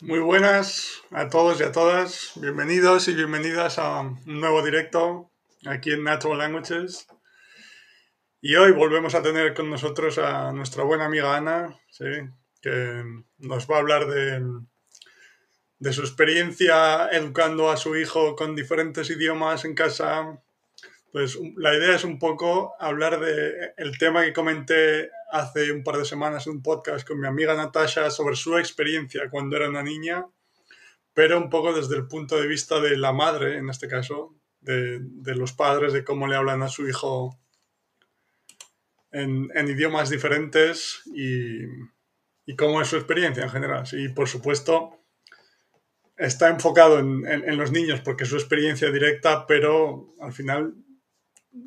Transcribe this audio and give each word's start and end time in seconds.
Muy 0.00 0.18
buenas 0.18 1.02
a 1.12 1.28
todos 1.28 1.60
y 1.60 1.62
a 1.62 1.70
todas. 1.70 2.32
Bienvenidos 2.34 3.06
y 3.06 3.14
bienvenidas 3.14 3.78
a 3.78 4.00
un 4.00 4.40
nuevo 4.40 4.60
directo 4.60 5.30
aquí 5.66 5.92
en 5.92 6.02
Natural 6.02 6.38
Languages. 6.38 7.06
Y 8.40 8.56
hoy 8.56 8.72
volvemos 8.72 9.14
a 9.14 9.22
tener 9.22 9.54
con 9.54 9.70
nosotros 9.70 10.18
a 10.18 10.50
nuestra 10.50 10.82
buena 10.82 11.04
amiga 11.04 11.36
Ana, 11.36 11.78
que 12.60 13.04
nos 13.38 13.70
va 13.70 13.76
a 13.76 13.78
hablar 13.78 14.08
de, 14.08 14.44
de 15.78 15.92
su 15.92 16.00
experiencia 16.00 17.08
educando 17.12 17.70
a 17.70 17.76
su 17.76 17.94
hijo 17.94 18.34
con 18.34 18.56
diferentes 18.56 19.08
idiomas 19.10 19.64
en 19.64 19.76
casa. 19.76 20.42
Pues 21.12 21.38
la 21.56 21.72
idea 21.72 21.94
es 21.94 22.02
un 22.02 22.18
poco 22.18 22.74
hablar 22.80 23.20
de 23.20 23.74
el 23.76 23.96
tema 23.96 24.24
que 24.24 24.32
comenté 24.32 25.12
hace 25.34 25.72
un 25.72 25.82
par 25.82 25.96
de 25.96 26.04
semanas 26.04 26.46
un 26.46 26.62
podcast 26.62 27.06
con 27.06 27.18
mi 27.18 27.26
amiga 27.26 27.56
Natasha 27.56 28.08
sobre 28.08 28.36
su 28.36 28.56
experiencia 28.56 29.28
cuando 29.28 29.56
era 29.56 29.68
una 29.68 29.82
niña, 29.82 30.24
pero 31.12 31.38
un 31.38 31.50
poco 31.50 31.72
desde 31.72 31.96
el 31.96 32.06
punto 32.06 32.40
de 32.40 32.46
vista 32.46 32.80
de 32.80 32.96
la 32.96 33.12
madre, 33.12 33.58
en 33.58 33.68
este 33.68 33.88
caso, 33.88 34.36
de, 34.60 35.00
los 35.34 35.52
padres, 35.52 35.92
de 35.92 36.04
cómo 36.04 36.28
le 36.28 36.36
hablan 36.36 36.62
a 36.62 36.68
su 36.68 36.88
hijo 36.88 37.36
en, 39.10 39.50
en 39.56 39.68
idiomas 39.68 40.08
diferentes 40.08 41.02
y, 41.06 41.64
y, 42.46 42.54
cómo 42.56 42.80
es 42.80 42.86
su 42.86 42.96
experiencia 42.96 43.42
en 43.42 43.50
general. 43.50 43.84
Y 43.90 44.10
por 44.10 44.28
supuesto, 44.28 45.00
está 46.16 46.48
enfocado 46.48 47.00
en, 47.00 47.26
en, 47.26 47.48
en 47.48 47.56
los 47.56 47.72
niños 47.72 48.00
porque 48.02 48.22
es 48.22 48.30
su 48.30 48.36
experiencia 48.36 48.92
directa, 48.92 49.48
pero 49.48 50.14
al 50.20 50.32
final 50.32 50.74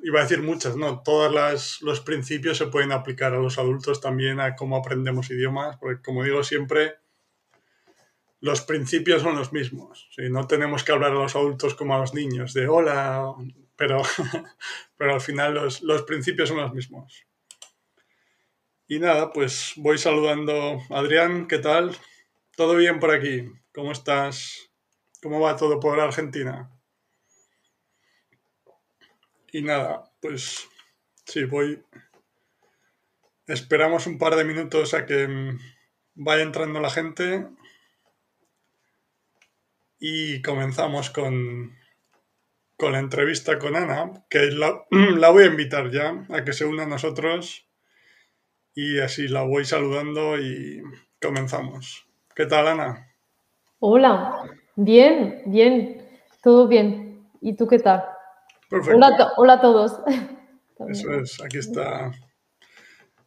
iba 0.04 0.20
a 0.20 0.24
decir 0.24 0.42
muchas, 0.42 0.76
¿no? 0.76 1.02
Todos 1.02 1.82
los 1.82 2.00
principios 2.02 2.58
se 2.58 2.68
pueden 2.68 2.92
aplicar 2.92 3.34
a 3.34 3.40
los 3.40 3.58
adultos 3.58 4.02
también, 4.02 4.40
a 4.40 4.56
cómo 4.56 4.76
aprendemos 4.78 5.30
idiomas, 5.30 5.78
porque 5.78 6.02
como 6.02 6.24
digo 6.24 6.44
siempre, 6.44 6.96
los 8.40 8.62
principios 8.62 9.22
son 9.22 9.36
los 9.36 9.54
mismos. 9.54 10.10
¿sí? 10.16 10.30
No 10.30 10.48
tenemos 10.48 10.84
que 10.84 10.92
hablar 10.92 11.12
a 11.12 11.16
los 11.16 11.36
adultos 11.36 11.76
como 11.76 11.96
a 11.96 12.00
los 12.00 12.14
niños, 12.14 12.54
de 12.54 12.68
hola, 12.68 13.34
pero, 13.76 14.02
pero 14.98 15.14
al 15.14 15.22
final 15.22 15.54
los, 15.56 15.82
los 15.82 16.04
principios 16.04 16.50
son 16.50 16.58
los 16.58 16.74
mismos. 16.74 17.26
Y 18.88 19.00
nada, 19.00 19.32
pues 19.32 19.74
voy 19.78 19.98
saludando 19.98 20.82
a 20.90 21.00
Adrián, 21.00 21.48
¿qué 21.48 21.60
tal? 21.60 21.96
¿Todo 22.56 22.76
bien 22.76 23.00
por 23.00 23.12
aquí? 23.12 23.52
¿Cómo 23.74 23.92
estás? 23.92 24.70
¿Cómo 25.22 25.42
va 25.42 25.58
todo 25.58 25.80
por 25.80 26.00
Argentina? 26.00 26.72
Y 29.58 29.64
nada, 29.64 30.04
pues 30.22 30.70
sí, 31.26 31.46
voy. 31.46 31.84
Esperamos 33.48 34.06
un 34.06 34.20
par 34.20 34.36
de 34.36 34.44
minutos 34.44 34.94
a 34.94 35.08
que 35.08 35.28
vaya 36.14 36.44
entrando 36.44 36.80
la 36.80 36.92
gente. 36.92 37.48
Y 39.98 40.44
comenzamos 40.44 41.10
con, 41.10 41.76
con 42.78 42.92
la 42.92 43.00
entrevista 43.00 43.58
con 43.58 43.76
Ana, 43.76 44.26
que 44.30 44.52
la, 44.52 45.30
voy 45.32 45.46
a 45.46 45.48
invitar 45.48 45.90
ya 45.90 46.24
a 46.30 46.44
que 46.46 46.54
se 46.54 46.66
una 46.66 46.84
a 46.84 46.88
nosotros. 46.88 47.68
Y 48.76 49.00
así 49.00 49.28
la 49.28 49.42
voy 49.42 49.66
saludando 49.66 50.40
y 50.40 50.84
comenzamos. 51.20 52.06
¿Qué 52.36 52.46
tal, 52.46 52.68
Ana? 52.68 53.12
Hola, 53.80 54.36
bien, 54.76 55.42
bien, 55.48 56.08
todo 56.44 56.68
bien. 56.68 57.28
¿Y 57.42 57.56
tú 57.56 57.66
qué 57.66 57.80
tal? 57.80 58.17
Perfecto. 58.70 58.98
Hola, 58.98 59.34
hola 59.38 59.54
a 59.54 59.62
todos. 59.62 60.00
Eso 60.90 61.14
es, 61.14 61.42
aquí 61.42 61.58
está. 61.58 62.12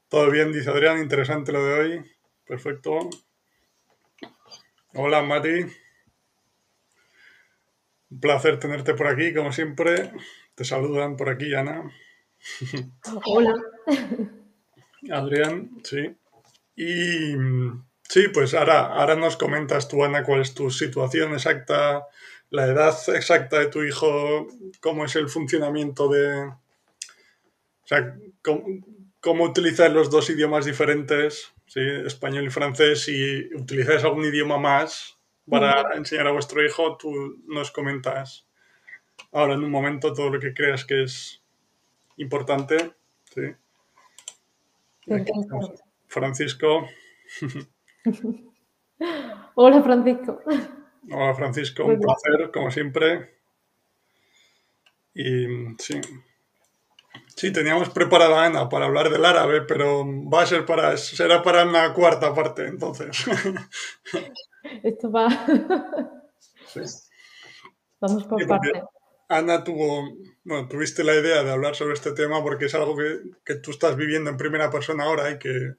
Todo 0.08 0.30
bien, 0.30 0.52
dice 0.52 0.70
Adrián, 0.70 0.98
interesante 0.98 1.52
lo 1.52 1.64
de 1.64 1.74
hoy. 1.74 2.12
Perfecto. 2.44 3.08
Hola, 4.94 5.22
Mati. 5.22 5.64
Un 8.10 8.20
placer 8.20 8.58
tenerte 8.58 8.94
por 8.94 9.06
aquí, 9.06 9.32
como 9.32 9.52
siempre. 9.52 10.12
Te 10.54 10.64
saludan 10.64 11.16
por 11.16 11.30
aquí, 11.30 11.54
Ana. 11.54 11.90
Hola. 13.26 13.54
Adrián, 15.10 15.70
sí. 15.84 16.16
Y 16.74 17.34
sí, 18.02 18.28
pues 18.32 18.54
ahora, 18.54 18.86
ahora 18.86 19.14
nos 19.14 19.36
comentas 19.36 19.88
tú, 19.88 20.04
Ana, 20.04 20.24
cuál 20.24 20.40
es 20.40 20.54
tu 20.54 20.70
situación 20.70 21.32
exacta, 21.32 22.06
la 22.50 22.66
edad 22.66 22.96
exacta 23.14 23.58
de 23.58 23.68
tu 23.68 23.82
hijo, 23.82 24.48
cómo 24.80 25.04
es 25.04 25.16
el 25.16 25.28
funcionamiento 25.28 26.08
de... 26.08 26.48
O 26.48 27.86
sea, 27.86 28.16
cómo, 28.42 28.64
cómo 29.20 29.44
utilizáis 29.44 29.92
los 29.92 30.10
dos 30.10 30.30
idiomas 30.30 30.64
diferentes, 30.64 31.52
¿sí? 31.66 31.80
español 32.04 32.44
y 32.44 32.50
francés, 32.50 33.08
y 33.08 33.54
utilizáis 33.54 34.04
algún 34.04 34.24
idioma 34.24 34.58
más 34.58 35.18
para 35.48 35.94
enseñar 35.94 36.28
a 36.28 36.32
vuestro 36.32 36.64
hijo, 36.64 36.96
tú 36.96 37.42
nos 37.46 37.70
comentas 37.72 38.46
ahora 39.32 39.54
en 39.54 39.64
un 39.64 39.70
momento 39.70 40.12
todo 40.12 40.30
lo 40.30 40.40
que 40.40 40.54
creas 40.54 40.84
que 40.84 41.02
es 41.04 41.42
importante. 42.16 42.92
¿sí? 43.34 43.54
Francisco. 46.06 46.88
Hola, 49.54 49.82
Francisco. 49.82 50.40
Hola 51.08 51.34
Francisco, 51.34 51.84
un 51.84 51.98
placer, 51.98 52.50
como 52.52 52.70
siempre. 52.70 53.40
Y 55.14 55.46
sí. 55.78 56.00
Sí, 57.36 57.52
teníamos 57.52 57.90
preparada 57.90 58.42
a 58.42 58.46
Ana 58.46 58.68
para 58.68 58.86
hablar 58.86 59.08
del 59.08 59.24
árabe, 59.24 59.62
pero 59.62 60.04
va 60.30 60.42
a 60.42 60.46
ser 60.46 60.66
para, 60.66 60.96
será 60.96 61.42
para 61.42 61.64
una 61.64 61.92
cuarta 61.94 62.34
parte, 62.34 62.66
entonces. 62.66 63.24
Esto 64.82 65.10
va. 65.10 65.28
Sí. 66.66 66.80
Vamos 68.00 68.24
por 68.24 68.46
partes. 68.46 68.82
Ana 69.28 69.62
tuvo, 69.62 70.16
bueno, 70.44 70.68
tuviste 70.68 71.04
la 71.04 71.14
idea 71.14 71.42
de 71.42 71.52
hablar 71.52 71.76
sobre 71.76 71.94
este 71.94 72.12
tema 72.12 72.42
porque 72.42 72.66
es 72.66 72.74
algo 72.74 72.96
que, 72.96 73.20
que 73.44 73.54
tú 73.54 73.70
estás 73.70 73.96
viviendo 73.96 74.28
en 74.28 74.36
primera 74.36 74.70
persona 74.70 75.04
ahora 75.04 75.30
y 75.30 75.38
que 75.38 75.76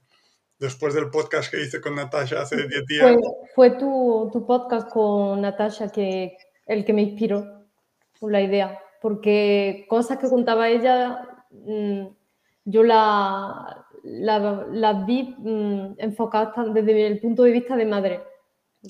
después 0.61 0.93
del 0.93 1.09
podcast 1.09 1.51
que 1.51 1.61
hice 1.61 1.81
con 1.81 1.95
Natasha 1.95 2.41
hace 2.41 2.55
10 2.55 2.85
días, 2.85 3.01
Fue, 3.01 3.17
fue 3.55 3.69
tu, 3.71 4.29
tu 4.31 4.45
podcast 4.45 4.87
con 4.89 5.41
Natasha 5.41 5.89
que, 5.89 6.37
el 6.67 6.85
que 6.85 6.93
me 6.93 7.01
inspiró 7.01 7.65
la 8.21 8.41
idea, 8.41 8.79
porque 9.01 9.85
cosas 9.89 10.19
que 10.19 10.29
contaba 10.29 10.69
ella, 10.69 11.27
mm, 11.49 12.05
yo 12.65 12.83
la, 12.83 13.87
la, 14.03 14.65
las 14.71 15.05
vi 15.07 15.35
mm, 15.39 15.95
enfocadas 15.97 16.71
desde 16.71 17.07
el 17.07 17.19
punto 17.19 17.41
de 17.43 17.51
vista 17.51 17.75
de 17.75 17.85
madre. 17.87 18.21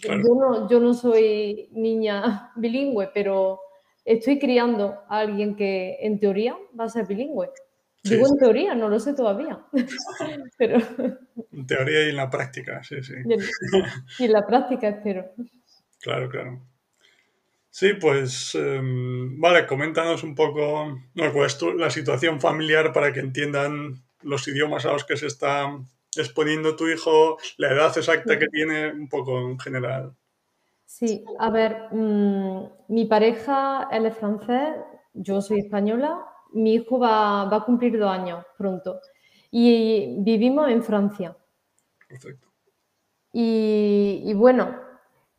claro, 0.01 0.21
Yo 0.21 0.35
no, 0.35 0.69
yo 0.69 0.79
no 0.81 0.93
soy 0.93 1.69
niña 1.71 2.51
bilingüe, 2.57 3.09
pero 3.13 3.61
estoy 4.03 4.37
criando 4.39 4.99
a 5.07 5.19
alguien 5.19 5.55
que 5.55 5.97
en 6.01 6.19
teoría 6.19 6.57
va 6.77 6.83
a 6.83 6.89
ser 6.89 7.07
bilingüe. 7.07 7.49
Sí, 8.03 8.15
Digo 8.15 8.27
en 8.27 8.37
teoría, 8.37 8.75
no 8.75 8.89
lo 8.89 8.99
sé 8.99 9.13
todavía, 9.13 9.59
pero 10.57 10.77
en 11.51 11.67
teoría 11.67 12.05
y 12.05 12.09
en 12.09 12.15
la 12.15 12.29
práctica, 12.29 12.83
sí, 12.83 13.01
sí, 13.03 13.13
y 14.17 14.23
en, 14.25 14.31
la 14.31 14.45
práctica 14.45 14.87
espero. 14.89 15.25
claro, 16.01 16.29
claro. 16.29 16.61
Sí, 17.69 17.93
pues 17.93 18.53
eh, 18.55 18.79
vale, 18.83 19.65
coméntanos 19.65 20.23
un 20.23 20.35
poco 20.35 20.99
no, 21.15 21.33
cuál 21.33 21.45
es 21.47 21.57
tu- 21.57 21.73
la 21.73 21.89
situación 21.89 22.39
familiar 22.41 22.91
para 22.93 23.13
que 23.13 23.21
entiendan 23.21 24.03
los 24.21 24.47
idiomas 24.47 24.85
a 24.85 24.91
los 24.93 25.05
que 25.05 25.17
se 25.17 25.27
está 25.27 25.77
exponiendo 26.15 26.75
tu 26.75 26.87
hijo, 26.89 27.37
la 27.57 27.71
edad 27.71 27.97
exacta 27.97 28.37
que 28.37 28.47
tiene, 28.47 28.91
un 28.91 29.07
poco 29.07 29.39
en 29.39 29.57
general. 29.59 30.13
Sí, 30.85 31.23
a 31.39 31.49
ver, 31.49 31.87
mm, 31.91 32.65
mi 32.89 33.05
pareja, 33.05 33.87
él 33.91 34.05
es 34.05 34.17
francés, 34.17 34.75
yo 35.13 35.41
soy 35.41 35.59
española, 35.59 36.25
mi 36.53 36.75
hijo 36.75 36.99
va, 36.99 37.45
va 37.45 37.57
a 37.57 37.65
cumplir 37.65 37.97
dos 37.97 38.09
años 38.09 38.45
pronto 38.57 38.99
y 39.51 40.15
vivimos 40.19 40.69
en 40.69 40.81
Francia. 40.81 41.35
Perfecto. 42.07 42.47
Y, 43.33 44.23
y 44.25 44.33
bueno, 44.33 44.75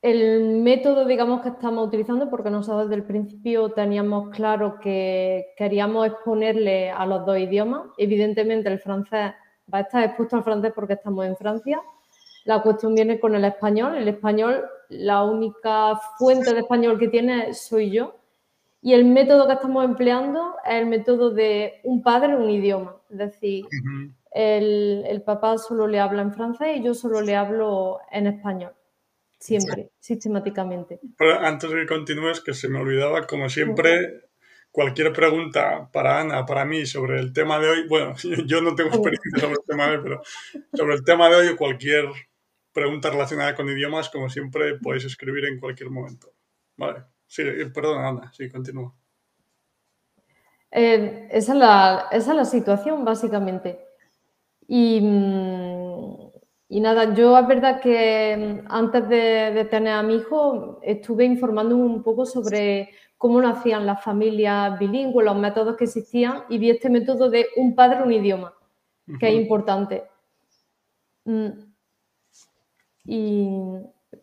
el 0.02 0.60
método, 0.62 1.04
digamos, 1.04 1.42
que 1.42 1.50
estamos 1.50 1.86
utilizando, 1.86 2.28
porque 2.28 2.50
nosotros 2.50 2.88
desde 2.88 3.00
el 3.00 3.06
principio 3.06 3.70
teníamos 3.70 4.30
claro 4.30 4.80
que 4.80 5.52
queríamos 5.56 6.06
exponerle 6.06 6.90
a 6.90 7.06
los 7.06 7.24
dos 7.24 7.38
idiomas. 7.38 7.84
Evidentemente, 7.96 8.68
el 8.68 8.80
francés 8.80 9.32
va 9.72 9.78
a 9.78 9.82
estar 9.82 10.02
expuesto 10.02 10.36
al 10.36 10.44
francés 10.44 10.72
porque 10.74 10.94
estamos 10.94 11.24
en 11.24 11.36
Francia. 11.36 11.80
La 12.44 12.62
cuestión 12.62 12.94
viene 12.94 13.20
con 13.20 13.34
el 13.34 13.44
español. 13.44 13.96
El 13.96 14.08
español, 14.08 14.64
la 14.88 15.22
única 15.22 15.96
fuente 16.18 16.52
de 16.52 16.60
español 16.60 16.98
que 16.98 17.08
tiene 17.08 17.54
soy 17.54 17.92
yo. 17.92 18.16
Y 18.82 18.94
el 18.94 19.04
método 19.04 19.46
que 19.46 19.54
estamos 19.54 19.84
empleando 19.84 20.56
es 20.66 20.74
el 20.74 20.86
método 20.86 21.30
de 21.30 21.80
un 21.84 22.02
padre, 22.02 22.36
un 22.36 22.50
idioma. 22.50 22.96
Es 23.10 23.18
decir, 23.18 23.64
el 24.34 25.22
papá 25.24 25.56
solo 25.56 25.86
le 25.86 26.00
habla 26.00 26.22
en 26.22 26.34
francés 26.34 26.76
y 26.76 26.82
yo 26.82 26.92
solo 26.92 27.20
le 27.20 27.36
hablo 27.36 28.00
en 28.10 28.26
español. 28.26 28.72
Siempre, 29.42 29.90
sistemáticamente. 29.98 31.00
Pero 31.18 31.40
antes 31.40 31.68
de 31.68 31.80
que 31.80 31.86
continúes, 31.86 32.40
que 32.40 32.54
se 32.54 32.68
me 32.68 32.78
olvidaba, 32.78 33.26
como 33.26 33.48
siempre, 33.48 34.28
cualquier 34.70 35.12
pregunta 35.12 35.90
para 35.92 36.20
Ana, 36.20 36.46
para 36.46 36.64
mí, 36.64 36.86
sobre 36.86 37.18
el 37.18 37.32
tema 37.32 37.58
de 37.58 37.68
hoy, 37.68 37.88
bueno, 37.88 38.14
yo 38.46 38.60
no 38.62 38.76
tengo 38.76 38.90
experiencia 38.90 39.40
sobre 39.40 39.54
el 39.54 39.66
tema 39.66 39.86
de 39.88 39.96
hoy, 39.96 40.02
pero 40.04 40.22
sobre 40.72 40.94
el 40.94 41.02
tema 41.02 41.28
de 41.28 41.36
hoy 41.36 41.48
o 41.48 41.56
cualquier 41.56 42.04
pregunta 42.72 43.10
relacionada 43.10 43.56
con 43.56 43.68
idiomas, 43.68 44.10
como 44.10 44.30
siempre, 44.30 44.78
podéis 44.78 45.06
escribir 45.06 45.44
en 45.46 45.58
cualquier 45.58 45.90
momento. 45.90 46.32
Vale. 46.76 47.02
Sí, 47.32 47.44
perdón, 47.72 48.04
Ana, 48.04 48.30
sí, 48.30 48.50
continúa. 48.50 48.94
Eh, 50.70 51.28
esa, 51.30 51.52
es 51.54 51.58
la, 51.58 52.08
esa, 52.12 52.30
es 52.32 52.36
la, 52.36 52.44
situación, 52.44 53.06
básicamente. 53.06 53.86
Y, 54.68 55.00
mm, 55.00 56.30
y, 56.68 56.80
nada, 56.80 57.14
yo 57.14 57.38
es 57.38 57.46
verdad 57.46 57.80
que 57.80 58.62
antes 58.68 59.08
de, 59.08 59.50
de, 59.54 59.64
tener 59.64 59.94
a 59.94 60.02
mi 60.02 60.16
hijo 60.16 60.78
estuve 60.82 61.24
informando 61.24 61.74
un 61.74 62.02
poco 62.02 62.26
sobre 62.26 62.90
cómo 63.16 63.40
nacían 63.40 63.86
las 63.86 64.04
familias 64.04 64.78
bilingües, 64.78 65.24
los 65.24 65.36
métodos 65.36 65.78
que 65.78 65.84
existían 65.84 66.44
y 66.50 66.58
vi 66.58 66.68
este 66.68 66.90
método 66.90 67.30
de 67.30 67.46
un 67.56 67.74
padre, 67.74 68.02
un 68.02 68.12
idioma, 68.12 68.52
que 69.18 69.28
es 69.28 69.34
importante. 69.36 70.04
Mm. 71.24 71.48
Y, 73.06 73.48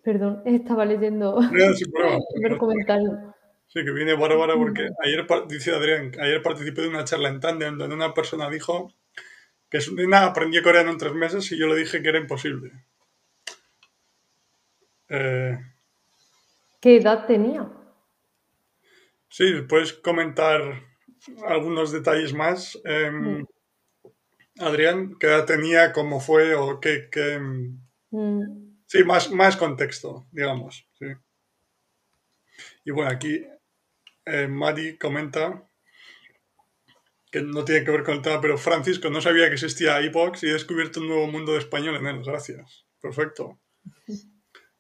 perdón, 0.04 0.42
estaba 0.46 0.86
leyendo 0.86 1.40
el 2.44 2.58
comentario. 2.58 3.36
Sí, 3.68 3.84
que 3.86 3.92
viene 3.92 4.16
bárbara 4.16 4.56
porque 4.56 4.90
ayer, 5.04 5.28
dice 5.48 5.72
Adrián, 5.72 6.12
ayer 6.20 6.42
participé 6.42 6.82
de 6.82 6.90
una 6.90 7.04
charla 7.04 7.30
en 7.30 7.40
Tandem 7.40 7.78
donde 7.78 7.96
una 7.96 8.16
persona 8.16 8.50
dijo 8.50 8.96
que 9.70 9.80
su 9.80 9.94
nena 9.94 10.26
aprendió 10.26 10.64
coreano 10.64 10.90
en 10.90 10.98
tres 10.98 11.14
meses 11.14 11.52
y 11.52 11.60
yo 11.60 11.68
le 11.68 11.76
dije 11.76 12.02
que 12.02 12.10
era 12.10 12.18
imposible. 12.18 12.72
Eh, 15.08 15.60
¿Qué 16.82 16.98
edad 16.98 17.28
tenía? 17.28 17.70
Sí, 19.30 19.62
puedes 19.68 19.94
comentar 19.94 20.62
algunos 21.46 21.92
detalles 21.92 22.34
más. 22.34 22.80
Em. 22.84 23.46
Adrián, 24.60 25.16
¿qué 25.20 25.28
edad 25.28 25.46
tenía? 25.46 25.94
¿Cómo 25.94 26.20
fue? 26.20 26.56
¿O 26.56 26.80
qué? 26.80 27.08
Mm. 28.10 28.69
Sí, 28.90 29.04
más, 29.04 29.30
más 29.30 29.56
contexto, 29.56 30.26
digamos. 30.32 30.88
Sí. 30.98 31.06
Y 32.84 32.92
bueno, 32.92 33.12
aquí 33.12 33.46
eh, 34.26 34.48
Madi 34.48 34.98
comenta 34.98 35.70
que 37.32 37.44
no 37.44 37.64
tiene 37.64 37.86
que 37.86 37.92
ver 37.92 38.04
con 38.04 38.16
el 38.16 38.24
tema, 38.24 38.42
pero 38.42 38.58
Francisco 38.58 39.12
no 39.12 39.22
sabía 39.22 39.48
que 39.48 39.54
existía 39.54 40.02
iBox 40.02 40.42
y 40.42 40.48
he 40.48 40.54
descubierto 40.54 41.02
un 41.02 41.08
nuevo 41.08 41.28
mundo 41.28 41.54
de 41.54 41.60
español 41.60 41.98
en 41.98 42.08
él. 42.08 42.24
Gracias. 42.26 42.88
Perfecto. 43.00 43.60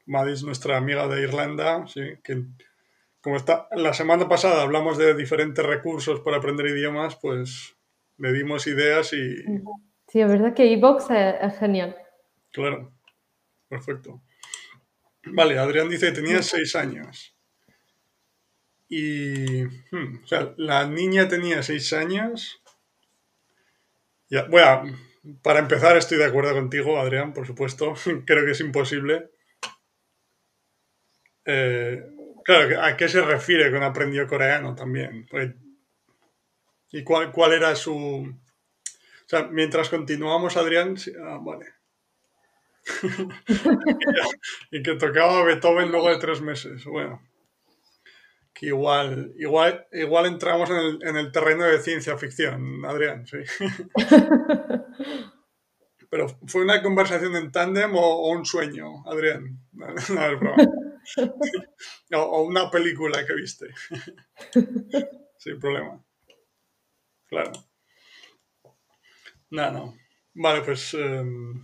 Madi 0.08 0.34
es 0.34 0.42
nuestra 0.44 0.78
amiga 0.78 1.08
de 1.08 1.22
Irlanda, 1.22 1.86
sí, 1.88 2.02
que 2.24 2.46
como 3.22 3.36
está, 3.36 3.68
la 3.76 3.94
semana 3.94 4.28
pasada 4.28 4.64
hablamos 4.64 4.98
de 4.98 5.14
diferentes 5.14 5.64
recursos 5.64 6.22
para 6.22 6.38
aprender 6.38 6.66
idiomas, 6.66 7.16
pues 7.16 7.78
le 8.18 8.34
dimos 8.34 8.66
ideas 8.66 9.14
y... 9.14 9.36
Sí, 10.08 10.22
es 10.22 10.28
verdad 10.28 10.56
que 10.56 10.66
iBox 10.66 11.12
es, 11.12 11.60
genial. 11.60 11.96
Claro, 12.52 12.92
perfecto. 13.70 14.22
Vale, 15.24 15.58
Adrián 15.58 15.90
dice 15.90 16.08
que 16.08 16.22
tenía 16.22 16.42
seis 16.42 16.76
años. 16.76 17.36
Y, 18.88 19.64
hmm, 19.64 20.24
o 20.24 20.28
sea, 20.28 20.54
la 20.58 20.88
niña 20.88 21.28
tenía 21.28 21.62
seis 21.62 21.94
años. 21.94 22.62
Ya, 24.30 24.46
bueno, 24.46 24.98
para 25.44 25.60
empezar 25.60 25.98
estoy 25.98 26.18
de 26.18 26.26
acuerdo 26.26 26.54
contigo, 26.54 27.00
Adrián, 27.00 27.34
por 27.34 27.46
supuesto. 27.46 27.94
Creo 28.26 28.46
que 28.46 28.52
es 28.52 28.60
imposible. 28.62 29.30
Eh, 31.46 32.04
claro, 32.44 32.82
¿a 32.84 32.98
qué 32.98 33.08
se 33.08 33.22
refiere 33.22 33.72
con 33.72 33.84
aprendió 33.84 34.28
coreano 34.28 34.76
también? 34.76 35.28
¿Y 36.92 37.04
cuál, 37.04 37.32
cuál, 37.32 37.54
era 37.54 37.76
su...? 37.76 37.96
O 37.96 39.28
sea, 39.30 39.44
mientras 39.44 39.90
continuamos, 39.90 40.58
Adrián... 40.58 40.96
Ah, 41.24 41.40
vale. 41.42 41.79
y 44.72 44.84
que 44.84 44.96
tocaba 44.96 45.44
Beethoven 45.44 45.92
luego 45.92 46.10
de 46.10 46.18
tres 46.18 46.42
meses. 46.42 46.86
Bueno 46.86 47.22
igual, 48.62 49.34
igual, 49.38 49.88
igual 49.92 50.26
entramos 50.26 50.70
en 50.70 51.16
el, 51.16 51.32
terreno 51.32 51.64
de 51.64 51.80
ciencia 51.80 52.18
ficción, 52.18 52.84
Adrián, 52.86 53.26
sí. 53.26 53.38
Pero 56.10 56.28
¿fue 56.48 56.64
una 56.64 56.82
conversación 56.82 57.36
en 57.36 57.52
tándem 57.52 57.96
o, 57.96 58.30
un 58.32 58.44
sueño, 58.44 59.08
Adrián? 59.08 59.60
No, 62.10 62.24
o, 62.24 62.42
una 62.44 62.72
película 62.72 63.24
que 63.26 63.36
viste. 63.36 63.68
Sin 65.38 65.60
problema. 65.60 66.04
Claro. 67.28 67.52
No, 69.52 69.72
no. 69.72 69.98
Vale, 70.34 70.62
pues... 70.62 70.96
Em, 70.96 71.64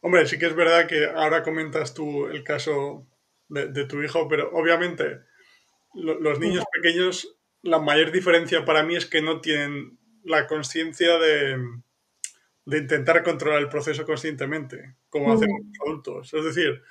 hombre, 0.00 0.26
sí 0.26 0.38
que 0.38 0.46
es 0.46 0.54
verdad 0.54 0.86
que 0.86 1.06
ahora 1.06 1.42
comentas 1.42 1.94
tú 1.94 2.26
el 2.26 2.44
caso 2.44 3.06
de, 3.48 3.84
tu 3.86 4.02
hijo, 4.02 4.28
pero 4.28 4.50
obviamente 4.52 5.20
los 5.94 6.38
niños 6.38 6.64
pequeños, 6.72 7.36
la 7.62 7.78
mayor 7.78 8.12
diferencia 8.12 8.64
para 8.64 8.82
mí 8.82 8.96
es 8.96 9.06
que 9.06 9.22
no 9.22 9.40
tienen 9.40 9.98
la 10.24 10.46
conciencia 10.46 11.18
de, 11.18 11.58
de, 12.66 12.78
intentar 12.78 13.22
controlar 13.22 13.60
el 13.60 13.68
proceso 13.68 14.04
conscientemente, 14.04 14.96
como 15.08 15.32
hacemos 15.32 15.60
los 15.64 15.88
adultos. 15.88 16.34
Es 16.34 16.44
decir, 16.44 16.82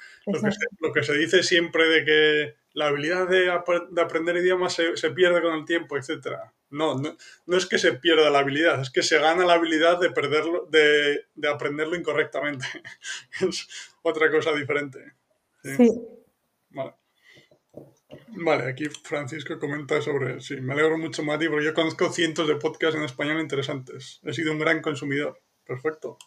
lo 0.80 0.92
que, 0.92 1.04
se, 1.04 1.13
dice 1.13 1.44
siempre 1.44 1.88
de 1.88 2.06
que 2.06 2.56
la 2.74 2.88
habilidad 2.88 3.27
de, 3.30 3.50
aprender 3.50 4.38
idiomas 4.38 4.74
se, 4.74 5.12
pierde 5.12 5.42
con 5.42 5.54
el 5.54 5.65
tiempo, 5.65 5.98
etc. 5.98 6.38
No, 6.69 6.95
no, 6.95 7.15
no, 7.45 7.57
es 7.57 7.65
que 7.65 7.77
se 7.77 7.93
pierda 7.93 8.29
la 8.29 8.39
habilidad, 8.39 8.81
es 8.81 8.89
que 8.89 9.01
se 9.01 9.19
gana 9.19 9.45
la 9.45 9.53
habilidad 9.53 9.99
de 9.99 10.11
perderlo, 10.11 10.65
de, 10.69 11.25
de 11.33 11.47
aprenderlo 11.47 11.95
incorrectamente. 11.95 12.65
es 13.41 13.67
otra 14.01 14.29
cosa 14.29 14.53
diferente. 14.53 14.99
sí. 15.63 15.89
Vale. 16.69 16.93
Vale, 18.29 18.69
aquí 18.69 18.85
Francisco 19.03 19.59
comenta 19.59 20.01
sobre. 20.01 20.39
Sí, 20.41 20.61
me 20.61 20.73
alegro 20.73 20.97
mucho, 20.97 21.23
Mati, 21.23 21.47
porque 21.49 21.65
yo 21.65 21.73
conozco 21.73 22.11
cientos 22.11 22.47
de 22.47 22.55
podcasts 22.55 22.95
en 22.95 23.03
español 23.03 23.41
interesantes. 23.41 24.19
He 24.23 24.33
sido 24.33 24.51
un 24.51 24.59
gran 24.59 24.81
consumidor. 24.81 25.39
Perfecto. 25.65 26.17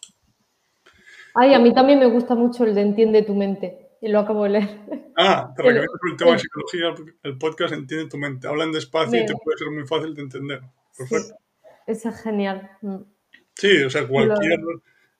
Ay, 1.33 1.53
a 1.53 1.59
mí 1.59 1.73
también 1.73 1.99
me 1.99 2.07
gusta 2.07 2.35
mucho 2.35 2.65
el 2.65 2.75
de 2.75 2.81
Entiende 2.81 3.23
tu 3.23 3.33
mente. 3.33 3.90
Y 4.01 4.09
lo 4.09 4.19
acabo 4.19 4.43
de 4.43 4.49
leer. 4.49 4.79
Ah, 5.15 5.53
te 5.55 5.61
recomiendo 5.61 5.93
el, 6.05 6.11
el 6.11 6.17
tema 6.17 6.31
de 6.31 6.39
psicología, 6.39 6.95
el 7.23 7.37
podcast 7.37 7.73
Entiende 7.73 8.09
tu 8.09 8.17
mente. 8.17 8.47
Hablan 8.47 8.71
despacio 8.71 9.21
y 9.21 9.25
te 9.25 9.33
puede 9.35 9.59
ser 9.59 9.69
muy 9.69 9.85
fácil 9.85 10.15
de 10.15 10.21
entender. 10.23 10.61
Perfecto. 10.97 11.35
Sí, 11.85 12.07
es 12.07 12.21
genial. 12.23 12.71
Mm. 12.81 12.97
Sí, 13.55 13.83
o 13.83 13.89
sea, 13.89 14.07
cualquier. 14.07 14.59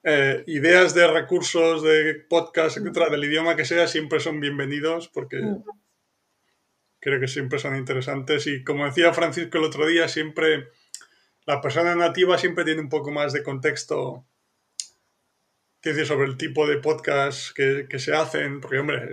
Eh, 0.03 0.43
ideas 0.47 0.95
de 0.95 1.05
recursos, 1.05 1.83
de 1.83 2.25
podcast, 2.27 2.77
etcétera, 2.77 3.09
del 3.09 3.23
idioma 3.23 3.55
que 3.55 3.65
sea, 3.65 3.87
siempre 3.87 4.19
son 4.19 4.39
bienvenidos 4.39 5.09
porque 5.09 5.37
mm. 5.37 5.63
creo 6.99 7.19
que 7.19 7.27
siempre 7.27 7.59
son 7.59 7.75
interesantes. 7.75 8.47
Y 8.47 8.63
como 8.63 8.85
decía 8.85 9.13
Francisco 9.13 9.59
el 9.59 9.65
otro 9.65 9.85
día, 9.85 10.07
siempre 10.07 10.69
la 11.45 11.61
persona 11.61 11.95
nativa 11.95 12.39
siempre 12.39 12.65
tiene 12.65 12.81
un 12.81 12.89
poco 12.89 13.11
más 13.11 13.31
de 13.31 13.43
contexto 13.43 14.25
decir, 15.89 16.05
sobre 16.05 16.27
el 16.27 16.37
tipo 16.37 16.67
de 16.67 16.77
podcast 16.77 17.55
que, 17.55 17.87
que, 17.89 17.99
se 17.99 18.13
hacen, 18.13 18.61
porque, 18.61 18.79
hombre, 18.79 19.09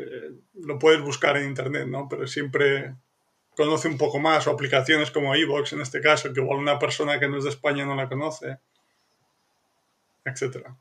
lo 0.54 0.78
puedes 0.78 1.00
buscar 1.00 1.36
en 1.36 1.48
internet, 1.48 1.86
¿no? 1.86 2.08
Pero 2.08 2.26
siempre 2.26 2.94
conoce 3.56 3.88
un 3.88 3.98
poco 3.98 4.18
más, 4.18 4.46
o 4.46 4.50
aplicaciones 4.50 5.10
como 5.10 5.34
Evox 5.34 5.72
en 5.72 5.80
este 5.80 6.00
caso, 6.00 6.32
que 6.32 6.40
igual 6.40 6.58
una 6.58 6.78
persona 6.78 7.18
que 7.18 7.28
no 7.28 7.38
es 7.38 7.44
de 7.44 7.50
España 7.50 7.84
no 7.84 7.96
la 7.96 8.08
conoce 8.08 8.58
etcétera. 10.28 10.76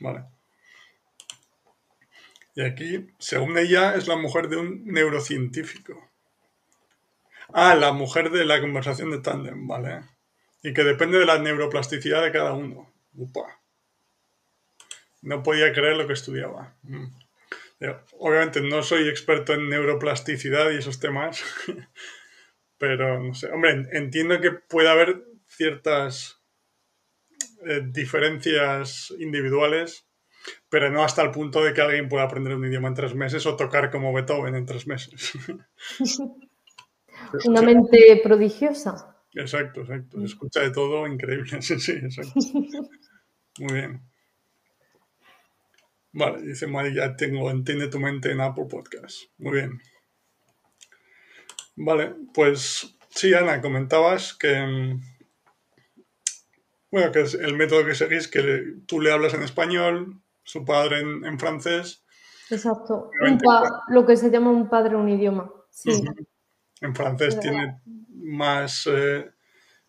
Vale. 0.00 0.24
Y 2.54 2.62
aquí, 2.62 3.14
según 3.18 3.56
ella, 3.56 3.94
es 3.94 4.08
la 4.08 4.16
mujer 4.16 4.48
de 4.48 4.56
un 4.56 4.84
neurocientífico. 4.86 6.10
Ah, 7.52 7.74
la 7.74 7.92
mujer 7.92 8.30
de 8.30 8.44
la 8.44 8.60
conversación 8.60 9.10
de 9.10 9.18
tándem, 9.18 9.66
vale. 9.66 10.00
Y 10.62 10.72
que 10.74 10.84
depende 10.84 11.18
de 11.18 11.26
la 11.26 11.38
neuroplasticidad 11.38 12.22
de 12.22 12.32
cada 12.32 12.52
uno. 12.52 12.92
Upa. 13.14 13.60
No 15.22 15.42
podía 15.42 15.72
creer 15.72 15.96
lo 15.96 16.06
que 16.06 16.12
estudiaba. 16.12 16.76
Mm. 16.82 17.06
Obviamente 18.18 18.60
no 18.60 18.82
soy 18.82 19.08
experto 19.08 19.54
en 19.54 19.68
neuroplasticidad 19.68 20.70
y 20.70 20.78
esos 20.78 20.98
temas, 20.98 21.42
pero 22.78 23.22
no 23.22 23.34
sé. 23.34 23.50
Hombre, 23.52 23.86
entiendo 23.92 24.40
que 24.40 24.50
puede 24.50 24.88
haber 24.88 25.24
ciertas 25.46 26.40
eh, 27.66 27.82
diferencias 27.84 29.12
individuales, 29.18 30.06
pero 30.68 30.90
no 30.90 31.04
hasta 31.04 31.22
el 31.22 31.30
punto 31.30 31.62
de 31.62 31.72
que 31.72 31.80
alguien 31.80 32.08
pueda 32.08 32.24
aprender 32.24 32.54
un 32.54 32.64
idioma 32.64 32.88
en 32.88 32.94
tres 32.94 33.14
meses 33.14 33.46
o 33.46 33.56
tocar 33.56 33.90
como 33.90 34.12
Beethoven 34.12 34.54
en 34.54 34.66
tres 34.66 34.86
meses. 34.86 35.32
Una 37.44 37.62
mente 37.62 38.20
prodigiosa. 38.22 39.16
Exacto, 39.34 39.80
exacto. 39.82 40.18
Se 40.20 40.26
escucha 40.26 40.60
de 40.60 40.70
todo, 40.70 41.06
increíble. 41.06 41.50
Sí, 41.62 41.78
sí, 41.78 41.92
exacto. 41.92 42.40
Muy 43.58 43.72
bien. 43.72 44.02
Vale, 46.12 46.42
dice 46.42 46.66
Mari, 46.66 46.94
ya 46.94 47.16
tengo 47.16 47.50
Entiende 47.50 47.88
tu 47.88 48.00
mente 48.00 48.30
en 48.30 48.40
Apple 48.40 48.66
Podcast. 48.68 49.24
Muy 49.38 49.52
bien. 49.52 49.80
Vale, 51.76 52.14
pues 52.34 52.96
sí, 53.10 53.34
Ana, 53.34 53.60
comentabas 53.60 54.34
que 54.34 54.60
mm, 54.60 55.00
bueno, 56.90 57.12
que 57.12 57.20
es 57.20 57.34
el 57.34 57.54
método 57.54 57.84
que 57.84 57.94
seguís, 57.94 58.28
que 58.28 58.76
tú 58.86 59.00
le 59.00 59.12
hablas 59.12 59.34
en 59.34 59.42
español, 59.42 60.20
su 60.42 60.64
padre 60.64 61.00
en, 61.00 61.38
francés. 61.38 62.02
Exacto. 62.50 63.10
lo 63.88 64.06
que 64.06 64.16
se 64.16 64.30
llama 64.30 64.50
un 64.50 64.68
padre 64.68 64.96
un 64.96 65.08
idioma. 65.08 65.52
Sí. 65.70 66.02
En 66.80 66.94
francés 66.94 67.38
tiene 67.40 67.80
más. 68.14 68.88
Eh, 68.90 69.30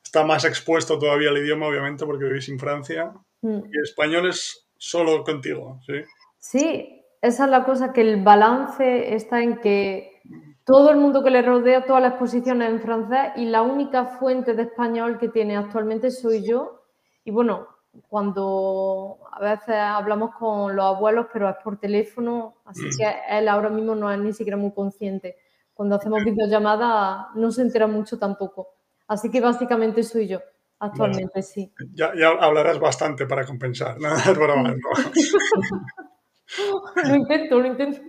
está 0.03 0.25
más 0.25 0.43
expuesto 0.43 0.99
todavía 0.99 1.29
al 1.29 1.37
idioma, 1.37 1.67
obviamente, 1.67 2.05
porque 2.05 2.25
vivís 2.25 2.49
en 2.49 2.59
Francia. 2.59 3.13
Mm. 3.41 3.59
Y 3.71 3.81
español 3.81 4.27
es 4.27 4.67
solo 4.79 5.23
contigo, 5.23 5.79
¿sí? 5.85 5.93
Sí, 6.39 7.05
esa 7.21 7.43
es 7.43 7.49
la 7.51 7.63
cosa, 7.65 7.93
que 7.93 8.01
el 8.01 8.23
balance 8.23 9.13
está 9.13 9.43
en 9.43 9.59
que 9.59 10.21
todo 10.63 10.89
el 10.89 10.97
mundo 10.97 11.23
que 11.23 11.29
le 11.29 11.41
rodea, 11.41 11.85
todas 11.85 12.01
las 12.01 12.11
exposiciones 12.11 12.69
en 12.69 12.79
francés 12.79 13.31
y 13.35 13.45
la 13.45 13.61
única 13.61 14.05
fuente 14.05 14.53
de 14.53 14.63
español 14.63 15.19
que 15.19 15.27
tiene 15.27 15.57
actualmente 15.57 16.11
soy 16.11 16.47
yo. 16.47 16.83
Y 17.25 17.31
bueno, 17.31 17.67
cuando 18.07 19.17
a 19.31 19.41
veces 19.41 19.75
hablamos 19.75 20.35
con 20.35 20.75
los 20.75 20.85
abuelos, 20.85 21.27
pero 21.33 21.49
es 21.49 21.55
por 21.63 21.77
teléfono, 21.77 22.55
así 22.65 22.85
mm. 22.85 22.97
que 22.97 23.37
él 23.37 23.47
ahora 23.47 23.69
mismo 23.69 23.95
no 23.95 24.11
es 24.11 24.19
ni 24.19 24.33
siquiera 24.33 24.57
muy 24.57 24.71
consciente. 24.71 25.37
Cuando 25.73 25.95
hacemos 25.95 26.23
videollamadas 26.23 27.35
no 27.35 27.51
se 27.51 27.63
entera 27.63 27.87
mucho 27.87 28.17
tampoco. 28.17 28.69
Así 29.07 29.29
que 29.31 29.41
básicamente 29.41 30.03
soy 30.03 30.27
yo, 30.27 30.39
actualmente, 30.79 31.41
sí. 31.41 31.73
Ya, 31.93 32.11
hablarás 32.39 32.79
bastante 32.79 33.25
para 33.25 33.45
compensar, 33.45 33.99
¿no? 33.99 34.09
Es 34.15 34.37
broma, 34.37 34.73
lo 37.05 37.15
intento, 37.15 37.59
lo 37.59 37.67
intento. 37.67 38.01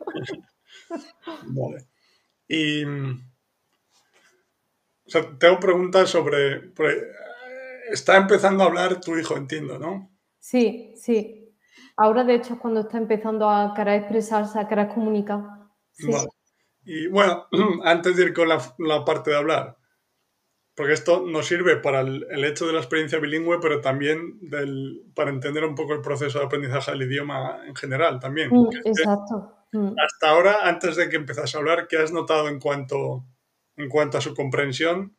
Vale. 1.46 1.86
Y. 2.48 2.84
O 2.84 3.16
sea, 5.06 5.38
tengo 5.38 5.60
preguntas 5.60 6.10
sobre. 6.10 6.72
Está 7.90 8.16
empezando 8.16 8.62
a 8.62 8.68
hablar 8.68 9.00
tu 9.00 9.16
hijo, 9.16 9.36
entiendo, 9.36 9.78
¿no? 9.78 10.10
Sí, 10.38 10.94
sí. 10.96 11.36
Ahora, 11.96 12.24
de 12.24 12.36
hecho, 12.36 12.54
es 12.54 12.60
cuando 12.60 12.80
está 12.80 12.98
empezando 12.98 13.50
a 13.50 13.74
querer 13.74 14.00
expresarse, 14.00 14.58
a 14.58 14.68
querer 14.68 14.88
comunicar. 14.88 15.40
Vale. 16.08 16.28
Y 16.84 17.08
bueno, 17.08 17.46
antes 17.84 18.16
de 18.16 18.24
ir 18.24 18.32
con 18.32 18.48
la, 18.48 18.58
la 18.78 19.04
parte 19.04 19.30
de 19.30 19.36
hablar, 19.36 19.76
porque 20.80 20.94
esto 20.94 21.26
nos 21.26 21.46
sirve 21.46 21.76
para 21.76 22.00
el, 22.00 22.42
hecho 22.42 22.66
de 22.66 22.72
la 22.72 22.78
experiencia 22.78 23.18
bilingüe, 23.18 23.58
pero 23.60 23.82
también 23.82 24.38
del, 24.40 25.02
para 25.14 25.28
entender 25.28 25.62
un 25.62 25.74
poco 25.74 25.92
el 25.92 26.00
proceso 26.00 26.38
de 26.38 26.46
aprendizaje 26.46 26.92
del 26.92 27.02
idioma 27.02 27.60
en 27.66 27.76
general 27.76 28.18
también. 28.18 28.48
Mm, 28.50 28.70
exacto. 28.86 29.58
Mm. 29.72 29.92
Hasta 30.02 30.30
ahora, 30.30 30.60
antes 30.62 30.96
de 30.96 31.10
que 31.10 31.16
empezase 31.16 31.54
a 31.54 31.60
hablar, 31.60 31.86
¿qué 31.86 31.98
has 31.98 32.12
notado 32.12 32.48
en 32.48 32.58
cuanto, 32.58 33.26
en 33.76 33.90
cuanto 33.90 34.16
a 34.16 34.22
su 34.22 34.34
comprensión? 34.34 35.14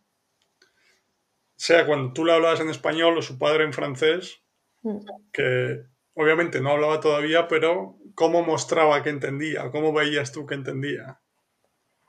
Sea 1.58 1.86
cuando 1.86 2.12
tú 2.12 2.25
le 2.25 2.34
hablabas 2.34 2.60
en 2.62 2.72
español 2.72 3.20
o 3.20 3.22
su 3.22 3.38
padre 3.38 3.63
en 3.63 3.74
francés, 3.74 4.41
mm. 4.82 4.98
que 5.32 5.84
obviamente 6.15 6.60
no 6.60 6.72
hablaba 6.72 7.01
todavía, 7.01 7.48
pero 7.48 8.00
¿cómo 8.15 8.41
mostraba 8.41 9.03
que 9.03 9.12
entendía? 9.12 9.70
¿Cómo 9.70 9.94
veías 9.94 10.32
tú 10.32 10.48
que 10.48 10.56
entendía? 10.56 11.22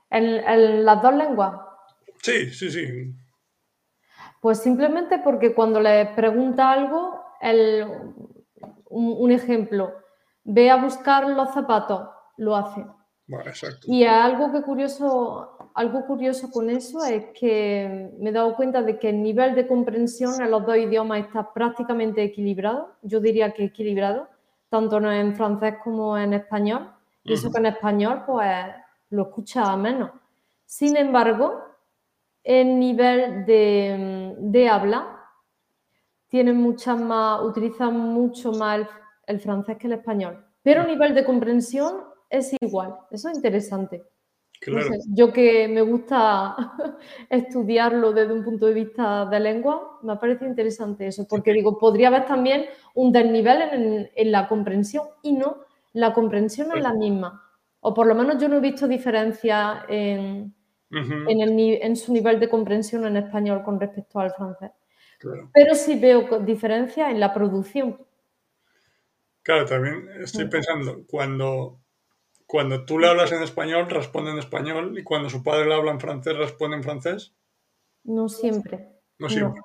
¿En, 0.09 0.83
las 0.83 1.03
dos 1.03 1.13
lenguas? 1.13 1.53
Sí, 2.23 2.49
sí, 2.49 2.71
sí. 2.71 3.13
Pues 4.43 4.59
simplemente 4.59 5.19
porque 5.19 5.53
cuando 5.55 5.79
le 5.79 6.05
pregunta 6.07 6.69
algo, 6.69 7.17
un, 8.89 9.31
ejemplo, 9.31 9.93
ve 10.43 10.69
a 10.69 10.75
buscar 10.75 11.29
los 11.29 11.53
zapatos, 11.53 12.09
lo 12.35 12.53
hace. 12.53 12.85
Y 13.85 14.03
algo 14.03 14.51
que 14.51 14.61
curioso, 14.61 15.71
algo 15.73 16.05
curioso 16.05 16.51
con 16.51 16.69
eso 16.69 17.05
es 17.05 17.27
que 17.39 18.11
me 18.19 18.31
he 18.31 18.33
dado 18.33 18.53
cuenta 18.57 18.81
de 18.81 18.99
que 18.99 19.11
el 19.11 19.23
nivel 19.23 19.55
de 19.55 19.65
comprensión 19.65 20.41
en 20.41 20.51
los 20.51 20.65
dos 20.65 20.75
idiomas 20.75 21.21
está 21.21 21.53
prácticamente 21.53 22.21
equilibrado. 22.21 22.97
Yo 23.01 23.21
diría 23.21 23.53
que 23.53 23.63
equilibrado, 23.63 24.27
tanto 24.67 24.97
en 25.09 25.37
francés 25.37 25.75
como 25.81 26.17
en 26.17 26.33
español. 26.33 26.91
Y 27.23 27.31
eso 27.31 27.49
que 27.49 27.59
en 27.59 27.67
español, 27.67 28.23
pues 28.27 28.51
lo 29.09 29.23
escucha 29.23 29.73
menos. 29.77 30.11
Sin 30.65 30.97
embargo, 30.97 31.72
el 32.43 32.77
nivel 32.77 33.45
de, 33.45 34.69
habla 34.69 35.19
tienen 36.27 36.57
muchas 36.57 36.99
más, 36.99 37.41
utilizan 37.43 37.97
mucho 37.97 38.51
más 38.51 38.87
el, 39.27 39.39
francés 39.39 39.77
que 39.77 39.87
el 39.87 39.93
español. 39.93 40.45
Pero 40.61 40.81
el 40.81 40.87
nivel 40.87 41.13
de 41.13 41.23
comprensión 41.23 42.03
es 42.29 42.53
igual. 42.59 42.95
Eso 43.11 43.29
es 43.29 43.35
interesante. 43.35 44.03
yo 45.09 45.31
que 45.31 45.67
me 45.67 45.81
gusta 45.81 46.55
estudiarlo 47.29 48.11
desde 48.13 48.33
un 48.33 48.43
punto 48.43 48.65
de 48.65 48.73
vista 48.73 49.25
de 49.25 49.39
lengua, 49.39 49.99
me 50.01 50.15
parece 50.17 50.45
interesante 50.45 51.07
eso, 51.07 51.27
porque 51.29 51.53
digo, 51.53 51.77
podría 51.77 52.07
haber 52.07 52.25
también 52.25 52.65
un 52.95 53.11
desnivel 53.11 53.61
en, 53.61 54.09
en 54.15 54.31
la 54.31 54.47
comprensión 54.47 55.05
y 55.21 55.33
no, 55.33 55.57
la 55.93 56.13
comprensión 56.13 56.75
es 56.75 56.81
la 56.81 56.93
misma. 56.93 57.41
O 57.81 57.93
por 57.93 58.07
lo 58.07 58.15
menos 58.15 58.41
yo 58.41 58.47
no 58.47 58.55
he 58.55 58.61
visto 58.61 58.87
diferencia 58.87 59.85
en, 59.89 60.55
en, 60.93 61.95
su 61.95 62.13
nivel 62.13 62.39
de 62.39 62.49
comprensión 62.49 63.05
en 63.05 63.17
español 63.17 63.63
con 63.63 63.79
respecto 63.79 64.19
al 64.19 64.31
francés. 64.31 64.71
Pero 65.53 65.75
sí 65.75 65.97
veo 65.99 66.39
diferencia 66.39 67.09
en 67.09 67.19
la 67.19 67.33
producción. 67.33 67.97
Claro, 69.41 69.65
también 69.65 70.07
estoy 70.21 70.47
pensando, 70.47 71.05
cuando, 71.07 71.79
cuando 72.45 72.85
tú 72.85 72.99
le 72.99 73.07
hablas 73.07 73.31
en 73.31 73.41
español, 73.41 73.89
responde 73.89 74.31
en 74.31 74.39
español, 74.39 74.97
y 74.97 75.03
cuando 75.03 75.29
su 75.29 75.43
padre 75.43 75.65
le 75.65 75.75
habla 75.75 75.91
en 75.91 75.99
francés, 75.99 76.37
responde 76.37 76.77
en 76.77 76.83
francés. 76.83 77.33
No 78.03 78.29
siempre. 78.29 78.89
No 79.19 79.29
siempre. 79.29 79.61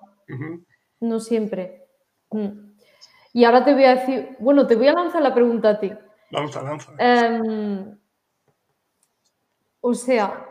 No, 1.00 1.20
siempre. 1.20 1.86
Mm. 2.30 2.72
Y 3.32 3.44
ahora 3.44 3.64
te 3.64 3.72
voy 3.72 3.84
a 3.84 3.96
decir, 3.96 4.36
bueno, 4.40 4.66
te 4.66 4.74
voy 4.74 4.88
a 4.88 4.92
lanzar 4.92 5.22
la 5.22 5.34
pregunta 5.34 5.70
a 5.70 5.80
ti. 5.80 5.92
Lanza, 6.30 6.62
lanza. 6.62 6.92
Em, 6.98 7.96
o 9.80 9.94
sea, 9.94 10.47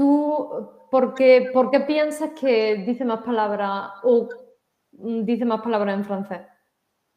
¿Tú 0.00 0.48
por 0.90 1.12
qué, 1.12 1.52
piensas 1.86 2.30
que 2.30 2.76
dice 2.86 3.04
más 3.04 3.20
palabras 3.22 3.90
o 4.02 4.30
dice 4.90 5.44
más 5.44 5.60
palabras 5.60 5.94
en 5.94 6.06
francés? 6.06 6.40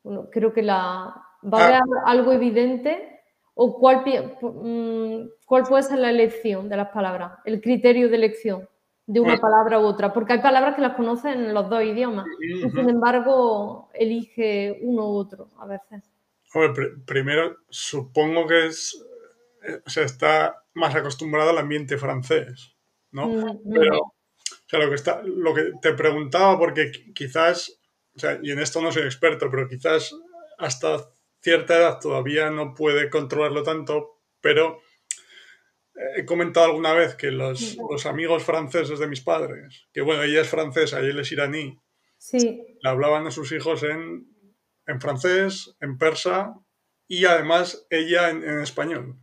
Bueno, 0.03 0.27
creo 0.29 0.51
que 0.51 0.63
la 0.63 1.15
va 1.45 1.59
a 1.59 1.65
haber 1.65 1.75
ah. 1.77 2.03
algo 2.07 2.33
evidente 2.33 3.21
o 3.53 3.79
cuál, 3.79 4.03
mm, 4.41 5.29
cuál 5.45 5.63
puede 5.63 5.83
ser 5.83 5.99
la 5.99 6.09
elección 6.09 6.67
de 6.67 6.75
las 6.75 6.89
palabras, 6.89 7.39
el 7.45 7.61
criterio 7.61 8.09
de 8.09 8.17
elección 8.17 8.67
de 9.07 9.21
una 9.21 9.37
palabra 9.37 9.79
u 9.79 9.83
otra, 9.83 10.11
porque 10.11 10.33
hay 10.33 10.41
palabras 10.41 10.75
que 10.75 10.81
las 10.81 10.95
conocen 10.97 11.39
en 11.39 11.53
los 11.53 11.69
dos 11.69 11.83
idiomas 11.83 12.25
y 12.41 12.69
sin 12.69 12.89
embargo 12.89 13.91
elige 13.93 14.77
uno 14.81 15.09
u 15.09 15.15
otro 15.15 15.47
a 15.57 15.67
veces. 15.67 16.03
primero 17.05 17.55
supongo 17.69 18.45
que 18.45 18.65
es, 18.65 19.01
eh, 19.65 19.81
o 19.85 19.89
sea, 19.89 20.03
está 20.03 20.63
más 20.73 20.93
acostumbrado 20.93 21.51
al 21.51 21.59
ambiente 21.59 21.97
francés. 21.97 22.72
¿No? 23.13 23.27
Mm, 23.27 23.73
Pero, 23.73 23.97
o 23.99 24.13
sea, 24.67 24.79
lo 24.79 24.89
que, 24.89 24.95
está, 24.95 25.21
lo 25.23 25.53
que 25.53 25.71
te 25.81 25.93
preguntaba, 25.93 26.57
porque 26.57 26.91
quizás, 27.13 27.79
o 28.15 28.19
sea, 28.19 28.39
y 28.41 28.51
en 28.51 28.59
esto 28.59 28.81
no 28.81 28.91
soy 28.91 29.03
experto, 29.03 29.49
pero 29.49 29.67
quizás 29.69 30.13
hasta 30.57 31.09
cierta 31.41 31.77
edad 31.77 31.99
todavía 31.99 32.49
no 32.49 32.73
puede 32.73 33.09
controlarlo 33.09 33.63
tanto, 33.63 34.21
pero 34.41 34.81
he 36.15 36.25
comentado 36.25 36.65
alguna 36.65 36.93
vez 36.93 37.15
que 37.15 37.31
los, 37.31 37.77
los 37.89 38.05
amigos 38.05 38.43
franceses 38.43 38.99
de 38.99 39.07
mis 39.07 39.21
padres, 39.21 39.87
que 39.93 40.01
bueno, 40.01 40.23
ella 40.23 40.41
es 40.41 40.49
francesa 40.49 41.01
y 41.01 41.05
él 41.07 41.19
es 41.19 41.31
iraní, 41.31 41.79
sí. 42.17 42.77
le 42.81 42.89
hablaban 42.89 43.27
a 43.27 43.31
sus 43.31 43.51
hijos 43.51 43.83
en, 43.83 44.27
en 44.87 44.99
francés, 44.99 45.75
en 45.79 45.97
persa 45.97 46.55
y 47.07 47.25
además 47.25 47.85
ella 47.89 48.29
en 48.29 48.59
español. 48.59 49.19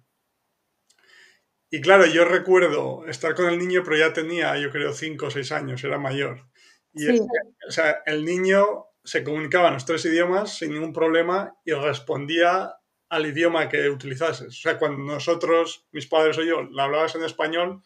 Y 1.71 1.81
claro, 1.81 2.05
yo 2.07 2.25
recuerdo 2.25 3.07
estar 3.07 3.35
con 3.35 3.47
el 3.49 3.59
niño, 3.59 3.83
pero 3.85 3.97
ya 3.97 4.13
tenía, 4.13 4.59
yo 4.59 4.71
creo, 4.71 4.93
cinco 4.93 5.27
o 5.27 5.31
seis 5.31 5.53
años, 5.53 5.83
era 5.85 5.99
mayor. 5.99 6.47
Y 6.93 7.07
el, 7.07 7.21
o 7.21 7.71
sea, 7.71 8.03
el 8.07 8.25
niño 8.25 8.87
se 9.05 9.23
comunicaba 9.23 9.69
en 9.69 9.75
los 9.75 9.87
tres 9.87 10.05
idiomas 10.05 10.59
sin 10.59 10.73
ningún 10.73 10.93
problema 10.93 11.55
y 11.65 11.73
respondía 11.73 12.75
al 13.09 13.27
idioma 13.27 13.69
que 13.69 13.89
utilizases. 13.89 14.49
O 14.49 14.61
sea, 14.61 14.79
cuando 14.79 15.13
nosotros, 15.13 15.87
mis 15.93 16.07
padres 16.07 16.39
o 16.39 16.43
yo, 16.43 16.63
le 16.63 16.83
hablabas 16.83 17.15
en 17.15 17.25
español, 17.25 17.83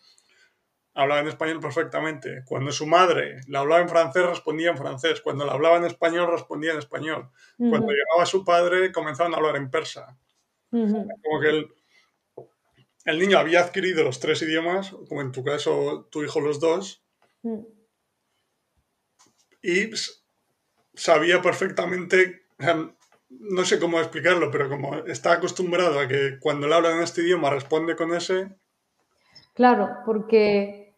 hablaba 0.95 1.21
en 1.21 1.29
español 1.29 1.61
perfectamente. 1.61 2.43
Cuando 2.47 2.73
su 2.73 2.87
madre 2.87 3.41
le 3.49 3.59
hablaba 3.59 3.83
en 3.83 3.89
francés, 3.89 4.25
respondía 4.25 4.71
en 4.71 4.79
francés. 4.79 5.21
Cuando 5.21 5.45
le 5.45 5.51
hablaba 5.51 5.77
en 5.77 5.85
español, 5.85 6.31
respondía 6.31 6.73
en 6.73 6.79
español. 6.79 7.31
Cuando 7.59 7.93
llegaba 7.93 8.25
su 8.25 8.45
padre, 8.45 8.93
comenzaban 8.93 9.35
a 9.35 9.37
hablar 9.37 9.57
en 9.57 9.71
persa. 9.71 10.17
Como 10.71 11.41
que 11.41 11.49
el, 11.49 11.69
el 13.05 13.19
niño 13.19 13.39
había 13.39 13.61
adquirido 13.61 14.03
los 14.03 14.21
tres 14.21 14.43
idiomas, 14.43 14.93
como 15.09 15.21
en 15.21 15.33
tu 15.33 15.45
caso 15.45 16.09
tu 16.11 16.23
hijo 16.23 16.41
los 16.41 16.61
dos, 16.61 17.05
mm. 17.43 17.61
y 19.63 19.91
sabía 20.95 21.43
perfectamente, 21.43 22.47
no 23.29 23.65
sé 23.65 23.79
cómo 23.79 23.99
explicarlo, 24.01 24.51
pero 24.51 24.69
como 24.69 24.97
está 25.07 25.33
acostumbrado 25.33 26.01
a 26.01 26.09
que 26.09 26.39
cuando 26.41 26.67
le 26.67 26.75
hablan 26.75 26.97
en 26.97 27.03
este 27.03 27.23
idioma 27.23 27.51
responde 27.51 27.97
con 27.97 28.15
ese. 28.15 28.57
Claro, 29.55 29.99
porque... 30.07 30.95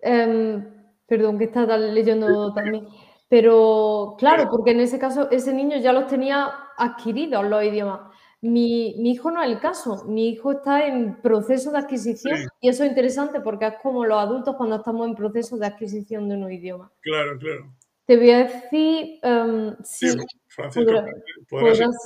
Em, 0.00 0.64
perdón, 1.06 1.38
que 1.38 1.44
estaba 1.44 1.76
leyendo 1.76 2.54
también. 2.54 2.86
Pero 3.28 4.14
claro, 4.18 4.48
porque 4.50 4.70
en 4.70 4.80
ese 4.80 4.98
caso 4.98 5.30
ese 5.30 5.52
niño 5.52 5.76
ya 5.78 5.92
los 5.92 6.06
tenía 6.06 6.50
adquiridos 6.76 7.44
los 7.44 7.62
idiomas. 7.62 8.00
Mi, 8.40 8.90
hijo 9.10 9.30
no 9.30 9.42
es 9.42 9.50
el 9.50 9.58
caso, 9.58 10.04
mi 10.04 10.28
hijo 10.28 10.52
está 10.52 10.86
en 10.86 11.20
proceso 11.20 11.72
de 11.72 11.78
adquisición 11.78 12.38
y 12.60 12.68
eso 12.68 12.84
es 12.84 12.90
interesante 12.90 13.40
porque 13.40 13.66
es 13.66 13.74
como 13.82 14.04
los 14.04 14.18
adultos 14.18 14.54
cuando 14.56 14.76
estamos 14.76 15.08
en 15.08 15.16
proceso 15.16 15.56
de 15.56 15.66
adquisición 15.66 16.28
de 16.28 16.36
un 16.36 16.52
idioma. 16.52 16.92
Claro, 17.00 17.36
claro. 17.38 17.72
Te 18.06 18.16
voy 18.16 18.30
a 18.30 18.44
decir, 18.44 19.20
um, 19.22 19.76
sí, 19.82 20.06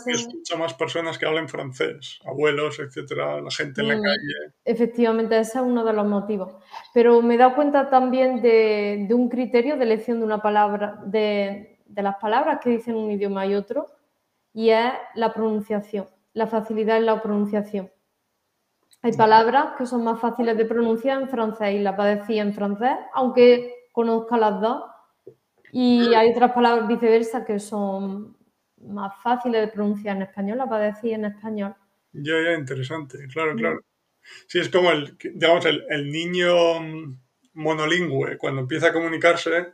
escucha 0.07 0.57
más 0.57 0.75
personas 0.75 1.17
que 1.17 1.27
hablen 1.27 1.49
francés, 1.49 2.19
abuelos, 2.27 2.81
etcétera, 2.81 3.41
la 3.41 3.51
gente 3.53 3.83
en 3.83 3.89
la 3.89 3.97
mm, 3.97 4.03
calle. 4.03 4.55
Efectivamente, 4.65 5.39
ese 5.39 5.59
es 5.59 5.65
uno 5.65 5.85
de 5.85 5.93
los 5.93 6.07
motivos. 6.07 6.57
Pero 6.93 7.23
me 7.23 7.37
he 7.37 7.39
dado 7.39 7.55
cuenta 7.55 7.89
también 7.89 8.43
de, 8.43 9.07
un 9.13 9.29
criterio 9.29 9.77
de 9.77 9.85
elección 9.85 10.19
de 10.19 10.25
una 10.25 10.43
palabra, 10.43 11.01
de, 11.07 11.79
de 11.87 12.03
las 12.03 12.17
palabras 12.17 12.59
que 12.61 12.71
dicen 12.71 12.97
un 12.97 13.13
idioma 13.13 13.47
y 13.47 13.55
otro, 13.55 13.87
y 14.53 14.71
es 14.71 14.93
la 15.15 15.33
pronunciación, 15.33 16.09
la 16.35 16.47
facilidad 16.47 16.97
en 16.97 17.07
la 17.07 17.23
pronunciación. 17.23 17.91
Hay 19.03 19.13
palabras 19.13 19.75
que 19.77 19.87
son 19.87 20.05
más 20.05 20.21
fáciles 20.21 20.57
de 20.57 20.65
pronunciar 20.65 21.21
en 21.21 21.29
francés 21.29 21.75
y 21.75 21.79
las 21.81 21.99
va 21.99 22.05
a 22.05 22.15
decir 22.17 22.39
en 22.39 22.55
francés, 22.55 22.97
aunque 23.15 23.89
conozca 23.93 24.37
las 24.37 24.61
dos 24.61 24.85
y 25.73 26.15
hay 26.15 26.31
otras 26.31 26.53
palabras 26.53 26.87
viceversa 26.87 27.45
que 27.45 27.59
son 27.59 28.37
más 28.87 29.13
fáciles 29.23 29.63
de 29.63 29.73
pronunciar 29.73 30.17
en 30.17 30.23
español, 30.23 30.59
las 30.59 30.71
va 30.71 30.77
a 30.77 30.93
decir 30.93 31.15
en 31.15 31.25
español. 31.25 31.75
Ya, 32.13 32.35
ya, 32.45 32.53
interesante, 32.53 33.19
claro, 33.33 33.57
claro. 33.57 33.81
Sí, 34.47 34.61
es 34.61 34.69
como 34.69 34.91
el, 34.93 35.17
digamos, 35.19 35.65
el, 35.67 36.13
niño 36.13 36.55
monolingüe, 37.55 38.39
cuando 38.39 38.61
empieza 38.61 38.89
a 38.89 38.93
comunicarse, 38.93 39.73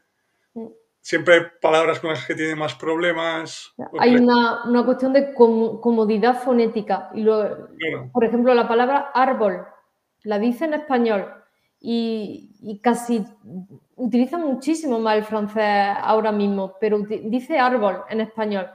siempre 1.00 1.34
hay 1.34 1.40
palabras 1.60 2.00
con 2.00 2.10
las 2.10 2.26
que 2.26 2.34
tiene 2.34 2.54
más 2.54 2.74
problemas. 2.74 3.74
Hay 3.98 4.16
una, 4.16 4.64
una 4.64 4.84
cuestión 4.84 5.12
de 5.12 5.32
comodidad 5.32 6.42
fonética. 6.42 7.10
Y 7.14 7.24
Por 8.12 8.24
ejemplo, 8.24 8.54
la 8.54 8.68
palabra 8.68 9.10
árbol, 9.14 9.66
la 10.24 10.38
dice 10.38 10.66
en 10.66 10.74
español. 10.74 11.32
Y, 11.80 12.50
y 12.60 12.80
casi 12.80 13.24
utiliza 13.94 14.36
muchísimo 14.36 14.98
más 14.98 15.16
el 15.16 15.24
francés 15.24 15.96
ahora 16.02 16.32
mismo, 16.32 16.74
pero 16.80 16.98
dice 16.98 17.58
árbol 17.58 18.02
en 18.10 18.20
español, 18.20 18.68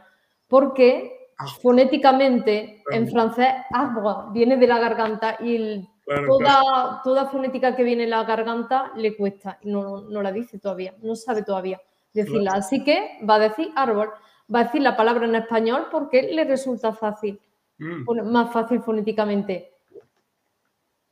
porque 0.48 1.30
ah. 1.38 1.46
fonéticamente 1.62 2.82
en 2.92 3.10
francés 3.10 3.50
agua 3.72 4.30
viene 4.34 4.56
de 4.56 4.68
la 4.68 4.80
garganta 4.80 5.38
y 5.42 5.86
toda, 6.06 7.02
toda 7.04 7.26
fonética 7.26 7.76
que 7.76 7.84
viene 7.84 8.04
de 8.04 8.10
la 8.10 8.24
garganta 8.24 8.94
le 8.96 9.18
cuesta, 9.18 9.60
no, 9.64 10.02
no 10.04 10.22
la 10.22 10.32
dice 10.32 10.60
todavía, 10.60 10.94
no 11.02 11.18
sabe 11.18 11.44
todavía 11.44 11.82
decirla. 12.14 12.52
Así 12.54 12.84
que 12.84 13.20
va 13.28 13.36
a 13.36 13.40
decir 13.40 13.72
árbol, 13.76 14.10
va 14.54 14.60
a 14.60 14.64
decir 14.66 14.82
la 14.82 14.96
palabra 14.96 15.26
en 15.26 15.36
español 15.36 15.88
porque 15.92 16.24
le 16.24 16.44
resulta 16.44 16.94
fácil, 16.94 17.40
mm. 17.78 18.32
más 18.32 18.52
fácil 18.52 18.82
fonéticamente. 18.82 19.74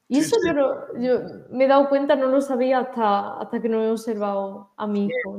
Y 0.08 0.18
eso 0.20 0.36
Yo, 1.00 1.22
me 1.52 1.64
he 1.64 1.68
dado 1.70 1.88
cuenta, 1.88 2.18
no 2.18 2.28
lo 2.28 2.42
sabía 2.42 2.80
hasta, 2.80 3.40
hasta 3.40 3.62
que 3.62 3.70
no 3.70 3.82
he 3.82 3.90
observado 3.90 4.74
a 4.76 4.86
mi 4.86 5.06
hijo. 5.06 5.38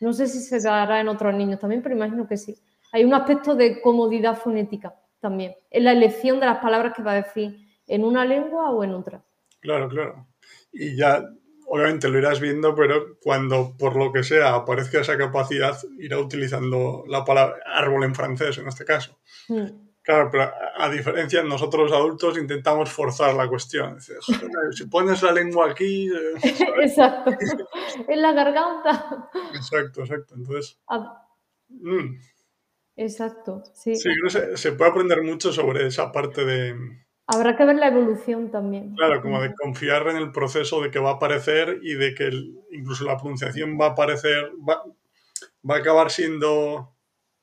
No, 0.00 0.12
sé 0.12 0.26
si 0.26 0.40
se 0.40 0.60
dará 0.60 1.00
en 1.00 1.08
otros 1.08 1.34
niños 1.34 1.58
también, 1.58 1.82
pero 1.82 1.94
imagino 1.94 2.28
que 2.28 2.36
sí. 2.36 2.54
Hay 2.92 3.04
un 3.04 3.14
aspecto 3.14 3.54
de 3.54 3.80
comodidad 3.80 4.36
fonética 4.36 4.94
también, 5.18 5.54
en 5.70 5.84
la 5.84 5.92
elección 5.92 6.40
de 6.40 6.46
las 6.46 6.58
palabras 6.58 6.92
que 6.94 7.02
va 7.02 7.12
a 7.12 7.22
decir 7.22 7.56
en 7.86 8.04
una 8.04 8.26
lengua 8.26 8.70
o 8.70 8.84
en 8.84 8.92
otra. 8.92 9.24
Claro, 9.60 9.88
claro. 9.88 10.26
Y 10.72 10.94
ya, 10.94 11.24
obviamente 11.74 12.10
lo 12.10 12.18
irás 12.18 12.38
viendo, 12.38 12.74
pero 12.74 13.16
cuando 13.18 13.74
por 13.78 13.96
lo 13.96 14.12
que 14.12 14.22
sea 14.22 14.54
aparezca 14.54 15.00
esa 15.00 15.16
capacidad, 15.16 15.74
irá 15.98 16.18
utilizando 16.18 17.02
la 17.08 17.24
palabra 17.24 17.56
árbol 17.64 18.04
en 18.04 18.14
francés 18.14 18.58
en 18.58 18.68
este 18.68 18.84
caso. 18.84 19.18
Mm. 19.48 19.68
Claro, 20.02 20.28
pero 20.30 20.52
a, 20.76 20.90
diferencia, 20.90 21.42
nosotros 21.42 21.90
los 21.90 21.98
adultos 21.98 22.36
intentamos 22.36 22.92
forzar 22.92 23.34
la 23.34 23.48
cuestión. 23.48 23.96
si 24.02 24.86
pones 24.90 25.22
la 25.22 25.32
lengua 25.32 25.70
aquí... 25.70 26.10
Eh, 26.10 26.34
exacto, 26.82 27.30
en 28.06 28.20
la 28.20 28.32
garganta. 28.32 29.30
Exacto, 29.54 30.02
exacto. 30.02 30.34
Entonces... 30.34 30.78
Mm. 31.70 32.18
Exacto, 32.96 33.62
sí. 33.72 33.96
Sí, 33.96 34.10
creo 34.10 34.50
que 34.50 34.56
se, 34.58 34.72
puede 34.72 34.90
aprender 34.90 35.22
mucho 35.22 35.50
sobre 35.50 35.86
esa 35.86 36.12
parte 36.12 36.44
de... 36.44 36.76
Habrá 37.34 37.56
que 37.56 37.64
ver 37.64 37.76
la 37.76 37.88
evolución 37.88 38.50
también. 38.50 38.94
Claro, 38.94 39.22
como 39.22 39.40
de 39.40 39.54
confiar 39.54 40.06
en 40.08 40.16
el 40.16 40.32
proceso 40.32 40.80
de 40.82 40.90
que 40.90 40.98
va 40.98 41.10
a 41.10 41.14
aparecer 41.14 41.78
y 41.82 41.94
de 41.94 42.14
que 42.14 42.30
incluso 42.72 43.04
la 43.04 43.16
pronunciación 43.16 43.78
va 43.80 43.86
a 43.86 43.90
aparecer, 43.90 44.50
va, 44.68 44.82
va 45.68 45.76
a 45.76 45.78
acabar 45.78 46.10
siendo 46.10 46.94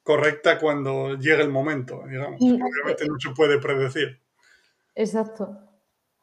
correcta 0.04 0.60
cuando 0.60 1.15
llegue 1.15 1.41
el 1.41 1.49
momento, 1.49 2.04
digamos. 2.08 2.41
Mm. 2.41 2.62
Obviamente 2.62 3.08
no 3.08 3.15
se 3.19 3.30
puede 3.32 3.60
predecir. 3.60 4.19
Exacto. 4.95 5.58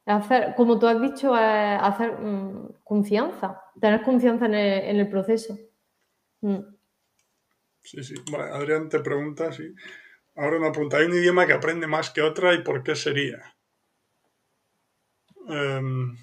Hacer, 0.04 0.54
como 0.56 0.78
tú 0.78 0.86
has 0.86 1.00
dicho, 1.00 1.34
hacer 1.34 2.12
mm, 2.12 2.82
confianza, 2.84 3.60
tener 3.80 4.02
confianza 4.02 4.46
en 4.46 4.54
el, 4.54 5.08
proceso. 5.08 5.58
Mm. 6.40 6.58
Sí, 7.82 8.04
sí. 8.04 8.14
Adrián 8.52 8.88
te 8.88 9.00
pregunta, 9.00 9.52
sí. 9.52 9.74
Ahora 10.36 10.58
una 10.58 10.72
pregunta. 10.72 10.98
¿Hay 10.98 11.06
un 11.06 11.14
idioma 11.14 11.46
que 11.46 11.54
aprende 11.54 11.86
más 11.86 12.10
que 12.10 12.22
otra 12.22 12.54
y 12.54 12.62
por 12.62 12.82
qué 12.82 12.94
sería? 12.94 13.55
Em, 15.48 16.16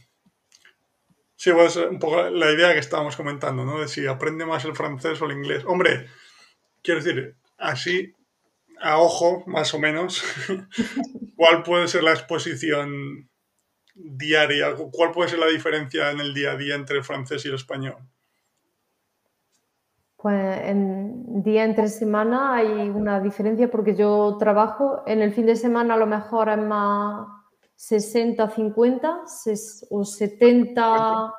sí, 1.35 1.51
pues 1.51 1.75
un 1.75 1.99
poco 1.99 2.29
la 2.29 2.51
idea 2.51 2.73
que 2.73 2.79
estábamos 2.79 3.15
comentando, 3.15 3.65
¿no? 3.65 3.79
De 3.79 3.87
si 3.87 4.05
aprende 4.07 4.45
más 4.45 4.65
el 4.65 4.75
francés 4.75 5.21
o 5.21 5.25
el 5.25 5.33
inglés. 5.33 5.63
Hombre, 5.65 6.07
quiero 6.81 7.01
decir, 7.01 7.35
así, 7.57 8.13
a 8.79 8.99
ojo, 8.99 9.43
más 9.47 9.73
o 9.73 9.79
menos, 9.79 10.23
cuál 11.35 11.63
puede 11.63 11.87
ser 11.87 12.03
la 12.03 12.11
exposición 12.11 13.29
diaria, 13.95 14.75
cuál 14.91 15.11
puede 15.11 15.29
ser 15.29 15.39
la 15.39 15.47
diferencia 15.47 16.11
en 16.11 16.19
el 16.19 16.33
día 16.33 16.51
a 16.51 16.57
día 16.57 16.75
entre 16.75 16.97
el 16.97 17.03
francés 17.03 17.45
y 17.45 17.49
el 17.49 17.55
español. 17.55 17.97
Pues 20.17 20.61
en 20.63 21.43
día 21.43 21.65
entre 21.65 21.89
semana 21.89 22.55
hay 22.55 22.89
una 22.89 23.19
diferencia 23.19 23.69
porque 23.69 23.93
yo 23.95 24.37
trabajo, 24.39 25.03
en 25.05 25.21
el 25.21 25.33
fin 25.33 25.45
de 25.45 25.55
semana 25.57 25.95
a 25.95 25.97
lo 25.97 26.07
mejor 26.07 26.47
es 26.49 26.59
más 26.59 27.27
60, 27.83 28.49
50 28.49 29.25
o 29.89 30.05
70, 30.05 31.33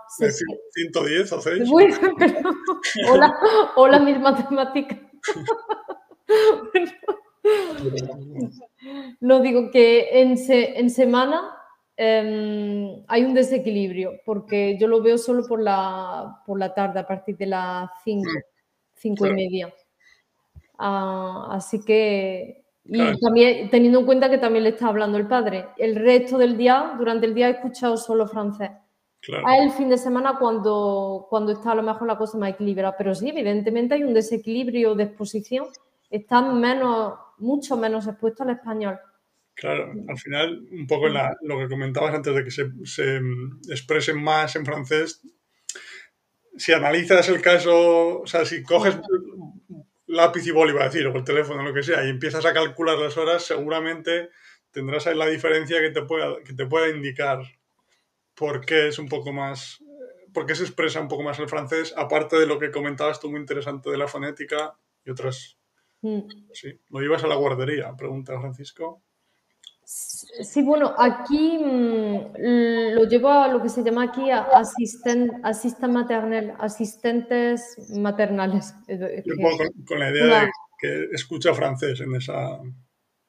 110 0.75 1.33
o 1.33 1.41
6. 1.41 1.71
hola, 3.11 3.35
hola 3.77 3.99
mis 4.01 4.21
matemáticas. 4.21 4.99
no 9.21 9.41
digo 9.41 9.71
que 9.71 10.21
en, 10.21 10.37
en 10.49 10.91
semana 10.91 11.57
em, 11.97 13.03
hay 13.09 13.25
un 13.25 13.33
desequilibrio, 13.33 14.21
porque 14.27 14.77
yo 14.79 14.87
lo 14.87 15.01
veo 15.01 15.17
solo 15.17 15.47
por 15.49 15.63
la, 15.63 16.43
por 16.47 16.59
la 16.59 16.75
tarde, 16.75 17.01
a 17.01 17.07
partir 17.07 17.39
de 17.39 17.47
las 17.47 17.89
5, 18.05 18.23
5 18.97 19.27
y 19.29 19.33
media. 19.33 19.75
Ah, 20.77 21.49
así 21.53 21.83
que, 21.83 22.64
y 22.87 23.19
también 23.19 23.71
teniendo 23.71 24.01
en 24.01 24.07
cuenta 24.07 24.31
que 24.31 24.39
también 24.39 24.65
le 24.65 24.71
está 24.71 24.89
hablando 24.89 25.17
el 25.17 25.27
padre, 25.27 25.67
el 25.79 25.97
resto 25.97 26.37
del 26.39 26.57
día, 26.57 26.95
durante 26.99 27.27
el 27.27 27.35
día 27.35 27.49
he 27.49 27.53
escuchado 27.53 27.97
solo 27.97 28.27
francés. 28.27 28.71
Claro. 29.21 29.47
el 29.59 29.71
fin 29.71 29.89
de 29.89 29.97
semana 29.97 30.37
cuando, 30.39 31.27
cuando 31.31 31.53
está 31.53 31.73
a 31.73 31.75
lo 31.75 31.83
mejor 31.83 32.07
la 32.07 32.19
cosa 32.19 32.37
más 32.37 32.51
equilibrada, 32.51 32.95
pero 32.95 33.15
sí, 33.15 33.31
evidentemente 33.31 33.95
hay 33.95 34.05
un 34.05 34.13
desequilibrio 34.13 34.95
de 34.95 35.05
exposición 35.05 35.65
están 36.15 36.61
menos, 36.61 37.15
mucho 37.39 37.77
menos 37.77 38.07
expuestos 38.07 38.47
al 38.47 38.55
español. 38.55 38.99
Claro, 39.55 39.93
al 40.09 40.19
final, 40.19 40.67
un 40.71 40.87
poco 40.87 41.09
lo 41.09 41.59
que 41.59 41.69
comentabas 41.69 42.15
antes 42.15 42.35
de 42.35 42.45
que 42.45 42.51
se, 42.51 42.71
se, 42.85 43.21
expresen 43.69 44.23
más 44.23 44.55
en 44.57 44.65
francés, 44.65 45.23
si 46.57 46.73
analizas 46.73 47.29
el 47.29 47.41
caso, 47.41 48.21
o 48.21 48.27
sea, 48.27 48.45
si 48.45 48.63
coges 48.63 48.97
lápiz 50.15 50.47
y 50.47 50.51
boli, 50.51 50.73
va 50.73 50.83
a 50.83 50.89
decir, 50.89 51.07
o 51.07 51.17
el 51.17 51.25
teléfono, 51.25 51.63
lo 51.63 51.75
que 51.75 51.83
sea, 51.83 52.05
y 52.05 52.11
empiezas 52.11 52.45
a 52.47 52.55
calcular 52.55 52.99
las 52.99 53.17
horas, 53.17 53.45
seguramente 53.45 54.31
tendrás 54.71 55.07
ahí 55.07 55.17
la 55.17 55.27
diferencia 55.27 55.81
que 55.81 55.91
te 55.91 56.03
pueda, 56.03 56.37
que 56.45 56.55
te 56.55 56.67
pueda 56.67 56.89
indicar 56.89 57.43
por 58.35 58.65
qué 58.65 58.89
es 58.89 58.99
un 58.99 59.09
poco 59.09 59.33
más, 59.33 59.83
por 60.33 60.47
qué 60.47 60.55
se 60.55 60.65
expresa 60.65 61.01
un 61.01 61.09
poco 61.09 61.23
más 61.23 61.39
el 61.39 61.49
francés, 61.49 61.95
aparte 61.97 62.37
de 62.39 62.47
lo 62.47 62.59
que 62.59 62.71
comentabas 62.71 63.21
tú 63.21 63.31
muy 63.31 63.41
interesante 63.41 63.91
de 63.91 63.99
la 63.99 64.09
fonética 64.09 64.77
y 65.05 65.11
otras 65.11 65.59
Mm. 66.05 66.29
Sí, 66.53 66.79
¿lo 66.91 67.01
llevas 67.01 67.25
a 67.25 67.29
la 67.29 67.35
guardería? 67.35 67.97
Pregunta 67.97 68.39
Francisco. 68.39 69.03
Sí, 69.87 70.63
bueno, 70.63 70.95
aquí 70.97 71.59
mm, 71.59 72.95
lo 72.95 73.05
llevo 73.05 73.29
a 73.29 73.49
lo 73.49 73.63
que 73.63 73.69
se 73.69 73.83
llama 73.83 74.05
aquí 74.05 74.31
asisten, 74.31 75.43
maternal, 75.89 76.57
asistentes 76.59 77.77
maternales. 77.91 78.75
Yo 78.89 79.35
con, 79.87 79.99
la 79.99 80.11
idea 80.11 80.41
de 80.43 80.51
que 80.79 81.09
escucha 81.13 81.55
francés 81.55 82.01
en 82.01 82.15
esa... 82.17 82.61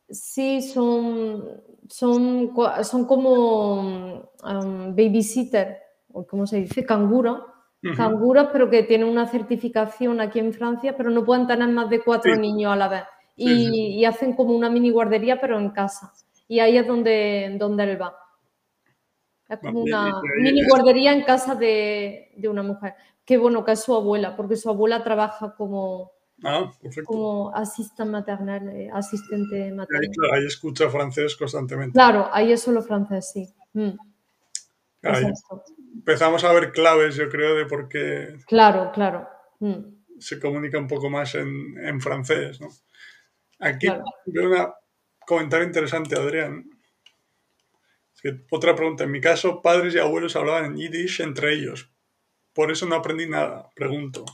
Sí, 0.10 0.62
son, 0.62 1.62
son, 1.90 2.54
son 2.84 3.06
como 3.06 4.32
um, 4.44 4.96
babysitter, 4.96 5.80
o 6.14 6.26
como 6.26 6.46
se 6.48 6.58
dice, 6.58 6.86
canguro, 6.86 7.48
canguros, 7.96 8.50
pero 8.52 8.70
que 8.70 8.84
tienen 8.84 9.08
una 9.08 9.28
certificación 9.28 10.22
aquí 10.22 10.40
en 10.40 10.54
Francia, 10.54 10.96
pero 10.98 11.10
no 11.10 11.24
pueden 11.26 11.48
tener 11.48 11.70
más 11.70 11.90
de 11.90 12.02
cuatro 12.02 12.36
niños 12.36 12.72
a 12.74 12.76
la 12.76 12.88
vez. 12.88 13.04
Y, 13.36 14.06
hacen 14.06 14.34
como 14.34 14.56
una 14.56 14.70
mini 14.70 14.92
guardería, 14.92 15.40
pero 15.40 15.60
en 15.60 15.70
casa. 15.72 16.14
Y 16.48 16.60
ahí 16.60 16.78
es 16.78 16.88
donde, 16.88 17.56
donde 17.60 17.84
él 17.84 18.02
va. 18.02 18.16
Es 19.48 19.60
como 19.60 19.82
una 19.82 20.22
mini 20.42 20.68
guardería 20.68 21.14
en 21.14 21.24
casa 21.24 21.56
de, 21.56 22.32
una 22.48 22.64
mujer. 22.64 22.96
Qué 23.24 23.38
bueno, 23.38 23.64
que 23.64 23.74
es 23.74 23.84
su 23.84 23.94
abuela, 23.94 24.36
porque 24.36 24.56
su 24.56 24.70
abuela 24.70 25.04
trabaja 25.04 25.56
como, 25.56 26.12
ah, 26.44 26.72
como 27.06 27.54
asistente 27.56 28.06
maternal, 28.06 28.70
eh, 28.70 28.90
asistente 28.92 29.72
maternal. 29.72 30.10
Ahí, 30.34 30.46
escucha 30.46 30.90
francés 30.90 31.36
constantemente. 31.36 31.94
Claro, 31.94 32.30
ahí 32.32 32.52
es 32.52 32.62
solo 32.62 32.82
francés, 32.82 33.32
sí. 33.34 33.48
Mm. 33.74 33.98
empezamos 35.96 36.44
a 36.44 36.54
ver 36.54 36.72
claves, 36.72 37.16
yo 37.16 37.30
creo, 37.30 37.56
de 37.56 37.66
por 37.66 37.88
qué. 37.88 38.38
Claro, 38.48 38.92
claro. 38.92 39.28
Mm. 39.60 39.96
Se 40.20 40.40
comunica 40.40 40.80
un 40.80 40.88
poco 40.88 41.10
más 41.10 41.36
en, 41.36 41.78
en 41.84 42.00
francés, 42.02 42.62
¿no? 42.62 42.70
Aquí 43.60 43.88
veo 44.26 44.50
un 44.50 44.74
comentario 45.28 45.66
interesante, 45.66 46.16
Adrián. 46.16 46.70
otra 48.50 48.76
pregunta. 48.76 49.04
En 49.04 49.12
mi 49.12 49.22
caso, 49.22 49.62
padres 49.62 49.94
y 49.96 50.00
abuelos 50.00 50.36
hablaban 50.36 50.66
en 50.66 50.78
yiddish 50.78 51.22
entre 51.22 51.54
ellos. 51.54 51.92
Por 52.54 52.72
eso 52.72 52.86
no 52.86 52.96
aprendí 52.96 53.28
nada. 53.28 53.70
Pregunto. 53.76 54.26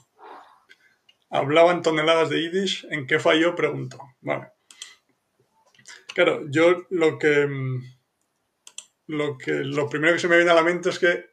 ¿Hablaban 1.29 1.81
toneladas 1.81 2.29
de 2.29 2.41
yiddish? 2.41 2.87
¿En 2.91 3.07
qué 3.07 3.19
falló? 3.19 3.55
Pregunto. 3.55 3.99
Vale. 4.21 4.49
Claro, 6.13 6.43
yo 6.49 6.85
lo 6.89 7.17
que, 7.17 7.47
lo 9.07 9.37
que. 9.37 9.51
Lo 9.51 9.89
primero 9.89 10.13
que 10.13 10.19
se 10.19 10.27
me 10.27 10.35
viene 10.35 10.51
a 10.51 10.55
la 10.55 10.63
mente 10.63 10.89
es 10.89 10.99
que 10.99 11.31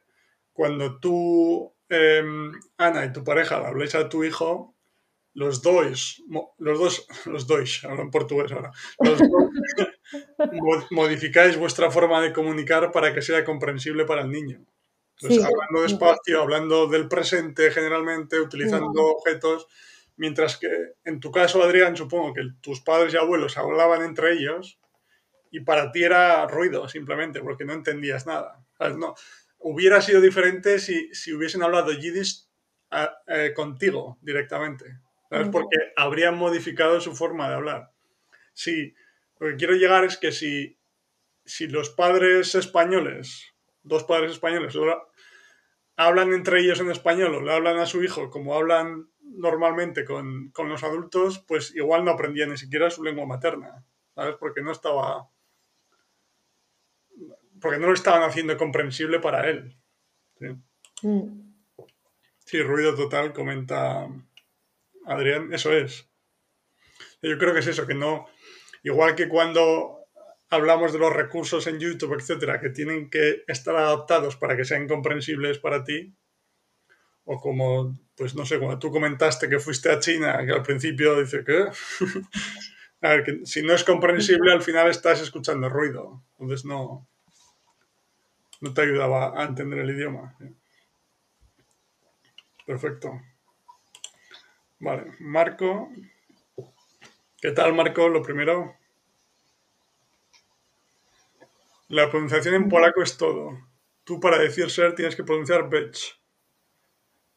cuando 0.53 0.99
tú, 0.99 1.73
em, 1.89 2.51
Ana, 2.77 3.05
y 3.05 3.13
tu 3.13 3.23
pareja 3.23 3.59
le 3.59 3.67
habléis 3.67 3.95
a 3.95 4.09
tu 4.09 4.23
hijo, 4.23 4.75
los 5.39 5.61
dois, 5.61 6.21
los 6.57 6.77
dos, 6.77 7.07
los 7.25 7.47
dois, 7.47 7.85
hablo 7.85 8.01
en 8.01 8.11
portugués 8.11 8.51
ahora, 8.51 8.71
los 8.99 9.21
modificáis 10.91 11.55
vuestra 11.55 11.89
forma 11.89 12.21
de 12.21 12.33
comunicar 12.33 12.91
para 12.91 13.13
que 13.13 13.21
sea 13.21 13.45
comprensible 13.45 14.03
para 14.03 14.23
el 14.23 14.31
niño. 14.31 14.65
Entonces, 15.15 15.45
hablando 15.45 15.81
despacio, 15.81 16.41
hablando 16.41 16.87
del 16.87 17.07
presente 17.07 17.71
generalmente, 17.71 18.37
utilizando 18.39 19.05
objetos, 19.05 19.67
mientras 20.17 20.57
que 20.57 20.67
en 21.05 21.21
tu 21.21 21.31
caso, 21.31 21.63
Adrián, 21.63 21.95
supongo 21.95 22.33
que 22.33 22.41
tus 22.59 22.81
padres 22.81 23.13
y 23.13 23.17
abuelos 23.17 23.57
hablaban 23.57 24.01
entre 24.01 24.33
ellos 24.33 24.77
y 25.51 25.61
para 25.61 25.93
ti 25.93 26.03
era 26.03 26.45
ruido 26.47 26.89
simplemente 26.89 27.39
porque 27.39 27.63
no 27.63 27.71
entendías 27.71 28.27
nada. 28.27 28.61
No, 28.97 29.15
hubiera 29.59 30.01
sido 30.01 30.19
diferente 30.19 30.79
si, 30.79 31.13
si 31.13 31.33
hubiesen 31.33 31.63
hablado 31.63 31.93
yiddish 31.93 32.45
ah, 32.91 33.09
eh, 33.27 33.53
contigo 33.55 34.17
directamente. 34.21 34.99
¿Sabes? 35.29 35.49
Porque 35.49 35.77
habrían 35.95 36.37
modificado 36.37 36.99
su 37.01 37.15
forma 37.15 37.49
de 37.49 37.55
hablar. 37.55 37.91
Sí, 38.53 38.93
lo 39.39 39.47
que 39.49 39.55
quiero 39.55 39.75
llegar 39.75 40.03
es 40.03 40.17
que 40.17 40.31
si, 40.31 40.77
si 41.45 41.67
los 41.67 41.89
padres 41.89 42.55
españoles, 42.55 43.53
dos 43.83 44.03
padres 44.03 44.31
españoles, 44.31 44.75
hablan 45.95 46.33
entre 46.33 46.61
ellos 46.61 46.79
en 46.79 46.91
español 46.91 47.35
o 47.35 47.41
le 47.41 47.53
hablan 47.53 47.77
a 47.77 47.85
su 47.85 48.03
hijo 48.03 48.29
como 48.29 48.55
hablan 48.55 49.09
normalmente 49.21 50.05
con, 50.05 50.49
con, 50.51 50.69
los 50.69 50.83
adultos, 50.83 51.39
pues 51.47 51.75
igual 51.75 52.03
no 52.03 52.11
aprendía 52.11 52.47
ni 52.47 52.57
siquiera 52.57 52.89
su 52.89 53.03
lengua 53.03 53.25
materna, 53.25 53.85
¿sabes? 54.15 54.35
Porque 54.39 54.61
no 54.61 54.71
estaba... 54.71 55.29
Porque 57.61 57.77
no 57.77 57.87
lo 57.87 57.93
estaban 57.93 58.23
haciendo 58.23 58.57
comprensible 58.57 59.19
para 59.19 59.49
él. 59.49 59.77
Sí, 60.39 60.47
mm. 61.03 61.53
sí 62.45 62.63
ruido 62.63 62.95
total, 62.95 63.33
comenta 63.33 64.07
Adrián, 65.09 65.51
eso 65.51 65.73
es. 65.73 66.07
Yo 67.21 67.37
creo 67.37 67.53
que 67.53 67.59
es 67.59 67.67
eso, 67.67 67.87
que 67.87 67.95
no, 67.95 68.27
igual 68.83 69.15
que 69.15 69.27
cuando 69.27 70.05
hablamos 70.49 70.93
de 70.93 70.99
los 70.99 71.11
recursos 71.11 71.65
en 71.67 71.79
YouTube, 71.79 72.13
etcétera, 72.13 72.59
que 72.59 72.69
tienen 72.69 73.09
que 73.09 73.43
estar 73.47 73.75
adaptados 73.75 74.35
para 74.35 74.55
que 74.55 74.65
sean 74.65 74.87
comprensibles 74.87 75.57
para 75.57 75.83
ti, 75.83 76.15
o 77.25 77.39
como, 77.39 77.99
pues 78.15 78.35
no 78.35 78.45
sé, 78.45 78.59
cuando 78.59 78.77
tú 78.77 78.91
comentaste 78.91 79.49
que 79.49 79.59
fuiste 79.59 79.91
a 79.91 79.99
China, 79.99 80.45
que 80.45 80.51
al 80.51 80.63
principio 80.63 81.19
dice 81.19 81.43
que... 81.43 81.69
a 83.01 83.09
ver, 83.09 83.23
que 83.23 83.45
si 83.45 83.63
no 83.63 83.73
es 83.73 83.83
comprensible, 83.83 84.51
al 84.51 84.61
final 84.61 84.89
estás 84.89 85.21
escuchando 85.21 85.69
ruido, 85.69 86.23
entonces 86.37 86.65
no, 86.65 87.07
no 88.61 88.73
te 88.73 88.81
ayudaba 88.81 89.41
a 89.41 89.45
entender 89.45 89.79
el 89.79 89.89
idioma. 89.89 90.37
Perfecto. 92.65 93.19
Vale, 94.79 95.11
Marco. 95.19 95.89
¿Qué 97.41 97.51
tal, 97.51 97.73
Marco? 97.73 98.07
Lo 98.07 98.21
primero. 98.21 98.75
La 101.89 102.09
pronunciación 102.09 102.55
en 102.55 102.69
polaco 102.69 103.01
es 103.01 103.17
todo. 103.17 103.57
Tú 104.03 104.19
para 104.19 104.37
decir 104.37 104.69
ser 104.69 104.95
tienes 104.95 105.15
que 105.15 105.23
pronunciar 105.23 105.69
bech. 105.69 106.19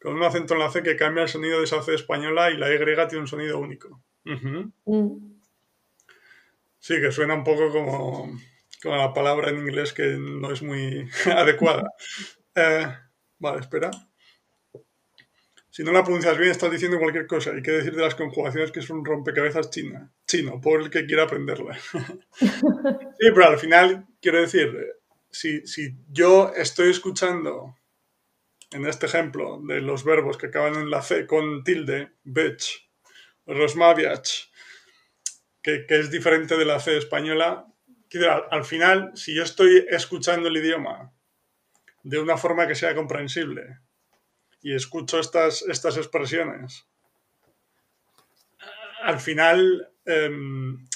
Con 0.01 0.15
un 0.15 0.23
acento 0.23 0.55
en 0.55 0.61
la 0.61 0.71
C 0.71 0.83
que 0.83 0.97
cambia 0.97 1.23
el 1.23 1.29
sonido 1.29 1.59
de 1.59 1.65
esa 1.65 1.83
C 1.83 1.95
española 1.95 2.51
y 2.51 2.57
la 2.57 2.73
Y 2.73 2.79
tiene 2.79 3.21
un 3.21 3.27
sonido 3.27 3.59
único. 3.59 4.03
Mm. 4.25 5.33
Sí, 6.79 7.01
que 7.01 7.13
suena 7.13 7.35
un 7.35 7.45
poco 7.45 7.71
como, 7.71 8.39
como, 8.83 8.97
la 8.97 9.15
palabra 9.15 9.51
en 9.51 9.59
inglés 9.59 9.93
que 9.93 10.17
no 10.19 10.53
es 10.53 10.63
muy 10.63 11.09
adecuada. 11.27 11.89
Eh, 12.55 12.87
vale, 13.39 13.61
espera. 13.61 13.91
Si 15.73 15.83
no 15.83 15.91
la 15.91 16.05
pronuncias 16.05 16.37
bien, 16.37 16.51
estás 16.51 16.71
diciendo 16.71 16.99
cualquier 16.99 17.27
cosa. 17.27 17.53
Hay 17.53 17.63
que 17.63 17.71
decir 17.71 17.97
de 17.97 18.03
las 18.03 18.15
conjugaciones 18.15 18.71
que 18.71 18.81
es 18.81 18.91
un 18.91 19.07
rompecabezas 19.07 19.71
china, 19.71 20.13
chino, 20.27 20.61
por 20.61 20.83
el 20.83 20.91
que 20.91 21.07
quiera 21.07 21.23
aprenderla. 21.23 21.79
sí, 22.39 22.47
pero 23.19 23.47
al 23.47 23.59
final, 23.59 24.07
quiero 24.21 24.43
decir, 24.43 24.71
si, 25.31 25.63
yo 26.11 26.53
estoy 26.55 26.91
escuchando, 26.91 27.75
en 28.71 28.85
este 28.85 29.07
ejemplo, 29.07 29.63
de 29.67 29.81
los 29.81 30.05
verbos 30.05 30.37
que 30.37 30.49
acaban 30.49 30.75
en 30.75 30.91
la 30.91 31.01
C 31.01 31.27
con 31.27 31.65
tilde, 31.65 32.13
bitch, 32.23 32.91
rosmaviach, 33.47 34.51
que, 35.63 35.87
que 35.87 36.01
es 36.01 36.11
diferente 36.11 36.59
de 36.59 36.67
la 36.67 36.81
C 36.81 36.99
española, 36.99 37.67
al, 38.13 38.45
al 38.51 38.65
final, 38.67 39.13
si 39.15 39.35
yo 39.35 39.43
estoy 39.43 39.87
escuchando 39.89 40.51
el 40.51 40.57
idioma 40.59 41.15
de 42.03 42.19
una 42.19 42.37
forma 42.37 42.69
que 42.69 42.75
sea 42.75 42.95
comprensible, 42.95 43.79
y 44.63 44.75
escucho 44.75 45.19
estas, 45.19 45.63
estas 45.63 45.97
expresiones, 45.97 46.87
al 49.03 49.19
final, 49.19 49.89
em, 50.07 50.87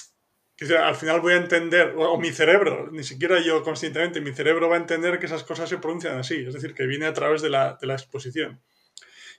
al 0.81 0.95
final 0.95 1.21
voy 1.21 1.33
a 1.33 1.37
entender, 1.37 1.93
o, 1.97 2.17
mi 2.17 2.31
cerebro, 2.31 2.89
ni 2.91 3.03
siquiera 3.03 3.39
yo 3.39 3.63
conscientemente, 3.63 4.21
mi 4.21 4.33
cerebro 4.33 4.69
va 4.69 4.75
a 4.75 4.79
entender 4.79 5.19
que 5.19 5.25
esas 5.25 5.43
cosas 5.43 5.69
se 5.69 5.77
pronuncian 5.77 6.17
así, 6.17 6.45
es 6.47 6.53
decir, 6.53 6.73
que 6.73 6.87
viene 6.87 7.05
a 7.05 7.13
través 7.13 7.41
de 7.41 7.49
la, 7.49 7.77
de 7.79 7.87
la 7.87 7.93
exposición. 7.93 8.61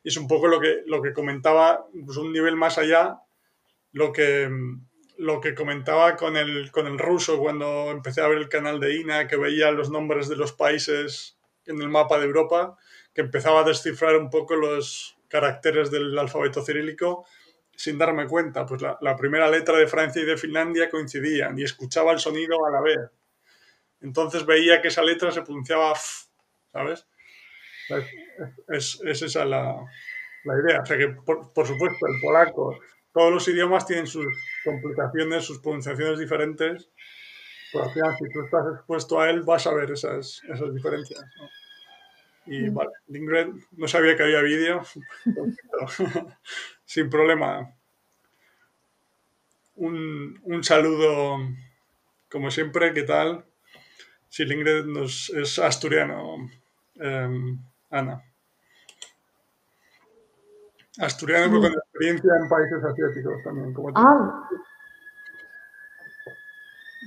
Y 0.05 0.11
es 0.11 0.17
un 0.17 0.29
poco 0.29 0.47
lo 0.47 0.61
que, 0.61 0.83
lo 0.87 1.03
que 1.03 1.13
comentaba, 1.13 1.87
pues 2.05 2.19
un 2.19 2.33
nivel 2.33 2.57
más 2.57 2.79
allá, 2.79 3.21
lo 3.93 4.13
que, 4.13 4.49
lo 5.17 5.41
que 5.41 5.55
comentaba 5.55 6.15
con 6.17 6.37
el, 6.37 6.71
con 6.71 6.87
el 6.87 6.99
ruso 6.99 7.39
cuando 7.39 7.91
empecé 7.91 8.21
a 8.21 8.29
ver 8.29 8.39
el 8.39 8.49
canal 8.49 8.79
de 8.79 8.97
INA, 8.97 9.27
que 9.27 9.37
veía 9.37 9.73
los 9.73 9.91
nombres 9.91 10.29
de 10.29 10.37
los 10.37 10.53
países 10.53 11.39
en 11.67 11.81
el 11.83 11.89
mapa 11.89 12.19
de 12.19 12.27
Europa 12.27 12.79
que 13.19 13.23
empezaba 13.23 13.63
a 13.63 13.65
descifrar 13.65 14.15
un 14.15 14.31
poco 14.31 14.55
los 14.55 15.19
caracteres 15.27 15.91
del 15.91 16.17
alfabeto 16.17 16.65
cirílico 16.65 17.27
sin 17.75 17.99
darme 17.99 18.29
cuenta. 18.29 18.65
Pues 18.65 18.81
la, 18.81 19.17
primera 19.17 19.51
letra 19.51 19.77
de 19.77 19.89
Francia 19.89 20.23
y 20.23 20.25
de 20.25 20.37
Finlandia 20.37 20.89
coincidían 20.89 21.59
y 21.59 21.65
escuchaba 21.65 22.13
el 22.13 22.21
sonido 22.21 22.65
a 22.65 22.71
la 22.71 22.81
vez. 22.81 23.11
Entonces 24.03 24.47
veía 24.47 24.81
que 24.81 24.87
esa 24.87 25.03
letra 25.03 25.33
se 25.33 25.43
pronunciaba 25.43 25.91
F, 25.95 26.29
¿sabes? 26.71 27.09
Es, 28.69 29.01
esa 29.03 29.45
la, 29.45 29.75
idea. 30.45 30.83
O 30.83 30.87
sea 30.87 30.97
que, 30.97 31.09
por, 31.09 31.53
por, 31.53 31.67
supuesto, 31.67 32.07
el 32.07 32.21
polaco, 32.21 32.79
todos 33.13 33.33
los 33.33 33.49
idiomas 33.49 33.85
tienen 33.85 34.07
sus 34.07 34.27
complicaciones, 34.65 35.45
sus 35.45 35.59
pronunciaciones 35.59 36.21
diferentes. 36.21 36.89
Pero 37.73 37.83
al 37.83 37.91
final, 37.91 38.17
si 38.17 38.33
tú 38.33 38.45
estás 38.45 38.65
expuesto 38.77 39.21
a 39.21 39.29
él, 39.29 39.43
vas 39.43 39.67
a 39.67 39.75
ver 39.75 39.91
esas, 39.91 40.41
esas 40.45 40.73
diferencias. 40.73 41.21
¿no? 41.37 41.49
Y 42.51 42.71
vale, 42.71 42.91
Lingred 43.09 43.49
no 43.73 43.89
sabía 43.89 44.17
que 44.17 44.23
había 44.23 44.41
vídeo. 44.41 44.83
Sin 46.85 47.11
problema. 47.11 47.75
Un, 49.77 50.41
un, 50.43 50.65
saludo, 50.65 51.39
como 52.31 52.51
siempre, 52.51 52.95
¿qué 52.95 53.03
tal? 53.03 53.45
Si 54.31 54.47
Lingred 54.47 54.87
nos, 54.87 55.29
es 55.31 55.59
asturiano, 55.59 56.49
em, 56.97 57.59
Ana. 57.91 58.25
Asturiano, 60.99 61.47
pero 61.49 61.61
con 61.61 61.73
experiencia 61.73 62.33
en 62.41 62.49
países 62.49 62.83
asiáticos 62.83 63.43
también. 63.45 63.75
Como 63.75 63.93
ah. 63.95 64.49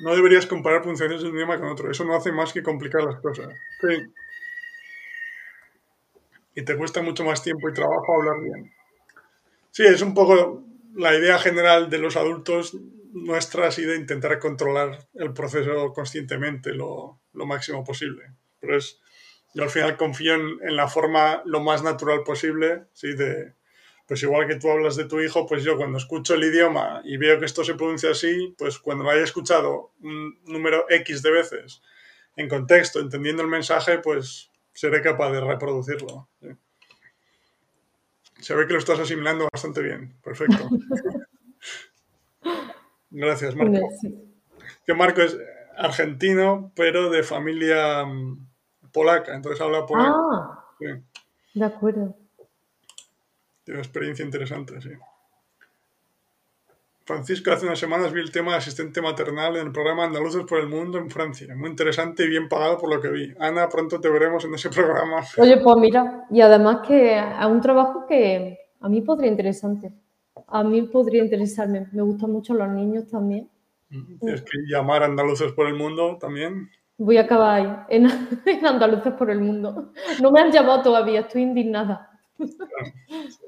No 0.03 0.15
deberías 0.15 0.45
comparar 0.45 0.83
funciones 0.83 1.21
de 1.21 1.29
un 1.29 1.35
idioma 1.35 1.59
con 1.59 1.67
otro. 1.67 1.89
Eso 1.89 2.05
no 2.05 2.15
hace 2.15 2.31
más 2.31 2.53
que 2.53 2.63
complicar 2.63 3.03
las 3.03 3.19
cosas. 3.19 3.49
Sí. 3.81 4.13
Y 6.55 6.63
te 6.63 6.77
cuesta 6.77 7.01
mucho 7.01 7.23
más 7.23 7.43
tiempo 7.43 7.69
y 7.69 7.73
trabajo 7.73 8.15
hablar 8.15 8.41
bien. 8.41 8.73
Sí, 9.71 9.83
es 9.85 10.01
un 10.01 10.13
poco 10.13 10.63
la 10.95 11.15
idea 11.15 11.39
general 11.39 11.89
de 11.89 11.97
los 11.97 12.17
adultos 12.17 12.75
nuestra 13.13 13.67
ha 13.67 13.71
sido 13.71 13.93
intentar 13.93 14.39
controlar 14.39 15.07
el 15.13 15.33
proceso 15.33 15.93
conscientemente 15.93 16.73
lo, 16.73 17.19
lo 17.33 17.45
máximo 17.45 17.83
posible. 17.83 18.33
Pero 18.59 18.77
es, 18.77 18.99
yo 19.53 19.63
al 19.63 19.69
final 19.69 19.97
confío 19.97 20.35
en, 20.35 20.59
en, 20.61 20.75
la 20.75 20.87
forma 20.87 21.41
lo 21.45 21.59
más 21.59 21.83
natural 21.83 22.23
posible, 22.23 22.85
¿sí? 22.93 23.13
De, 23.13 23.53
pues 24.07 24.23
igual 24.23 24.47
que 24.47 24.55
tú 24.55 24.69
hablas 24.69 24.95
de 24.95 25.05
tu 25.05 25.21
hijo, 25.21 25.45
pues 25.45 25.63
yo 25.63 25.77
cuando 25.77 25.97
escucho 25.97 26.35
el 26.35 26.43
idioma 26.43 27.01
y 27.03 27.17
veo 27.17 27.39
que 27.39 27.45
esto 27.45 27.63
se 27.63 27.75
pronuncia 27.75 28.11
así, 28.11 28.53
pues 28.57 28.77
cuando 28.79 29.03
lo 29.03 29.09
haya 29.09 29.23
escuchado 29.23 29.91
un 30.01 30.37
número 30.45 30.85
X 30.89 31.21
de 31.21 31.31
veces 31.31 31.81
en 32.35 32.47
contexto, 32.47 32.99
entendiendo 32.99 33.41
el 33.41 33.49
mensaje, 33.49 33.99
pues 33.99 34.50
seré 34.73 35.01
capaz 35.01 35.31
de 35.31 35.41
reproducirlo. 35.41 36.29
Se 38.39 38.55
ve 38.55 38.65
que 38.65 38.73
lo 38.73 38.79
estás 38.79 38.99
asimilando 38.99 39.47
bastante 39.51 39.81
bien. 39.81 40.15
Perfecto. 40.23 40.69
Gracias, 43.11 43.55
Marco. 43.55 43.89
Que 44.85 44.93
Marco 44.93 45.21
es 45.21 45.37
argentino, 45.77 46.71
pero 46.75 47.09
de 47.09 47.23
familia 47.23 48.05
mm, 48.05 48.47
polaca, 48.91 49.35
entonces 49.35 49.61
habla 49.61 49.85
polaco. 49.85 50.31
Ah, 50.33 50.65
sí. 50.79 51.59
de 51.59 51.65
acuerdo. 51.65 52.17
Tiene 53.63 53.79
una 53.79 53.85
experiencia 53.85 54.25
interesante, 54.25 54.81
sí. 54.81 54.89
Francisco, 57.03 57.51
hace 57.51 57.65
unas 57.65 57.79
semanas 57.79 58.13
vi 58.13 58.21
el 58.21 58.31
tema 58.31 58.51
de 58.51 58.57
asistente 58.57 59.01
maternal 59.01 59.55
en 59.57 59.67
el 59.67 59.71
programa 59.71 60.05
Andaluces 60.05 60.45
por 60.45 60.59
el 60.59 60.67
Mundo 60.67 60.97
en 60.97 61.09
Francia. 61.09 61.53
Muy 61.55 61.69
interesante 61.69 62.23
y 62.23 62.29
bien 62.29 62.47
pagado 62.47 62.77
por 62.77 62.93
lo 62.93 63.01
que 63.01 63.09
vi. 63.09 63.33
Ana, 63.39 63.67
pronto 63.67 63.99
te 63.99 64.09
veremos 64.09 64.45
en 64.45 64.53
ese 64.53 64.69
programa. 64.69 65.21
Oye, 65.37 65.57
pues 65.57 65.77
mira, 65.77 66.25
y 66.29 66.41
además 66.41 66.87
que 66.87 67.17
es 67.17 67.45
un 67.45 67.59
trabajo 67.59 68.05
que 68.07 68.59
a 68.79 68.89
mí 68.89 69.01
podría 69.01 69.31
interesante. 69.31 69.91
A 70.47 70.63
mí 70.63 70.83
podría 70.83 71.23
interesarme. 71.23 71.87
Me 71.91 72.03
gustan 72.03 72.31
mucho 72.31 72.53
los 72.53 72.69
niños 72.69 73.07
también. 73.07 73.49
Tienes 73.89 74.41
que 74.43 74.57
llamar 74.69 75.03
a 75.03 75.07
Andaluces 75.07 75.51
por 75.53 75.67
el 75.67 75.73
Mundo 75.73 76.17
también. 76.19 76.69
Voy 76.97 77.17
a 77.17 77.21
acabar 77.21 77.61
ahí, 77.61 77.75
en, 77.89 78.05
en 78.45 78.65
Andaluces 78.65 79.13
por 79.13 79.31
el 79.31 79.41
Mundo. 79.41 79.91
No 80.21 80.31
me 80.31 80.39
han 80.39 80.51
llamado 80.51 80.83
todavía, 80.83 81.21
estoy 81.21 81.41
indignada. 81.41 82.09
Claro, 82.37 82.91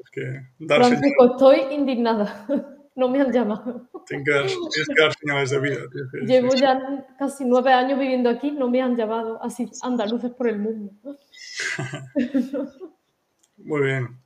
es 0.04 0.10
que 0.12 0.66
Francisco, 0.68 1.26
estoy 1.32 1.74
indignada. 1.74 2.48
No 2.96 3.10
me 3.10 3.22
han 3.22 3.32
llamado. 3.32 3.90
Tienes 4.06 4.26
que 4.26 4.32
dar, 4.32 4.46
tienes 4.46 4.88
que 4.96 5.02
dar 5.02 5.14
señales 5.14 5.50
de 5.50 5.60
vida. 5.60 5.82
Que, 5.92 6.26
Llevo 6.26 6.52
sí. 6.52 6.60
ya 6.60 7.08
casi 7.18 7.46
nueve 7.46 7.74
años 7.74 7.98
viviendo 7.98 8.30
aquí, 8.30 8.52
no 8.52 8.70
me 8.70 8.82
han 8.82 8.96
llamado 8.96 9.42
así 9.44 9.70
andaluces 9.82 10.32
por 10.32 10.48
el 10.48 10.60
mundo. 10.60 11.18
Muy 13.58 13.82
bien. 13.82 14.20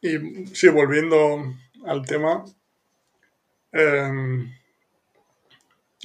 Y 0.00 0.46
sí, 0.54 0.68
volviendo 0.68 1.54
al 1.84 2.04
tema. 2.04 2.44
Eh, 3.72 4.10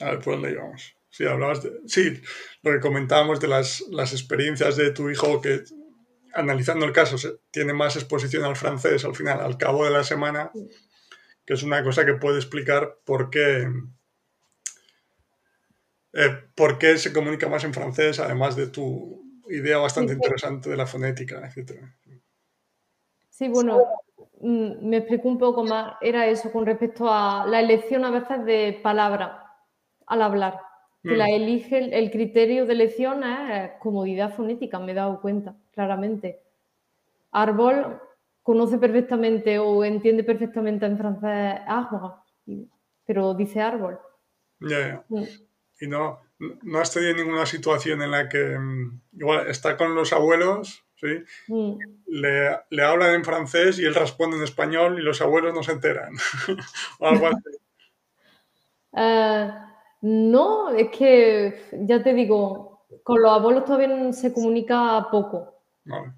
a 0.02 0.06
ver, 0.06 0.20
¿por 0.20 0.34
dónde 0.34 0.52
íbamos? 0.52 0.96
Sí, 1.10 1.26
hablabas 1.26 1.62
de. 1.64 1.82
Sí, 1.86 2.22
lo 2.64 2.72
que 2.72 2.80
comentábamos 2.80 3.40
de 3.40 3.48
las, 3.48 3.82
las 3.92 4.14
experiencias 4.14 4.78
de 4.78 4.92
tu 4.92 5.10
hijo 5.10 5.42
que 5.42 5.64
analizando 6.34 6.86
el 6.86 6.92
caso, 6.92 7.18
se, 7.18 7.38
tiene 7.52 7.74
más 7.74 7.96
exposición 7.96 8.44
al 8.44 8.56
francés 8.56 9.06
al 9.06 9.16
final, 9.16 9.40
al 9.40 9.58
cabo 9.58 9.86
de 9.86 9.92
la 9.92 10.04
semana, 10.04 10.52
que 11.46 11.54
es 11.54 11.64
una 11.64 11.84
cosa 11.84 12.06
que 12.06 12.14
puede 12.14 12.38
explicar 12.38 13.00
por 13.06 13.30
qué, 13.30 13.68
eh, 16.14 16.40
por 16.56 16.78
qué 16.78 16.98
se 16.98 17.12
comunica 17.12 17.50
más 17.50 17.64
en 17.64 17.74
francés, 17.74 18.20
además 18.20 18.56
de 18.56 18.68
tu 18.68 19.24
idea 19.50 19.78
bastante 19.78 20.14
interesante 20.14 20.70
de 20.70 20.78
la 20.78 20.88
fonética, 20.88 21.42
etc. 21.46 21.82
Sí, 23.30 23.50
bueno, 23.50 23.80
mm, 24.40 24.88
me 24.88 24.98
explico 24.98 25.28
un 25.28 25.38
poco 25.38 25.64
más, 25.64 25.96
era 26.02 26.28
eso 26.28 26.52
con 26.52 26.66
respecto 26.66 27.12
a 27.12 27.46
la 27.46 27.60
elección 27.60 28.06
a 28.06 28.12
veces 28.12 28.46
de 28.46 28.80
palabra 28.82 29.44
al 30.08 30.22
hablar. 30.22 30.60
Que 31.02 31.16
mm. 31.16 31.18
la 31.18 31.28
elige, 31.28 31.78
el, 31.78 31.94
el 31.94 32.12
criterio 32.12 32.66
de 32.66 32.74
elección 32.74 33.24
es 33.24 33.72
comodidad 33.80 34.34
fonética, 34.34 34.80
me 34.80 34.94
he 34.94 34.96
dado 34.96 35.20
cuenta 35.20 35.56
claramente. 35.74 36.40
Árbol 37.32 38.00
conoce 38.44 38.78
perfectamente 38.78 39.58
o 39.58 39.84
entiende 39.84 40.24
perfectamente 40.24 40.86
en 40.86 40.98
francés 40.98 41.62
arbre, 41.66 42.16
pero 43.06 43.34
dice 43.34 43.62
árbol. 43.62 43.98
Ya, 44.60 44.80
ya. 44.80 45.06
Mm. 45.10 45.24
Y 45.80 45.88
no, 45.88 46.20
no 46.40 46.80
has 46.80 46.92
tenido 46.92 47.14
ninguna 47.16 47.46
situación 47.46 48.02
en 48.02 48.12
la 48.12 48.30
que 48.30 48.58
mm, 48.60 49.02
igual 49.14 49.48
está 49.48 49.78
con 49.78 49.96
los 49.96 50.14
abuelos, 50.14 50.84
¿sí? 50.96 51.24
Mm. 51.48 51.78
Le, 52.08 52.60
le, 52.70 52.84
hablan 52.84 53.16
en 53.16 53.26
francés 53.26 53.80
y 53.80 53.86
él 53.86 53.96
responde 53.96 54.38
en 54.38 54.44
español 54.44 55.00
y 55.00 55.04
los 55.04 55.22
abuelos 55.22 55.54
no 55.54 55.64
se 55.64 55.72
enteran. 55.72 56.14
o 57.00 57.08
algo 57.08 57.28
así. 57.28 57.58
Uh, 58.92 59.52
no, 60.02 60.70
es 60.70 60.90
que 60.90 61.64
ya 61.72 62.04
te 62.04 62.14
digo, 62.14 62.86
con 63.04 63.22
los 63.22 63.32
abuelos 63.32 63.66
todavía 63.66 64.12
se 64.12 64.34
comunica 64.34 65.08
poco. 65.10 65.62
Vale. 65.86 66.14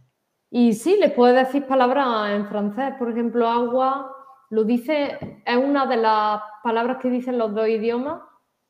Y 0.57 0.71
sí, 0.71 0.95
les 0.97 1.11
puedes 1.11 1.35
decir 1.35 1.67
palabras 1.67 2.29
en 2.31 2.47
francés. 2.47 2.93
Por 2.97 3.11
ejemplo, 3.11 3.45
agua 3.45 4.09
lo 4.49 4.63
dice, 4.63 5.41
es 5.45 5.57
una 5.57 5.85
de 5.85 5.97
las 5.97 6.39
palabras 6.63 6.95
que 7.01 7.09
dicen 7.09 7.37
los 7.37 7.53
dos 7.53 7.67
idiomas 7.67 8.21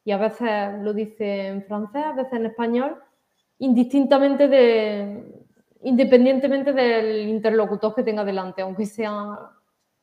y 0.03 0.11
a 0.11 0.17
veces 0.17 0.81
lo 0.81 0.93
dice 0.93 1.45
en 1.45 1.63
francés, 1.65 2.03
a 2.03 2.13
veces 2.13 2.33
en 2.33 2.47
español, 2.47 3.03
indistintamente 3.59 4.47
de, 4.47 5.45
independientemente 5.83 6.73
del 6.73 7.27
interlocutor 7.27 7.93
que 7.93 8.01
tenga 8.01 8.25
delante, 8.25 8.63
aunque 8.63 8.87
sea, 8.87 9.37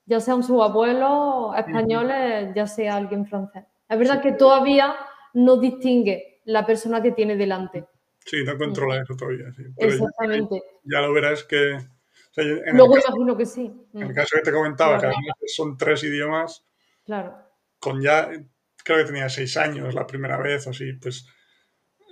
ya 0.06 0.20
sean 0.20 0.44
sus 0.44 0.62
abuelos 0.62 1.58
españoles, 1.58 2.52
ya 2.54 2.68
sea 2.68 2.94
alguien 2.94 3.26
francés. 3.26 3.64
Es 3.88 3.98
verdad 3.98 4.22
que 4.22 4.30
todavía 4.30 4.94
no 5.34 5.56
distingue 5.56 6.42
la 6.44 6.64
persona 6.64 7.02
que 7.02 7.10
tiene 7.10 7.34
delante. 7.34 7.86
Sí, 8.24 8.44
no 8.44 8.56
controla 8.56 8.98
Mm. 8.98 9.02
eso 9.02 9.16
todavía. 9.16 9.52
Sí. 9.52 9.64
Pero 9.76 9.92
Exactamente. 9.92 10.62
Ya, 10.84 11.00
ya 11.00 11.06
lo 11.06 11.12
verás 11.12 11.44
que. 11.44 11.74
o 11.74 12.34
sea, 12.34 12.44
en, 12.44 12.76
Luego 12.76 12.94
caso, 12.94 13.08
imagino 13.10 13.36
que 13.36 13.46
sí. 13.46 13.72
en 13.94 14.02
el 14.02 14.14
caso 14.14 14.36
que 14.36 14.42
te 14.42 14.52
comentaba, 14.52 14.98
Claro. 14.98 15.12
que 15.12 15.16
además 15.18 15.36
son 15.54 15.76
tres 15.76 16.02
idiomas, 16.04 16.64
Claro. 17.04 17.36
con 17.78 18.00
ya. 18.02 18.30
Creo 18.84 18.98
que 18.98 19.04
tenía 19.04 19.28
seis 19.28 19.56
años 19.56 19.94
la 19.94 20.06
primera 20.06 20.38
vez 20.38 20.66
o 20.66 20.70
así, 20.70 20.92
pues 20.94 21.24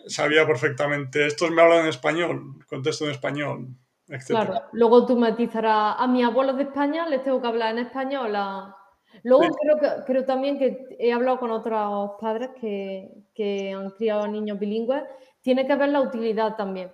sabía 0.06 0.46
perfectamente. 0.46 1.26
Estos 1.26 1.50
me 1.50 1.62
hablan 1.62 1.80
en 1.80 1.86
español, 1.88 2.64
contesto 2.68 3.04
en 3.06 3.10
español, 3.10 3.68
etc. 4.08 4.26
Claro, 4.28 4.54
luego 4.72 5.04
tú 5.06 5.16
matizarás 5.16 5.96
a 5.98 6.06
mis 6.06 6.24
abuelos 6.24 6.56
de 6.56 6.64
España, 6.64 7.08
les 7.08 7.22
tengo 7.24 7.40
que 7.42 7.48
hablar 7.48 7.72
en 7.76 7.86
español. 7.86 8.34
a- 8.36 8.76
Luego 9.24 9.42
Sí. 9.42 9.50
creo, 9.60 9.78
que, 9.80 10.04
creo 10.06 10.24
también 10.24 10.56
que 10.60 10.86
he 11.00 11.12
hablado 11.12 11.40
con 11.40 11.50
otros 11.50 12.12
padres 12.20 12.50
que, 12.60 13.10
que 13.34 13.72
han 13.72 13.90
criado 13.90 14.22
a 14.22 14.28
niños 14.28 14.56
bilingües, 14.60 15.02
tiene 15.42 15.66
que 15.66 15.72
haber 15.72 15.90
la 15.90 16.00
utilidad 16.00 16.56
también 16.56 16.92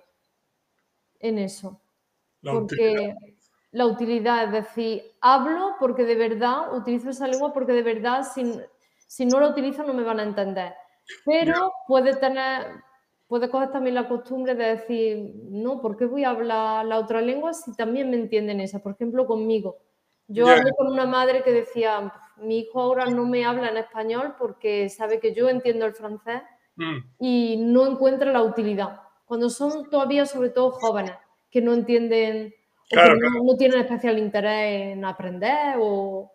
en 1.19 1.37
eso. 1.39 1.81
La 2.41 2.53
porque 2.53 2.93
utilidad. 2.93 3.15
la 3.71 3.85
utilidad 3.87 4.45
es 4.45 4.51
decir, 4.51 5.03
hablo 5.21 5.75
porque 5.79 6.05
de 6.05 6.15
verdad, 6.15 6.75
utilizo 6.75 7.09
esa 7.09 7.27
lengua 7.27 7.53
porque 7.53 7.73
de 7.73 7.83
verdad, 7.83 8.23
si, 8.23 8.59
si 9.07 9.25
no 9.25 9.39
la 9.39 9.49
utilizo 9.49 9.83
no 9.83 9.93
me 9.93 10.03
van 10.03 10.19
a 10.19 10.23
entender. 10.23 10.73
Pero 11.25 11.71
puede 11.87 12.15
tener, 12.17 12.83
puede 13.27 13.49
coger 13.49 13.71
también 13.71 13.95
la 13.95 14.07
costumbre 14.07 14.55
de 14.55 14.65
decir, 14.77 15.33
no, 15.49 15.81
¿por 15.81 15.97
qué 15.97 16.05
voy 16.05 16.23
a 16.23 16.31
hablar 16.31 16.85
la 16.85 16.99
otra 16.99 17.21
lengua 17.21 17.53
si 17.53 17.75
también 17.75 18.09
me 18.09 18.17
entienden 18.17 18.61
esa? 18.61 18.79
Por 18.79 18.93
ejemplo, 18.93 19.25
conmigo. 19.27 19.77
Yo 20.27 20.47
Ya. 20.47 20.53
hablé 20.53 20.71
con 20.77 20.87
una 20.87 21.05
madre 21.05 21.43
que 21.43 21.51
decía, 21.51 22.13
mi 22.37 22.59
hijo 22.59 22.81
ahora 22.81 23.05
no 23.07 23.25
me 23.25 23.45
habla 23.45 23.69
en 23.69 23.77
español 23.77 24.35
porque 24.37 24.89
sabe 24.89 25.19
que 25.19 25.33
yo 25.33 25.49
entiendo 25.49 25.85
el 25.85 25.93
francés 25.93 26.41
Mm, 26.77 26.97
y 27.19 27.57
no 27.57 27.85
encuentra 27.87 28.31
la 28.31 28.43
utilidad. 28.43 29.01
Cuando 29.25 29.49
son 29.49 29.89
todavía, 29.89 30.25
sobre 30.25 30.49
todo, 30.49 30.71
jóvenes, 30.71 31.13
que 31.51 31.61
no 31.61 31.73
entienden 31.73 32.53
o 32.83 32.87
Claro, 32.89 33.15
que 33.15 33.19
no, 33.19 33.43
no 33.43 33.57
tienen 33.57 33.79
especial 33.81 34.17
interés 34.17 34.93
en 34.93 35.03
aprender 35.03 35.75
o, 35.79 36.31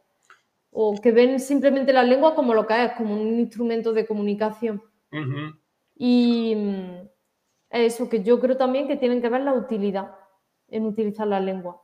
o 0.71 1.01
que 1.01 1.13
ven 1.13 1.41
simplemente 1.41 1.93
la 1.93 2.03
lengua 2.03 2.35
como 2.35 2.53
lo 2.53 2.67
que 2.67 2.85
es, 2.85 2.93
como 2.93 3.15
un 3.15 3.39
instrumento 3.39 3.93
de 3.93 4.07
comunicación. 4.07 4.83
ujú. 5.11 5.57
Y 5.97 6.55
mm, 6.57 7.09
eso, 7.71 8.09
que 8.09 8.23
yo 8.23 8.41
creo 8.41 8.57
también 8.57 8.89
que 8.89 8.97
tienen 8.97 9.23
que 9.23 9.29
ver 9.29 9.43
la 9.43 9.55
utilidad 9.55 10.15
en 10.69 10.87
utilizar 10.87 11.27
la 11.27 11.41
lengua. 11.41 11.81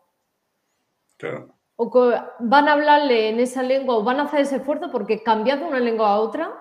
Claro. 1.16 1.54
O 1.76 1.90
que 1.90 2.20
van 2.40 2.68
a 2.68 2.72
hablarle 2.72 3.28
en 3.28 3.40
esa 3.40 3.62
lengua 3.62 3.96
o 3.96 4.04
van 4.04 4.18
a 4.18 4.24
hacer 4.24 4.40
ese 4.40 4.56
esfuerzo 4.56 4.90
porque 4.90 5.22
cambiar 5.22 5.60
de 5.60 5.66
una 5.66 5.78
lengua 5.78 6.10
a 6.10 6.20
otra, 6.20 6.52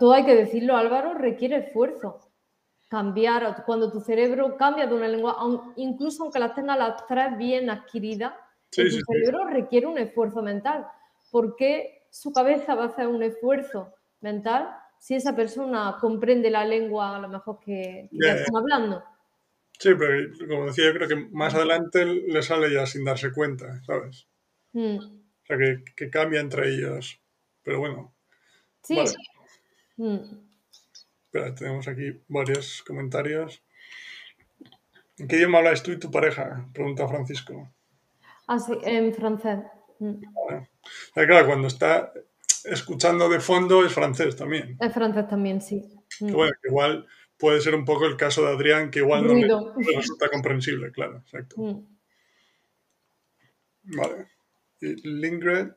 todo 0.00 0.12
hay 0.12 0.24
que 0.24 0.34
decirlo, 0.34 0.76
Álvaro, 0.76 1.14
requiere 1.14 1.56
esfuerzo. 1.58 2.20
Cambiar, 2.88 3.64
cuando 3.66 3.90
tu 3.90 4.00
cerebro 4.00 4.56
cambia 4.56 4.86
de 4.86 4.94
una 4.94 5.08
lengua, 5.08 5.36
incluso 5.76 6.22
aunque 6.24 6.38
las 6.38 6.54
tenga 6.54 6.76
las 6.76 7.06
tres 7.06 7.36
bien 7.38 7.70
adquiridas, 7.70 8.34
Sí, 8.70 8.82
tu 8.84 8.90
sí, 8.90 8.98
sí. 8.98 9.02
cerebro 9.06 9.44
requiere 9.48 9.86
un 9.86 9.98
esfuerzo 9.98 10.42
mental. 10.42 10.86
porque 11.30 12.06
su 12.10 12.32
cabeza 12.32 12.74
va 12.76 12.84
a 12.84 12.86
hacer 12.88 13.08
un 13.08 13.22
esfuerzo 13.24 13.92
mental 14.20 14.70
si 14.98 15.16
esa 15.16 15.34
persona 15.34 15.96
comprende 16.00 16.48
la 16.50 16.64
lengua 16.64 17.16
a 17.16 17.20
lo 17.20 17.28
mejor 17.28 17.58
que, 17.60 18.12
que 18.20 18.26
ya. 18.26 18.34
están 18.34 18.56
hablando? 18.56 19.02
Sí, 19.78 19.90
pero 19.98 20.30
como 20.48 20.66
decía, 20.66 20.84
yo 20.86 20.94
creo 20.94 21.08
que 21.08 21.16
más 21.32 21.54
adelante 21.54 22.04
le 22.06 22.42
sale 22.42 22.72
ya 22.72 22.86
sin 22.86 23.04
darse 23.04 23.32
cuenta, 23.32 23.82
¿sabes? 23.84 24.28
Mm. 24.72 24.98
O 24.98 25.46
sea, 25.46 25.58
que, 25.58 25.84
que 25.96 26.10
cambia 26.10 26.40
entre 26.40 26.68
ellos. 26.70 27.20
Pero 27.62 27.78
bueno. 27.80 28.14
Sí. 28.82 28.96
Vale. 28.96 29.10
Mm. 29.96 30.18
Espera, 31.24 31.54
tenemos 31.54 31.88
aquí 31.88 32.20
varios 32.28 32.82
comentarios. 32.86 33.62
¿En 35.18 35.28
qué 35.28 35.36
idioma 35.36 35.58
hablas 35.58 35.82
tú 35.82 35.92
y 35.92 35.98
tu 35.98 36.10
pareja? 36.10 36.68
Pregunta 36.72 37.08
Francisco. 37.08 37.72
Ah, 38.46 38.58
sí, 38.58 38.72
en 38.82 39.14
francés. 39.14 39.60
Mm. 39.98 40.22
Vale. 40.48 40.70
Claro, 41.14 41.46
cuando 41.46 41.68
está 41.68 42.12
escuchando 42.64 43.28
de 43.28 43.40
fondo 43.40 43.84
es 43.84 43.92
francés 43.92 44.36
también. 44.36 44.76
En 44.80 44.92
francés 44.92 45.28
también, 45.28 45.60
sí. 45.60 45.82
Mm. 46.20 46.26
Que 46.26 46.32
bueno, 46.32 46.52
igual 46.64 47.06
puede 47.38 47.60
ser 47.60 47.74
un 47.74 47.84
poco 47.84 48.06
el 48.06 48.16
caso 48.16 48.42
de 48.42 48.52
Adrián, 48.52 48.90
que 48.90 49.00
igual 49.00 49.26
no 49.26 49.34
le, 49.34 49.94
resulta 49.96 50.28
comprensible, 50.28 50.90
claro, 50.92 51.18
exacto. 51.18 51.56
Mm. 51.58 51.86
Vale. 53.96 54.28
Y 54.80 55.08
Lingred, 55.08 55.72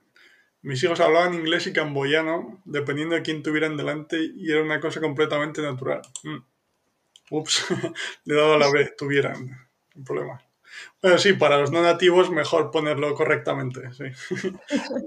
mis 0.62 0.84
hijos 0.84 1.00
hablaban 1.00 1.34
inglés 1.34 1.68
y 1.68 1.74
camboyano, 1.74 2.62
dependiendo 2.66 3.16
de 3.16 3.22
quién 3.22 3.44
tuvieran 3.44 3.78
delante, 3.78 4.18
y 4.36 4.52
era 4.52 4.62
una 4.64 4.80
cosa 4.80 5.00
completamente 5.00 5.62
natural. 5.62 6.02
Mm. 6.24 6.38
Ups, 7.32 7.66
le 8.26 8.34
he 8.36 8.38
dado 8.38 8.54
a 8.54 8.58
la 8.58 8.72
B, 8.72 8.94
tuvieran. 8.98 9.68
Un 9.96 10.04
problema. 10.04 10.42
Bueno, 11.02 11.18
sí, 11.18 11.34
para 11.34 11.58
los 11.58 11.72
no 11.72 11.82
nativos 11.82 12.30
mejor 12.30 12.72
ponerlo 12.72 13.14
correctamente, 13.16 13.92
sí. 13.94 14.06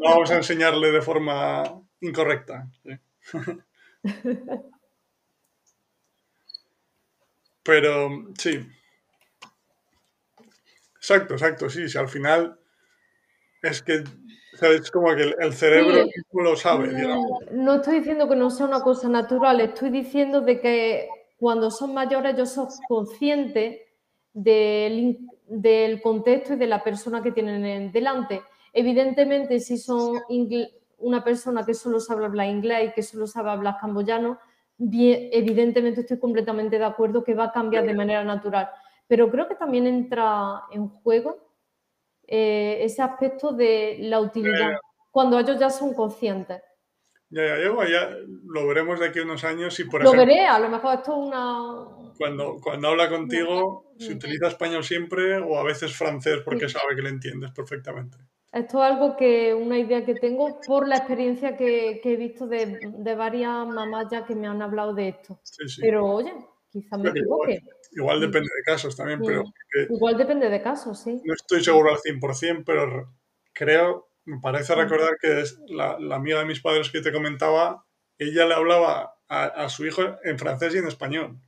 No 0.01 0.11
vamos 0.11 0.31
a 0.31 0.37
enseñarle 0.37 0.91
de 0.93 1.03
forma 1.03 1.65
incorrecta. 2.01 2.69
sí. 2.83 2.91
Pero 7.63 8.09
sí. 8.39 8.67
Exacto, 10.97 11.35
exacto, 11.35 11.71
sí, 11.71 11.89
sí, 11.89 11.99
al 11.99 12.09
final 12.09 12.59
es 13.63 13.83
que 13.83 14.05
es 14.69 14.91
como 14.91 15.15
que 15.15 15.35
el, 15.39 15.53
cerebro 15.55 16.05
Sí. 16.05 16.11
lo 16.33 16.57
sabe, 16.57 16.89
digamos. 16.95 17.27
No, 17.51 17.63
no 17.63 17.75
estoy 17.77 17.99
diciendo 17.99 18.29
que 18.29 18.37
no 18.37 18.51
sea 18.51 18.67
una 18.67 18.83
cosa 18.83 19.09
natural, 19.09 19.61
estoy 19.61 19.91
diciendo 19.91 20.41
de 20.41 20.61
que 20.61 21.09
cuando 21.39 21.71
son 21.71 21.95
mayores 21.95 22.35
ellos 22.35 22.51
son 22.51 22.69
conscientes 22.89 23.81
del, 24.33 25.19
del 25.47 26.01
contexto 26.03 26.55
y 26.55 26.57
de 26.57 26.67
la 26.67 26.83
persona 26.85 27.23
que 27.23 27.33
tienen 27.33 27.65
en- 27.65 27.93
delante. 27.93 28.43
Evidentemente, 28.73 29.59
si 29.61 29.77
son 29.79 30.21
una 30.99 31.25
persona 31.25 31.65
que 31.65 31.75
solo 31.75 31.99
sabe 31.99 32.25
hablar 32.27 32.49
inglés 32.49 32.91
y 32.91 32.93
que 32.93 33.03
solo 33.03 33.27
sabe 33.27 33.51
hablar 33.51 33.77
camboyano, 33.81 34.39
bien- 34.77 35.29
evidentemente 35.33 36.03
estoy 36.03 36.19
completamente 36.19 36.79
de 36.79 36.85
acuerdo 36.85 37.25
que 37.25 37.35
va 37.35 37.45
a 37.45 37.53
cambiar 37.53 37.85
de 37.87 37.95
manera 37.95 38.23
natural. 38.23 38.69
Pero 39.09 39.31
creo 39.31 39.49
que 39.49 39.57
también 39.57 39.87
entra 39.87 40.63
en 40.71 40.89
juego 40.89 41.39
eh, 42.31 42.79
ese 42.85 43.03
aspecto 43.03 43.53
de 43.53 43.97
la 44.01 44.21
utilidad, 44.21 44.79
cuando 45.11 45.39
ellos 45.39 45.59
ya 45.59 45.69
son 45.69 45.93
conscientes. 45.95 46.63
Ya, 47.29 47.45
ya, 47.45 47.59
ya, 47.59 47.89
ya 47.89 48.17
lo 48.47 48.67
veremos 48.67 48.99
de 48.99 49.07
aquí 49.07 49.21
a 49.21 49.23
unos 49.23 49.45
años 49.45 49.79
y, 49.79 49.85
por 49.85 50.03
Lo 50.03 50.13
ejemplo, 50.13 50.27
veré, 50.27 50.47
a 50.47 50.59
lo 50.59 50.69
mejor 50.69 50.95
esto 50.95 51.13
es 51.13 51.29
una... 51.29 52.13
cuando, 52.19 52.57
cuando 52.61 52.89
habla 52.89 53.09
contigo, 53.09 53.93
si 53.99 54.11
Mm. 54.11 54.17
utiliza 54.17 54.49
español 54.49 54.83
siempre 54.83 55.39
o 55.39 55.59
a 55.59 55.63
veces 55.63 55.95
francés 55.97 56.41
porque 56.45 56.69
sabe 56.69 56.97
que 56.97 57.03
le 57.03 57.11
entiendes 57.11 57.51
perfectamente. 57.53 58.17
Esto 58.53 58.85
es 58.85 58.91
algo 58.93 59.17
que, 59.17 59.55
una 59.55 59.79
idea 59.79 60.05
que 60.05 60.15
tengo 60.15 60.61
por 60.67 60.89
la 60.89 60.97
experiencia 60.97 61.57
que, 61.57 62.01
que 62.03 62.15
he 62.15 62.17
visto 62.17 62.49
de, 62.49 62.79
de 62.99 63.15
varias 63.15 63.67
mamás 63.67 64.07
ya 64.11 64.25
que 64.25 64.35
me 64.35 64.49
han 64.49 64.61
hablado 64.61 64.93
de 64.93 65.09
esto. 65.11 65.39
Sí, 65.45 65.69
sí. 65.69 65.81
Pero 65.83 66.05
oye, 66.07 66.33
quizás 66.69 66.99
me 66.99 67.13
Creo 67.13 67.39
que 67.47 67.61
igual, 67.93 68.21
depende 68.21 68.49
de 68.57 68.63
casos 68.65 68.97
también, 68.97 69.21
pero 69.25 69.45
Igual 69.89 70.17
depende 70.17 70.49
de 70.49 70.63
casos, 70.63 70.99
sí. 71.01 71.21
no 71.25 71.35
estoy 71.35 71.63
seguro 71.65 71.91
al 71.91 71.99
100%, 71.99 72.63
pero 72.65 72.87
re- 72.87 73.07
creo, 73.53 74.11
me 74.25 74.41
parece 74.41 74.75
recordar 74.75 75.17
que 75.21 75.41
es 75.41 75.59
la, 75.69 75.99
la 75.99 76.17
amiga 76.17 76.39
de 76.41 76.45
mis 76.47 76.61
padres 76.61 76.91
que 76.91 77.01
te 77.01 77.13
comentaba, 77.13 77.85
ella 78.19 78.47
le 78.47 78.55
hablaba 78.55 79.15
a, 79.29 79.45
a 79.45 79.69
su 79.69 79.87
hijo 79.87 80.03
en 80.25 80.39
francés 80.39 80.75
y 80.75 80.79
en 80.79 80.87
español. 80.89 81.41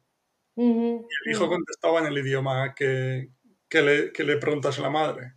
Ujú, 0.56 1.06
El 1.24 1.32
hijo 1.32 1.48
contestaba 1.48 2.00
en 2.00 2.06
el 2.06 2.18
idioma 2.18 2.74
que, 2.74 3.30
que, 3.68 3.82
le, 3.82 4.12
que 4.12 4.24
le 4.24 4.36
preguntase 4.36 4.82
la 4.82 4.90
madre. 4.90 5.34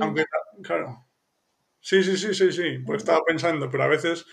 Aunque, 0.00 0.24
claro. 0.62 1.06
Sí, 1.80 2.02
sí, 2.04 2.16
sí, 2.16 2.34
sí, 2.34 2.52
sí. 2.52 2.78
Pues 2.80 2.98
estaba 3.02 3.24
pensando, 3.26 3.70
pero 3.70 3.84
a 3.84 3.88
veces, 3.88 4.26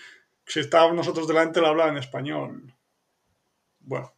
si 0.46 0.60
estábamos 0.60 0.96
nosotros 0.96 1.28
delante, 1.28 1.60
le 1.60 1.68
hablaba 1.68 1.90
en 1.90 1.98
español. 1.98 2.74
Bueno. 3.80 4.12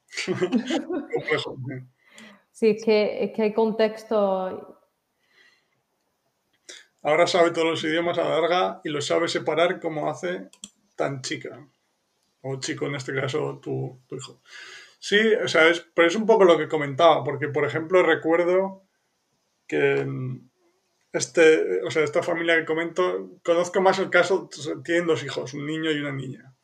Sí, 2.52 2.70
es 2.70 2.84
que, 2.84 3.24
es 3.24 3.32
que 3.32 3.42
hay 3.42 3.52
contextos. 3.52 4.62
Ahora 7.02 7.26
sabe 7.26 7.50
todos 7.50 7.68
los 7.68 7.84
idiomas 7.84 8.18
a 8.18 8.24
la 8.24 8.40
larga 8.40 8.80
y 8.82 8.88
los 8.88 9.06
sabe 9.06 9.28
separar 9.28 9.78
como 9.78 10.08
hace 10.10 10.48
tan 10.96 11.20
chica. 11.22 11.68
O 12.40 12.58
chico, 12.58 12.86
en 12.86 12.94
este 12.94 13.14
caso, 13.14 13.58
tu, 13.62 14.00
tu 14.08 14.16
hijo. 14.16 14.40
Sí, 14.98 15.18
o 15.34 15.48
sea, 15.48 15.68
es, 15.68 15.86
pero 15.94 16.08
es 16.08 16.16
un 16.16 16.26
poco 16.26 16.44
lo 16.44 16.56
que 16.56 16.68
comentaba, 16.68 17.22
porque, 17.22 17.48
por 17.48 17.64
ejemplo, 17.64 18.02
recuerdo 18.02 18.82
que 19.66 20.04
mm, 20.04 20.48
este, 21.16 21.82
o 21.82 21.90
sea, 21.90 22.04
esta 22.04 22.22
familia 22.22 22.56
que 22.56 22.66
comento, 22.66 23.38
conozco 23.42 23.80
más 23.80 23.98
el 23.98 24.10
caso, 24.10 24.50
tienen 24.84 25.06
dos 25.06 25.24
hijos, 25.24 25.54
un 25.54 25.64
niño 25.64 25.90
y 25.90 25.98
una 25.98 26.12
niña. 26.12 26.55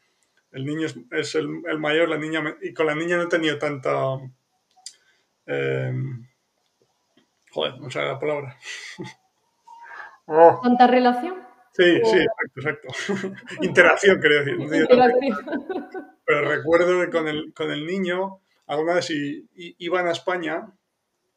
El 0.52 0.64
niño 0.66 0.86
es, 0.86 0.96
es 1.10 1.34
el, 1.34 1.48
el 1.68 1.78
mayor, 1.78 2.08
la 2.08 2.18
niña, 2.18 2.42
y 2.62 2.72
con 2.74 2.86
la 2.86 2.94
niña 2.94 3.16
no 3.16 3.22
he 3.24 3.28
tenido 3.28 3.58
tanta... 3.58 3.92
eh, 5.46 5.92
joder, 7.50 7.78
no 7.80 7.90
sé 7.90 8.00
la 8.02 8.18
palabra. 8.18 8.56
Oh. 10.24 10.60
¿Tanta 10.62 10.86
relación? 10.86 11.34
Sí, 11.72 12.00
O- 12.00 12.06
sí, 12.06 12.16
exacto, 12.18 12.88
exacto. 12.88 13.34
Interacción, 13.62 14.20
quería 14.20 14.38
decir. 14.44 14.54
Interacción. 14.60 15.36
Pero 16.24 16.48
recuerdo 16.48 17.00
que 17.00 17.10
con 17.10 17.26
el, 17.26 17.52
con 17.52 17.72
el 17.72 17.84
niño, 17.84 18.38
alguna 18.68 18.94
vez 18.94 19.10
i- 19.10 19.48
i- 19.56 19.74
iban 19.78 20.06
a 20.06 20.12
España, 20.12 20.68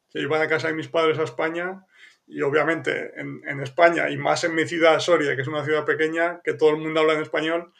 se 0.09 0.19
iban 0.19 0.39
a 0.39 0.47
casa 0.47 0.67
de 0.67 0.75
mis 0.75 0.87
padres 0.87 1.17
a 1.17 1.23
España, 1.23 1.83
y 2.27 2.41
obviamente 2.43 3.19
en, 3.19 3.41
en 3.47 3.59
España, 3.61 4.07
y 4.11 4.17
más 4.17 4.43
en 4.43 4.53
mi 4.53 4.67
ciudad, 4.67 4.99
Soria, 4.99 5.35
que 5.35 5.41
es 5.41 5.47
una 5.47 5.65
ciudad 5.65 5.83
pequeña, 5.83 6.41
que 6.43 6.53
todo 6.53 6.69
el 6.69 6.77
mundo 6.77 6.99
habla 6.99 7.13
en 7.13 7.21
español, 7.23 7.73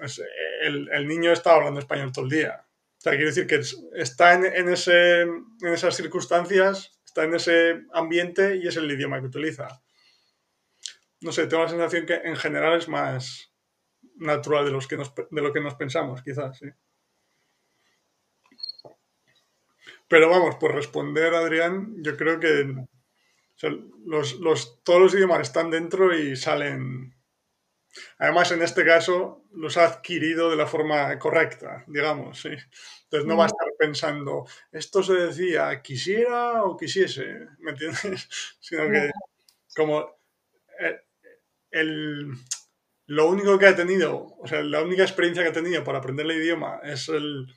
pues 0.00 0.22
el, 0.62 0.90
el 0.92 1.08
niño 1.08 1.32
estaba 1.32 1.58
hablando 1.58 1.80
español 1.80 2.12
todo 2.12 2.26
el 2.26 2.32
día. 2.32 2.66
O 2.98 3.02
sea, 3.02 3.12
quiero 3.12 3.28
decir 3.28 3.46
que 3.48 3.56
es- 3.56 3.78
está 3.94 4.34
en, 4.34 4.46
en 4.46 4.70
ese, 4.70 5.22
en 5.22 5.46
esas 5.74 5.96
circunstancias, 5.96 7.00
está 7.06 7.24
en 7.24 7.34
ese 7.36 7.82
ambiente 7.94 8.56
y 8.56 8.68
es 8.68 8.76
el 8.78 8.90
idioma 8.90 9.20
que 9.20 9.28
utiliza. 9.28 9.82
No 11.26 11.32
sé, 11.32 11.46
tengo 11.46 11.62
la 11.62 11.68
sensación 11.70 12.04
que 12.06 12.14
en 12.14 12.36
general 12.36 12.76
es 12.78 12.88
más 12.88 13.52
natural 14.16 14.64
de, 14.66 14.72
los 14.72 14.88
que 14.88 14.96
de 14.96 15.42
lo 15.42 15.52
que 15.52 15.60
nos 15.60 15.74
pensamos, 15.76 16.22
quizás, 16.22 16.58
sí. 16.58 16.68
Pero 20.08 20.28
vamos, 20.28 20.56
por 20.56 20.74
responder, 20.74 21.32
Adrián, 21.34 21.94
yo 22.04 22.14
creo 22.18 22.38
que 22.38 22.74
los, 24.06 24.40
los, 24.40 24.82
todos 24.84 25.00
los 25.00 25.14
idiomas 25.14 25.40
están 25.42 25.70
dentro 25.70 26.16
y 26.16 26.36
salen. 26.36 27.14
Además, 28.18 28.52
en 28.52 28.62
este 28.62 28.84
caso, 28.84 29.44
los 29.52 29.76
ha 29.76 29.86
adquirido 29.86 30.50
de 30.50 30.56
la 30.56 30.66
forma 30.66 31.18
correcta, 31.18 31.84
digamos, 31.86 32.40
sí. 32.40 32.50
Entonces 33.04 33.26
no 33.26 33.36
va 33.36 33.44
a 33.44 33.48
estar 33.48 33.68
pensando, 33.78 34.46
esto 34.70 35.02
se 35.02 35.14
decía, 35.14 35.82
quisiera 35.82 36.62
o 36.62 36.76
quisiese, 36.76 37.48
¿me 37.58 37.72
entiendes? 37.72 38.28
Sino 38.60 38.88
que 38.88 39.10
como 39.74 40.16
eh, 40.78 41.00
el, 41.70 42.32
lo 43.06 43.28
único 43.28 43.58
que 43.58 43.66
ha 43.66 43.74
tenido, 43.74 44.36
o 44.38 44.46
sea, 44.46 44.62
la 44.62 44.82
única 44.82 45.02
experiencia 45.02 45.42
que 45.42 45.48
ha 45.48 45.52
tenido 45.52 45.82
para 45.82 45.98
aprender 45.98 46.26
el 46.26 46.40
idioma 46.40 46.80
es 46.84 47.08
el, 47.08 47.52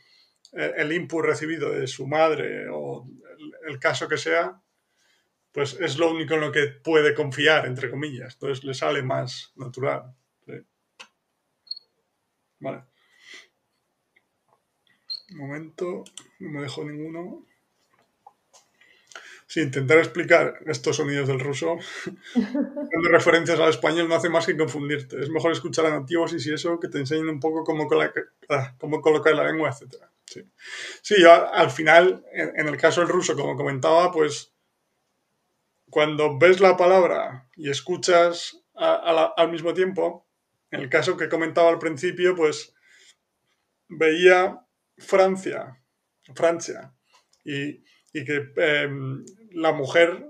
el 0.52 0.92
input 0.92 1.24
recibido 1.24 1.72
de 1.72 1.88
su 1.88 2.08
madre 2.08 2.68
o 2.72 3.08
el, 3.38 3.72
el, 3.74 3.80
caso 3.80 4.08
que 4.08 4.18
sea, 4.18 4.62
pues 5.52 5.78
es 5.80 5.98
lo 6.00 6.12
único 6.12 6.34
en 6.34 6.42
lo 6.42 6.52
que 6.52 6.68
puede 6.68 7.14
confiar, 7.14 7.68
entre 7.68 7.92
comillas. 7.92 8.34
Entonces 8.34 8.64
le 8.64 8.74
sale 8.74 9.04
más 9.04 9.52
natural. 9.56 10.16
Vale. 12.64 12.84
Un 15.32 15.38
momento, 15.38 16.06
no 16.40 16.50
me 16.50 16.62
dejo 16.62 16.86
ninguno. 16.86 17.46
Sí, 19.48 19.60
intentar 19.60 19.98
explicar 19.98 20.60
estos 20.66 20.96
sonidos 20.96 21.28
del 21.28 21.42
ruso 21.42 21.78
dando 22.36 23.10
referencias 23.10 23.60
al 23.60 23.70
español 23.70 24.08
no 24.08 24.16
hace 24.16 24.30
más 24.30 24.46
que 24.46 24.58
confundirte. 24.58 25.20
Es 25.22 25.30
mejor 25.30 25.52
escuchar 25.52 25.86
a 25.88 26.00
nativos 26.00 26.32
y 26.34 26.40
si 26.40 26.54
eso, 26.54 26.80
que 26.80 26.88
te 26.88 27.00
enseñen 27.00 27.28
un 27.28 27.42
poco 27.42 27.66
cómo, 27.66 27.86
colocar, 27.88 28.24
cómo 28.78 29.02
colocar 29.02 29.36
la 29.36 29.44
lengua, 29.44 29.70
etc. 29.70 29.96
Sí, 30.26 30.50
sí 31.02 31.16
yo 31.20 31.32
al 31.54 31.70
final, 31.70 32.26
en, 32.32 32.62
en, 32.62 32.68
el 32.70 32.78
caso 32.78 33.02
del 33.02 33.10
ruso, 33.10 33.36
como 33.36 33.58
comentaba, 33.58 34.10
pues 34.12 34.54
cuando 35.90 36.40
ves 36.40 36.62
la 36.62 36.78
palabra 36.78 37.50
y 37.58 37.70
escuchas 37.70 38.64
a, 38.74 38.94
a 38.96 39.14
la, 39.14 39.26
al 39.36 39.52
mismo 39.52 39.74
tiempo, 39.74 40.26
en 40.74 40.82
el 40.82 40.90
caso 40.90 41.16
que 41.16 41.30
comentaba 41.30 41.70
al 41.70 41.78
principio, 41.78 42.36
pues 42.36 42.76
veía 43.88 44.60
Francia, 44.98 45.80
Francia, 46.36 46.94
y 47.44 47.84
que 48.12 48.52
em, 48.56 49.24
la 49.52 49.72
mujer 49.72 50.26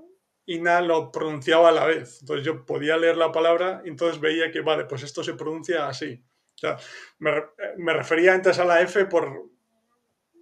Ina 0.45 0.81
lo 0.81 1.11
pronunciaba 1.13 1.69
a 1.69 1.71
la 1.71 1.85
vez. 1.85 2.19
Entonces 2.19 2.45
yo 2.45 2.65
podía 2.65 2.97
leer 2.97 3.15
la 3.15 3.31
palabra 3.31 3.81
y 3.85 3.89
entonces 3.89 4.19
veía 4.19 4.51
que, 4.51 4.59
vale, 4.59 4.83
pues 4.83 5.03
esto 5.03 5.23
se 5.23 5.35
pronuncia 5.35 5.87
así. 5.87 6.21
O 6.55 6.57
sea, 6.57 6.77
me, 7.19 7.31
me 7.77 7.93
refería 7.93 8.33
antes 8.33 8.59
a 8.59 8.65
la 8.65 8.81
F 8.81 9.05
por 9.05 9.29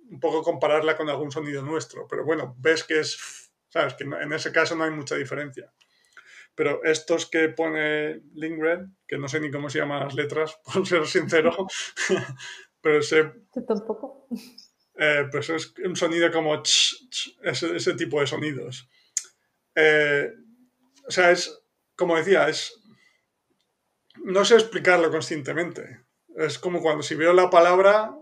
un 0.09 0.19
poco 0.19 0.41
compararla 0.41 0.97
con 0.97 1.09
algún 1.09 1.31
sonido 1.31 1.61
nuestro, 1.61 2.07
pero 2.07 2.25
bueno, 2.25 2.55
ves 2.57 2.83
que 2.83 2.99
es, 2.99 3.51
sabes, 3.69 3.93
que 3.93 4.03
en 4.03 4.33
ese 4.33 4.51
caso 4.51 4.75
no 4.75 4.83
hay 4.83 4.91
mucha 4.91 5.15
diferencia. 5.15 5.71
Pero 6.55 6.83
estos 6.83 7.29
que 7.29 7.49
pone 7.49 8.21
Lingred, 8.33 8.87
que 9.07 9.17
no 9.17 9.27
sé 9.27 9.39
ni 9.39 9.51
cómo 9.51 9.69
se 9.69 9.79
llaman 9.79 10.03
las 10.03 10.13
letras, 10.13 10.57
por 10.73 10.85
ser 10.85 11.07
sincero, 11.07 11.55
pero 12.81 13.01
sé... 13.01 13.31
tampoco. 13.67 14.27
Eh, 14.97 15.27
pues 15.31 15.49
es 15.49 15.73
un 15.83 15.95
sonido 15.95 16.31
como 16.31 16.61
ese, 16.61 17.75
ese, 17.75 17.93
tipo 17.93 18.19
de 18.19 18.27
sonidos. 18.27 18.89
Eh, 19.73 20.29
o 21.07 21.11
sea, 21.11 21.31
es, 21.31 21.63
como 21.95 22.17
decía, 22.17 22.49
es... 22.49 22.77
No 24.23 24.43
sé 24.45 24.55
explicarlo 24.55 25.09
conscientemente. 25.09 26.01
Es 26.35 26.59
como 26.59 26.81
cuando 26.81 27.01
si 27.01 27.15
veo 27.15 27.33
la 27.33 27.49
palabra, 27.49 28.13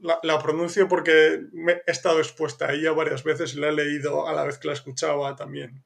la, 0.00 0.38
pronuncio 0.38 0.88
porque 0.88 1.42
me 1.52 1.72
he 1.72 1.90
estado 1.90 2.18
expuesta 2.18 2.66
a 2.66 2.72
ella 2.72 2.92
varias 2.92 3.24
veces 3.24 3.54
y 3.54 3.60
la 3.60 3.68
he 3.68 3.72
leído 3.72 4.28
a 4.28 4.32
la 4.32 4.44
vez 4.44 4.58
que 4.58 4.68
la 4.68 4.74
escuchaba 4.74 5.34
también. 5.36 5.84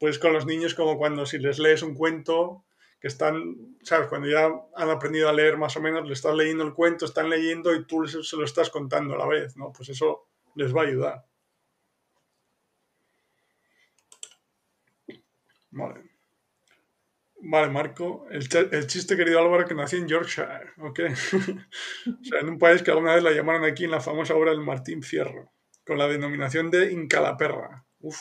Pues 0.00 0.18
con 0.18 0.32
los 0.32 0.46
niños 0.46 0.74
como 0.74 0.98
cuando 0.98 1.26
si 1.26 1.38
les 1.38 1.60
lees 1.60 1.82
un 1.82 1.94
cuento, 1.94 2.64
que 3.00 3.08
están, 3.08 3.76
¿sabes? 3.82 4.08
Cuando 4.08 4.28
ya 4.28 4.46
han 4.74 4.90
aprendido 4.90 5.28
a 5.28 5.32
leer 5.32 5.56
más 5.56 5.76
o 5.76 5.80
menos, 5.80 6.06
le 6.06 6.12
estás 6.12 6.34
leyendo 6.34 6.64
el 6.64 6.74
cuento, 6.74 7.04
están 7.04 7.30
leyendo 7.30 7.74
y 7.74 7.84
tú 7.86 8.06
se 8.06 8.36
lo 8.36 8.44
estás 8.44 8.70
contando 8.70 9.14
a 9.14 9.18
la 9.18 9.26
vez, 9.26 9.56
¿no? 9.56 9.72
Pues 9.72 9.90
eso 9.90 10.26
les 10.54 10.74
va 10.74 10.82
a 10.82 10.86
ayudar. 10.86 11.24
Vale. 15.70 16.10
Vale, 17.42 17.70
Marco. 17.70 18.26
El, 18.30 18.48
chiste, 18.86 19.16
querido 19.16 19.38
Álvaro, 19.38 19.66
que 19.66 19.74
nació 19.74 19.98
en 19.98 20.08
Yorkshire, 20.08 20.72
¿ok? 20.78 21.00
o 22.20 22.24
sea, 22.24 22.40
en 22.40 22.48
un 22.50 22.58
país 22.58 22.82
que 22.82 22.90
alguna 22.90 23.14
vez 23.14 23.22
la 23.22 23.32
llamaron 23.32 23.64
aquí 23.64 23.84
en 23.84 23.92
la 23.92 24.00
famosa 24.00 24.34
obra 24.34 24.50
del 24.50 24.60
Martín 24.60 25.02
Fierro, 25.02 25.50
con 25.86 25.96
la 25.96 26.06
denominación 26.06 26.70
de 26.70 26.92
Incalaperra. 26.92 27.86
Uf, 28.00 28.18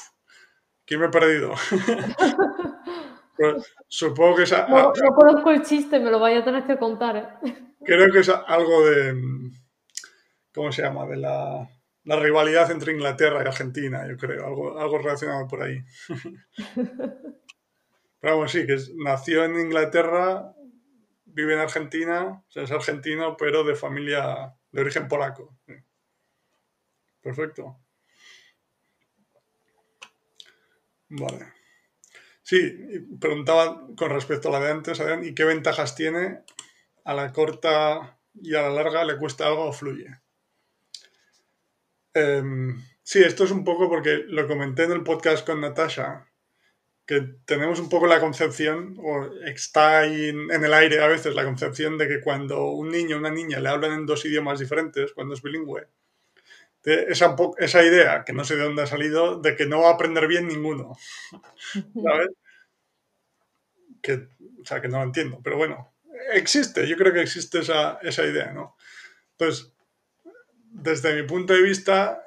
¿quién 0.89 0.99
me 1.01 1.05
he 1.05 1.09
perdido? 1.09 1.53
Supongo 3.87 4.37
que 4.37 4.43
es... 4.43 4.51
No, 4.51 4.91
no, 4.91 5.15
conozco 5.15 5.51
el 5.51 5.61
chiste, 5.61 5.99
me 5.99 6.09
lo 6.09 6.19
vaya 6.19 6.39
a 6.39 6.43
tener 6.43 6.65
que 6.65 6.79
contar, 6.79 7.15
¿eh? 7.15 7.27
Creo 7.85 8.11
que 8.11 8.19
es 8.19 8.29
algo 8.29 8.89
de... 8.89 9.15
¿Cómo 10.51 10.71
se 10.71 10.81
llama? 10.81 11.05
De 11.05 11.17
la, 11.17 11.69
la 12.05 12.19
rivalidad 12.19 12.71
entre 12.71 12.93
Inglaterra 12.93 13.43
y 13.43 13.47
Argentina, 13.47 14.07
yo 14.09 14.17
creo. 14.17 14.47
Algo, 14.47 14.79
algo 14.79 14.97
relacionado 14.97 15.47
por 15.47 15.61
ahí. 15.61 15.77
Pero 18.19 18.35
bueno, 18.35 18.49
sí, 18.49 18.65
que 18.65 18.77
nació 18.95 19.45
en 19.45 19.59
Inglaterra, 19.59 20.55
vive 21.23 21.53
en 21.53 21.59
Argentina, 21.59 22.43
o 22.47 22.51
sea, 22.51 22.63
es 22.63 22.71
argentino, 22.71 23.37
pero 23.37 23.63
de 23.63 23.75
familia 23.75 24.55
de 24.71 24.81
origen 24.81 25.07
polaco. 25.07 25.55
Perfecto. 27.21 27.77
Vale. 31.09 31.53
Sí, 32.43 32.59
preguntaba 33.19 33.87
con 33.95 34.09
respecto 34.09 34.49
a 34.49 34.51
la 34.53 34.59
de 34.59 34.71
antes, 34.71 35.01
¿y 35.23 35.35
qué 35.35 35.43
ventajas 35.43 35.95
tiene? 35.95 36.39
A 37.03 37.13
la 37.13 37.31
corta 37.31 38.19
y 38.33 38.55
a 38.55 38.61
la 38.63 38.69
larga 38.69 39.03
le 39.05 39.17
cuesta 39.17 39.47
algo 39.47 39.65
o 39.65 39.73
fluye. 39.73 40.19
Em, 42.13 42.83
sí, 43.03 43.19
esto 43.23 43.43
es 43.43 43.51
un 43.51 43.63
poco 43.63 43.89
porque 43.89 44.23
lo 44.27 44.47
comenté 44.47 44.83
en 44.83 44.91
el 44.91 45.03
podcast 45.03 45.45
con 45.45 45.61
Natasha, 45.61 46.27
que 47.05 47.21
tenemos 47.45 47.79
un 47.79 47.89
poco 47.89 48.07
la 48.07 48.19
concepción, 48.19 48.95
o 48.99 49.25
está 49.45 50.05
en 50.05 50.51
el 50.51 50.73
aire 50.73 51.01
a 51.01 51.07
veces 51.07 51.35
la 51.35 51.43
concepción 51.43 51.97
de 51.97 52.07
que 52.07 52.21
cuando 52.21 52.71
un 52.71 52.89
niño 52.89 53.15
o 53.15 53.19
una 53.19 53.31
niña 53.31 53.59
le 53.59 53.69
hablan 53.69 53.93
en 53.93 54.05
dos 54.05 54.25
idiomas 54.25 54.59
diferentes, 54.59 55.13
cuando 55.13 55.33
es 55.33 55.41
bilingüe, 55.41 55.87
esa, 56.83 57.35
esa 57.57 57.83
idea, 57.83 58.23
que 58.25 58.33
no 58.33 58.43
sé 58.43 58.55
de 58.55 58.63
dónde 58.63 58.83
ha 58.83 58.87
salido, 58.87 59.39
de 59.39 59.55
que 59.55 59.65
no 59.65 59.81
va 59.81 59.89
a 59.89 59.93
aprender 59.93 60.27
bien 60.27 60.47
ninguno. 60.47 60.97
¿Sabes? 61.73 62.29
Que, 64.01 64.13
o 64.61 64.65
sea, 64.65 64.81
que 64.81 64.87
no 64.87 64.99
lo 64.99 65.03
entiendo, 65.03 65.41
pero 65.43 65.57
bueno, 65.57 65.93
existe, 66.33 66.87
yo 66.87 66.95
creo 66.95 67.13
que 67.13 67.21
existe 67.21 67.59
esa, 67.59 67.99
esa 68.01 68.25
idea, 68.25 68.51
¿no? 68.53 68.75
Entonces, 69.31 69.73
desde 70.71 71.15
mi 71.15 71.27
punto 71.27 71.53
de 71.53 71.61
vista, 71.61 72.23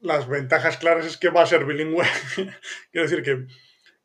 las 0.00 0.28
ventajas 0.28 0.76
claras 0.76 1.06
es 1.06 1.16
que 1.16 1.30
va 1.30 1.42
a 1.42 1.46
ser 1.46 1.64
bilingüe. 1.64 2.04
Quiero 2.92 3.08
decir 3.08 3.22
que 3.22 3.46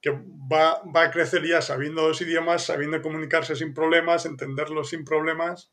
que 0.01 0.09
va, 0.09 0.81
va, 0.83 1.03
a 1.03 1.11
crecer 1.11 1.45
ya 1.45 1.61
sabiendo 1.61 2.01
dos 2.01 2.21
idiomas, 2.21 2.65
sabiendo 2.65 3.01
comunicarse 3.01 3.55
sin 3.55 3.73
problemas, 3.73 4.25
entenderlos 4.25 4.89
sin 4.89 5.05
problemas. 5.05 5.71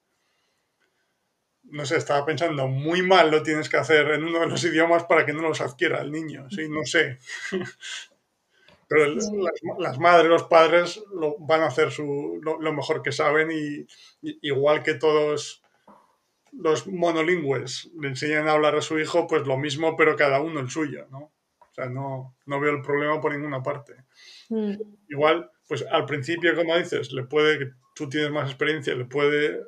No 1.71 1.85
sé, 1.85 1.97
estaba 1.97 2.25
pensando, 2.25 2.66
muy 2.69 3.03
mal 3.03 3.31
lo 3.31 3.43
tienes 3.43 3.69
que 3.69 3.77
hacer 3.77 4.11
en 4.12 4.25
uno 4.25 4.41
de 4.41 4.47
los 4.47 4.64
idiomas 4.64 5.05
para 5.05 5.27
que 5.27 5.33
no 5.33 5.43
los 5.43 5.61
adquiera 5.61 6.01
el 6.01 6.11
niño, 6.11 6.49
sí, 6.51 6.69
no 6.69 6.85
sé. 6.85 7.19
Pero 8.89 9.07
las, 9.79 9.99
madres, 9.99 10.31
los 10.31 10.45
padres 10.45 11.05
lo, 11.12 11.37
van 11.39 11.61
a 11.61 11.66
hacer 11.66 11.91
su, 11.91 12.41
lo, 12.43 12.73
mejor 12.73 13.03
que 13.03 13.12
saben 13.12 13.51
y, 13.53 13.87
igual 14.41 14.83
que 14.83 14.95
todos 14.95 15.62
los 16.53 16.87
monolingües 16.87 17.91
le 18.01 18.09
enseñan 18.09 18.49
a 18.49 18.53
hablar 18.53 18.77
a 18.77 18.81
su 18.81 18.99
hijo, 18.99 19.27
pues 19.27 19.47
lo 19.47 19.59
mismo, 19.59 19.95
pero 19.95 20.16
cada 20.16 20.41
uno 20.41 20.61
el 20.61 20.71
suyo, 20.71 21.07
¿no? 21.11 21.31
O 21.61 21.75
sea, 21.75 21.87
no, 21.91 22.35
no 22.47 22.61
veo 22.61 22.73
el 22.73 22.83
problema 22.83 23.21
por 23.21 23.33
ninguna 23.33 23.62
parte. 23.62 23.95
Mm. 24.49 24.77
Igual, 25.11 25.51
pues 25.69 25.85
al 25.91 26.07
principio, 26.07 26.57
como 26.57 26.75
dices, 26.77 27.12
le 27.12 27.25
puede, 27.25 27.59
que 27.59 27.71
tú 27.95 28.09
tienes 28.09 28.31
más 28.31 28.49
experiencia, 28.49 28.95
le 28.95 29.05
puede... 29.05 29.64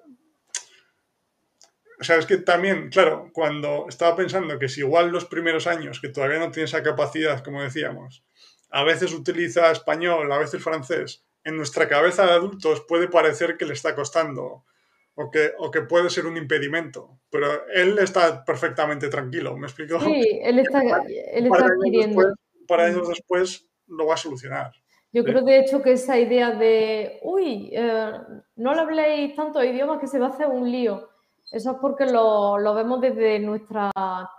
O 2.01 2.05
sea, 2.05 2.17
es 2.17 2.25
que 2.25 2.39
también, 2.39 2.89
claro, 2.89 3.31
cuando 3.33 3.85
estaba 3.89 4.17
pensando 4.17 4.59
que 4.59 4.69
si 4.69 4.81
igual 4.81 5.11
los 5.11 5.27
primeros 5.27 5.67
años, 5.67 6.01
que 6.01 6.09
todavía 6.09 6.39
no 6.39 6.51
tiene 6.51 6.65
esa 6.65 6.83
capacidad, 6.83 7.45
como 7.45 7.63
decíamos, 7.63 8.25
a 8.71 8.85
veces 8.85 9.13
utiliza 9.13 9.71
español, 9.71 10.33
a 10.33 10.39
veces 10.39 10.63
francés, 10.63 11.25
en 11.45 11.57
nuestra 11.57 11.89
cabeza 11.89 12.25
de 12.25 12.33
adultos 12.33 12.85
puede 12.89 13.09
parecer 13.09 13.57
que 13.57 13.67
le 13.67 13.75
está 13.75 13.95
costando 13.95 14.65
o 15.15 15.31
que, 15.31 15.53
o 15.59 15.71
que 15.71 15.83
puede 15.83 16.09
ser 16.09 16.25
un 16.25 16.37
impedimento, 16.37 17.19
pero 17.31 17.67
él 17.69 17.99
está 17.99 18.45
perfectamente 18.45 19.09
tranquilo, 19.09 19.57
¿me 19.57 19.67
explico? 19.67 20.01
Sí, 20.01 20.41
él 20.43 20.59
está, 20.59 20.81
él 20.81 21.47
está 21.47 21.67
adquiriendo. 21.67 22.35
para 22.67 22.89
ellos 22.89 23.09
después 23.09 23.69
lo 23.89 24.07
va 24.07 24.15
a 24.15 24.19
solucionar. 24.19 24.73
Yo 25.13 25.25
creo 25.25 25.43
de 25.43 25.59
hecho 25.59 25.83
que 25.83 25.93
esa 25.93 26.19
idea 26.19 26.53
de, 26.53 27.19
uy, 27.23 27.71
eh, 27.73 28.13
no 28.57 28.75
le 28.75 28.81
habléis 28.81 29.35
tanto 29.35 29.63
idiomas 29.63 30.01
que 30.01 30.07
se 30.07 30.21
va 30.21 30.27
a 30.27 30.31
hacer 30.31 30.47
un 30.47 30.71
lío, 30.71 31.11
eso 31.51 31.73
es 31.73 31.77
porque 31.81 32.07
lo, 32.07 32.59
lo 32.59 32.75
vemos 32.75 33.01
desde 33.01 33.39
nuestra 33.41 33.91